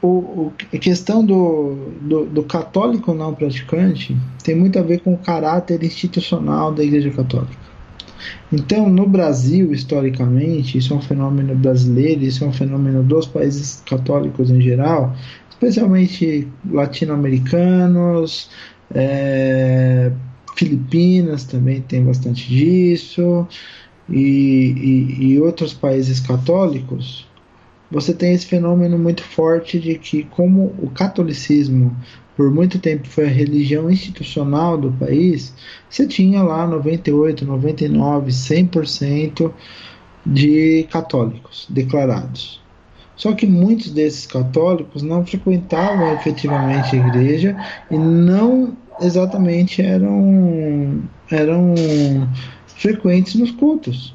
o, 0.00 0.06
o, 0.06 0.52
a 0.72 0.78
questão 0.78 1.24
do, 1.24 1.74
do, 2.00 2.24
do, 2.24 2.44
católico 2.44 3.12
não 3.12 3.34
praticante 3.34 4.16
tem 4.44 4.54
muito 4.54 4.78
a 4.78 4.82
ver 4.82 5.00
com 5.00 5.14
o 5.14 5.18
caráter 5.18 5.82
institucional 5.82 6.72
da 6.72 6.84
Igreja 6.84 7.10
Católica. 7.10 7.58
Então, 8.52 8.88
no 8.88 9.08
Brasil, 9.08 9.72
historicamente, 9.72 10.78
isso 10.78 10.94
é 10.94 10.96
um 10.96 11.02
fenômeno 11.02 11.56
brasileiro, 11.56 12.22
isso 12.22 12.44
é 12.44 12.46
um 12.46 12.52
fenômeno 12.52 13.02
dos 13.02 13.26
países 13.26 13.82
católicos 13.84 14.50
em 14.50 14.60
geral, 14.60 15.16
especialmente 15.50 16.46
latino-americanos, 16.70 18.48
é, 18.94 20.12
Filipinas 20.54 21.44
também 21.44 21.80
tem 21.80 22.04
bastante 22.04 22.48
disso, 22.48 23.46
e, 24.08 25.16
e, 25.18 25.24
e 25.24 25.40
outros 25.40 25.72
países 25.72 26.20
católicos, 26.20 27.26
você 27.90 28.12
tem 28.12 28.34
esse 28.34 28.46
fenômeno 28.46 28.98
muito 28.98 29.22
forte 29.22 29.78
de 29.78 29.98
que, 29.98 30.24
como 30.24 30.74
o 30.78 30.90
catolicismo 30.90 31.96
por 32.36 32.50
muito 32.52 32.78
tempo 32.78 33.06
foi 33.06 33.26
a 33.26 33.30
religião 33.30 33.88
institucional 33.88 34.76
do 34.76 34.90
país, 34.92 35.54
você 35.88 36.06
tinha 36.06 36.42
lá 36.42 36.66
98, 36.66 37.44
99, 37.44 38.32
100% 38.32 39.52
de 40.26 40.86
católicos 40.90 41.66
declarados. 41.70 42.60
Só 43.16 43.32
que 43.32 43.46
muitos 43.46 43.92
desses 43.92 44.26
católicos 44.26 45.02
não 45.02 45.24
frequentavam 45.24 46.12
efetivamente 46.14 46.96
a 46.96 47.06
igreja 47.06 47.56
e 47.88 47.96
não 47.96 48.76
exatamente 49.00 49.82
eram, 49.82 51.02
eram 51.30 51.74
frequentes 52.66 53.34
nos 53.34 53.50
cultos. 53.50 54.14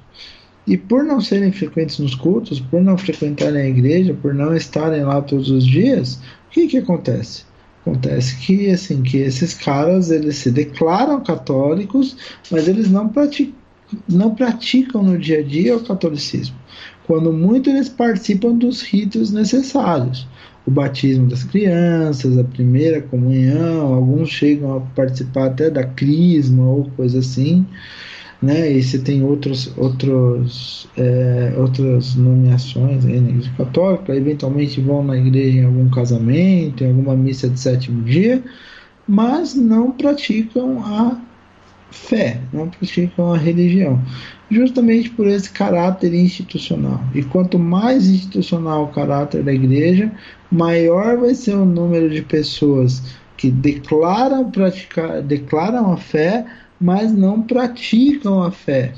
E 0.67 0.77
por 0.77 1.03
não 1.03 1.19
serem 1.19 1.51
frequentes 1.51 1.97
nos 1.99 2.13
cultos, 2.13 2.59
por 2.59 2.81
não 2.81 2.97
frequentarem 2.97 3.61
a 3.61 3.69
igreja, 3.69 4.13
por 4.13 4.33
não 4.33 4.55
estarem 4.55 5.03
lá 5.03 5.21
todos 5.21 5.49
os 5.49 5.65
dias, 5.65 6.15
o 6.47 6.51
que, 6.51 6.67
que 6.67 6.77
acontece? 6.77 7.43
Acontece 7.81 8.37
que 8.37 8.69
assim 8.69 9.01
que 9.01 9.17
esses 9.17 9.53
caras 9.53 10.11
eles 10.11 10.35
se 10.35 10.51
declaram 10.51 11.23
católicos, 11.23 12.15
mas 12.51 12.67
eles 12.67 12.89
não 12.89 13.09
praticam, 13.09 13.55
não 14.07 14.35
praticam 14.35 15.01
no 15.01 15.17
dia 15.17 15.39
a 15.39 15.43
dia 15.43 15.75
o 15.75 15.83
catolicismo. 15.83 16.55
Quando 17.07 17.33
muito 17.33 17.69
eles 17.69 17.89
participam 17.89 18.53
dos 18.53 18.83
ritos 18.83 19.31
necessários 19.31 20.27
o 20.69 20.71
batismo 20.71 21.27
das 21.27 21.43
crianças, 21.43 22.37
a 22.37 22.43
primeira 22.43 23.01
comunhão, 23.01 23.91
alguns 23.91 24.29
chegam 24.29 24.77
a 24.77 24.79
participar 24.79 25.47
até 25.47 25.67
da 25.67 25.83
crisma 25.83 26.63
ou 26.63 26.85
coisa 26.95 27.19
assim, 27.19 27.65
né? 28.39 28.71
E 28.71 28.83
você 28.83 28.99
tem 28.99 29.23
outros, 29.23 29.73
outros, 29.75 30.87
é, 30.95 31.53
outras 31.57 32.15
nomeações 32.15 33.03
aí 33.03 33.19
na 33.19 33.29
igreja 33.29 33.51
católica, 33.57 34.15
eventualmente 34.15 34.79
vão 34.79 35.03
na 35.03 35.17
igreja 35.17 35.57
em 35.57 35.65
algum 35.65 35.89
casamento, 35.89 36.83
em 36.83 36.87
alguma 36.87 37.15
missa 37.15 37.49
de 37.49 37.59
sétimo 37.59 38.03
dia, 38.03 38.43
mas 39.07 39.55
não 39.55 39.91
praticam 39.91 40.85
a 40.85 41.19
fé, 41.89 42.39
não 42.53 42.69
praticam 42.69 43.33
a 43.33 43.37
religião 43.37 43.99
justamente 44.51 45.09
por 45.11 45.27
esse 45.27 45.49
caráter 45.51 46.13
institucional. 46.13 47.03
E 47.13 47.23
quanto 47.23 47.59
mais 47.59 48.07
institucional 48.07 48.85
o 48.85 48.87
caráter 48.87 49.43
da 49.43 49.53
igreja, 49.53 50.11
maior 50.51 51.17
vai 51.17 51.33
ser 51.35 51.55
o 51.55 51.65
número 51.65 52.09
de 52.09 52.21
pessoas 52.21 53.01
que 53.37 53.49
declaram 53.49 54.49
praticar, 54.51 55.21
declaram 55.21 55.91
a 55.93 55.97
fé, 55.97 56.45
mas 56.79 57.11
não 57.11 57.41
praticam 57.41 58.43
a 58.43 58.51
fé. 58.51 58.93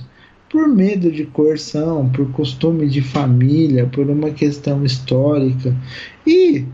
por 0.52 0.68
medo 0.68 1.10
de 1.10 1.26
coerção, 1.26 2.10
por 2.10 2.30
costume 2.34 2.86
de 2.88 3.02
família, 3.02 3.86
por 3.86 4.10
uma 4.10 4.32
questão 4.32 4.84
histórica. 4.84 5.74
E 6.28 6.66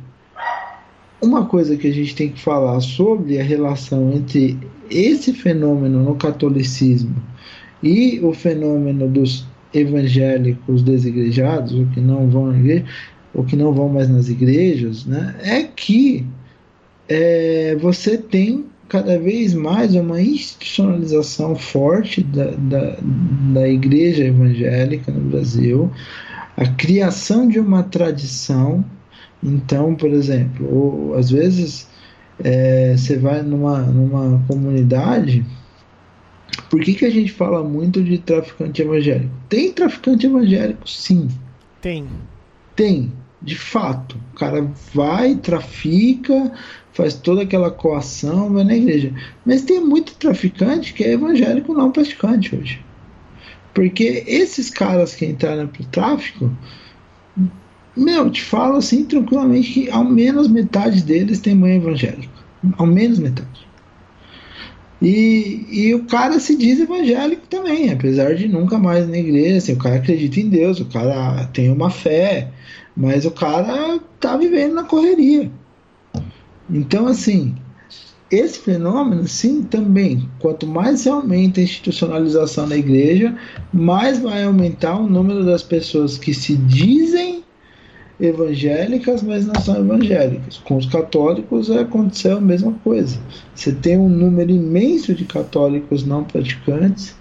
uma 1.21 1.45
coisa 1.45 1.77
que 1.77 1.87
a 1.87 1.93
gente 1.93 2.15
tem 2.15 2.29
que 2.29 2.41
falar 2.41 2.79
sobre 2.81 3.39
a 3.39 3.43
relação 3.43 4.11
entre 4.11 4.57
esse 4.89 5.31
fenômeno 5.31 6.03
no 6.03 6.15
catolicismo 6.15 7.15
e 7.83 8.19
o 8.23 8.33
fenômeno 8.33 9.07
dos 9.07 9.45
evangélicos 9.71 10.81
desigrejados, 10.81 11.73
ou 11.73 11.85
que 11.87 12.01
não 12.01 12.27
vão 12.29 12.49
à 12.49 12.57
igreja, 12.57 12.85
ou 13.37 13.45
que 13.45 13.55
não 13.55 13.71
vão 13.71 13.87
mais 13.87 14.09
nas 14.09 14.27
igrejas, 14.29 15.05
né, 15.05 15.35
é 15.43 15.61
que 15.63 16.25
é, 17.07 17.77
você 17.79 18.17
tem 18.17 18.65
cada 18.89 19.19
vez 19.19 19.53
mais 19.53 19.93
uma 19.95 20.19
institucionalização 20.19 21.55
forte 21.55 22.23
da, 22.23 22.51
da, 22.51 22.97
da 23.53 23.69
igreja 23.69 24.23
evangélica 24.23 25.11
no 25.11 25.29
Brasil, 25.29 25.91
a 26.55 26.65
criação 26.65 27.47
de 27.47 27.59
uma 27.59 27.83
tradição. 27.83 28.83
Então, 29.43 29.93
por 29.93 30.09
exemplo, 30.09 30.67
ou, 30.73 31.15
às 31.15 31.29
vezes 31.29 31.87
é, 32.43 32.95
você 32.97 33.17
vai 33.17 33.43
numa, 33.43 33.81
numa 33.81 34.43
comunidade. 34.47 35.45
Por 36.69 36.81
que, 36.81 36.95
que 36.95 37.05
a 37.05 37.09
gente 37.11 37.31
fala 37.31 37.63
muito 37.63 38.01
de 38.01 38.17
traficante 38.17 38.81
evangélico? 38.81 39.31
Tem 39.47 39.71
traficante 39.71 40.25
evangélico, 40.25 40.89
sim. 40.89 41.27
Tem. 41.81 42.07
Tem, 42.75 43.11
de 43.41 43.55
fato. 43.55 44.17
O 44.33 44.35
cara 44.37 44.71
vai, 44.93 45.35
trafica, 45.35 46.51
faz 46.93 47.13
toda 47.13 47.43
aquela 47.43 47.69
coação, 47.69 48.51
vai 48.51 48.63
na 48.63 48.75
igreja. 48.75 49.13
Mas 49.45 49.61
tem 49.61 49.79
muito 49.79 50.15
traficante 50.15 50.93
que 50.93 51.03
é 51.03 51.13
evangélico 51.13 51.73
não 51.73 51.91
praticante 51.91 52.55
hoje. 52.55 52.83
Porque 53.73 54.23
esses 54.25 54.69
caras 54.69 55.13
que 55.13 55.25
entraram 55.25 55.67
pro 55.67 55.85
tráfico, 55.85 56.51
meu, 57.95 58.29
te 58.29 58.43
falo 58.43 58.77
assim 58.77 59.05
tranquilamente 59.05 59.71
que 59.71 59.89
ao 59.89 60.03
menos 60.03 60.47
metade 60.47 61.03
deles 61.03 61.39
tem 61.39 61.53
mãe 61.53 61.77
evangélica. 61.77 62.33
Ao 62.77 62.87
menos 62.87 63.19
metade. 63.19 63.67
E, 64.99 65.65
e 65.69 65.93
o 65.93 66.05
cara 66.05 66.39
se 66.39 66.57
diz 66.57 66.79
evangélico 66.79 67.45
também, 67.47 67.91
apesar 67.91 68.33
de 68.33 68.47
nunca 68.47 68.79
mais 68.79 69.07
na 69.07 69.17
igreja. 69.17 69.57
Assim, 69.57 69.73
o 69.73 69.77
cara 69.77 69.95
acredita 69.95 70.39
em 70.39 70.49
Deus, 70.49 70.79
o 70.79 70.85
cara 70.85 71.45
tem 71.53 71.71
uma 71.71 71.91
fé, 71.91 72.51
mas 72.97 73.25
o 73.25 73.31
cara 73.31 73.99
tá 74.19 74.35
vivendo 74.35 74.73
na 74.73 74.83
correria. 74.83 75.51
Então, 76.67 77.05
assim, 77.05 77.55
esse 78.31 78.57
fenômeno, 78.59 79.27
sim, 79.27 79.61
também, 79.61 80.27
quanto 80.39 80.65
mais 80.65 81.05
aumenta 81.05 81.59
a 81.59 81.63
institucionalização 81.63 82.67
da 82.67 82.75
igreja, 82.75 83.37
mais 83.71 84.19
vai 84.19 84.43
aumentar 84.43 84.97
o 84.99 85.07
número 85.07 85.45
das 85.45 85.61
pessoas 85.61 86.17
que 86.17 86.33
se 86.33 86.57
dizem 86.57 87.43
evangélicas, 88.19 89.21
mas 89.21 89.45
não 89.45 89.61
são 89.61 89.77
evangélicas. 89.77 90.57
Com 90.57 90.77
os 90.77 90.87
católicos 90.87 91.69
aconteceu 91.69 92.37
a 92.37 92.41
mesma 92.41 92.73
coisa. 92.83 93.19
Você 93.53 93.71
tem 93.71 93.95
um 93.95 94.09
número 94.09 94.49
imenso 94.49 95.13
de 95.13 95.23
católicos 95.23 96.03
não 96.03 96.23
praticantes. 96.23 97.15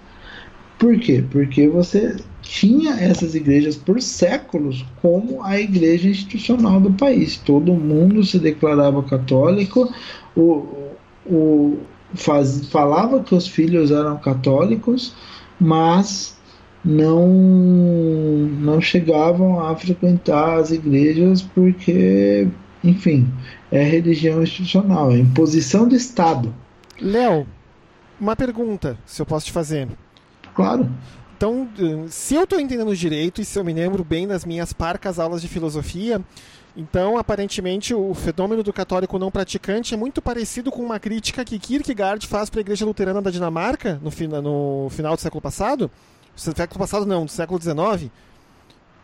Por 0.79 0.99
quê? 0.99 1.23
Porque 1.29 1.67
você 1.67 2.15
tinha 2.47 2.93
essas 2.93 3.35
igrejas 3.35 3.75
por 3.75 4.01
séculos 4.01 4.85
como 5.01 5.43
a 5.43 5.59
igreja 5.59 6.07
institucional 6.07 6.79
do 6.79 6.91
país. 6.93 7.37
Todo 7.37 7.73
mundo 7.73 8.23
se 8.23 8.39
declarava 8.39 9.03
católico, 9.03 9.93
o, 10.35 10.65
o, 11.25 11.77
faz, 12.15 12.67
falava 12.67 13.21
que 13.21 13.35
os 13.35 13.47
filhos 13.47 13.91
eram 13.91 14.17
católicos, 14.17 15.13
mas 15.59 16.37
não, 16.83 17.27
não 17.27 18.79
chegavam 18.79 19.59
a 19.59 19.75
frequentar 19.75 20.59
as 20.59 20.71
igrejas 20.71 21.41
porque, 21.41 22.47
enfim, 22.81 23.27
é 23.69 23.83
religião 23.83 24.41
institucional, 24.41 25.11
é 25.11 25.17
imposição 25.17 25.85
do 25.85 25.95
Estado. 25.95 26.53
Léo, 27.01 27.45
uma 28.19 28.37
pergunta, 28.37 28.97
se 29.05 29.21
eu 29.21 29.25
posso 29.25 29.47
te 29.47 29.51
fazer. 29.51 29.89
Claro. 30.55 30.89
Então, 31.37 31.69
se 32.09 32.33
eu 32.33 32.45
estou 32.45 32.59
entendendo 32.59 32.95
direito 32.95 33.39
e 33.39 33.45
se 33.45 33.59
eu 33.59 33.63
me 33.63 33.71
lembro 33.71 34.03
bem 34.03 34.27
das 34.27 34.43
minhas 34.43 34.73
parcas 34.73 35.19
aulas 35.19 35.39
de 35.39 35.47
filosofia, 35.47 36.19
então 36.75 37.15
aparentemente 37.15 37.93
o 37.93 38.11
fenômeno 38.15 38.63
do 38.63 38.73
católico 38.73 39.19
não 39.19 39.29
praticante 39.29 39.93
é 39.93 39.97
muito 39.97 40.19
parecido 40.19 40.71
com 40.71 40.81
uma 40.81 40.99
crítica 40.99 41.45
que 41.45 41.59
Kierkegaard 41.59 42.25
faz 42.25 42.49
para 42.49 42.59
a 42.59 42.61
Igreja 42.61 42.85
Luterana 42.85 43.21
da 43.21 43.29
Dinamarca 43.29 44.01
no, 44.01 44.09
no 44.41 44.89
final 44.89 45.15
do 45.15 45.21
século 45.21 45.39
passado. 45.39 45.91
Século 46.35 46.79
passado 46.79 47.05
não, 47.05 47.25
do 47.25 47.31
século 47.31 47.61
XIX. 47.61 48.11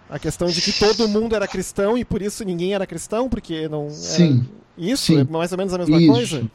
A 0.09 0.17
questão 0.17 0.47
de 0.47 0.59
que 0.59 0.73
todo 0.73 1.07
mundo 1.07 1.36
era 1.36 1.47
cristão 1.47 1.95
e 1.95 2.03
por 2.03 2.19
isso 2.19 2.43
ninguém 2.43 2.73
era 2.73 2.88
cristão, 2.88 3.29
porque 3.29 3.67
não. 3.67 3.91
Sim. 3.91 4.43
Isso 4.75 5.13
sim. 5.13 5.19
é 5.19 5.23
mais 5.23 5.51
ou 5.51 5.57
menos 5.59 5.71
a 5.71 5.77
mesma 5.77 5.97
isso. 5.97 6.11
coisa? 6.11 6.51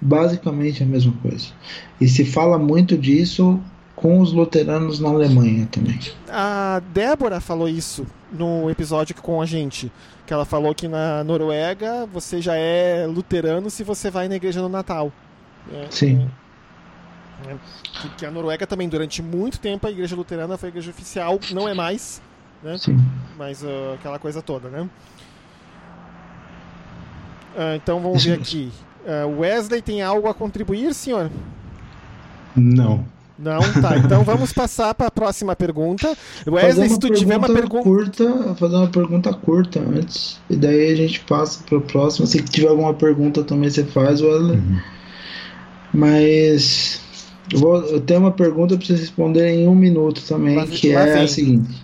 Basicamente 0.00 0.82
a 0.82 0.86
mesma 0.86 1.12
coisa. 1.20 1.48
E 2.00 2.08
se 2.08 2.24
fala 2.24 2.58
muito 2.58 2.96
disso 2.96 3.60
com 4.00 4.18
os 4.18 4.32
luteranos 4.32 4.98
na 4.98 5.10
Alemanha 5.10 5.68
também. 5.70 6.00
A 6.26 6.80
Débora 6.92 7.38
falou 7.38 7.68
isso 7.68 8.06
no 8.32 8.70
episódio 8.70 9.14
com 9.16 9.42
a 9.42 9.46
gente, 9.46 9.92
que 10.26 10.32
ela 10.32 10.46
falou 10.46 10.74
que 10.74 10.88
na 10.88 11.22
Noruega 11.22 12.06
você 12.10 12.40
já 12.40 12.54
é 12.56 13.06
luterano 13.06 13.68
se 13.68 13.84
você 13.84 14.10
vai 14.10 14.26
na 14.26 14.36
igreja 14.36 14.62
no 14.62 14.70
Natal. 14.70 15.12
É, 15.70 15.86
Sim. 15.90 16.30
É, 17.46 17.56
que 18.16 18.24
a 18.24 18.30
Noruega 18.30 18.66
também 18.66 18.88
durante 18.88 19.20
muito 19.20 19.60
tempo 19.60 19.86
a 19.86 19.90
igreja 19.90 20.16
luterana 20.16 20.56
foi 20.56 20.68
a 20.68 20.70
igreja 20.70 20.90
oficial, 20.90 21.38
não 21.52 21.68
é 21.68 21.74
mais, 21.74 22.22
né? 22.62 22.78
Sim. 22.78 22.96
Mas 23.36 23.62
uh, 23.62 23.94
aquela 23.96 24.18
coisa 24.18 24.40
toda, 24.40 24.70
né? 24.70 24.88
Uh, 27.54 27.76
então 27.76 28.00
vamos 28.00 28.24
ver 28.24 28.32
aqui. 28.40 28.72
Uh, 29.04 29.40
Wesley 29.40 29.82
tem 29.82 30.00
algo 30.00 30.26
a 30.26 30.32
contribuir, 30.32 30.94
senhor? 30.94 31.30
Não. 32.56 33.04
Não, 33.40 33.60
tá. 33.80 33.96
Então 33.96 34.22
vamos 34.22 34.52
passar 34.52 34.94
para 34.94 35.06
a 35.06 35.10
próxima 35.10 35.56
pergunta. 35.56 36.16
Wesley, 36.46 36.90
se 36.90 36.98
tu 36.98 37.10
tiver 37.10 37.38
uma 37.38 37.48
pergunta 37.48 37.82
curta, 37.82 38.54
fazer 38.54 38.76
uma 38.76 38.88
pergunta 38.88 39.32
curta 39.32 39.80
antes, 39.80 40.38
e 40.50 40.56
daí 40.56 40.92
a 40.92 40.94
gente 40.94 41.20
passa 41.20 41.62
para 41.64 41.78
o 41.78 41.80
próximo. 41.80 42.26
Se 42.26 42.42
tiver 42.42 42.68
alguma 42.68 42.92
pergunta 42.92 43.42
também 43.42 43.70
você 43.70 43.84
faz, 43.84 44.20
Wesley. 44.20 44.58
Uhum. 44.58 44.80
Mas 45.92 47.00
eu, 47.52 47.58
vou, 47.58 47.82
eu, 47.82 48.00
tenho 48.00 48.20
uma 48.20 48.30
pergunta 48.30 48.76
para 48.76 48.86
você 48.86 48.94
responder 48.94 49.48
em 49.48 49.66
um 49.66 49.74
minuto 49.74 50.22
também, 50.26 50.56
Mas, 50.56 50.70
que 50.70 50.92
é 50.92 51.14
vem. 51.14 51.22
a 51.22 51.28
seguinte: 51.28 51.82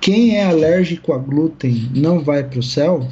Quem 0.00 0.36
é 0.36 0.44
alérgico 0.44 1.12
a 1.12 1.18
glúten 1.18 1.90
não 1.94 2.24
vai 2.24 2.42
para 2.42 2.58
o 2.58 2.62
céu? 2.62 3.06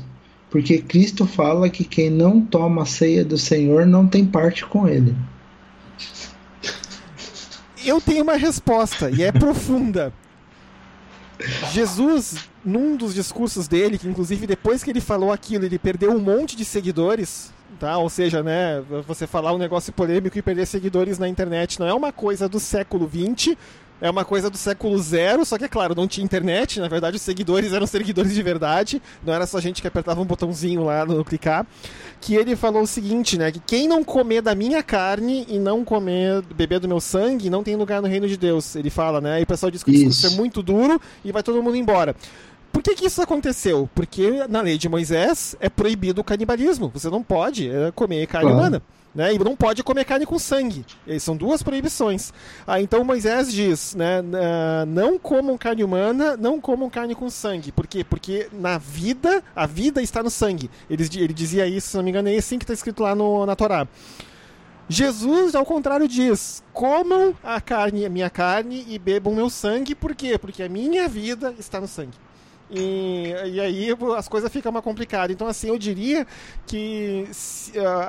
Porque 0.51 0.79
Cristo 0.79 1.27
fala 1.27 1.69
que 1.69 1.85
quem 1.85 2.09
não 2.09 2.41
toma 2.41 2.83
a 2.83 2.87
ceia 2.87 3.25
do 3.25 3.37
Senhor 3.37 3.85
não 3.85 4.07
tem 4.07 4.25
parte 4.25 4.65
com 4.65 4.87
ele. 4.89 5.15
Eu 7.85 8.01
tenho 8.01 8.23
uma 8.23 8.37
resposta 8.37 9.11
e 9.11 9.23
é 9.23 9.31
profunda. 9.31 10.13
Jesus, 11.73 12.49
num 12.65 12.97
dos 12.97 13.15
discursos 13.15 13.69
dele, 13.69 13.99
que 13.99 14.09
inclusive 14.09 14.47
depois 14.47 14.83
que 14.83 14.91
ele 14.91 15.01
falou 15.01 15.33
aquilo, 15.33 15.65
ele 15.65 15.79
perdeu 15.79 16.13
um 16.13 16.19
monte 16.19 16.57
de 16.57 16.65
seguidores, 16.65 17.53
tá? 17.79 17.99
Ou 17.99 18.09
seja, 18.09 18.43
né, 18.43 18.83
você 19.07 19.27
falar 19.27 19.53
um 19.53 19.59
negócio 19.59 19.93
polêmico 19.93 20.39
e 20.39 20.43
perder 20.43 20.67
seguidores 20.67 21.19
na 21.19 21.29
internet 21.29 21.79
não 21.79 21.87
é 21.87 21.93
uma 21.93 22.13
coisa 22.13 22.49
do 22.49 22.59
século 22.61 23.09
XX, 23.09 23.57
é 24.05 24.11
uma 24.11 24.23
coisa 24.23 24.51
do 24.51 24.59
século 24.59 24.99
zero, 24.99 25.47
só 25.47 25.57
que 25.57 25.65
é 25.65 25.69
claro, 25.69 25.95
não 25.95 26.07
tinha 26.07 26.23
internet, 26.23 26.79
na 26.79 26.89
verdade 26.89 27.17
os 27.17 27.23
seguidores 27.23 27.73
eram 27.73 27.87
seguidores 27.87 28.35
de 28.35 28.43
verdade, 28.43 29.01
não 29.25 29.33
era 29.33 29.47
só 29.47 29.59
gente 29.59 29.81
que 29.81 29.89
apertava 29.89 30.21
um 30.21 30.27
botãozinho 30.27 30.85
lá 30.85 31.07
no 31.07 31.25
clicar, 31.25 31.67
que 32.21 32.35
ele 32.35 32.55
falou 32.55 32.83
o 32.83 32.87
seguinte, 32.87 33.39
né, 33.39 33.51
que 33.51 33.61
quem 33.61 33.89
não 33.89 34.05
comer 34.05 34.43
da 34.43 34.55
minha 34.55 34.83
carne 34.83 35.47
e 35.49 35.59
não 35.59 35.83
comer, 35.83 36.43
beber 36.55 36.81
do 36.81 36.87
meu 36.87 37.01
sangue, 37.01 37.49
não 37.49 37.63
tem 37.63 37.77
lugar 37.77 38.03
no 38.03 38.07
reino 38.07 38.29
de 38.29 38.37
Deus, 38.37 38.77
ele 38.77 38.91
fala, 38.91 39.23
né, 39.23 39.41
e 39.41 39.45
o 39.45 39.47
pessoal 39.47 39.71
diz 39.71 39.83
que 39.83 39.91
isso. 39.91 40.05
o 40.05 40.09
discurso 40.11 40.35
é 40.35 40.39
muito 40.39 40.63
duro 40.63 41.01
e 41.25 41.33
vai 41.33 41.43
todo 41.43 41.63
mundo 41.63 41.77
embora. 41.77 42.15
Por 42.71 42.83
que, 42.83 42.95
que 42.95 43.07
isso 43.07 43.23
aconteceu? 43.23 43.89
Porque 43.95 44.47
na 44.51 44.61
lei 44.61 44.77
de 44.77 44.87
Moisés 44.87 45.57
é 45.61 45.71
proibido 45.71 46.21
o 46.21 46.25
canibalismo, 46.25 46.91
você 46.93 47.09
não 47.09 47.23
pode 47.23 47.71
comer 47.95 48.27
carne 48.27 48.51
claro. 48.51 48.59
humana. 48.59 48.83
Né, 49.15 49.33
e 49.33 49.39
não 49.39 49.55
pode 49.55 49.81
comer 49.85 50.05
carne 50.05 50.27
com 50.27 50.39
sangue. 50.41 50.85
E 51.07 51.21
são 51.21 51.37
duas 51.37 51.63
proibições. 51.63 52.33
Ah, 52.67 52.81
então 52.81 53.05
Moisés 53.05 53.53
diz, 53.53 53.95
né, 53.95 54.21
não 54.89 55.19
comam 55.21 55.57
carne 55.57 55.85
humana, 55.85 56.37
não 56.37 56.61
comam 56.61 56.91
carne 56.91 57.15
com 57.15 57.31
sangue. 57.31 57.71
Por 57.71 57.87
quê? 57.87 58.03
Porque 58.03 58.49
na 58.53 58.77
vida, 58.77 59.41
a 59.55 59.67
vida 59.67 60.03
está 60.03 60.21
no 60.21 60.31
sangue. 60.31 60.69
Ele, 60.91 61.09
ele 61.15 61.33
dizia 61.33 61.65
isso, 61.65 61.91
se 61.91 61.97
não 61.97 62.03
me 62.03 62.11
engano, 62.11 62.29
é 62.29 62.37
assim 62.37 62.59
que 62.59 62.65
está 62.65 62.75
escrito 62.75 63.05
lá 63.05 63.15
no, 63.15 63.47
na 63.47 63.55
Torá. 63.55 63.87
Jesus, 64.89 65.55
ao 65.55 65.65
contrário, 65.65 66.07
diz: 66.09 66.63
comam 66.73 67.35
a 67.43 67.61
carne, 67.61 68.05
a 68.05 68.11
minha 68.11 68.29
carne 68.29 68.85
e 68.89 68.99
bebam 68.99 69.35
meu 69.35 69.49
sangue. 69.49 69.95
Por 69.95 70.15
quê? 70.15 70.37
Porque 70.39 70.63
a 70.63 70.69
minha 70.69 71.09
vida 71.09 71.55
está 71.59 71.81
no 71.81 71.89
sangue. 71.89 72.19
E, 72.71 73.35
e 73.47 73.61
aí 73.61 73.89
as 74.17 74.27
coisas 74.29 74.51
ficam 74.51 74.73
mais 74.73 74.85
complicadas. 74.85 75.35
Então, 75.35 75.47
assim, 75.47 75.69
eu 75.69 75.79
diria 75.79 76.27
que 76.67 77.27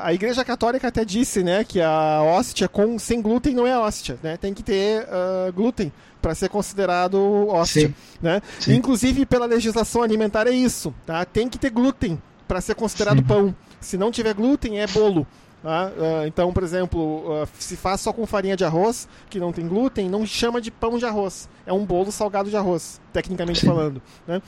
a 0.03 0.13
Igreja 0.13 0.43
Católica 0.45 0.87
até 0.87 1.03
disse, 1.03 1.43
né, 1.43 1.63
que 1.63 1.81
a 1.81 2.21
hóstia 2.23 2.67
com, 2.67 2.97
sem 2.97 3.21
glúten 3.21 3.53
não 3.53 3.67
é 3.67 3.77
hóstia, 3.77 4.17
né? 4.23 4.37
Tem 4.37 4.53
que 4.53 4.63
ter 4.63 5.03
uh, 5.03 5.51
glúten 5.53 5.91
para 6.21 6.33
ser 6.33 6.49
considerado 6.49 7.17
hóstia, 7.49 7.89
Sim. 7.89 7.93
né? 8.21 8.41
Sim. 8.59 8.73
Inclusive 8.75 9.25
pela 9.25 9.45
legislação 9.45 10.01
alimentar 10.01 10.47
é 10.47 10.51
isso, 10.51 10.93
tá? 11.05 11.23
Tem 11.25 11.47
que 11.47 11.59
ter 11.59 11.69
glúten 11.69 12.19
para 12.47 12.61
ser 12.61 12.75
considerado 12.75 13.17
Sim. 13.17 13.23
pão. 13.23 13.55
Se 13.79 13.97
não 13.97 14.11
tiver 14.11 14.33
glúten 14.33 14.79
é 14.79 14.87
bolo. 14.87 15.27
Tá? 15.65 15.87
Uh, 15.87 16.27
então, 16.27 16.53
por 16.53 16.61
exemplo, 16.61 17.41
uh, 17.41 17.47
se 17.57 17.75
faz 17.75 17.99
só 17.99 18.13
com 18.13 18.23
farinha 18.27 18.55
de 18.55 18.63
arroz, 18.63 19.07
que 19.27 19.39
não 19.39 19.51
tem 19.51 19.67
glúten, 19.67 20.07
não 20.07 20.23
chama 20.23 20.61
de 20.61 20.69
pão 20.69 20.99
de 20.99 21.05
arroz. 21.07 21.49
É 21.65 21.73
um 21.73 21.83
bolo 21.83 22.11
salgado 22.11 22.51
de 22.51 22.55
arroz, 22.55 23.01
tecnicamente 23.11 23.61
Sim. 23.61 23.65
falando. 23.65 23.99
Né? 24.27 24.39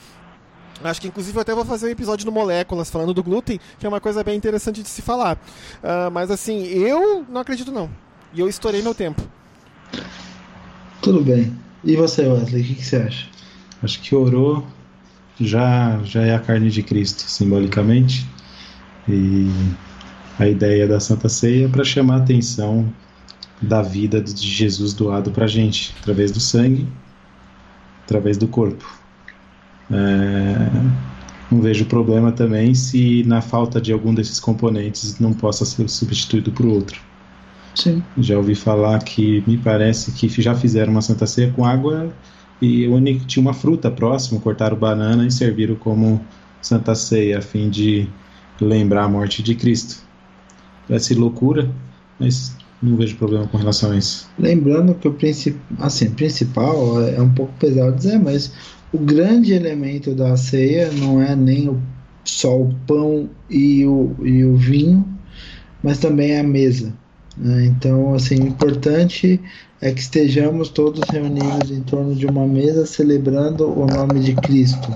Acho 0.83 1.01
que 1.01 1.07
inclusive 1.07 1.35
eu 1.35 1.41
até 1.41 1.55
vou 1.55 1.65
fazer 1.65 1.87
um 1.87 1.89
episódio 1.89 2.23
no 2.23 2.31
Moléculas 2.31 2.91
falando 2.91 3.15
do 3.15 3.23
glúten, 3.23 3.59
que 3.79 3.85
é 3.87 3.89
uma 3.89 3.99
coisa 3.99 4.23
bem 4.23 4.37
interessante 4.37 4.83
de 4.83 4.89
se 4.89 5.01
falar. 5.01 5.37
Uh, 5.81 6.11
mas 6.11 6.29
assim, 6.29 6.65
eu 6.65 7.25
não 7.27 7.41
acredito 7.41 7.71
não. 7.71 7.89
E 8.31 8.39
eu 8.39 8.47
estourei 8.47 8.83
meu 8.83 8.93
tempo. 8.93 9.19
Tudo 11.01 11.23
bem. 11.23 11.51
E 11.83 11.95
você, 11.95 12.27
Wesley, 12.27 12.61
o 12.61 12.65
que, 12.65 12.75
que 12.75 12.85
você 12.85 12.97
acha? 12.97 13.27
Acho 13.81 13.99
que 14.01 14.15
orou 14.15 14.67
já, 15.39 15.99
já 16.03 16.21
é 16.21 16.35
a 16.35 16.39
carne 16.39 16.69
de 16.69 16.83
Cristo, 16.83 17.21
simbolicamente. 17.21 18.23
E 19.09 19.49
a 20.39 20.47
ideia 20.47 20.87
da 20.87 20.99
Santa 20.99 21.29
Ceia 21.29 21.67
para 21.67 21.83
chamar 21.83 22.15
a 22.15 22.17
atenção 22.17 22.91
da 23.61 23.81
vida 23.81 24.21
de 24.21 24.47
Jesus 24.47 24.93
doado 24.93 25.31
para 25.31 25.45
a 25.45 25.47
gente, 25.47 25.95
através 25.99 26.31
do 26.31 26.39
sangue, 26.39 26.87
através 28.03 28.37
do 28.37 28.47
corpo. 28.47 28.87
É, 29.91 30.69
não 31.51 31.61
vejo 31.61 31.85
problema 31.85 32.31
também 32.31 32.75
se 32.75 33.23
na 33.25 33.41
falta 33.41 33.81
de 33.81 33.91
algum 33.91 34.13
desses 34.13 34.39
componentes 34.39 35.19
não 35.19 35.33
possa 35.33 35.65
ser 35.65 35.89
substituído 35.89 36.51
por 36.51 36.65
outro. 36.65 37.01
Sim. 37.73 38.03
Já 38.17 38.37
ouvi 38.37 38.55
falar 38.55 38.99
que 39.03 39.43
me 39.47 39.57
parece 39.57 40.11
que 40.11 40.29
já 40.41 40.53
fizeram 40.53 40.91
uma 40.91 41.01
Santa 41.01 41.25
Ceia 41.25 41.51
com 41.51 41.65
água 41.65 42.11
e 42.61 42.87
tinha 43.25 43.41
uma 43.41 43.53
fruta 43.53 43.89
próxima, 43.89 44.39
cortaram 44.39 44.77
banana 44.77 45.25
e 45.25 45.31
serviram 45.31 45.75
como 45.75 46.23
Santa 46.61 46.93
Ceia 46.95 47.39
a 47.39 47.41
fim 47.41 47.69
de 47.69 48.07
lembrar 48.59 49.03
a 49.03 49.07
morte 49.07 49.41
de 49.41 49.53
Cristo 49.55 50.06
parece 50.87 51.13
loucura, 51.13 51.69
mas 52.19 52.55
não 52.81 52.95
vejo 52.95 53.15
problema 53.15 53.47
com 53.47 53.57
relação 53.57 53.91
a 53.91 53.97
isso. 53.97 54.29
Lembrando 54.37 54.93
que 54.93 55.07
o 55.07 55.13
princip... 55.13 55.57
assim, 55.79 56.09
principal 56.11 57.01
é 57.01 57.21
um 57.21 57.33
pouco 57.33 57.53
pesado 57.59 57.95
dizer, 57.95 58.19
mas 58.19 58.51
o 58.93 58.97
grande 58.97 59.53
elemento 59.53 60.13
da 60.13 60.37
ceia 60.37 60.91
não 60.91 61.21
é 61.21 61.35
nem 61.35 61.69
o, 61.69 61.81
só 62.23 62.61
o 62.61 62.73
pão 62.85 63.29
e 63.49 63.85
o, 63.85 64.15
e 64.23 64.43
o 64.45 64.55
vinho, 64.55 65.05
mas 65.83 65.97
também 65.97 66.31
é 66.31 66.39
a 66.39 66.43
mesa. 66.43 66.93
Né? 67.35 67.65
Então, 67.65 68.13
assim, 68.13 68.41
o 68.41 68.47
importante 68.47 69.39
é 69.81 69.91
que 69.91 69.99
estejamos 69.99 70.69
todos 70.69 71.01
reunidos 71.09 71.69
em 71.69 71.81
torno 71.81 72.15
de 72.15 72.25
uma 72.25 72.47
mesa 72.47 72.85
celebrando 72.85 73.67
o 73.67 73.85
nome 73.85 74.19
de 74.19 74.33
Cristo. 74.35 74.95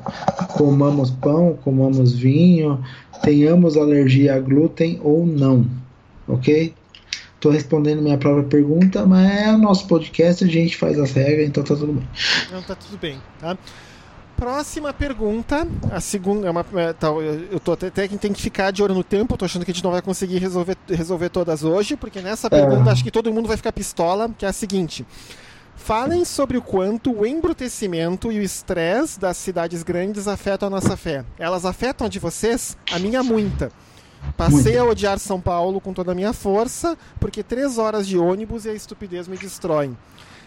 Comamos 0.53 1.11
pão, 1.11 1.57
comamos 1.63 2.13
vinho, 2.13 2.79
tenhamos 3.21 3.77
alergia 3.77 4.35
a 4.35 4.39
glúten 4.39 4.99
ou 5.03 5.25
não 5.25 5.80
ok? 6.27 6.73
Estou 7.35 7.51
respondendo 7.51 8.01
minha 8.01 8.17
própria 8.17 8.43
pergunta, 8.43 9.05
mas 9.05 9.29
é 9.31 9.51
o 9.51 9.57
nosso 9.57 9.87
podcast, 9.87 10.43
a 10.43 10.47
gente 10.47 10.77
faz 10.77 10.99
as 10.99 11.11
regras, 11.11 11.47
então 11.47 11.63
tá 11.63 11.75
tudo 11.75 11.93
bem. 11.93 12.07
Não, 12.51 12.61
tá 12.61 12.75
tudo 12.75 12.97
bem, 12.99 13.17
tá? 13.39 13.57
Próxima 14.37 14.91
pergunta, 14.93 15.67
a 15.91 15.99
segunda, 15.99 16.47
é 16.47 16.51
uma, 16.51 16.65
é, 16.75 16.93
tá, 16.93 17.07
eu 17.07 17.59
tô 17.59 17.73
até, 17.73 17.87
até 17.87 18.07
que 18.07 18.17
tem 18.17 18.33
que 18.33 18.41
ficar 18.41 18.71
de 18.71 18.81
olho 18.81 18.93
no 18.93 19.03
tempo, 19.03 19.37
tô 19.37 19.45
achando 19.45 19.65
que 19.65 19.71
a 19.71 19.73
gente 19.73 19.83
não 19.83 19.91
vai 19.91 20.01
conseguir 20.01 20.37
resolver, 20.39 20.77
resolver 20.87 21.29
todas 21.29 21.63
hoje, 21.63 21.95
porque 21.95 22.21
nessa 22.21 22.49
pergunta 22.49 22.89
é. 22.89 22.93
acho 22.93 23.03
que 23.03 23.11
todo 23.11 23.31
mundo 23.33 23.47
vai 23.47 23.57
ficar 23.57 23.71
pistola, 23.71 24.29
que 24.37 24.45
é 24.45 24.49
a 24.49 24.53
seguinte. 24.53 25.05
Falem 25.75 26.23
sobre 26.23 26.57
o 26.57 26.61
quanto 26.61 27.11
o 27.11 27.25
embrutecimento 27.25 28.31
e 28.31 28.39
o 28.39 28.43
estresse 28.43 29.19
das 29.19 29.37
cidades 29.37 29.81
grandes 29.81 30.27
afetam 30.27 30.67
a 30.67 30.69
nossa 30.69 30.95
fé. 30.95 31.25
Elas 31.39 31.65
afetam 31.65 32.05
a 32.05 32.09
de 32.09 32.19
vocês? 32.19 32.77
A 32.91 32.99
minha 32.99 33.23
muita. 33.23 33.71
Passei 34.37 34.73
Muito. 34.73 34.79
a 34.79 34.85
odiar 34.85 35.19
São 35.19 35.39
Paulo 35.39 35.79
com 35.79 35.93
toda 35.93 36.11
a 36.11 36.15
minha 36.15 36.33
força, 36.33 36.97
porque 37.19 37.43
três 37.43 37.77
horas 37.77 38.07
de 38.07 38.17
ônibus 38.17 38.65
e 38.65 38.69
a 38.69 38.73
estupidez 38.73 39.27
me 39.27 39.37
destroem. 39.37 39.97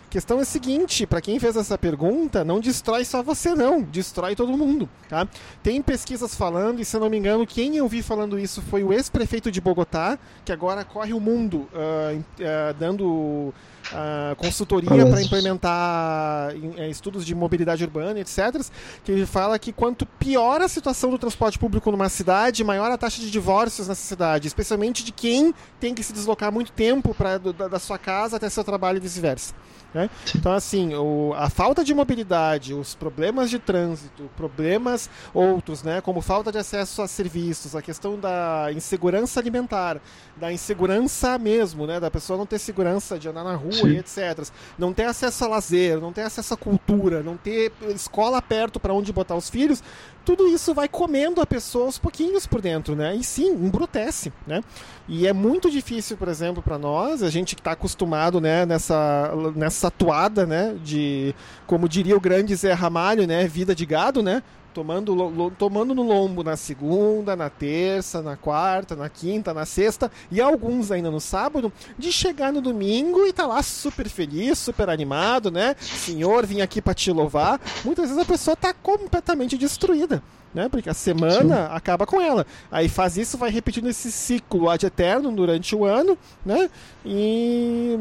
A 0.06 0.10
questão 0.14 0.38
é 0.38 0.42
a 0.42 0.44
seguinte, 0.44 1.06
para 1.06 1.20
quem 1.20 1.40
fez 1.40 1.56
essa 1.56 1.76
pergunta, 1.76 2.44
não 2.44 2.60
destrói 2.60 3.04
só 3.04 3.20
você 3.22 3.52
não, 3.52 3.82
destrói 3.82 4.36
todo 4.36 4.56
mundo, 4.56 4.88
tá? 5.08 5.26
Tem 5.60 5.82
pesquisas 5.82 6.36
falando, 6.36 6.80
e 6.80 6.84
se 6.84 6.96
eu 6.96 7.00
não 7.00 7.10
me 7.10 7.18
engano, 7.18 7.44
quem 7.44 7.76
eu 7.76 7.88
vi 7.88 8.00
falando 8.00 8.38
isso 8.38 8.62
foi 8.62 8.84
o 8.84 8.92
ex-prefeito 8.92 9.50
de 9.50 9.60
Bogotá, 9.60 10.16
que 10.44 10.52
agora 10.52 10.84
corre 10.84 11.12
o 11.12 11.18
mundo 11.18 11.68
uh, 11.72 12.16
uh, 12.16 12.74
dando 12.78 13.52
uh, 13.92 14.36
consultoria 14.36 15.06
para 15.06 15.22
implementar 15.22 16.54
uh, 16.54 16.82
estudos 16.90 17.24
de 17.24 17.34
mobilidade 17.34 17.84
urbana, 17.84 18.18
etc., 18.20 18.62
que 19.02 19.12
ele 19.12 19.26
fala 19.26 19.58
que 19.58 19.72
quanto 19.72 20.06
pior 20.06 20.60
a 20.60 20.68
situação 20.68 21.10
do 21.10 21.18
transporte 21.18 21.58
público 21.58 21.90
numa 21.90 22.08
cidade, 22.08 22.64
maior 22.64 22.90
a 22.90 22.96
taxa 22.96 23.20
de 23.20 23.30
divórcios 23.30 23.88
nessa 23.88 24.02
cidade, 24.02 24.46
especialmente 24.46 25.04
de 25.04 25.12
quem 25.12 25.54
tem 25.80 25.94
que 25.94 26.02
se 26.02 26.12
deslocar 26.12 26.52
muito 26.52 26.72
tempo 26.72 27.14
pra, 27.14 27.38
da, 27.38 27.68
da 27.68 27.78
sua 27.78 27.98
casa 27.98 28.36
até 28.36 28.48
seu 28.48 28.64
trabalho 28.64 28.96
e 28.98 29.00
vice-versa. 29.00 29.54
Né? 29.94 30.10
Então, 30.34 30.52
assim, 30.52 30.92
o, 30.96 31.32
a 31.36 31.48
falta 31.48 31.84
de 31.84 31.94
mobilidade, 31.94 32.74
os 32.74 32.96
problemas 32.96 33.48
de 33.48 33.60
trânsito, 33.60 34.28
problemas 34.36 35.08
outros, 35.32 35.84
né, 35.84 36.00
como 36.00 36.20
falta 36.20 36.50
de 36.50 36.58
acesso 36.58 37.00
a 37.00 37.06
serviços, 37.06 37.76
a 37.76 37.80
questão 37.80 38.18
da 38.18 38.70
insegurança 38.74 39.38
alimentar, 39.38 40.00
da 40.36 40.52
insegurança 40.52 41.38
mesmo, 41.38 41.86
né, 41.86 42.00
da 42.00 42.10
pessoa 42.10 42.36
não 42.36 42.44
ter 42.44 42.58
segurança 42.58 43.16
de 43.16 43.28
andar 43.28 43.44
na 43.44 43.54
rua 43.54 43.70
Sim. 43.74 43.88
e 43.88 43.98
etc. 43.98 44.48
Não 44.78 44.92
ter 44.92 45.04
acesso 45.04 45.44
a 45.44 45.48
lazer, 45.48 46.00
não 46.00 46.12
ter 46.12 46.22
acesso 46.22 46.54
à 46.54 46.56
cultura, 46.56 47.22
não 47.22 47.36
ter 47.36 47.72
escola 47.94 48.40
perto 48.40 48.78
para 48.80 48.92
onde 48.92 49.12
botar 49.12 49.34
os 49.34 49.48
filhos, 49.50 49.82
tudo 50.24 50.48
isso 50.48 50.72
vai 50.72 50.88
comendo 50.88 51.40
a 51.40 51.46
pessoa 51.46 51.86
aos 51.86 51.98
pouquinhos 51.98 52.46
por 52.46 52.60
dentro, 52.60 52.96
né? 52.96 53.14
E 53.14 53.22
sim, 53.22 53.50
embrutece, 53.50 54.32
né? 54.46 54.62
E 55.06 55.26
é 55.26 55.32
muito 55.32 55.70
difícil, 55.70 56.16
por 56.16 56.28
exemplo, 56.28 56.62
para 56.62 56.78
nós, 56.78 57.22
a 57.22 57.28
gente 57.28 57.54
que 57.54 57.60
está 57.60 57.72
acostumado, 57.72 58.40
né, 58.40 58.64
nessa, 58.64 59.32
nessa 59.54 59.88
atuada, 59.88 60.46
né, 60.46 60.74
de, 60.82 61.34
como 61.66 61.86
diria 61.86 62.16
o 62.16 62.20
grande 62.20 62.54
Zé 62.54 62.72
Ramalho, 62.72 63.26
né, 63.26 63.46
vida 63.46 63.74
de 63.74 63.84
gado, 63.84 64.22
né? 64.22 64.42
Tomando, 64.74 65.52
tomando 65.56 65.94
no 65.94 66.02
lombo 66.02 66.42
na 66.42 66.56
segunda, 66.56 67.36
na 67.36 67.48
terça, 67.48 68.20
na 68.20 68.36
quarta, 68.36 68.96
na 68.96 69.08
quinta, 69.08 69.54
na 69.54 69.64
sexta 69.64 70.10
e 70.30 70.40
alguns 70.40 70.90
ainda 70.90 71.10
no 71.10 71.20
sábado, 71.20 71.72
de 71.96 72.10
chegar 72.10 72.52
no 72.52 72.60
domingo 72.60 73.24
e 73.24 73.32
tá 73.32 73.46
lá 73.46 73.62
super 73.62 74.08
feliz, 74.08 74.58
super 74.58 74.90
animado, 74.90 75.50
né? 75.50 75.76
Senhor, 75.78 76.44
vim 76.44 76.60
aqui 76.60 76.82
para 76.82 76.92
te 76.92 77.12
louvar. 77.12 77.60
Muitas 77.84 78.08
vezes 78.10 78.20
a 78.20 78.26
pessoa 78.26 78.56
tá 78.56 78.74
completamente 78.74 79.56
destruída. 79.56 80.22
Né? 80.52 80.68
Porque 80.68 80.88
a 80.88 80.94
semana 80.94 81.66
Sim. 81.66 81.74
acaba 81.74 82.06
com 82.06 82.20
ela. 82.20 82.46
Aí 82.70 82.88
faz 82.88 83.16
isso, 83.16 83.36
vai 83.36 83.50
repetindo 83.50 83.88
esse 83.88 84.12
ciclo 84.12 84.70
ad 84.70 84.86
eterno 84.86 85.32
durante 85.32 85.74
o 85.74 85.84
ano, 85.84 86.16
né? 86.46 86.70
E, 87.04 87.98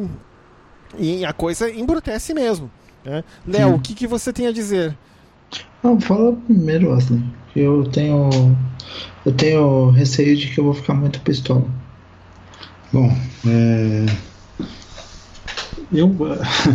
e 0.99 1.25
a 1.25 1.33
coisa 1.33 1.67
embrutece 1.71 2.31
mesmo. 2.31 2.69
Né? 3.03 3.23
Léo, 3.45 3.73
o 3.73 3.79
que, 3.79 3.95
que 3.95 4.05
você 4.05 4.31
tem 4.31 4.45
a 4.45 4.51
dizer? 4.51 4.95
Não, 5.83 5.99
fala 5.99 6.33
primeiro, 6.33 6.91
Wesley. 6.91 7.21
Eu 7.55 7.83
tenho. 7.85 8.57
Eu 9.25 9.31
tenho 9.33 9.89
receio 9.89 10.35
de 10.35 10.47
que 10.47 10.59
eu 10.59 10.65
vou 10.65 10.73
ficar 10.73 10.93
muito 10.93 11.19
pistola. 11.21 11.65
Bom, 12.91 13.15
é... 13.45 14.05
eu. 15.91 16.15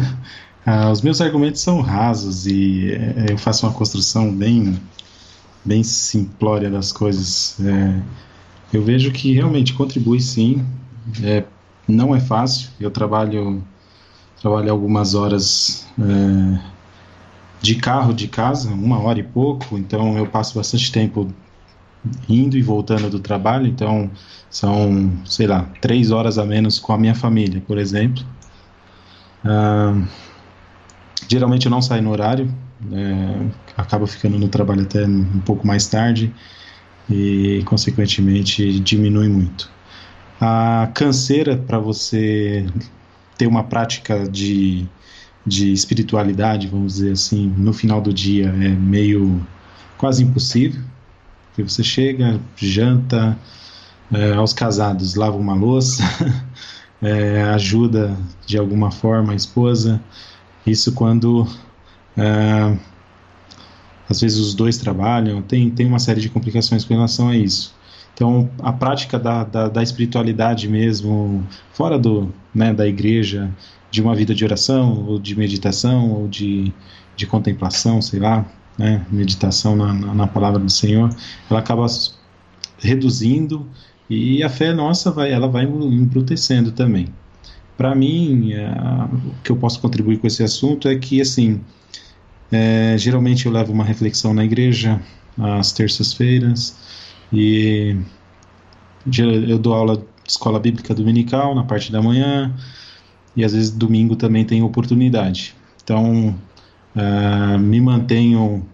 ah, 0.66 0.90
os 0.90 1.02
meus 1.02 1.20
argumentos 1.20 1.60
são 1.60 1.80
rasos 1.80 2.46
e 2.46 2.92
é, 2.92 3.32
eu 3.32 3.38
faço 3.38 3.66
uma 3.66 3.72
construção 3.72 4.34
bem, 4.34 4.78
bem 5.64 5.82
simplória 5.82 6.70
das 6.70 6.92
coisas. 6.92 7.56
É... 7.60 8.00
eu 8.72 8.82
vejo 8.82 9.10
que 9.10 9.32
realmente 9.32 9.72
contribui 9.74 10.20
sim. 10.20 10.64
É, 11.22 11.44
não 11.86 12.14
é 12.14 12.20
fácil. 12.20 12.68
Eu 12.78 12.90
trabalho, 12.90 13.64
trabalho 14.40 14.70
algumas 14.70 15.14
horas 15.14 15.86
é, 15.98 16.60
de 17.60 17.74
carro 17.74 18.12
de 18.12 18.28
casa, 18.28 18.70
uma 18.70 18.98
hora 19.00 19.18
e 19.18 19.22
pouco, 19.22 19.76
então 19.76 20.16
eu 20.16 20.26
passo 20.26 20.54
bastante 20.54 20.92
tempo 20.92 21.28
indo 22.28 22.56
e 22.56 22.62
voltando 22.62 23.10
do 23.10 23.18
trabalho, 23.18 23.66
então 23.66 24.10
são, 24.48 25.12
sei 25.24 25.46
lá, 25.46 25.68
três 25.80 26.10
horas 26.10 26.38
a 26.38 26.44
menos 26.44 26.78
com 26.78 26.92
a 26.92 26.98
minha 26.98 27.14
família, 27.14 27.62
por 27.66 27.76
exemplo. 27.78 28.24
Geralmente 31.28 31.66
eu 31.66 31.70
não 31.70 31.82
saio 31.82 32.02
no 32.02 32.10
horário, 32.10 32.52
é, 32.92 33.46
acabo 33.76 34.06
ficando 34.06 34.38
no 34.38 34.48
trabalho 34.48 34.82
até 34.82 35.04
um 35.04 35.40
pouco 35.40 35.66
mais 35.66 35.86
tarde 35.86 36.32
e, 37.10 37.62
consequentemente, 37.66 38.80
diminui 38.80 39.28
muito. 39.28 39.70
A 40.40 40.88
canseira 40.94 41.56
para 41.56 41.78
você 41.78 42.64
ter 43.36 43.46
uma 43.46 43.64
prática 43.64 44.28
de 44.28 44.86
de 45.48 45.72
espiritualidade, 45.72 46.68
vamos 46.68 46.94
dizer 46.94 47.12
assim, 47.12 47.52
no 47.56 47.72
final 47.72 48.00
do 48.00 48.12
dia 48.12 48.46
é 48.46 48.68
meio 48.68 49.44
quase 49.96 50.22
impossível. 50.22 50.80
Porque 51.48 51.62
você 51.62 51.82
chega, 51.82 52.40
janta, 52.56 53.36
é, 54.12 54.34
aos 54.34 54.52
casados 54.52 55.14
lava 55.14 55.36
uma 55.36 55.54
louça, 55.54 56.02
é, 57.02 57.42
ajuda 57.42 58.16
de 58.46 58.56
alguma 58.56 58.90
forma 58.90 59.32
a 59.32 59.36
esposa. 59.36 60.00
Isso 60.66 60.92
quando 60.92 61.48
é, 62.16 62.78
às 64.08 64.20
vezes 64.20 64.38
os 64.38 64.54
dois 64.54 64.78
trabalham, 64.78 65.42
tem, 65.42 65.70
tem 65.70 65.86
uma 65.86 65.98
série 65.98 66.20
de 66.20 66.28
complicações 66.28 66.84
com 66.84 66.94
relação 66.94 67.28
a 67.28 67.36
isso. 67.36 67.74
Então, 68.18 68.50
a 68.58 68.72
prática 68.72 69.16
da, 69.16 69.44
da, 69.44 69.68
da 69.68 69.80
espiritualidade 69.80 70.66
mesmo, 70.66 71.46
fora 71.72 71.96
do, 71.96 72.34
né, 72.52 72.74
da 72.74 72.84
igreja, 72.84 73.48
de 73.92 74.02
uma 74.02 74.12
vida 74.12 74.34
de 74.34 74.44
oração, 74.44 75.06
ou 75.06 75.20
de 75.20 75.38
meditação, 75.38 76.10
ou 76.10 76.26
de, 76.26 76.72
de 77.14 77.26
contemplação, 77.28 78.02
sei 78.02 78.18
lá, 78.18 78.44
né, 78.76 79.06
meditação 79.08 79.76
na, 79.76 79.94
na, 79.94 80.14
na 80.14 80.26
palavra 80.26 80.58
do 80.58 80.68
Senhor, 80.68 81.14
ela 81.48 81.60
acaba 81.60 81.86
reduzindo 82.80 83.64
e 84.10 84.42
a 84.42 84.48
fé 84.48 84.72
nossa 84.72 85.12
vai, 85.12 85.30
ela 85.30 85.46
vai 85.46 85.62
embrutecendo 85.62 86.72
também. 86.72 87.06
Para 87.76 87.94
mim, 87.94 88.52
é, 88.52 88.68
o 89.14 89.42
que 89.44 89.52
eu 89.52 89.56
posso 89.56 89.80
contribuir 89.80 90.18
com 90.18 90.26
esse 90.26 90.42
assunto 90.42 90.88
é 90.88 90.96
que, 90.96 91.20
assim, 91.20 91.60
é, 92.50 92.96
geralmente 92.98 93.46
eu 93.46 93.52
levo 93.52 93.72
uma 93.72 93.84
reflexão 93.84 94.34
na 94.34 94.44
igreja 94.44 95.00
às 95.38 95.70
terças-feiras 95.70 96.87
e 97.32 97.96
eu 99.48 99.58
dou 99.58 99.74
aula 99.74 99.96
de 99.96 100.04
escola 100.26 100.58
bíblica 100.60 100.94
dominical 100.94 101.54
na 101.54 101.64
parte 101.64 101.90
da 101.90 102.02
manhã 102.02 102.54
e 103.36 103.44
às 103.44 103.52
vezes 103.52 103.70
domingo 103.70 104.16
também 104.16 104.44
tem 104.44 104.62
oportunidade. 104.62 105.54
Então, 105.82 106.34
uh, 106.94 107.58
me 107.58 107.80
mantenho 107.80 108.66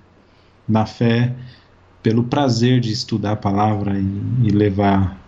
na 0.69 0.87
fé 0.87 1.35
pelo 2.03 2.25
prazer 2.25 2.81
de 2.81 2.93
estudar 2.93 3.33
a 3.33 3.37
palavra 3.37 3.99
e, 3.99 4.49
e 4.49 4.51
levar 4.51 5.21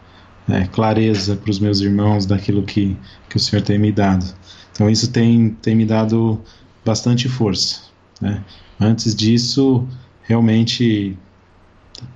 é, 0.49 0.65
clareza 0.67 1.37
para 1.37 1.51
os 1.51 1.59
meus 1.59 1.81
irmãos 1.81 2.27
daquilo 2.27 2.63
que, 2.63 2.97
que 3.29 3.37
o 3.37 3.41
Senhor 3.41 3.63
tem 3.63 3.79
me 3.79 3.93
dado. 3.93 4.25
Então, 4.73 4.89
isso 4.89 5.11
tem, 5.11 5.51
tem 5.63 5.75
me 5.75 5.85
dado 5.85 6.41
bastante 6.85 7.29
força. 7.29 7.81
Né? 8.21 8.43
Antes 8.81 9.15
disso, 9.15 9.87
realmente 10.23 11.17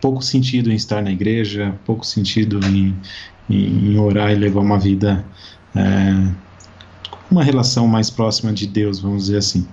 pouco 0.01 0.23
sentido 0.23 0.71
em 0.71 0.75
estar 0.75 1.03
na 1.03 1.11
igreja, 1.11 1.75
pouco 1.85 2.07
sentido 2.07 2.61
em, 2.67 2.95
em, 3.49 3.93
em 3.93 3.99
orar 3.99 4.33
e 4.33 4.35
levar 4.35 4.61
uma 4.61 4.79
vida, 4.79 5.25
é, 5.75 6.33
uma 7.31 7.43
relação 7.43 7.87
mais 7.87 8.11
próxima 8.11 8.53
de 8.53 8.67
Deus, 8.67 9.01
vamos 9.01 9.27
dizer 9.27 9.39
assim. 9.39 9.67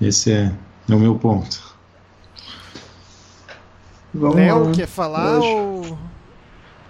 Esse 0.00 0.32
é, 0.32 0.52
é 0.88 0.94
o 0.94 0.98
meu 0.98 1.14
ponto. 1.16 1.76
Léo, 4.14 4.72
quer 4.72 4.86
falar 4.86 5.38
ou... 5.38 5.98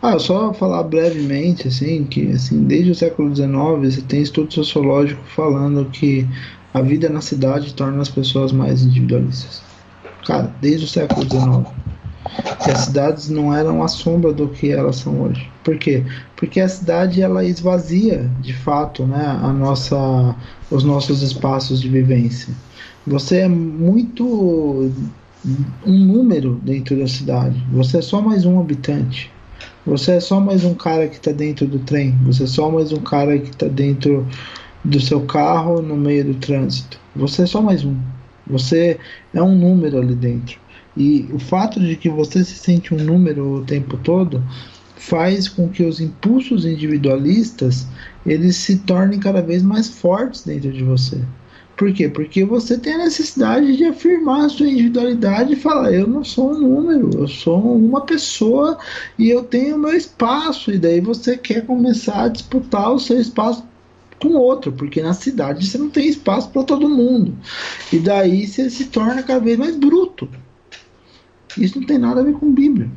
Ah, 0.01 0.17
só 0.17 0.55
falar 0.55 0.85
brevemente, 0.85 1.67
assim, 1.67 2.05
que 2.05 2.31
assim, 2.31 2.63
desde 2.63 2.93
o 2.93 2.95
século 2.95 3.35
XIX 3.35 3.49
você 3.81 4.01
tem 4.03 4.23
estudo 4.23 4.55
sociológico 4.55 5.21
falando 5.35 5.87
que 5.87 6.25
a 6.73 6.81
vida 6.81 7.09
na 7.09 7.21
cidade 7.21 7.75
torna 7.75 8.01
as 8.01 8.09
pessoas 8.09 8.53
mais 8.53 8.83
individualistas. 8.83 9.61
Cara, 10.25 10.55
desde 10.61 10.85
o 10.85 10.89
século 10.89 11.23
XIX 11.23 11.78
que 12.63 12.71
as 12.71 12.81
cidades 12.81 13.29
não 13.29 13.55
eram 13.55 13.83
a 13.83 13.89
sombra 13.89 14.33
do 14.33 14.49
que 14.49 14.71
elas 14.71 14.97
são 14.97 15.23
hoje. 15.23 15.51
Por 15.65 15.77
quê? 15.79 16.05
Porque 16.37 16.61
a 16.61 16.69
cidade 16.69 17.23
ela 17.23 17.45
esvazia, 17.45 18.31
de 18.41 18.53
fato, 18.53 19.05
né, 19.07 19.39
a 19.43 19.53
nossa, 19.53 20.35
os 20.71 20.85
nossos 20.85 21.23
espaços 21.23 21.81
de 21.81 21.89
vivência. 21.89 22.53
Você 23.07 23.39
é 23.39 23.49
muito 23.49 24.93
um 25.87 25.99
número 25.99 26.61
dentro 26.63 26.99
da 26.99 27.07
cidade. 27.07 27.63
Você 27.73 27.99
é 27.99 28.03
só 28.03 28.21
mais 28.21 28.45
um 28.45 28.61
habitante. 28.61 29.31
Você 29.87 30.13
é 30.13 30.21
só 30.21 30.41
mais 30.41 30.65
um 30.65 30.75
cara 30.75 31.09
que 31.09 31.17
está 31.17 31.33
dentro 31.33 31.67
do 31.67 31.79
trem. 31.79 32.17
Você 32.25 32.45
é 32.45 32.47
só 32.47 32.71
mais 32.71 32.93
um 32.93 33.01
cara 33.01 33.39
que 33.39 33.51
está 33.51 33.67
dentro 33.67 34.27
do 34.85 35.01
seu 35.01 35.23
carro 35.23 35.81
no 35.81 35.97
meio 35.97 36.25
do 36.25 36.35
trânsito. 36.35 36.99
Você 37.17 37.43
é 37.43 37.47
só 37.47 37.63
mais 37.63 37.85
um. 37.85 37.97
Você 38.47 38.99
é 39.33 39.43
um 39.43 39.55
número 39.55 39.99
ali 39.99 40.15
dentro. 40.15 40.59
E 40.99 41.29
o 41.33 41.39
fato 41.39 41.79
de 41.79 41.95
que 41.95 42.09
você 42.09 42.45
se 42.45 42.57
sente 42.57 42.93
um 42.93 42.99
número 42.99 43.59
o 43.59 43.65
tempo 43.65 43.97
todo 43.99 44.43
faz 44.97 45.49
com 45.49 45.69
que 45.69 45.85
os 45.85 46.01
impulsos 46.01 46.67
individualistas 46.67 47.87
eles 48.27 48.57
se 48.57 48.79
tornem 48.79 49.21
cada 49.21 49.41
vez 49.41 49.63
mais 49.63 49.89
fortes 49.89 50.43
dentro 50.43 50.73
de 50.73 50.83
você. 50.83 51.21
Por 51.77 51.93
quê? 51.93 52.09
Porque 52.09 52.45
você 52.45 52.77
tem 52.77 52.95
a 52.95 53.05
necessidade 53.05 53.77
de 53.77 53.85
afirmar 53.85 54.47
a 54.47 54.49
sua 54.49 54.67
individualidade 54.67 55.53
e 55.53 55.57
falar: 55.57 55.93
eu 55.93 56.09
não 56.09 56.25
sou 56.25 56.51
um 56.53 56.59
número, 56.59 57.11
eu 57.17 57.29
sou 57.29 57.77
uma 57.77 58.01
pessoa 58.01 58.77
e 59.17 59.31
eu 59.31 59.45
tenho 59.45 59.79
meu 59.79 59.95
espaço. 59.95 60.73
E 60.73 60.79
daí 60.79 61.01
você 61.01 61.37
quer 61.39 61.65
começar 61.65 62.25
a 62.25 62.29
disputar 62.29 62.93
o 62.93 62.99
seu 62.99 63.21
espaço 63.21 63.65
com 64.21 64.31
outro, 64.31 64.73
porque 64.73 65.01
na 65.01 65.15
cidade 65.15 65.65
você 65.65 65.79
não 65.79 65.89
tem 65.89 66.09
espaço 66.09 66.51
para 66.51 66.65
todo 66.65 66.89
mundo. 66.89 67.33
E 67.93 68.01
daí 68.01 68.49
você 68.49 68.69
se 68.69 68.87
torna 68.87 69.23
cada 69.23 69.39
vez 69.39 69.57
mais 69.57 69.77
bruto. 69.77 70.29
Isso 71.59 71.79
não 71.79 71.87
tem 71.87 71.99
nada 71.99 72.21
a 72.21 72.25
ver 72.25 72.35
com 72.35 72.53
Bíblia. 72.53 72.91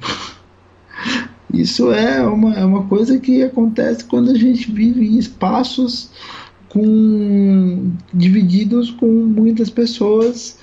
Isso 1.54 1.92
é 1.92 2.22
uma, 2.26 2.54
é 2.56 2.64
uma 2.64 2.84
coisa 2.86 3.20
que 3.20 3.44
acontece 3.44 4.06
quando 4.06 4.32
a 4.32 4.36
gente 4.36 4.72
vive 4.72 5.06
em 5.06 5.18
espaços 5.18 6.10
com 6.70 7.92
divididos 8.14 8.92
com 8.92 9.08
muitas 9.08 9.70
pessoas 9.70 10.58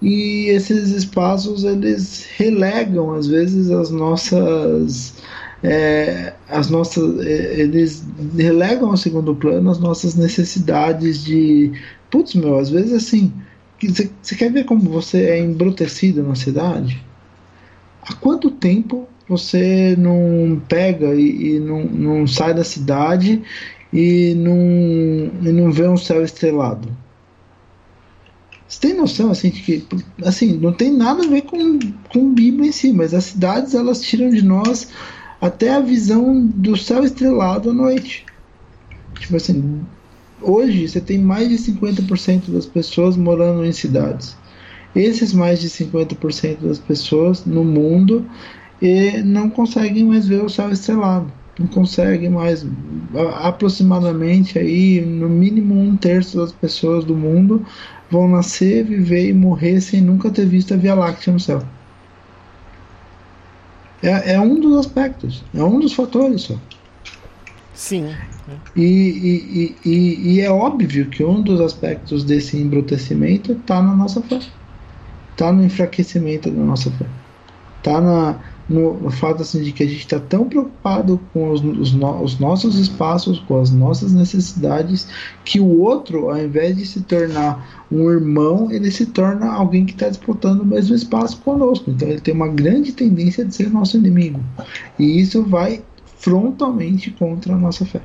e 0.00 0.46
esses 0.48 0.90
espaços 0.90 1.64
eles 1.64 2.24
relegam 2.36 3.12
às 3.12 3.26
vezes 3.26 3.68
as 3.70 3.90
nossas 3.90 5.14
é, 5.62 6.32
as 6.48 6.70
nossas 6.70 7.18
é, 7.26 7.60
eles 7.60 8.04
relegam 8.38 8.90
ao 8.90 8.96
segundo 8.96 9.34
plano 9.34 9.68
as 9.68 9.80
nossas 9.80 10.14
necessidades 10.14 11.24
de 11.24 11.72
putz 12.08 12.36
meu 12.36 12.56
às 12.56 12.70
vezes 12.70 12.92
assim 12.92 13.32
você 13.82 14.36
quer 14.36 14.52
ver 14.52 14.64
como 14.64 14.82
você 14.82 15.30
é 15.30 15.40
embrutecido 15.40 16.22
na 16.22 16.36
cidade 16.36 17.04
há 18.02 18.14
quanto 18.14 18.50
tempo 18.50 19.08
você 19.28 19.94
não 19.96 20.60
pega 20.68 21.14
e, 21.14 21.54
e 21.54 21.60
não, 21.60 21.84
não, 21.84 22.26
sai 22.26 22.52
da 22.52 22.64
cidade 22.64 23.42
e 23.92 24.34
não, 24.34 24.56
e 25.48 25.52
não 25.52 25.70
vê 25.70 25.86
um 25.86 25.96
céu 25.96 26.24
estrelado? 26.24 26.88
Você 28.66 28.80
tem 28.80 28.94
noção 28.94 29.30
assim 29.30 29.50
de 29.50 29.62
que 29.62 29.86
assim 30.24 30.56
não 30.56 30.72
tem 30.72 30.92
nada 30.92 31.24
a 31.24 31.28
ver 31.28 31.42
com, 31.42 31.78
com 32.08 32.34
Bíblia 32.34 32.68
em 32.68 32.72
si, 32.72 32.92
mas 32.92 33.14
as 33.14 33.24
cidades 33.24 33.74
elas 33.74 34.00
tiram 34.00 34.30
de 34.30 34.42
nós 34.42 34.88
até 35.40 35.70
a 35.70 35.80
visão 35.80 36.46
do 36.46 36.76
céu 36.76 37.02
estrelado 37.02 37.70
à 37.70 37.72
noite. 37.72 38.26
Tipo 39.18 39.36
assim, 39.36 39.80
hoje 40.40 40.88
você 40.88 41.00
tem 41.00 41.18
mais 41.18 41.48
de 41.48 41.56
50% 41.56 42.50
das 42.50 42.66
pessoas 42.66 43.16
morando 43.16 43.64
em 43.64 43.72
cidades 43.72 44.39
esses 44.94 45.32
mais 45.32 45.60
de 45.60 45.68
50% 45.68 46.58
das 46.62 46.78
pessoas 46.78 47.44
no 47.44 47.64
mundo 47.64 48.26
e 48.80 49.22
não 49.22 49.48
conseguem 49.48 50.04
mais 50.04 50.26
ver 50.26 50.42
o 50.42 50.48
céu 50.48 50.70
estrelado. 50.70 51.30
Não 51.58 51.66
conseguem 51.66 52.30
mais. 52.30 52.66
Aproximadamente 53.42 54.58
aí, 54.58 55.00
no 55.00 55.28
mínimo 55.28 55.78
um 55.78 55.96
terço 55.96 56.38
das 56.38 56.52
pessoas 56.52 57.04
do 57.04 57.14
mundo 57.14 57.64
vão 58.10 58.28
nascer, 58.28 58.84
viver 58.84 59.28
e 59.28 59.32
morrer 59.34 59.80
sem 59.80 60.00
nunca 60.00 60.30
ter 60.30 60.46
visto 60.46 60.72
a 60.72 60.76
Via 60.76 60.94
Láctea 60.94 61.32
no 61.32 61.38
céu. 61.38 61.62
É, 64.02 64.34
é 64.34 64.40
um 64.40 64.58
dos 64.58 64.78
aspectos, 64.78 65.44
é 65.54 65.62
um 65.62 65.78
dos 65.78 65.92
fatores 65.92 66.42
só. 66.42 66.56
Sim. 67.74 68.08
E, 68.74 68.82
e, 68.82 69.76
e, 69.84 70.32
e, 70.32 70.40
é 70.40 70.50
óbvio 70.50 71.06
que 71.06 71.22
um 71.22 71.42
dos 71.42 71.60
aspectos 71.60 72.24
desse 72.24 72.56
embrutecimento 72.56 73.52
está 73.52 73.82
na 73.82 73.94
nossa 73.94 74.20
fé 74.22 74.40
está 75.40 75.50
no 75.50 75.64
enfraquecimento 75.64 76.50
da 76.50 76.62
nossa 76.62 76.90
fé. 76.90 77.06
Está 77.78 77.98
no, 78.68 78.94
no, 79.00 79.10
fato 79.10 79.40
assim, 79.40 79.62
de 79.62 79.72
que 79.72 79.82
a 79.82 79.86
gente 79.86 80.00
está 80.00 80.20
tão 80.20 80.46
preocupado 80.46 81.18
com 81.32 81.50
os, 81.50 81.64
os, 81.64 81.94
no, 81.94 82.22
os, 82.22 82.38
nossos 82.38 82.78
espaços, 82.78 83.38
com 83.40 83.58
as 83.58 83.70
nossas 83.70 84.12
necessidades, 84.12 85.08
que 85.42 85.58
o 85.58 85.80
outro, 85.80 86.28
ao 86.28 86.38
invés 86.38 86.76
de 86.76 86.84
se 86.84 87.00
tornar 87.00 87.86
um 87.90 88.10
irmão, 88.10 88.70
ele 88.70 88.90
se 88.90 89.06
torna 89.06 89.50
alguém 89.50 89.86
que 89.86 89.92
está 89.92 90.10
disputando 90.10 90.60
o 90.60 90.66
mesmo 90.66 90.94
espaço 90.94 91.38
conosco. 91.40 91.90
Então 91.90 92.06
ele 92.06 92.20
tem 92.20 92.34
uma 92.34 92.48
grande 92.48 92.92
tendência 92.92 93.42
de 93.42 93.54
ser 93.54 93.70
nosso 93.70 93.96
inimigo. 93.96 94.40
E 94.98 95.20
isso 95.20 95.42
vai 95.42 95.82
frontalmente 96.18 97.10
contra 97.12 97.54
a 97.54 97.56
nossa 97.56 97.86
fé. 97.86 98.02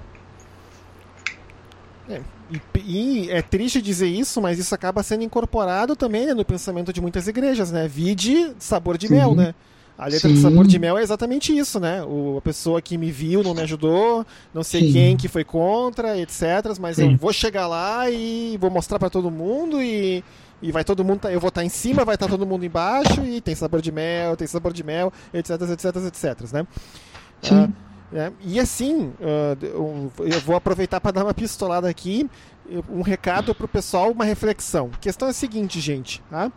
É, 2.08 2.22
e, 2.50 2.62
e, 2.80 3.32
é 3.32 3.42
triste 3.42 3.82
dizer 3.82 4.08
isso, 4.08 4.42
mas 4.42 4.60
isso 4.60 4.74
acaba 4.76 5.02
sendo 5.02 5.24
incorporado 5.24 5.96
também 5.96 6.28
né, 6.28 6.34
no 6.34 6.46
pensamento 6.46 6.94
de 6.94 7.02
muitas 7.02 7.28
igrejas, 7.28 7.72
né? 7.72 7.88
Vide 7.88 8.54
sabor 8.60 8.98
de 8.98 9.08
Sim. 9.08 9.16
mel, 9.16 9.36
né? 9.36 9.56
A 9.98 10.08
letra 10.08 10.28
Sim. 10.28 10.36
de 10.36 10.42
sabor 10.42 10.68
de 10.68 10.78
mel 10.78 10.98
é 10.98 11.02
exatamente 11.02 11.58
isso, 11.58 11.80
né? 11.80 12.04
O, 12.04 12.38
a 12.38 12.42
pessoa 12.42 12.82
que 12.82 12.98
me 12.98 13.12
viu 13.12 13.42
não 13.42 13.54
me 13.54 13.62
ajudou, 13.62 14.26
não 14.54 14.62
sei 14.62 14.88
Sim. 14.88 14.94
quem 14.94 15.18
que 15.18 15.28
foi 15.28 15.44
contra, 15.44 16.18
etc. 16.18 16.42
Mas 16.80 16.98
Sim. 16.98 17.14
eu 17.14 17.18
vou 17.18 17.32
chegar 17.32 17.66
lá 17.68 18.10
e 18.10 18.58
vou 18.60 18.70
mostrar 18.70 19.00
para 19.00 19.10
todo 19.10 19.32
mundo 19.32 19.82
e, 19.82 20.24
e 20.62 20.72
vai 20.72 20.84
todo 20.84 21.04
mundo, 21.04 21.22
tá, 21.22 21.32
eu 21.32 21.40
vou 21.40 21.48
estar 21.48 21.62
tá 21.62 21.66
em 21.66 21.70
cima, 21.70 22.04
vai 22.04 22.16
estar 22.16 22.26
tá 22.26 22.32
todo 22.32 22.46
mundo 22.46 22.66
embaixo 22.66 23.24
e 23.24 23.40
tem 23.40 23.56
sabor 23.56 23.82
de 23.82 23.92
mel, 23.92 24.36
tem 24.36 24.48
sabor 24.48 24.74
de 24.74 24.84
mel, 24.84 25.12
etc, 25.34 25.52
etc, 25.62 25.96
etc, 26.08 26.54
né? 26.54 26.68
Sim. 27.42 27.64
Uh, 27.64 27.85
é, 28.14 28.32
e 28.42 28.60
assim, 28.60 29.14
uh, 29.20 29.66
eu 30.20 30.40
vou 30.42 30.56
aproveitar 30.56 31.02
para 31.02 31.12
dar 31.12 31.24
uma 31.24 31.34
pistolada 31.34 31.90
aqui, 31.90 32.30
um 32.90 33.02
recado 33.02 33.54
para 33.54 33.66
o 33.66 33.68
pessoal, 33.68 34.12
uma 34.12 34.26
reflexão. 34.26 34.90
A 34.94 34.98
questão 34.98 35.28
é 35.28 35.32
a 35.32 35.34
seguinte, 35.34 35.80
gente, 35.80 36.22
tá? 36.30 36.52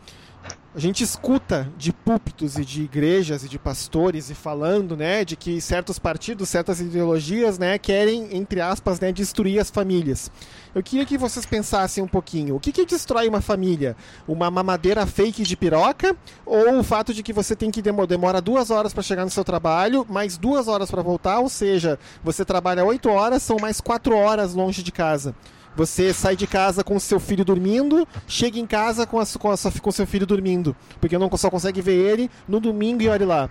A 0.79 0.81
gente 0.81 1.03
escuta 1.03 1.69
de 1.77 1.93
púlpitos 1.93 2.57
e 2.57 2.65
de 2.65 2.83
igrejas 2.83 3.43
e 3.43 3.49
de 3.49 3.59
pastores 3.59 4.31
e 4.31 4.35
falando, 4.35 4.97
né, 4.97 5.25
de 5.25 5.35
que 5.35 5.61
certos 5.61 5.99
partidos, 5.99 6.49
certas 6.49 6.81
ideologias, 6.81 7.59
né, 7.59 7.77
querem, 7.79 8.29
entre 8.31 8.61
aspas, 8.61 9.01
né, 9.01 9.11
destruir 9.11 9.59
as 9.59 9.71
famílias. 9.71 10.31
Eu 10.73 10.81
queria 10.81 11.05
que 11.05 11.19
vocês 11.19 11.45
pensassem 11.45 12.01
um 12.01 12.07
pouquinho, 12.07 12.55
o 12.55 12.61
que 12.61 12.71
que 12.71 12.87
destrói 12.87 13.27
uma 13.27 13.41
família? 13.41 13.97
Uma 14.29 14.53
mamadeira 14.53 15.05
fake 15.05 15.43
de 15.43 15.57
piroca 15.57 16.17
ou 16.47 16.79
o 16.79 16.85
fato 16.85 17.13
de 17.13 17.25
que 17.25 17.33
você 17.33 17.57
tem 17.57 17.73
que 17.73 17.83
demora 17.83 18.41
duas 18.41 18.71
horas 18.71 18.95
para 18.95 19.03
chegar 19.03 19.25
no 19.25 19.33
seu 19.33 19.43
trabalho, 19.43 20.07
mais 20.09 20.39
duas 20.39 20.69
horas 20.69 20.89
para 20.89 21.03
voltar, 21.03 21.41
ou 21.41 21.49
seja, 21.49 21.99
você 22.23 22.45
trabalha 22.45 22.85
oito 22.85 23.09
horas, 23.09 23.43
são 23.43 23.57
mais 23.61 23.81
quatro 23.81 24.15
horas 24.15 24.55
longe 24.55 24.85
de 24.85 24.93
casa. 24.93 25.35
Você 25.77 26.13
sai 26.13 26.35
de 26.35 26.47
casa 26.47 26.83
com 26.83 26.99
seu 26.99 27.21
filho 27.21 27.45
dormindo, 27.45 28.07
chega 28.27 28.59
em 28.59 28.67
casa 28.67 29.07
com, 29.07 29.21
a, 29.21 29.27
com, 29.39 29.51
a, 29.51 29.57
com 29.81 29.93
seu 29.93 30.07
filho 30.07 30.27
dormindo, 30.27 30.75
porque 31.01 31.17
não 31.17 31.31
só 31.37 31.51
consegue 31.51 31.81
ver 31.81 31.95
ele 31.95 32.31
no 32.49 32.59
domingo 32.59 33.03
e 33.03 33.09
olha 33.09 33.27
lá. 33.27 33.51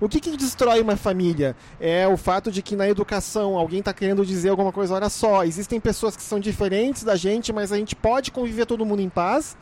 O 0.00 0.08
que, 0.08 0.20
que 0.20 0.36
destrói 0.36 0.80
uma 0.80 0.96
família? 0.96 1.56
É 1.80 2.06
o 2.06 2.16
fato 2.16 2.52
de 2.52 2.62
que 2.62 2.76
na 2.76 2.88
educação 2.88 3.56
alguém 3.56 3.80
está 3.80 3.92
querendo 3.92 4.24
dizer 4.24 4.48
alguma 4.48 4.72
coisa. 4.72 4.94
Olha 4.94 5.08
só, 5.08 5.44
existem 5.44 5.80
pessoas 5.80 6.16
que 6.16 6.22
são 6.22 6.38
diferentes 6.38 7.02
da 7.02 7.16
gente, 7.16 7.52
mas 7.52 7.72
a 7.72 7.76
gente 7.76 7.96
pode 7.96 8.30
conviver 8.30 8.64
todo 8.64 8.86
mundo 8.86 9.02
em 9.02 9.08
paz 9.08 9.56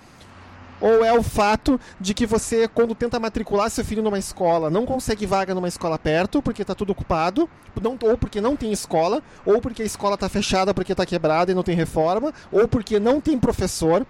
ou 0.81 1.05
é 1.05 1.13
o 1.13 1.23
fato 1.23 1.81
de 2.01 2.13
que 2.15 2.27
você, 2.27 2.69
quando 2.69 2.95
tenta 2.95 3.19
matricular 3.19 3.71
seu 3.71 3.85
filho 3.85 4.03
numa 4.03 4.19
escola, 4.19 4.71
não 4.71 4.85
consegue 4.85 5.27
vaga 5.27 5.55
numa 5.55 5.69
escola 5.69 5.99
perto, 5.99 6.43
porque 6.43 6.63
está 6.63 6.75
tudo 6.75 6.91
ocupado, 6.91 7.49
não, 7.81 7.99
ou 8.03 8.17
porque 8.17 8.41
não 8.41 8.57
tem 8.57 8.73
escola, 8.73 9.23
ou 9.45 9.61
porque 9.61 9.83
a 9.83 9.87
escola 9.87 10.15
está 10.15 10.29
fechada 10.29 10.75
porque 10.75 10.93
está 10.93 11.07
quebrada 11.07 11.53
e 11.53 11.55
não 11.55 11.63
tem 11.63 11.75
reforma, 11.75 12.33
ou 12.53 12.69
porque 12.69 13.01
não 13.01 13.21
tem 13.21 13.39
professor. 13.39 14.07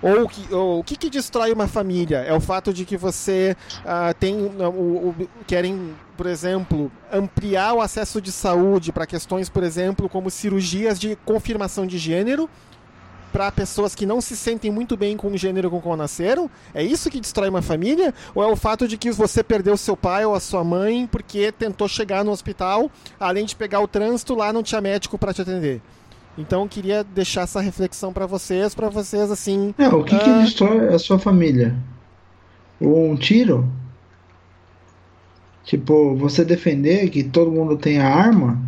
Ou, 0.00 0.28
que, 0.28 0.54
ou 0.54 0.78
o 0.78 0.84
que, 0.84 0.96
que 0.96 1.10
destrói 1.10 1.52
uma 1.52 1.66
família? 1.66 2.18
É 2.18 2.32
o 2.32 2.40
fato 2.40 2.72
de 2.72 2.84
que 2.84 2.96
você 2.96 3.56
uh, 3.80 4.14
tem. 4.14 4.36
Uh, 4.36 4.68
o, 4.68 5.08
o, 5.08 5.28
querem, 5.44 5.92
por 6.16 6.26
exemplo, 6.26 6.90
ampliar 7.12 7.74
o 7.74 7.80
acesso 7.80 8.20
de 8.20 8.30
saúde 8.30 8.92
para 8.92 9.06
questões, 9.06 9.48
por 9.48 9.64
exemplo, 9.64 10.08
como 10.08 10.30
cirurgias 10.30 11.00
de 11.00 11.16
confirmação 11.24 11.84
de 11.84 11.98
gênero 11.98 12.48
para 13.32 13.50
pessoas 13.52 13.94
que 13.94 14.06
não 14.06 14.20
se 14.20 14.36
sentem 14.36 14.70
muito 14.70 14.96
bem 14.96 15.16
com 15.16 15.28
o 15.28 15.36
gênero 15.36 15.70
com 15.70 15.78
o 15.78 15.80
qual 15.80 15.96
nasceram? 15.96 16.50
É 16.74 16.82
isso 16.82 17.10
que 17.10 17.20
destrói 17.20 17.48
uma 17.48 17.62
família? 17.62 18.14
Ou 18.34 18.42
é 18.42 18.46
o 18.46 18.56
fato 18.56 18.88
de 18.88 18.96
que 18.96 19.10
você 19.10 19.42
perdeu 19.42 19.76
seu 19.76 19.96
pai 19.96 20.24
ou 20.24 20.34
a 20.34 20.40
sua 20.40 20.64
mãe 20.64 21.06
porque 21.06 21.52
tentou 21.52 21.88
chegar 21.88 22.24
no 22.24 22.30
hospital, 22.30 22.90
além 23.18 23.44
de 23.44 23.54
pegar 23.54 23.80
o 23.80 23.88
trânsito, 23.88 24.34
lá 24.34 24.52
não 24.52 24.62
tinha 24.62 24.80
médico 24.80 25.18
para 25.18 25.32
te 25.32 25.42
atender? 25.42 25.80
Então 26.36 26.62
eu 26.62 26.68
queria 26.68 27.02
deixar 27.02 27.42
essa 27.42 27.60
reflexão 27.60 28.12
para 28.12 28.24
vocês, 28.24 28.74
para 28.74 28.88
vocês 28.88 29.30
assim. 29.30 29.74
É, 29.76 29.88
o 29.88 30.04
que, 30.04 30.14
uh... 30.14 30.18
que 30.18 30.30
ah, 30.30 30.38
destrói 30.38 30.94
a 30.94 30.98
sua 30.98 31.18
família? 31.18 31.76
Um 32.80 33.16
tiro? 33.16 33.68
Tipo, 35.64 36.14
você 36.16 36.44
defender 36.44 37.10
que 37.10 37.24
todo 37.24 37.50
mundo 37.50 37.76
tenha 37.76 38.06
arma? 38.06 38.58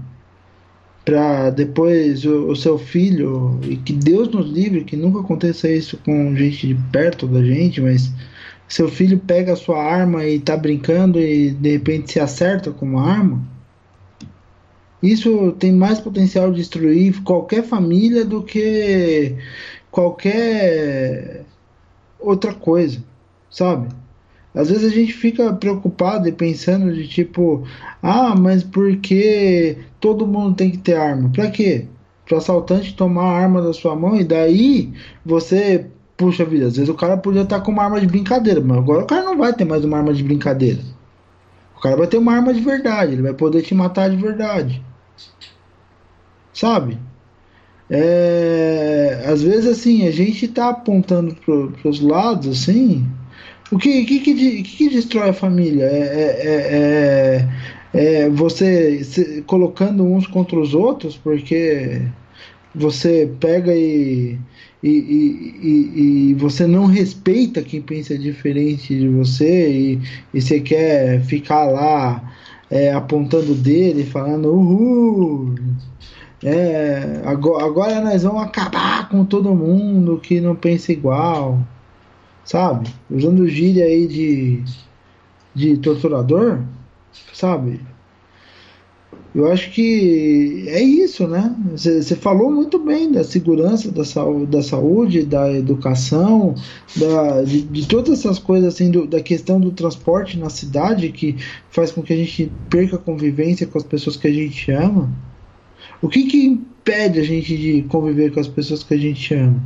Para 1.10 1.50
depois 1.50 2.24
o, 2.24 2.50
o, 2.50 2.56
seu 2.56 2.78
filho 2.78 3.58
e 3.64 3.76
que 3.76 3.92
Deus 3.92 4.28
nos 4.28 4.48
livre 4.48 4.84
que 4.84 4.96
nunca 4.96 5.18
aconteça 5.18 5.68
isso 5.68 5.98
com 6.04 6.36
gente 6.36 6.68
de 6.68 6.74
perto 6.92 7.26
da 7.26 7.42
gente, 7.42 7.80
mas 7.80 8.12
seu 8.68 8.88
filho 8.88 9.18
pega 9.18 9.54
a 9.54 9.56
sua 9.56 9.82
arma 9.82 10.24
e 10.24 10.38
tá 10.38 10.56
brincando 10.56 11.18
e 11.18 11.50
de 11.50 11.72
repente 11.72 12.12
se 12.12 12.20
acerta 12.20 12.70
com 12.70 12.86
uma 12.86 13.10
arma, 13.10 13.42
isso 15.02 15.50
tem 15.58 15.72
mais 15.72 15.98
potencial 15.98 16.52
de 16.52 16.58
destruir 16.58 17.20
qualquer 17.24 17.64
família 17.64 18.24
do 18.24 18.44
que 18.44 19.34
qualquer 19.90 21.44
outra 22.20 22.54
coisa, 22.54 23.02
sabe? 23.50 23.88
Às 24.54 24.68
vezes 24.70 24.90
a 24.90 24.94
gente 24.94 25.12
fica 25.12 25.52
preocupado 25.52 26.28
e 26.28 26.32
pensando 26.32 26.92
de 26.92 27.06
tipo, 27.06 27.64
ah, 28.02 28.34
mas 28.36 28.64
porque 28.64 29.78
todo 30.00 30.26
mundo 30.26 30.56
tem 30.56 30.70
que 30.70 30.78
ter 30.78 30.94
arma? 30.94 31.30
Pra 31.30 31.50
quê? 31.50 31.86
Para 32.26 32.38
assaltante 32.38 32.94
tomar 32.94 33.24
a 33.24 33.38
arma 33.38 33.62
da 33.62 33.72
sua 33.72 33.94
mão 33.94 34.16
e 34.16 34.24
daí 34.24 34.92
você, 35.24 35.86
puxa 36.16 36.44
vida, 36.44 36.66
às 36.66 36.76
vezes 36.76 36.88
o 36.88 36.94
cara 36.94 37.16
podia 37.16 37.42
estar 37.42 37.60
com 37.60 37.70
uma 37.70 37.84
arma 37.84 38.00
de 38.00 38.06
brincadeira, 38.06 38.60
mas 38.60 38.78
agora 38.78 39.04
o 39.04 39.06
cara 39.06 39.22
não 39.22 39.38
vai 39.38 39.52
ter 39.52 39.64
mais 39.64 39.84
uma 39.84 39.98
arma 39.98 40.12
de 40.12 40.22
brincadeira. 40.24 40.80
O 41.76 41.80
cara 41.80 41.96
vai 41.96 42.06
ter 42.06 42.18
uma 42.18 42.34
arma 42.34 42.52
de 42.52 42.60
verdade, 42.60 43.12
ele 43.12 43.22
vai 43.22 43.32
poder 43.32 43.62
te 43.62 43.74
matar 43.74 44.10
de 44.10 44.16
verdade. 44.16 44.82
Sabe? 46.52 46.98
É, 47.88 49.24
às 49.26 49.42
vezes 49.42 49.66
assim, 49.66 50.06
a 50.06 50.10
gente 50.10 50.46
tá 50.46 50.70
apontando 50.70 51.34
para 51.34 51.88
os 51.88 52.00
lados 52.00 52.62
assim, 52.62 53.06
o 53.70 53.78
que, 53.78 54.04
que, 54.04 54.20
que, 54.20 54.62
que, 54.62 54.88
destrói 54.88 55.30
a 55.30 55.32
família? 55.32 55.84
É, 55.84 56.40
é, 56.42 57.48
é, 57.92 58.22
é 58.24 58.30
você 58.30 59.04
se, 59.04 59.42
colocando 59.42 60.04
uns 60.04 60.26
contra 60.26 60.58
os 60.58 60.74
outros, 60.74 61.16
porque 61.16 62.02
você 62.74 63.30
pega 63.38 63.74
e, 63.74 64.38
e, 64.82 64.90
e, 64.90 66.30
e, 66.30 66.34
você 66.34 66.66
não 66.66 66.86
respeita 66.86 67.62
quem 67.62 67.80
pensa 67.80 68.18
diferente 68.18 68.96
de 68.98 69.08
você 69.08 69.70
e, 69.70 70.00
e 70.34 70.40
você 70.40 70.60
quer 70.60 71.22
ficar 71.22 71.66
lá 71.66 72.32
é, 72.70 72.92
apontando 72.92 73.54
dele, 73.54 74.04
falando 74.04 74.52
uhul. 74.52 75.54
É, 76.42 77.20
agora, 77.24 77.66
agora 77.66 78.00
nós 78.00 78.22
vamos 78.22 78.42
acabar 78.42 79.08
com 79.10 79.24
todo 79.24 79.54
mundo 79.54 80.18
que 80.22 80.40
não 80.40 80.56
pensa 80.56 80.90
igual 80.90 81.58
sabe? 82.44 82.90
Usando 83.10 83.48
gíria 83.48 83.84
aí 83.84 84.06
de, 84.06 84.64
de 85.54 85.76
torturador, 85.78 86.60
sabe? 87.32 87.80
Eu 89.32 89.50
acho 89.50 89.70
que 89.70 90.64
é 90.66 90.82
isso, 90.82 91.26
né? 91.28 91.54
Você 91.76 92.16
falou 92.16 92.50
muito 92.50 92.80
bem 92.80 93.12
da 93.12 93.22
segurança, 93.22 93.90
da, 93.92 94.04
saúde, 94.04 94.46
da, 94.46 94.62
saúde, 94.62 95.22
da 95.22 95.52
educação, 95.52 96.56
da, 96.96 97.42
de, 97.42 97.62
de 97.62 97.86
todas 97.86 98.18
essas 98.18 98.40
coisas, 98.40 98.74
assim, 98.74 98.90
do, 98.90 99.06
da 99.06 99.20
questão 99.20 99.60
do 99.60 99.70
transporte 99.70 100.36
na 100.36 100.50
cidade 100.50 101.10
que 101.10 101.36
faz 101.70 101.92
com 101.92 102.02
que 102.02 102.12
a 102.12 102.16
gente 102.16 102.50
perca 102.68 102.96
a 102.96 102.98
convivência 102.98 103.68
com 103.68 103.78
as 103.78 103.84
pessoas 103.84 104.16
que 104.16 104.26
a 104.26 104.32
gente 104.32 104.72
ama. 104.72 105.08
O 106.02 106.08
que, 106.08 106.24
que 106.24 106.44
impede 106.44 107.20
a 107.20 107.24
gente 107.24 107.56
de 107.56 107.82
conviver 107.82 108.32
com 108.32 108.40
as 108.40 108.48
pessoas 108.48 108.82
que 108.82 108.94
a 108.94 108.98
gente 108.98 109.32
ama? 109.32 109.62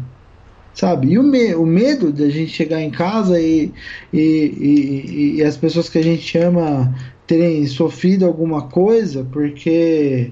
Sabe? 0.75 1.13
E 1.13 1.19
o, 1.19 1.23
me 1.23 1.55
o 1.55 1.65
medo 1.65 2.13
de 2.13 2.25
a 2.25 2.31
gente 2.31 2.51
chegar 2.51 2.81
em 2.81 2.91
casa 2.91 3.41
e, 3.41 3.73
e, 4.13 4.19
e, 4.21 5.35
e, 5.37 5.43
as 5.43 5.57
pessoas 5.57 5.89
que 5.89 5.99
a 5.99 6.03
gente 6.03 6.37
ama 6.37 6.95
terem 7.27 7.67
sofrido 7.67 8.27
alguma 8.27 8.69
coisa 8.69 9.27
porque 9.33 10.31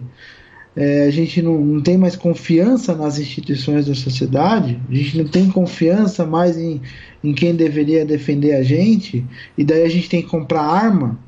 é, 0.74 1.04
a 1.06 1.10
gente 1.10 1.40
não, 1.40 1.58
não 1.60 1.80
tem 1.80 1.96
mais 1.96 2.16
confiança 2.16 2.94
nas 2.94 3.18
instituições 3.18 3.86
da 3.86 3.94
sociedade, 3.94 4.80
a 4.90 4.94
gente 4.94 5.18
não 5.18 5.28
tem 5.28 5.48
confiança 5.48 6.26
mais 6.26 6.56
em, 6.58 6.80
em 7.22 7.32
quem 7.32 7.54
deveria 7.54 8.04
defender 8.04 8.54
a 8.54 8.62
gente, 8.62 9.24
e 9.56 9.64
daí 9.64 9.84
a 9.84 9.88
gente 9.88 10.08
tem 10.08 10.22
que 10.22 10.28
comprar 10.28 10.62
arma. 10.62 11.18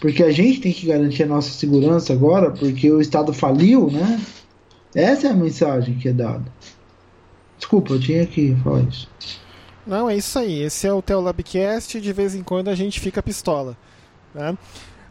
Porque 0.00 0.22
a 0.22 0.32
gente 0.32 0.60
tem 0.60 0.72
que 0.72 0.86
garantir 0.86 1.22
a 1.22 1.26
nossa 1.26 1.50
segurança 1.50 2.12
agora, 2.12 2.50
porque 2.50 2.90
o 2.90 3.00
Estado 3.00 3.32
faliu, 3.32 3.88
né? 3.88 4.20
Essa 4.94 5.28
é 5.28 5.30
a 5.30 5.34
mensagem 5.34 5.94
que 5.94 6.08
é 6.08 6.12
dada. 6.12 6.44
Desculpa, 7.58 7.92
eu 7.92 8.00
tinha 8.00 8.26
que 8.26 8.54
falar 8.62 8.82
isso. 8.82 9.08
Não, 9.86 10.10
é 10.10 10.16
isso 10.16 10.38
aí. 10.38 10.62
Esse 10.62 10.86
é 10.86 10.92
o 10.92 11.00
Teolabcast 11.00 12.00
de 12.00 12.12
vez 12.12 12.34
em 12.34 12.42
quando 12.42 12.68
a 12.68 12.74
gente 12.74 12.98
fica 13.00 13.22
pistola. 13.22 13.76
Né? 14.34 14.56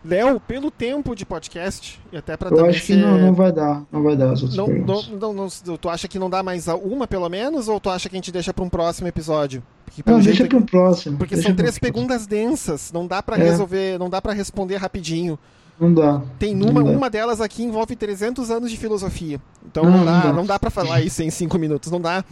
Léo, 0.05 0.39
pelo 0.39 0.69
tempo 0.69 1.15
de 1.15 1.25
podcast, 1.25 1.99
e 2.11 2.17
até 2.17 2.37
para 2.37 2.55
Eu 2.55 2.65
acho 2.65 2.81
que 2.81 2.93
ser... 2.93 2.97
não, 2.97 3.17
não 3.17 3.33
vai 3.33 3.51
dar, 3.51 3.83
não 3.91 4.03
vai 4.03 4.15
dar 4.15 4.33
as 4.33 4.43
outras 4.43 4.55
não, 4.55 4.67
não, 4.67 5.33
não, 5.33 5.33
não, 5.33 5.77
Tu 5.77 5.89
acha 5.89 6.07
que 6.07 6.19
não 6.19 6.29
dá 6.29 6.43
mais 6.43 6.67
uma, 6.67 7.07
pelo 7.07 7.27
menos, 7.27 7.67
ou 7.67 7.79
tu 7.79 7.89
acha 7.89 8.07
que 8.07 8.15
a 8.15 8.19
gente 8.19 8.31
deixa 8.31 8.53
para 8.53 8.63
um 8.63 8.69
próximo 8.69 9.07
episódio? 9.07 9.63
Porque, 9.83 10.03
não, 10.05 10.19
deixa 10.19 10.45
para 10.45 10.57
um 10.57 10.61
próximo. 10.61 11.17
Porque 11.17 11.35
são 11.37 11.55
três 11.55 11.79
perguntas 11.79 12.27
densas, 12.27 12.91
não 12.93 13.07
dá 13.07 13.23
para 13.23 13.37
é. 13.37 13.49
resolver, 13.49 13.97
não 13.97 14.07
dá 14.07 14.21
para 14.21 14.33
responder 14.33 14.75
rapidinho. 14.75 15.39
Não 15.79 15.93
dá. 15.93 16.21
Tem 16.39 16.55
uma, 16.55 16.83
dá. 16.83 16.89
uma 16.89 17.09
delas 17.09 17.41
aqui 17.41 17.63
envolve 17.63 17.95
300 17.95 18.49
anos 18.49 18.71
de 18.71 18.77
filosofia. 18.77 19.41
Então 19.65 19.83
não, 19.83 19.91
não 19.97 20.05
dá, 20.05 20.33
não 20.33 20.45
dá, 20.45 20.53
dá 20.53 20.59
para 20.59 20.69
falar 20.69 21.01
isso 21.01 21.21
em 21.21 21.29
5 21.29 21.57
minutos, 21.59 21.91
não 21.91 21.99
dá. 21.99 22.23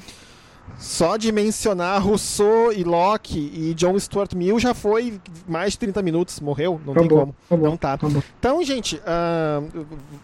Só 0.77 1.17
de 1.17 1.31
mencionar 1.31 2.01
Rousseau 2.01 2.71
e 2.71 2.83
Locke 2.83 3.37
e 3.53 3.73
John 3.73 3.99
Stuart 3.99 4.33
Mill 4.33 4.57
já 4.59 4.73
foi 4.73 5.19
mais 5.47 5.73
de 5.73 5.79
30 5.79 6.01
minutos, 6.01 6.39
morreu, 6.39 6.79
não 6.85 6.93
Acabou, 6.93 7.09
tem 7.09 7.17
como. 7.19 7.35
acabou, 7.45 7.69
não 7.69 7.77
tá. 7.77 7.99
Então, 8.39 8.63
gente, 8.63 8.99
ah, 9.05 9.61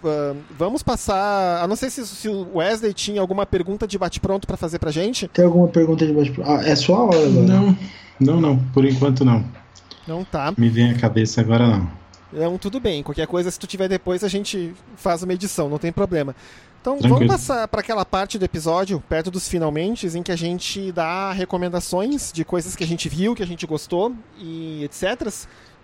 ah, 0.03 0.35
vamos 0.57 0.81
passar. 0.81 1.61
A 1.63 1.67
não 1.67 1.75
sei 1.75 1.89
se, 1.89 2.07
se 2.07 2.27
o 2.29 2.55
Wesley 2.55 2.93
tinha 2.93 3.21
alguma 3.21 3.45
pergunta 3.45 3.85
de 3.85 3.97
bate-pronto 3.97 4.47
pra 4.47 4.57
fazer 4.57 4.79
pra 4.79 4.91
gente. 4.91 5.27
Tem 5.27 5.45
alguma 5.45 5.67
pergunta 5.67 6.05
de 6.05 6.13
baixo? 6.13 6.33
Ah, 6.43 6.61
é 6.63 6.75
sua 6.75 7.03
hora 7.03 7.17
agora. 7.17 7.45
Não, 7.45 7.77
não, 8.19 8.41
não. 8.41 8.57
Por 8.73 8.85
enquanto 8.85 9.23
não. 9.25 9.43
Não 10.07 10.23
tá. 10.23 10.53
Me 10.57 10.69
vem 10.69 10.89
à 10.91 10.97
cabeça 10.97 11.41
agora 11.41 11.67
não. 11.67 11.91
Então, 12.31 12.57
tudo 12.57 12.79
bem. 12.79 13.01
Qualquer 13.03 13.27
coisa, 13.27 13.49
se 13.49 13.59
tu 13.59 13.65
tiver 13.67 13.87
depois, 13.87 14.23
a 14.23 14.27
gente 14.27 14.73
faz 14.95 15.23
uma 15.23 15.33
edição, 15.33 15.67
não 15.69 15.77
tem 15.77 15.91
problema. 15.91 16.35
Então, 16.81 16.97
Tranquilo. 16.97 17.27
vamos 17.27 17.33
passar 17.33 17.67
para 17.67 17.81
aquela 17.81 18.05
parte 18.05 18.37
do 18.37 18.45
episódio, 18.45 19.03
perto 19.09 19.29
dos 19.29 19.47
finalmente, 19.47 20.07
em 20.07 20.23
que 20.23 20.31
a 20.31 20.35
gente 20.35 20.91
dá 20.91 21.31
recomendações 21.31 22.31
de 22.31 22.45
coisas 22.45 22.75
que 22.75 22.83
a 22.83 22.87
gente 22.87 23.09
viu, 23.09 23.35
que 23.35 23.43
a 23.43 23.47
gente 23.47 23.65
gostou 23.65 24.13
e 24.37 24.83
etc. 24.83 25.27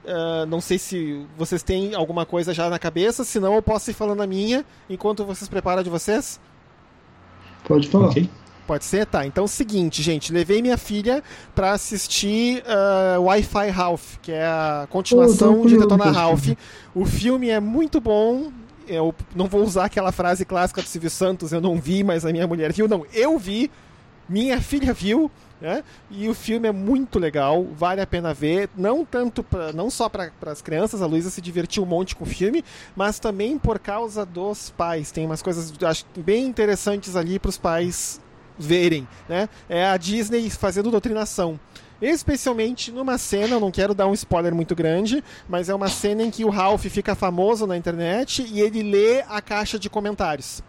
Ah, 0.07 0.45
não 0.47 0.61
sei 0.61 0.77
se 0.77 1.25
vocês 1.37 1.63
têm 1.63 1.95
alguma 1.95 2.25
coisa 2.25 2.53
já 2.53 2.69
na 2.69 2.77
cabeça, 2.77 3.23
senão 3.23 3.55
eu 3.55 3.61
posso 3.61 3.89
ir 3.89 3.93
falando 3.93 4.21
a 4.21 4.27
minha 4.27 4.63
enquanto 4.89 5.25
vocês 5.25 5.49
preparam 5.49 5.79
a 5.79 5.83
de 5.83 5.89
vocês. 5.89 6.39
Pode 7.67 7.87
falar. 7.87 8.09
Ok? 8.09 8.29
Pode 8.65 8.83
ser? 8.85 9.05
Tá. 9.05 9.25
Então, 9.25 9.47
seguinte, 9.47 10.01
gente. 10.01 10.33
Levei 10.33 10.61
minha 10.61 10.77
filha 10.77 11.23
pra 11.53 11.73
assistir 11.73 12.63
uh, 12.63 13.21
Wi-Fi 13.21 13.69
Ralph, 13.69 14.15
que 14.21 14.31
é 14.31 14.45
a 14.45 14.87
continuação 14.89 15.61
Oh, 15.61 15.67
de 15.67 15.77
Detona 15.77 16.11
Ralph. 16.11 16.49
O 16.93 17.05
filme 17.05 17.49
é 17.49 17.59
muito 17.59 18.01
bom. 18.01 18.51
Eu 18.87 19.13
não 19.35 19.47
vou 19.47 19.63
usar 19.63 19.85
aquela 19.85 20.11
frase 20.11 20.45
clássica 20.45 20.81
do 20.81 20.87
Silvio 20.87 21.09
Santos, 21.09 21.51
eu 21.51 21.59
não 21.59 21.79
vi, 21.79 22.03
mas 22.03 22.25
a 22.25 22.31
minha 22.31 22.45
mulher 22.47 22.71
viu. 22.71 22.87
Não, 22.87 23.03
eu 23.13 23.37
vi, 23.39 23.71
minha 24.29 24.61
filha 24.61 24.93
viu, 24.93 25.31
né? 25.59 25.83
E 26.11 26.29
o 26.29 26.35
filme 26.35 26.67
é 26.67 26.71
muito 26.71 27.17
legal, 27.17 27.65
vale 27.75 28.01
a 28.01 28.05
pena 28.07 28.31
ver. 28.33 28.69
Não 28.77 29.03
tanto 29.03 29.43
pra, 29.43 29.73
não 29.73 29.89
só 29.89 30.07
para 30.07 30.31
as 30.45 30.61
crianças, 30.61 31.01
a 31.01 31.07
Luísa 31.07 31.31
se 31.31 31.41
divertiu 31.41 31.81
um 31.81 31.85
monte 31.87 32.15
com 32.15 32.25
o 32.25 32.27
filme, 32.27 32.63
mas 32.95 33.17
também 33.17 33.57
por 33.57 33.79
causa 33.79 34.23
dos 34.23 34.69
pais. 34.69 35.11
Tem 35.11 35.25
umas 35.25 35.41
coisas 35.41 35.73
acho, 35.83 36.05
bem 36.17 36.45
interessantes 36.45 37.15
ali 37.15 37.39
para 37.39 37.49
os 37.49 37.57
pais 37.57 38.21
verem, 38.57 39.07
né? 39.27 39.49
É 39.69 39.85
a 39.85 39.97
Disney 39.97 40.49
fazendo 40.49 40.91
doutrinação. 40.91 41.59
Especialmente 42.01 42.91
numa 42.91 43.17
cena, 43.17 43.59
não 43.59 43.71
quero 43.71 43.93
dar 43.93 44.07
um 44.07 44.13
spoiler 44.13 44.53
muito 44.53 44.75
grande, 44.75 45.23
mas 45.47 45.69
é 45.69 45.75
uma 45.75 45.87
cena 45.87 46.23
em 46.23 46.29
que 46.29 46.43
o 46.43 46.49
Ralph 46.49 46.85
fica 46.85 47.15
famoso 47.15 47.65
na 47.65 47.77
internet 47.77 48.45
e 48.51 48.59
ele 48.59 48.83
lê 48.83 49.21
a 49.21 49.41
caixa 49.41 49.79
de 49.79 49.89
comentários. 49.89 50.61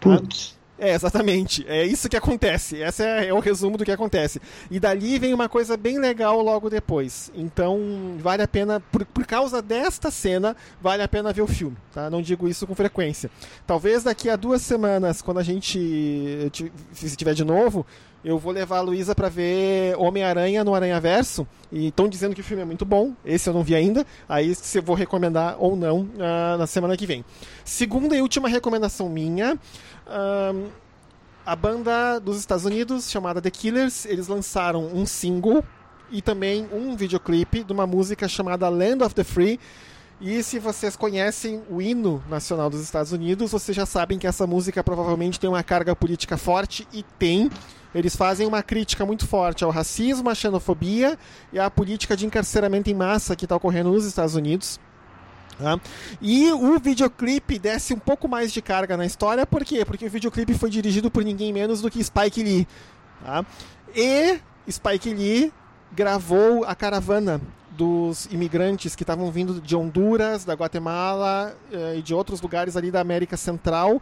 tá? 0.00 0.61
É, 0.78 0.94
exatamente. 0.94 1.64
É 1.68 1.84
isso 1.84 2.08
que 2.08 2.16
acontece. 2.16 2.76
Esse 2.78 3.04
é, 3.04 3.28
é 3.28 3.34
o 3.34 3.38
resumo 3.38 3.76
do 3.76 3.84
que 3.84 3.92
acontece. 3.92 4.40
E 4.70 4.80
dali 4.80 5.18
vem 5.18 5.32
uma 5.32 5.48
coisa 5.48 5.76
bem 5.76 5.98
legal 5.98 6.40
logo 6.42 6.68
depois. 6.68 7.30
Então, 7.34 8.16
vale 8.18 8.42
a 8.42 8.48
pena, 8.48 8.80
por, 8.90 9.04
por 9.04 9.24
causa 9.26 9.62
desta 9.62 10.10
cena, 10.10 10.56
vale 10.80 11.02
a 11.02 11.08
pena 11.08 11.32
ver 11.32 11.42
o 11.42 11.46
filme. 11.46 11.76
Tá? 11.92 12.10
Não 12.10 12.20
digo 12.20 12.48
isso 12.48 12.66
com 12.66 12.74
frequência. 12.74 13.30
Talvez 13.66 14.02
daqui 14.02 14.28
a 14.28 14.36
duas 14.36 14.62
semanas, 14.62 15.22
quando 15.22 15.38
a 15.38 15.42
gente 15.42 15.78
se 16.92 17.16
tiver 17.16 17.34
de 17.34 17.44
novo, 17.44 17.86
eu 18.24 18.38
vou 18.38 18.52
levar 18.52 18.78
a 18.78 18.80
Luísa 18.80 19.14
pra 19.14 19.28
ver 19.28 19.96
Homem-Aranha 19.96 20.62
no 20.62 20.74
Aranha 20.74 21.00
Verso. 21.00 21.46
E 21.70 21.88
estão 21.88 22.08
dizendo 22.08 22.34
que 22.34 22.40
o 22.40 22.44
filme 22.44 22.62
é 22.62 22.66
muito 22.66 22.84
bom. 22.84 23.12
Esse 23.24 23.48
eu 23.48 23.54
não 23.54 23.62
vi 23.62 23.74
ainda. 23.74 24.06
Aí 24.28 24.54
se 24.54 24.78
eu 24.78 24.82
vou 24.82 24.94
recomendar 24.94 25.56
ou 25.58 25.74
não 25.74 26.08
ah, 26.20 26.56
na 26.56 26.66
semana 26.66 26.96
que 26.96 27.06
vem. 27.06 27.24
Segunda 27.64 28.16
e 28.16 28.22
última 28.22 28.48
recomendação 28.48 29.08
minha. 29.08 29.58
ahn, 30.06 30.68
a 31.44 31.56
banda 31.56 32.20
dos 32.20 32.38
Estados 32.38 32.64
Unidos, 32.64 33.10
chamada 33.10 33.42
The 33.42 33.50
Killers, 33.50 34.06
eles 34.06 34.28
lançaram 34.28 34.86
um 34.94 35.04
single 35.04 35.64
e 36.08 36.22
também 36.22 36.68
um 36.72 36.94
videoclipe 36.94 37.64
de 37.64 37.72
uma 37.72 37.84
música 37.84 38.28
chamada 38.28 38.68
Land 38.68 39.02
of 39.02 39.14
the 39.14 39.24
Free. 39.24 39.58
E 40.20 40.40
se 40.44 40.60
vocês 40.60 40.94
conhecem 40.94 41.60
o 41.68 41.82
hino 41.82 42.22
nacional 42.30 42.70
dos 42.70 42.80
Estados 42.80 43.10
Unidos, 43.10 43.50
vocês 43.50 43.74
já 43.74 43.84
sabem 43.84 44.20
que 44.20 44.26
essa 44.26 44.46
música 44.46 44.84
provavelmente 44.84 45.40
tem 45.40 45.50
uma 45.50 45.64
carga 45.64 45.96
política 45.96 46.36
forte 46.36 46.86
e 46.92 47.02
tem. 47.18 47.50
Eles 47.94 48.16
fazem 48.16 48.46
uma 48.46 48.62
crítica 48.62 49.04
muito 49.04 49.26
forte 49.26 49.64
ao 49.64 49.70
racismo, 49.70 50.30
à 50.30 50.34
xenofobia 50.34 51.18
e 51.52 51.58
à 51.58 51.70
política 51.70 52.16
de 52.16 52.26
encarceramento 52.26 52.88
em 52.90 52.94
massa 52.94 53.36
que 53.36 53.44
está 53.44 53.56
ocorrendo 53.56 53.92
nos 53.92 54.04
Estados 54.04 54.34
Unidos. 54.34 54.80
tá? 55.58 55.78
E 56.20 56.50
o 56.52 56.78
videoclipe 56.78 57.58
desce 57.58 57.92
um 57.92 57.98
pouco 57.98 58.26
mais 58.26 58.52
de 58.52 58.62
carga 58.62 58.96
na 58.96 59.04
história, 59.04 59.46
por 59.46 59.64
quê? 59.64 59.84
Porque 59.84 60.06
o 60.06 60.10
videoclipe 60.10 60.54
foi 60.54 60.70
dirigido 60.70 61.10
por 61.10 61.24
ninguém 61.24 61.52
menos 61.52 61.82
do 61.82 61.90
que 61.90 62.02
Spike 62.02 62.42
Lee. 62.42 62.66
tá? 63.24 63.44
E 63.94 64.38
Spike 64.70 65.12
Lee 65.12 65.52
gravou 65.92 66.64
a 66.64 66.74
caravana 66.74 67.40
dos 67.76 68.26
imigrantes 68.26 68.94
que 68.94 69.02
estavam 69.02 69.30
vindo 69.30 69.60
de 69.60 69.74
Honduras, 69.74 70.44
da 70.44 70.54
Guatemala 70.54 71.56
eh, 71.72 71.96
e 71.98 72.02
de 72.02 72.14
outros 72.14 72.40
lugares 72.40 72.76
ali 72.76 72.90
da 72.90 73.00
América 73.00 73.36
Central, 73.36 74.00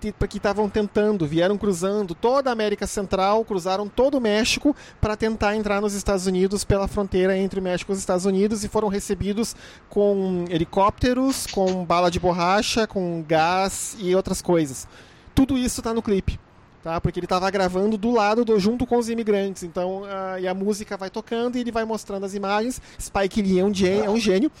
que 0.00 0.36
estavam 0.36 0.68
tentando, 0.68 1.26
vieram 1.26 1.56
cruzando 1.56 2.14
toda 2.14 2.50
a 2.50 2.52
América 2.52 2.86
Central, 2.86 3.44
cruzaram 3.44 3.88
todo 3.88 4.18
o 4.18 4.20
México 4.20 4.74
para 5.00 5.16
tentar 5.16 5.56
entrar 5.56 5.80
nos 5.80 5.94
Estados 5.94 6.26
Unidos 6.26 6.64
pela 6.64 6.88
fronteira 6.88 7.36
entre 7.36 7.60
o 7.60 7.62
México 7.62 7.92
e 7.92 7.94
os 7.94 7.98
Estados 7.98 8.26
Unidos 8.26 8.64
e 8.64 8.68
foram 8.68 8.88
recebidos 8.88 9.54
com 9.88 10.44
helicópteros, 10.48 11.46
com 11.46 11.84
bala 11.84 12.10
de 12.10 12.18
borracha, 12.18 12.86
com 12.86 13.24
gás 13.26 13.96
e 13.98 14.14
outras 14.14 14.42
coisas. 14.42 14.88
Tudo 15.34 15.56
isso 15.56 15.80
está 15.80 15.92
no 15.94 16.02
clipe 16.02 16.38
tá? 16.84 17.00
Porque 17.00 17.18
ele 17.18 17.24
estava 17.24 17.50
gravando 17.50 17.96
do 17.96 18.10
lado, 18.10 18.44
do, 18.44 18.60
junto 18.60 18.86
com 18.86 18.98
os 18.98 19.08
imigrantes. 19.08 19.62
Então, 19.62 20.02
ah, 20.04 20.38
e 20.38 20.46
a 20.46 20.52
música 20.52 20.98
vai 20.98 21.08
tocando 21.08 21.56
e 21.56 21.60
ele 21.60 21.72
vai 21.72 21.84
mostrando 21.86 22.24
as 22.24 22.34
imagens. 22.34 22.80
Spike 23.00 23.40
Lee 23.40 23.58
é 23.58 23.64
um 23.64 23.74
gênio. 23.74 24.04
É 24.04 24.10
um 24.10 24.18
gênio. 24.18 24.52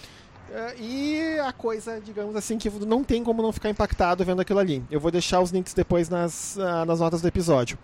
Ah, 0.52 0.74
e 0.80 1.38
a 1.40 1.52
coisa, 1.52 2.00
digamos 2.00 2.34
assim, 2.34 2.56
que 2.56 2.70
não 2.70 3.04
tem 3.04 3.22
como 3.22 3.42
não 3.42 3.52
ficar 3.52 3.68
impactado 3.68 4.24
vendo 4.24 4.40
aquilo 4.40 4.58
ali. 4.58 4.82
Eu 4.90 4.98
vou 4.98 5.10
deixar 5.10 5.40
os 5.40 5.50
links 5.50 5.74
depois 5.74 6.08
nas, 6.08 6.58
ah, 6.58 6.86
nas 6.86 6.98
notas 6.98 7.20
do 7.20 7.28
episódio. 7.28 7.76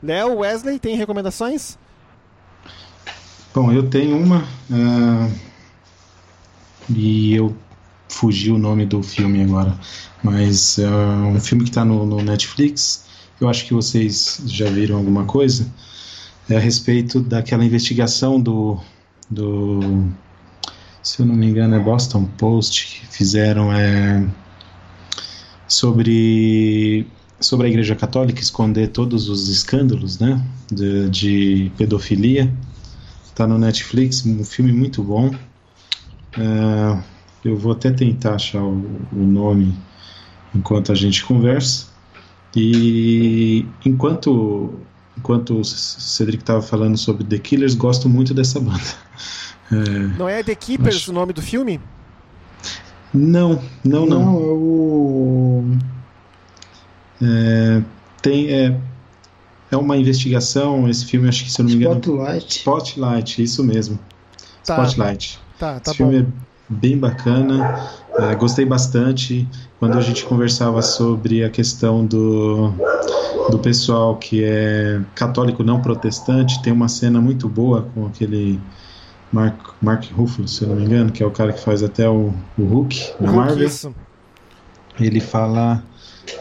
Léo, 0.00 0.38
Wesley, 0.38 0.78
tem 0.78 0.94
recomendações? 0.94 1.76
Bom, 3.52 3.72
eu 3.72 3.90
tenho 3.90 4.16
uma. 4.16 4.44
ah, 4.70 5.28
e 6.88 7.34
eu 7.34 7.54
fugi 8.08 8.50
o 8.50 8.58
nome 8.58 8.86
do 8.86 9.02
filme 9.02 9.42
agora. 9.42 9.76
Mas 10.22 10.78
é 10.78 10.88
um 10.88 11.38
filme 11.40 11.64
que 11.64 11.70
está 11.70 11.84
no, 11.84 12.06
no 12.06 12.22
Netflix. 12.22 13.07
Eu 13.40 13.48
acho 13.48 13.66
que 13.66 13.72
vocês 13.72 14.42
já 14.46 14.68
viram 14.68 14.96
alguma 14.96 15.24
coisa. 15.24 15.66
É 16.48 16.56
a 16.56 16.60
respeito 16.60 17.20
daquela 17.20 17.64
investigação 17.64 18.40
do. 18.40 18.78
do 19.30 20.08
se 21.02 21.20
eu 21.20 21.26
não 21.26 21.34
me 21.34 21.46
engano, 21.46 21.74
é 21.76 21.78
Boston 21.78 22.24
Post 22.36 22.86
que 22.86 23.06
fizeram 23.06 23.72
é, 23.72 24.26
sobre 25.66 27.06
sobre 27.40 27.66
a 27.66 27.70
Igreja 27.70 27.94
Católica 27.94 28.40
esconder 28.40 28.88
todos 28.88 29.28
os 29.28 29.48
escândalos, 29.48 30.18
né, 30.18 30.44
de, 30.70 31.08
de 31.08 31.72
pedofilia. 31.76 32.52
Tá 33.34 33.46
no 33.46 33.56
Netflix, 33.56 34.26
um 34.26 34.44
filme 34.44 34.72
muito 34.72 35.02
bom. 35.02 35.30
É, 36.36 37.02
eu 37.44 37.56
vou 37.56 37.72
até 37.72 37.92
tentar 37.92 38.34
achar 38.34 38.62
o, 38.62 39.00
o 39.12 39.24
nome 39.24 39.72
enquanto 40.54 40.90
a 40.90 40.94
gente 40.94 41.24
conversa. 41.24 41.86
E 42.56 43.66
enquanto 43.84 44.74
enquanto 45.16 45.58
o 45.60 45.64
Cedric 45.64 46.42
estava 46.42 46.62
falando 46.62 46.96
sobre 46.96 47.24
The 47.24 47.38
Killers, 47.38 47.74
gosto 47.74 48.08
muito 48.08 48.32
dessa 48.34 48.60
banda. 48.60 48.80
É, 49.70 49.74
Não 50.16 50.26
é 50.26 50.42
The 50.42 50.54
Keepers 50.54 50.96
Acho- 50.96 51.10
o 51.10 51.14
nome 51.14 51.34
do 51.34 51.42
filme? 51.42 51.78
não, 53.12 53.62
não, 53.84 54.06
não. 54.06 54.18
Não, 54.24 54.34
é 54.38 54.46
o. 54.46 55.64
É, 57.22 57.82
tem 58.22 58.48
é, 58.50 58.80
é 59.70 59.76
uma 59.76 59.96
investigação. 59.98 60.88
Esse 60.88 61.04
filme, 61.04 61.28
acho 61.28 61.44
que 61.44 61.50
se 61.52 61.60
eu 61.60 61.64
não 61.64 61.70
me 61.70 61.84
engano, 61.84 62.00
Spotlight. 62.00 62.58
Spotlight, 62.60 63.42
isso 63.42 63.62
mesmo. 63.62 63.98
Tá. 64.64 64.82
Spotlight. 64.84 65.38
Tá, 65.58 65.80
tá 65.80 65.90
Esse 65.90 66.02
bom. 66.02 66.10
filme 66.10 66.26
é 66.26 66.72
bem 66.72 66.96
bacana, 66.96 67.90
é, 68.18 68.34
gostei 68.34 68.64
bastante 68.64 69.48
quando 69.78 69.96
a 69.96 70.00
gente 70.00 70.24
conversava 70.24 70.82
sobre 70.82 71.44
a 71.44 71.50
questão 71.50 72.04
do, 72.04 72.72
do 73.50 73.58
pessoal 73.58 74.16
que 74.18 74.42
é 74.42 75.00
católico 75.14 75.62
não 75.62 75.80
protestante. 75.80 76.60
Tem 76.62 76.72
uma 76.72 76.88
cena 76.88 77.20
muito 77.20 77.48
boa 77.48 77.82
com 77.94 78.06
aquele 78.06 78.60
Mark, 79.32 79.60
Mark 79.80 80.04
Ruffalo, 80.12 80.48
se 80.48 80.62
eu 80.62 80.68
não 80.68 80.76
me 80.76 80.84
engano, 80.84 81.12
que 81.12 81.22
é 81.22 81.26
o 81.26 81.30
cara 81.30 81.52
que 81.52 81.60
faz 81.60 81.82
até 81.82 82.08
o, 82.08 82.32
o 82.56 82.64
Hulk 82.64 83.14
na 83.20 83.32
Marvel. 83.32 83.66
Isso. 83.66 83.94
Ele 84.98 85.20
fala 85.20 85.82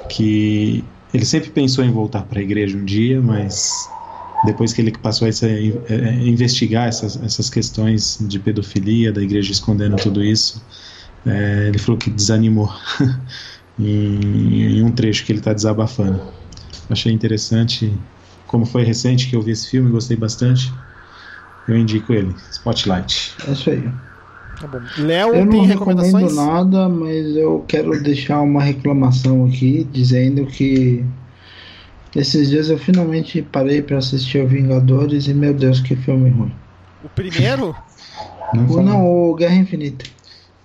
que 0.09 0.83
ele 1.13 1.25
sempre 1.25 1.49
pensou 1.51 1.83
em 1.83 1.91
voltar 1.91 2.23
para 2.23 2.39
a 2.39 2.41
igreja 2.43 2.77
um 2.77 2.83
dia, 2.83 3.21
mas 3.21 3.87
depois 4.45 4.73
que 4.73 4.81
ele 4.81 4.91
passou 4.91 5.25
a 5.25 5.29
essa- 5.29 5.47
é, 5.47 6.27
investigar 6.27 6.87
essas, 6.87 7.21
essas 7.21 7.49
questões 7.49 8.17
de 8.21 8.39
pedofilia, 8.39 9.11
da 9.11 9.21
igreja 9.21 9.51
escondendo 9.51 9.95
tudo 9.97 10.23
isso, 10.23 10.61
é, 11.25 11.67
ele 11.67 11.77
falou 11.77 11.97
que 11.97 12.09
desanimou 12.09 12.71
em, 13.79 14.77
em 14.77 14.83
um 14.83 14.91
trecho 14.91 15.25
que 15.25 15.31
ele 15.31 15.39
está 15.39 15.53
desabafando. 15.53 16.21
Achei 16.89 17.11
interessante 17.11 17.93
como 18.47 18.65
foi 18.65 18.83
recente 18.83 19.29
que 19.29 19.35
eu 19.35 19.41
vi 19.41 19.51
esse 19.51 19.69
filme, 19.69 19.91
gostei 19.91 20.15
bastante, 20.15 20.73
eu 21.67 21.77
indico 21.77 22.13
ele, 22.13 22.33
Spotlight. 22.51 23.35
É 23.45 23.51
isso 23.51 23.69
aí. 23.69 23.83
Tá 24.59 24.67
bom. 24.67 24.81
Léo, 24.97 25.35
Eu 25.35 25.45
não 25.45 25.51
tem 25.51 25.65
recomendo 25.65 26.33
nada, 26.33 26.89
mas 26.89 27.35
eu 27.35 27.63
quero 27.67 28.01
deixar 28.01 28.41
uma 28.41 28.63
reclamação 28.63 29.45
aqui, 29.45 29.85
dizendo 29.91 30.45
que 30.45 31.03
esses 32.15 32.49
dias 32.49 32.69
eu 32.69 32.77
finalmente 32.79 33.41
parei 33.41 33.81
pra 33.81 33.97
assistir 33.97 34.39
o 34.39 34.47
Vingadores 34.47 35.27
e 35.27 35.33
meu 35.33 35.53
Deus, 35.53 35.79
que 35.79 35.95
filme 35.95 36.29
ruim. 36.29 36.53
O 37.03 37.09
primeiro? 37.09 37.75
Não 38.53 38.65
O, 38.65 38.81
não, 38.81 39.05
o 39.05 39.35
Guerra 39.35 39.55
Infinita. 39.55 40.05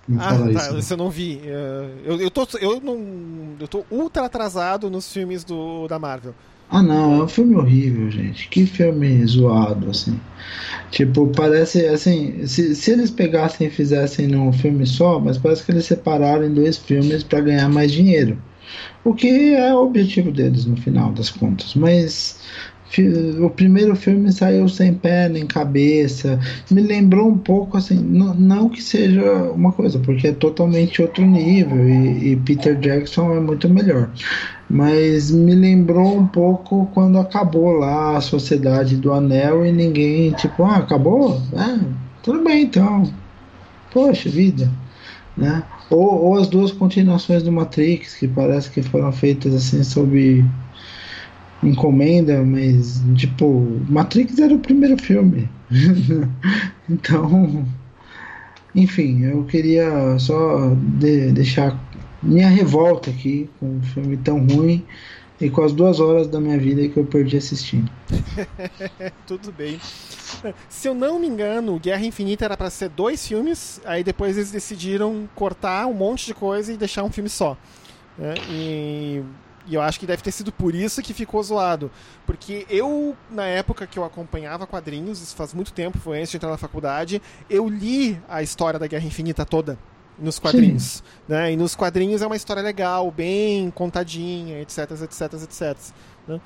Não 0.07 0.19
ah, 0.19 0.29
fala 0.29 0.53
tá, 0.53 0.59
isso. 0.61 0.73
né? 0.73 0.81
eu 0.91 0.97
não 0.97 1.09
vi. 1.09 1.41
É, 1.45 1.89
Eu, 2.05 2.21
eu, 2.21 2.31
tô, 2.31 2.47
eu, 2.59 2.81
não, 2.81 3.55
eu 3.59 3.67
tô 3.67 3.85
ultra 3.89 4.25
atrasado 4.25 4.89
nos 4.89 5.11
filmes 5.11 5.43
do, 5.43 5.87
da 5.87 5.97
Marvel. 5.97 6.33
Ah 6.69 6.81
não, 6.81 7.21
é 7.21 7.23
um 7.23 7.27
filme 7.27 7.55
horrível, 7.55 8.09
gente. 8.09 8.49
Que 8.49 8.65
filme 8.65 9.23
zoado, 9.27 9.89
assim. 9.91 10.19
Tipo, 10.91 11.27
parece 11.27 11.85
assim, 11.85 12.45
se, 12.47 12.75
se 12.75 12.91
eles 12.91 13.11
pegassem 13.11 13.67
e 13.67 13.69
fizessem 13.69 14.27
num 14.27 14.51
filme 14.51 14.85
só, 14.85 15.19
mas 15.19 15.37
parece 15.37 15.63
que 15.63 15.71
eles 15.71 15.85
separaram 15.85 16.45
em 16.45 16.53
dois 16.53 16.77
filmes 16.77 17.23
pra 17.23 17.41
ganhar 17.41 17.69
mais 17.69 17.91
dinheiro. 17.91 18.37
O 19.03 19.13
que 19.13 19.53
é 19.53 19.73
o 19.73 19.83
objetivo 19.83 20.31
deles 20.31 20.65
no 20.65 20.75
final 20.77 21.11
das 21.11 21.29
contas. 21.29 21.75
Mas 21.75 22.39
o 23.01 23.49
primeiro 23.49 23.95
filme 23.95 24.31
saiu 24.31 24.67
sem 24.69 24.93
pé 24.93 25.27
nem 25.27 25.45
cabeça. 25.45 26.39
Me 26.69 26.81
lembrou 26.81 27.27
um 27.27 27.37
pouco 27.37 27.77
assim, 27.77 27.95
não, 27.95 28.69
que 28.69 28.81
seja 28.81 29.23
uma 29.51 29.71
coisa, 29.71 29.97
porque 29.99 30.27
é 30.27 30.31
totalmente 30.31 31.01
outro 31.01 31.25
nível 31.25 31.89
e, 31.89 32.31
e 32.31 32.35
Peter 32.35 32.77
Jackson 32.77 33.35
é 33.35 33.39
muito 33.39 33.67
melhor. 33.67 34.09
Mas 34.69 35.31
me 35.31 35.55
lembrou 35.55 36.17
um 36.17 36.27
pouco 36.27 36.87
quando 36.93 37.17
acabou 37.17 37.71
lá 37.71 38.17
a 38.17 38.21
Sociedade 38.21 38.95
do 38.95 39.11
Anel 39.11 39.65
e 39.65 39.71
ninguém, 39.71 40.31
tipo, 40.31 40.63
ah, 40.63 40.77
acabou? 40.77 41.41
Ah, 41.55 41.79
tudo 42.21 42.43
bem 42.43 42.63
então. 42.63 43.03
Poxa 43.91 44.29
vida, 44.29 44.71
né? 45.37 45.63
Ou, 45.89 46.23
ou 46.23 46.37
as 46.37 46.47
duas 46.47 46.71
continuações 46.71 47.43
do 47.43 47.51
Matrix, 47.51 48.15
que 48.15 48.27
parece 48.27 48.69
que 48.69 48.81
foram 48.81 49.11
feitas 49.11 49.53
assim 49.53 49.83
sob 49.83 50.43
encomenda, 51.63 52.43
mas 52.43 53.01
tipo, 53.15 53.79
Matrix 53.89 54.37
era 54.39 54.53
o 54.53 54.59
primeiro 54.59 54.97
filme. 55.01 55.49
então, 56.89 57.65
enfim, 58.75 59.23
eu 59.23 59.43
queria 59.45 60.17
só 60.19 60.73
de- 60.75 61.31
deixar 61.31 61.79
minha 62.21 62.47
revolta 62.49 63.09
aqui 63.09 63.49
com 63.59 63.77
um 63.77 63.81
filme 63.81 64.17
tão 64.17 64.45
ruim 64.45 64.85
e 65.41 65.49
com 65.49 65.61
as 65.63 65.73
duas 65.73 65.99
horas 65.99 66.27
da 66.27 66.39
minha 66.39 66.57
vida 66.57 66.87
que 66.87 66.97
eu 66.97 67.05
perdi 67.05 67.37
assistindo. 67.37 67.91
Tudo 69.27 69.51
bem. 69.51 69.79
Se 70.69 70.87
eu 70.87 70.93
não 70.93 71.19
me 71.19 71.27
engano, 71.27 71.79
Guerra 71.79 72.05
Infinita 72.05 72.45
era 72.45 72.57
pra 72.57 72.69
ser 72.69 72.89
dois 72.89 73.27
filmes, 73.27 73.81
aí 73.85 74.03
depois 74.03 74.37
eles 74.37 74.51
decidiram 74.51 75.27
cortar 75.35 75.85
um 75.87 75.93
monte 75.93 76.25
de 76.25 76.33
coisa 76.33 76.71
e 76.73 76.77
deixar 76.77 77.03
um 77.03 77.11
filme 77.11 77.29
só. 77.29 77.57
né? 78.17 78.33
E, 78.49 79.21
e 79.65 79.75
eu 79.75 79.81
acho 79.81 79.99
que 79.99 80.05
deve 80.05 80.21
ter 80.21 80.31
sido 80.31 80.51
por 80.51 80.75
isso 80.75 81.01
que 81.01 81.13
ficou 81.13 81.41
zoado. 81.41 81.89
Porque 82.25 82.65
eu, 82.69 83.15
na 83.29 83.45
época 83.45 83.87
que 83.87 83.97
eu 83.97 84.03
acompanhava 84.03 84.67
quadrinhos, 84.67 85.21
isso 85.21 85.35
faz 85.35 85.53
muito 85.53 85.73
tempo, 85.73 85.97
foi 85.97 86.19
antes 86.19 86.31
de 86.31 86.37
entrar 86.37 86.49
na 86.49 86.57
faculdade, 86.57 87.21
eu 87.49 87.67
li 87.69 88.19
a 88.27 88.43
história 88.43 88.79
da 88.79 88.87
Guerra 88.87 89.05
Infinita 89.05 89.45
toda 89.45 89.77
nos 90.19 90.39
quadrinhos. 90.39 91.03
Né? 91.27 91.53
E 91.53 91.55
nos 91.55 91.75
quadrinhos 91.75 92.21
é 92.21 92.27
uma 92.27 92.35
história 92.35 92.61
legal, 92.61 93.09
bem 93.11 93.71
contadinha, 93.71 94.61
etc, 94.61 94.91
etc, 95.03 95.33
etc. 95.33 95.77
Né? 96.27 96.41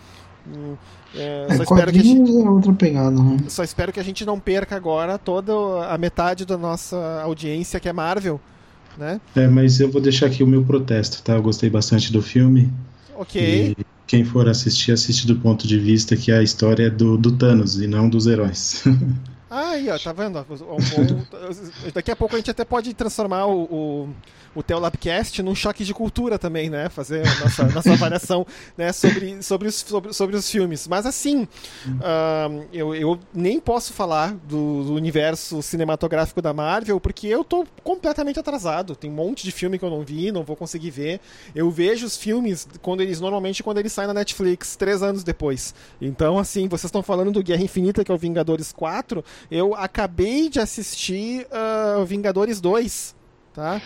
Hum, 0.47 0.75
é, 1.15 1.47
É, 1.49 1.55
só 1.57 1.63
espero 1.63 1.91
que 1.91 1.99
a 1.99 2.03
gente 2.03 2.31
é 2.31 2.49
outra 2.49 2.73
pegada, 2.73 3.23
né? 3.23 3.37
só 3.49 3.63
espero 3.63 3.91
que 3.91 3.99
a 3.99 4.03
gente 4.03 4.25
não 4.25 4.39
perca 4.39 4.75
agora 4.75 5.17
toda 5.17 5.53
a 5.89 5.97
metade 5.97 6.45
da 6.45 6.57
nossa 6.57 7.21
audiência 7.21 7.79
que 7.79 7.89
é 7.89 7.93
Marvel, 7.93 8.39
né? 8.97 9.19
É, 9.35 9.47
mas 9.47 9.79
eu 9.79 9.91
vou 9.91 10.01
deixar 10.01 10.27
aqui 10.27 10.43
o 10.43 10.47
meu 10.47 10.63
protesto, 10.63 11.21
tá? 11.21 11.33
Eu 11.33 11.41
gostei 11.41 11.69
bastante 11.69 12.11
do 12.11 12.21
filme. 12.21 12.71
Ok. 13.17 13.41
E 13.41 13.85
quem 14.05 14.23
for 14.23 14.47
assistir, 14.47 14.91
assiste 14.91 15.25
do 15.25 15.39
ponto 15.39 15.67
de 15.67 15.79
vista 15.79 16.15
que 16.15 16.31
a 16.31 16.41
história 16.43 16.87
é 16.87 16.89
do, 16.89 17.17
do 17.17 17.35
Thanos 17.35 17.79
e 17.79 17.87
não 17.87 18.09
dos 18.09 18.27
heróis. 18.27 18.83
Aí, 19.49 19.89
ó, 19.89 19.97
tá 19.97 20.11
vendo? 20.11 20.45
Daqui 21.93 22.11
a 22.11 22.15
pouco 22.15 22.35
a 22.35 22.37
gente 22.37 22.51
até 22.51 22.65
pode 22.65 22.93
transformar 22.93 23.45
o, 23.45 23.63
o, 23.63 24.09
o 24.53 24.63
Teolabcast 24.63 25.41
num 25.41 25.55
choque 25.55 25.85
de 25.85 25.93
cultura 25.93 26.37
também, 26.37 26.69
né? 26.69 26.89
Fazer 26.89 27.25
a 27.25 27.39
nossa, 27.39 27.63
nossa 27.67 27.93
avaliação 27.93 28.45
né, 28.77 28.91
sobre, 28.91 29.41
sobre, 29.41 29.69
os, 29.69 29.75
sobre, 29.75 30.13
sobre 30.13 30.35
os 30.35 30.49
filmes. 30.51 30.87
Mas 30.87 31.05
assim, 31.05 31.47
ahn, 32.03 32.65
eu, 32.73 32.93
eu 32.93 33.19
nem 33.33 33.59
posso 33.59 33.93
falar 33.93 34.33
do, 34.33 34.83
do 34.83 34.93
universo 34.93 35.61
cinematográfico 35.61 36.41
da 36.41 36.53
Marvel, 36.53 36.99
porque 36.99 37.27
eu 37.27 37.43
tô 37.43 37.65
completamente 37.83 38.39
atrasado. 38.39 38.95
Tem 38.95 39.09
um 39.09 39.13
monte 39.13 39.43
de 39.43 39.51
filme 39.51 39.79
que 39.79 39.85
eu 39.85 39.89
não 39.89 40.01
vi, 40.01 40.29
não 40.29 40.43
vou 40.43 40.57
conseguir 40.57 40.91
ver. 40.91 41.21
Eu 41.55 41.71
vejo 41.71 42.05
os 42.05 42.17
filmes 42.17 42.67
quando 42.81 43.01
eles 43.01 43.21
normalmente 43.21 43.63
quando 43.63 43.77
eles 43.77 43.93
saem 43.93 44.07
na 44.07 44.13
Netflix, 44.13 44.75
três 44.75 45.01
anos 45.01 45.23
depois. 45.23 45.73
Então, 46.01 46.37
assim, 46.37 46.67
vocês 46.67 46.85
estão 46.85 47.01
falando 47.01 47.31
do 47.31 47.41
Guerra 47.41 47.63
Infinita, 47.63 48.03
que 48.03 48.11
é 48.11 48.15
o 48.15 48.17
Vingadores 48.17 48.73
4. 48.73 49.23
Eu 49.49 49.75
acabei 49.75 50.49
de 50.49 50.59
assistir 50.59 51.47
ah, 51.51 52.03
Vingadores 52.05 52.61
2, 52.61 53.15
tá? 53.53 53.81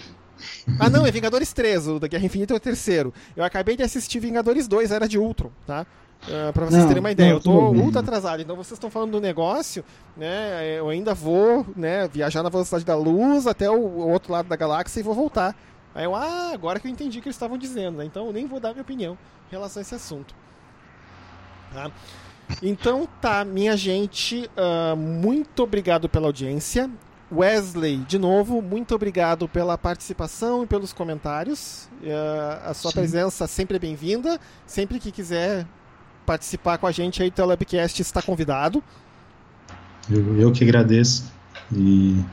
Ah, 0.80 0.90
não, 0.90 1.06
é 1.06 1.12
Vingadores 1.12 1.54
3, 1.54 1.88
o 1.88 2.00
da 2.00 2.08
Guerra 2.08 2.26
Infinita 2.26 2.54
é 2.54 2.58
o 2.58 2.60
terceiro. 2.60 3.14
Eu 3.36 3.44
acabei 3.44 3.76
de 3.76 3.84
assistir 3.84 4.20
Vingadores 4.20 4.68
2, 4.68 4.92
Era 4.92 5.08
de 5.08 5.18
Ultron, 5.18 5.52
tá? 5.66 5.86
Uh, 6.24 6.54
pra 6.54 6.66
vocês 6.66 6.82
Não, 6.82 6.88
terem 6.88 7.00
uma 7.00 7.12
ideia, 7.12 7.30
não, 7.30 7.38
eu 7.38 7.42
tô 7.42 7.52
ultra 7.72 8.02
atrasado. 8.02 8.42
Então 8.42 8.56
vocês 8.56 8.74
estão 8.74 8.92
falando 8.92 9.12
do 9.12 9.22
negócio, 9.22 9.84
né? 10.16 10.78
Eu 10.78 10.90
ainda 10.90 11.16
vou, 11.16 11.66
né, 11.76 12.08
viajar 12.08 12.44
na 12.44 12.50
velocidade 12.50 12.86
da 12.86 12.96
luz 12.96 13.48
até 13.48 13.70
o, 13.70 13.76
o 13.76 14.10
outro 14.10 14.32
lado 14.32 14.48
da 14.48 14.56
galáxia 14.56 15.00
e 15.00 15.04
vou 15.04 15.16
voltar. 15.16 15.56
Aí 15.96 16.06
eu, 16.06 16.16
ah, 16.16 16.52
agora 16.54 16.80
que 16.80 16.88
eu 16.88 16.92
entendi 16.92 17.20
o 17.20 17.22
que 17.22 17.28
eles 17.28 17.36
estavam 17.36 17.58
dizendo, 17.58 17.98
né? 17.98 18.06
Então 18.06 18.28
eu 18.28 18.34
nem 18.34 18.46
vou 18.46 18.60
dar 18.60 18.70
minha 18.70 18.84
opinião 18.84 19.18
em 19.50 19.52
relação 19.52 19.80
a 19.80 19.82
esse 19.82 19.96
assunto. 19.96 20.36
Tá? 21.74 21.92
Então 22.62 23.08
tá, 23.20 23.44
minha 23.46 23.76
gente, 23.76 24.50
ah, 24.58 24.96
muito 24.96 25.64
obrigado 25.64 26.08
pela 26.10 26.28
audiência. 26.28 26.90
Wesley, 27.34 27.98
de 28.00 28.20
novo, 28.20 28.62
muito 28.62 28.94
obrigado 28.94 29.48
pela 29.48 29.78
participação 29.78 30.64
e 30.64 30.68
pelos 30.68 30.92
comentários. 30.92 31.88
Ah, 32.06 32.72
a 32.72 32.74
sua 32.74 32.92
Sim. 32.92 33.00
presença 33.00 33.48
sempre 33.48 33.78
é 33.78 33.80
bem-vinda. 33.80 34.40
Sempre 34.66 35.00
que 35.00 35.12
quiser 35.12 35.66
participar 36.26 36.78
com 36.78 36.88
a 36.88 36.92
gente 36.92 37.22
aí, 37.22 37.30
o 37.30 37.32
Telebcast 37.32 38.02
está 38.02 38.22
convidado. 38.22 38.84
Eu, 40.10 40.40
eu 40.40 40.52
que 40.52 40.64
agradeço 40.64 41.32
e 41.72 42.24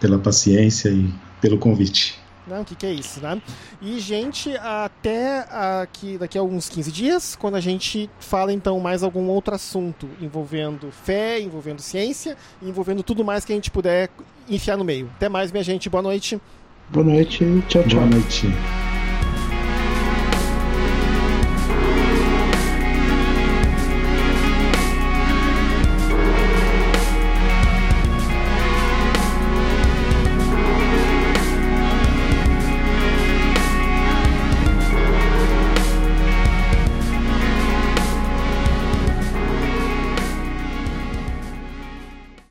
pela 0.00 0.18
paciência 0.18 0.88
e 0.90 1.12
pelo 1.40 1.58
convite. 1.58 2.20
Não, 2.46 2.62
o 2.62 2.64
que, 2.64 2.76
que 2.76 2.86
é 2.86 2.92
isso, 2.92 3.20
né? 3.20 3.40
E, 3.82 3.98
gente, 3.98 4.56
até 4.58 5.46
aqui, 5.82 6.16
daqui 6.16 6.38
a 6.38 6.40
alguns 6.40 6.68
15 6.68 6.92
dias, 6.92 7.36
quando 7.36 7.56
a 7.56 7.60
gente 7.60 8.08
fala 8.20 8.52
então 8.52 8.78
mais 8.78 9.02
algum 9.02 9.28
outro 9.28 9.54
assunto 9.54 10.08
envolvendo 10.20 10.90
fé, 10.92 11.40
envolvendo 11.40 11.80
ciência, 11.80 12.36
envolvendo 12.62 13.02
tudo 13.02 13.24
mais 13.24 13.44
que 13.44 13.52
a 13.52 13.56
gente 13.56 13.70
puder 13.70 14.10
enfiar 14.48 14.76
no 14.76 14.84
meio. 14.84 15.10
Até 15.16 15.28
mais, 15.28 15.50
minha 15.50 15.64
gente. 15.64 15.90
Boa 15.90 16.02
noite. 16.02 16.40
Boa 16.88 17.04
noite, 17.04 17.44
tchau, 17.68 17.82
tchau. 17.82 18.00
Boa 18.00 18.10
noite. 18.10 18.46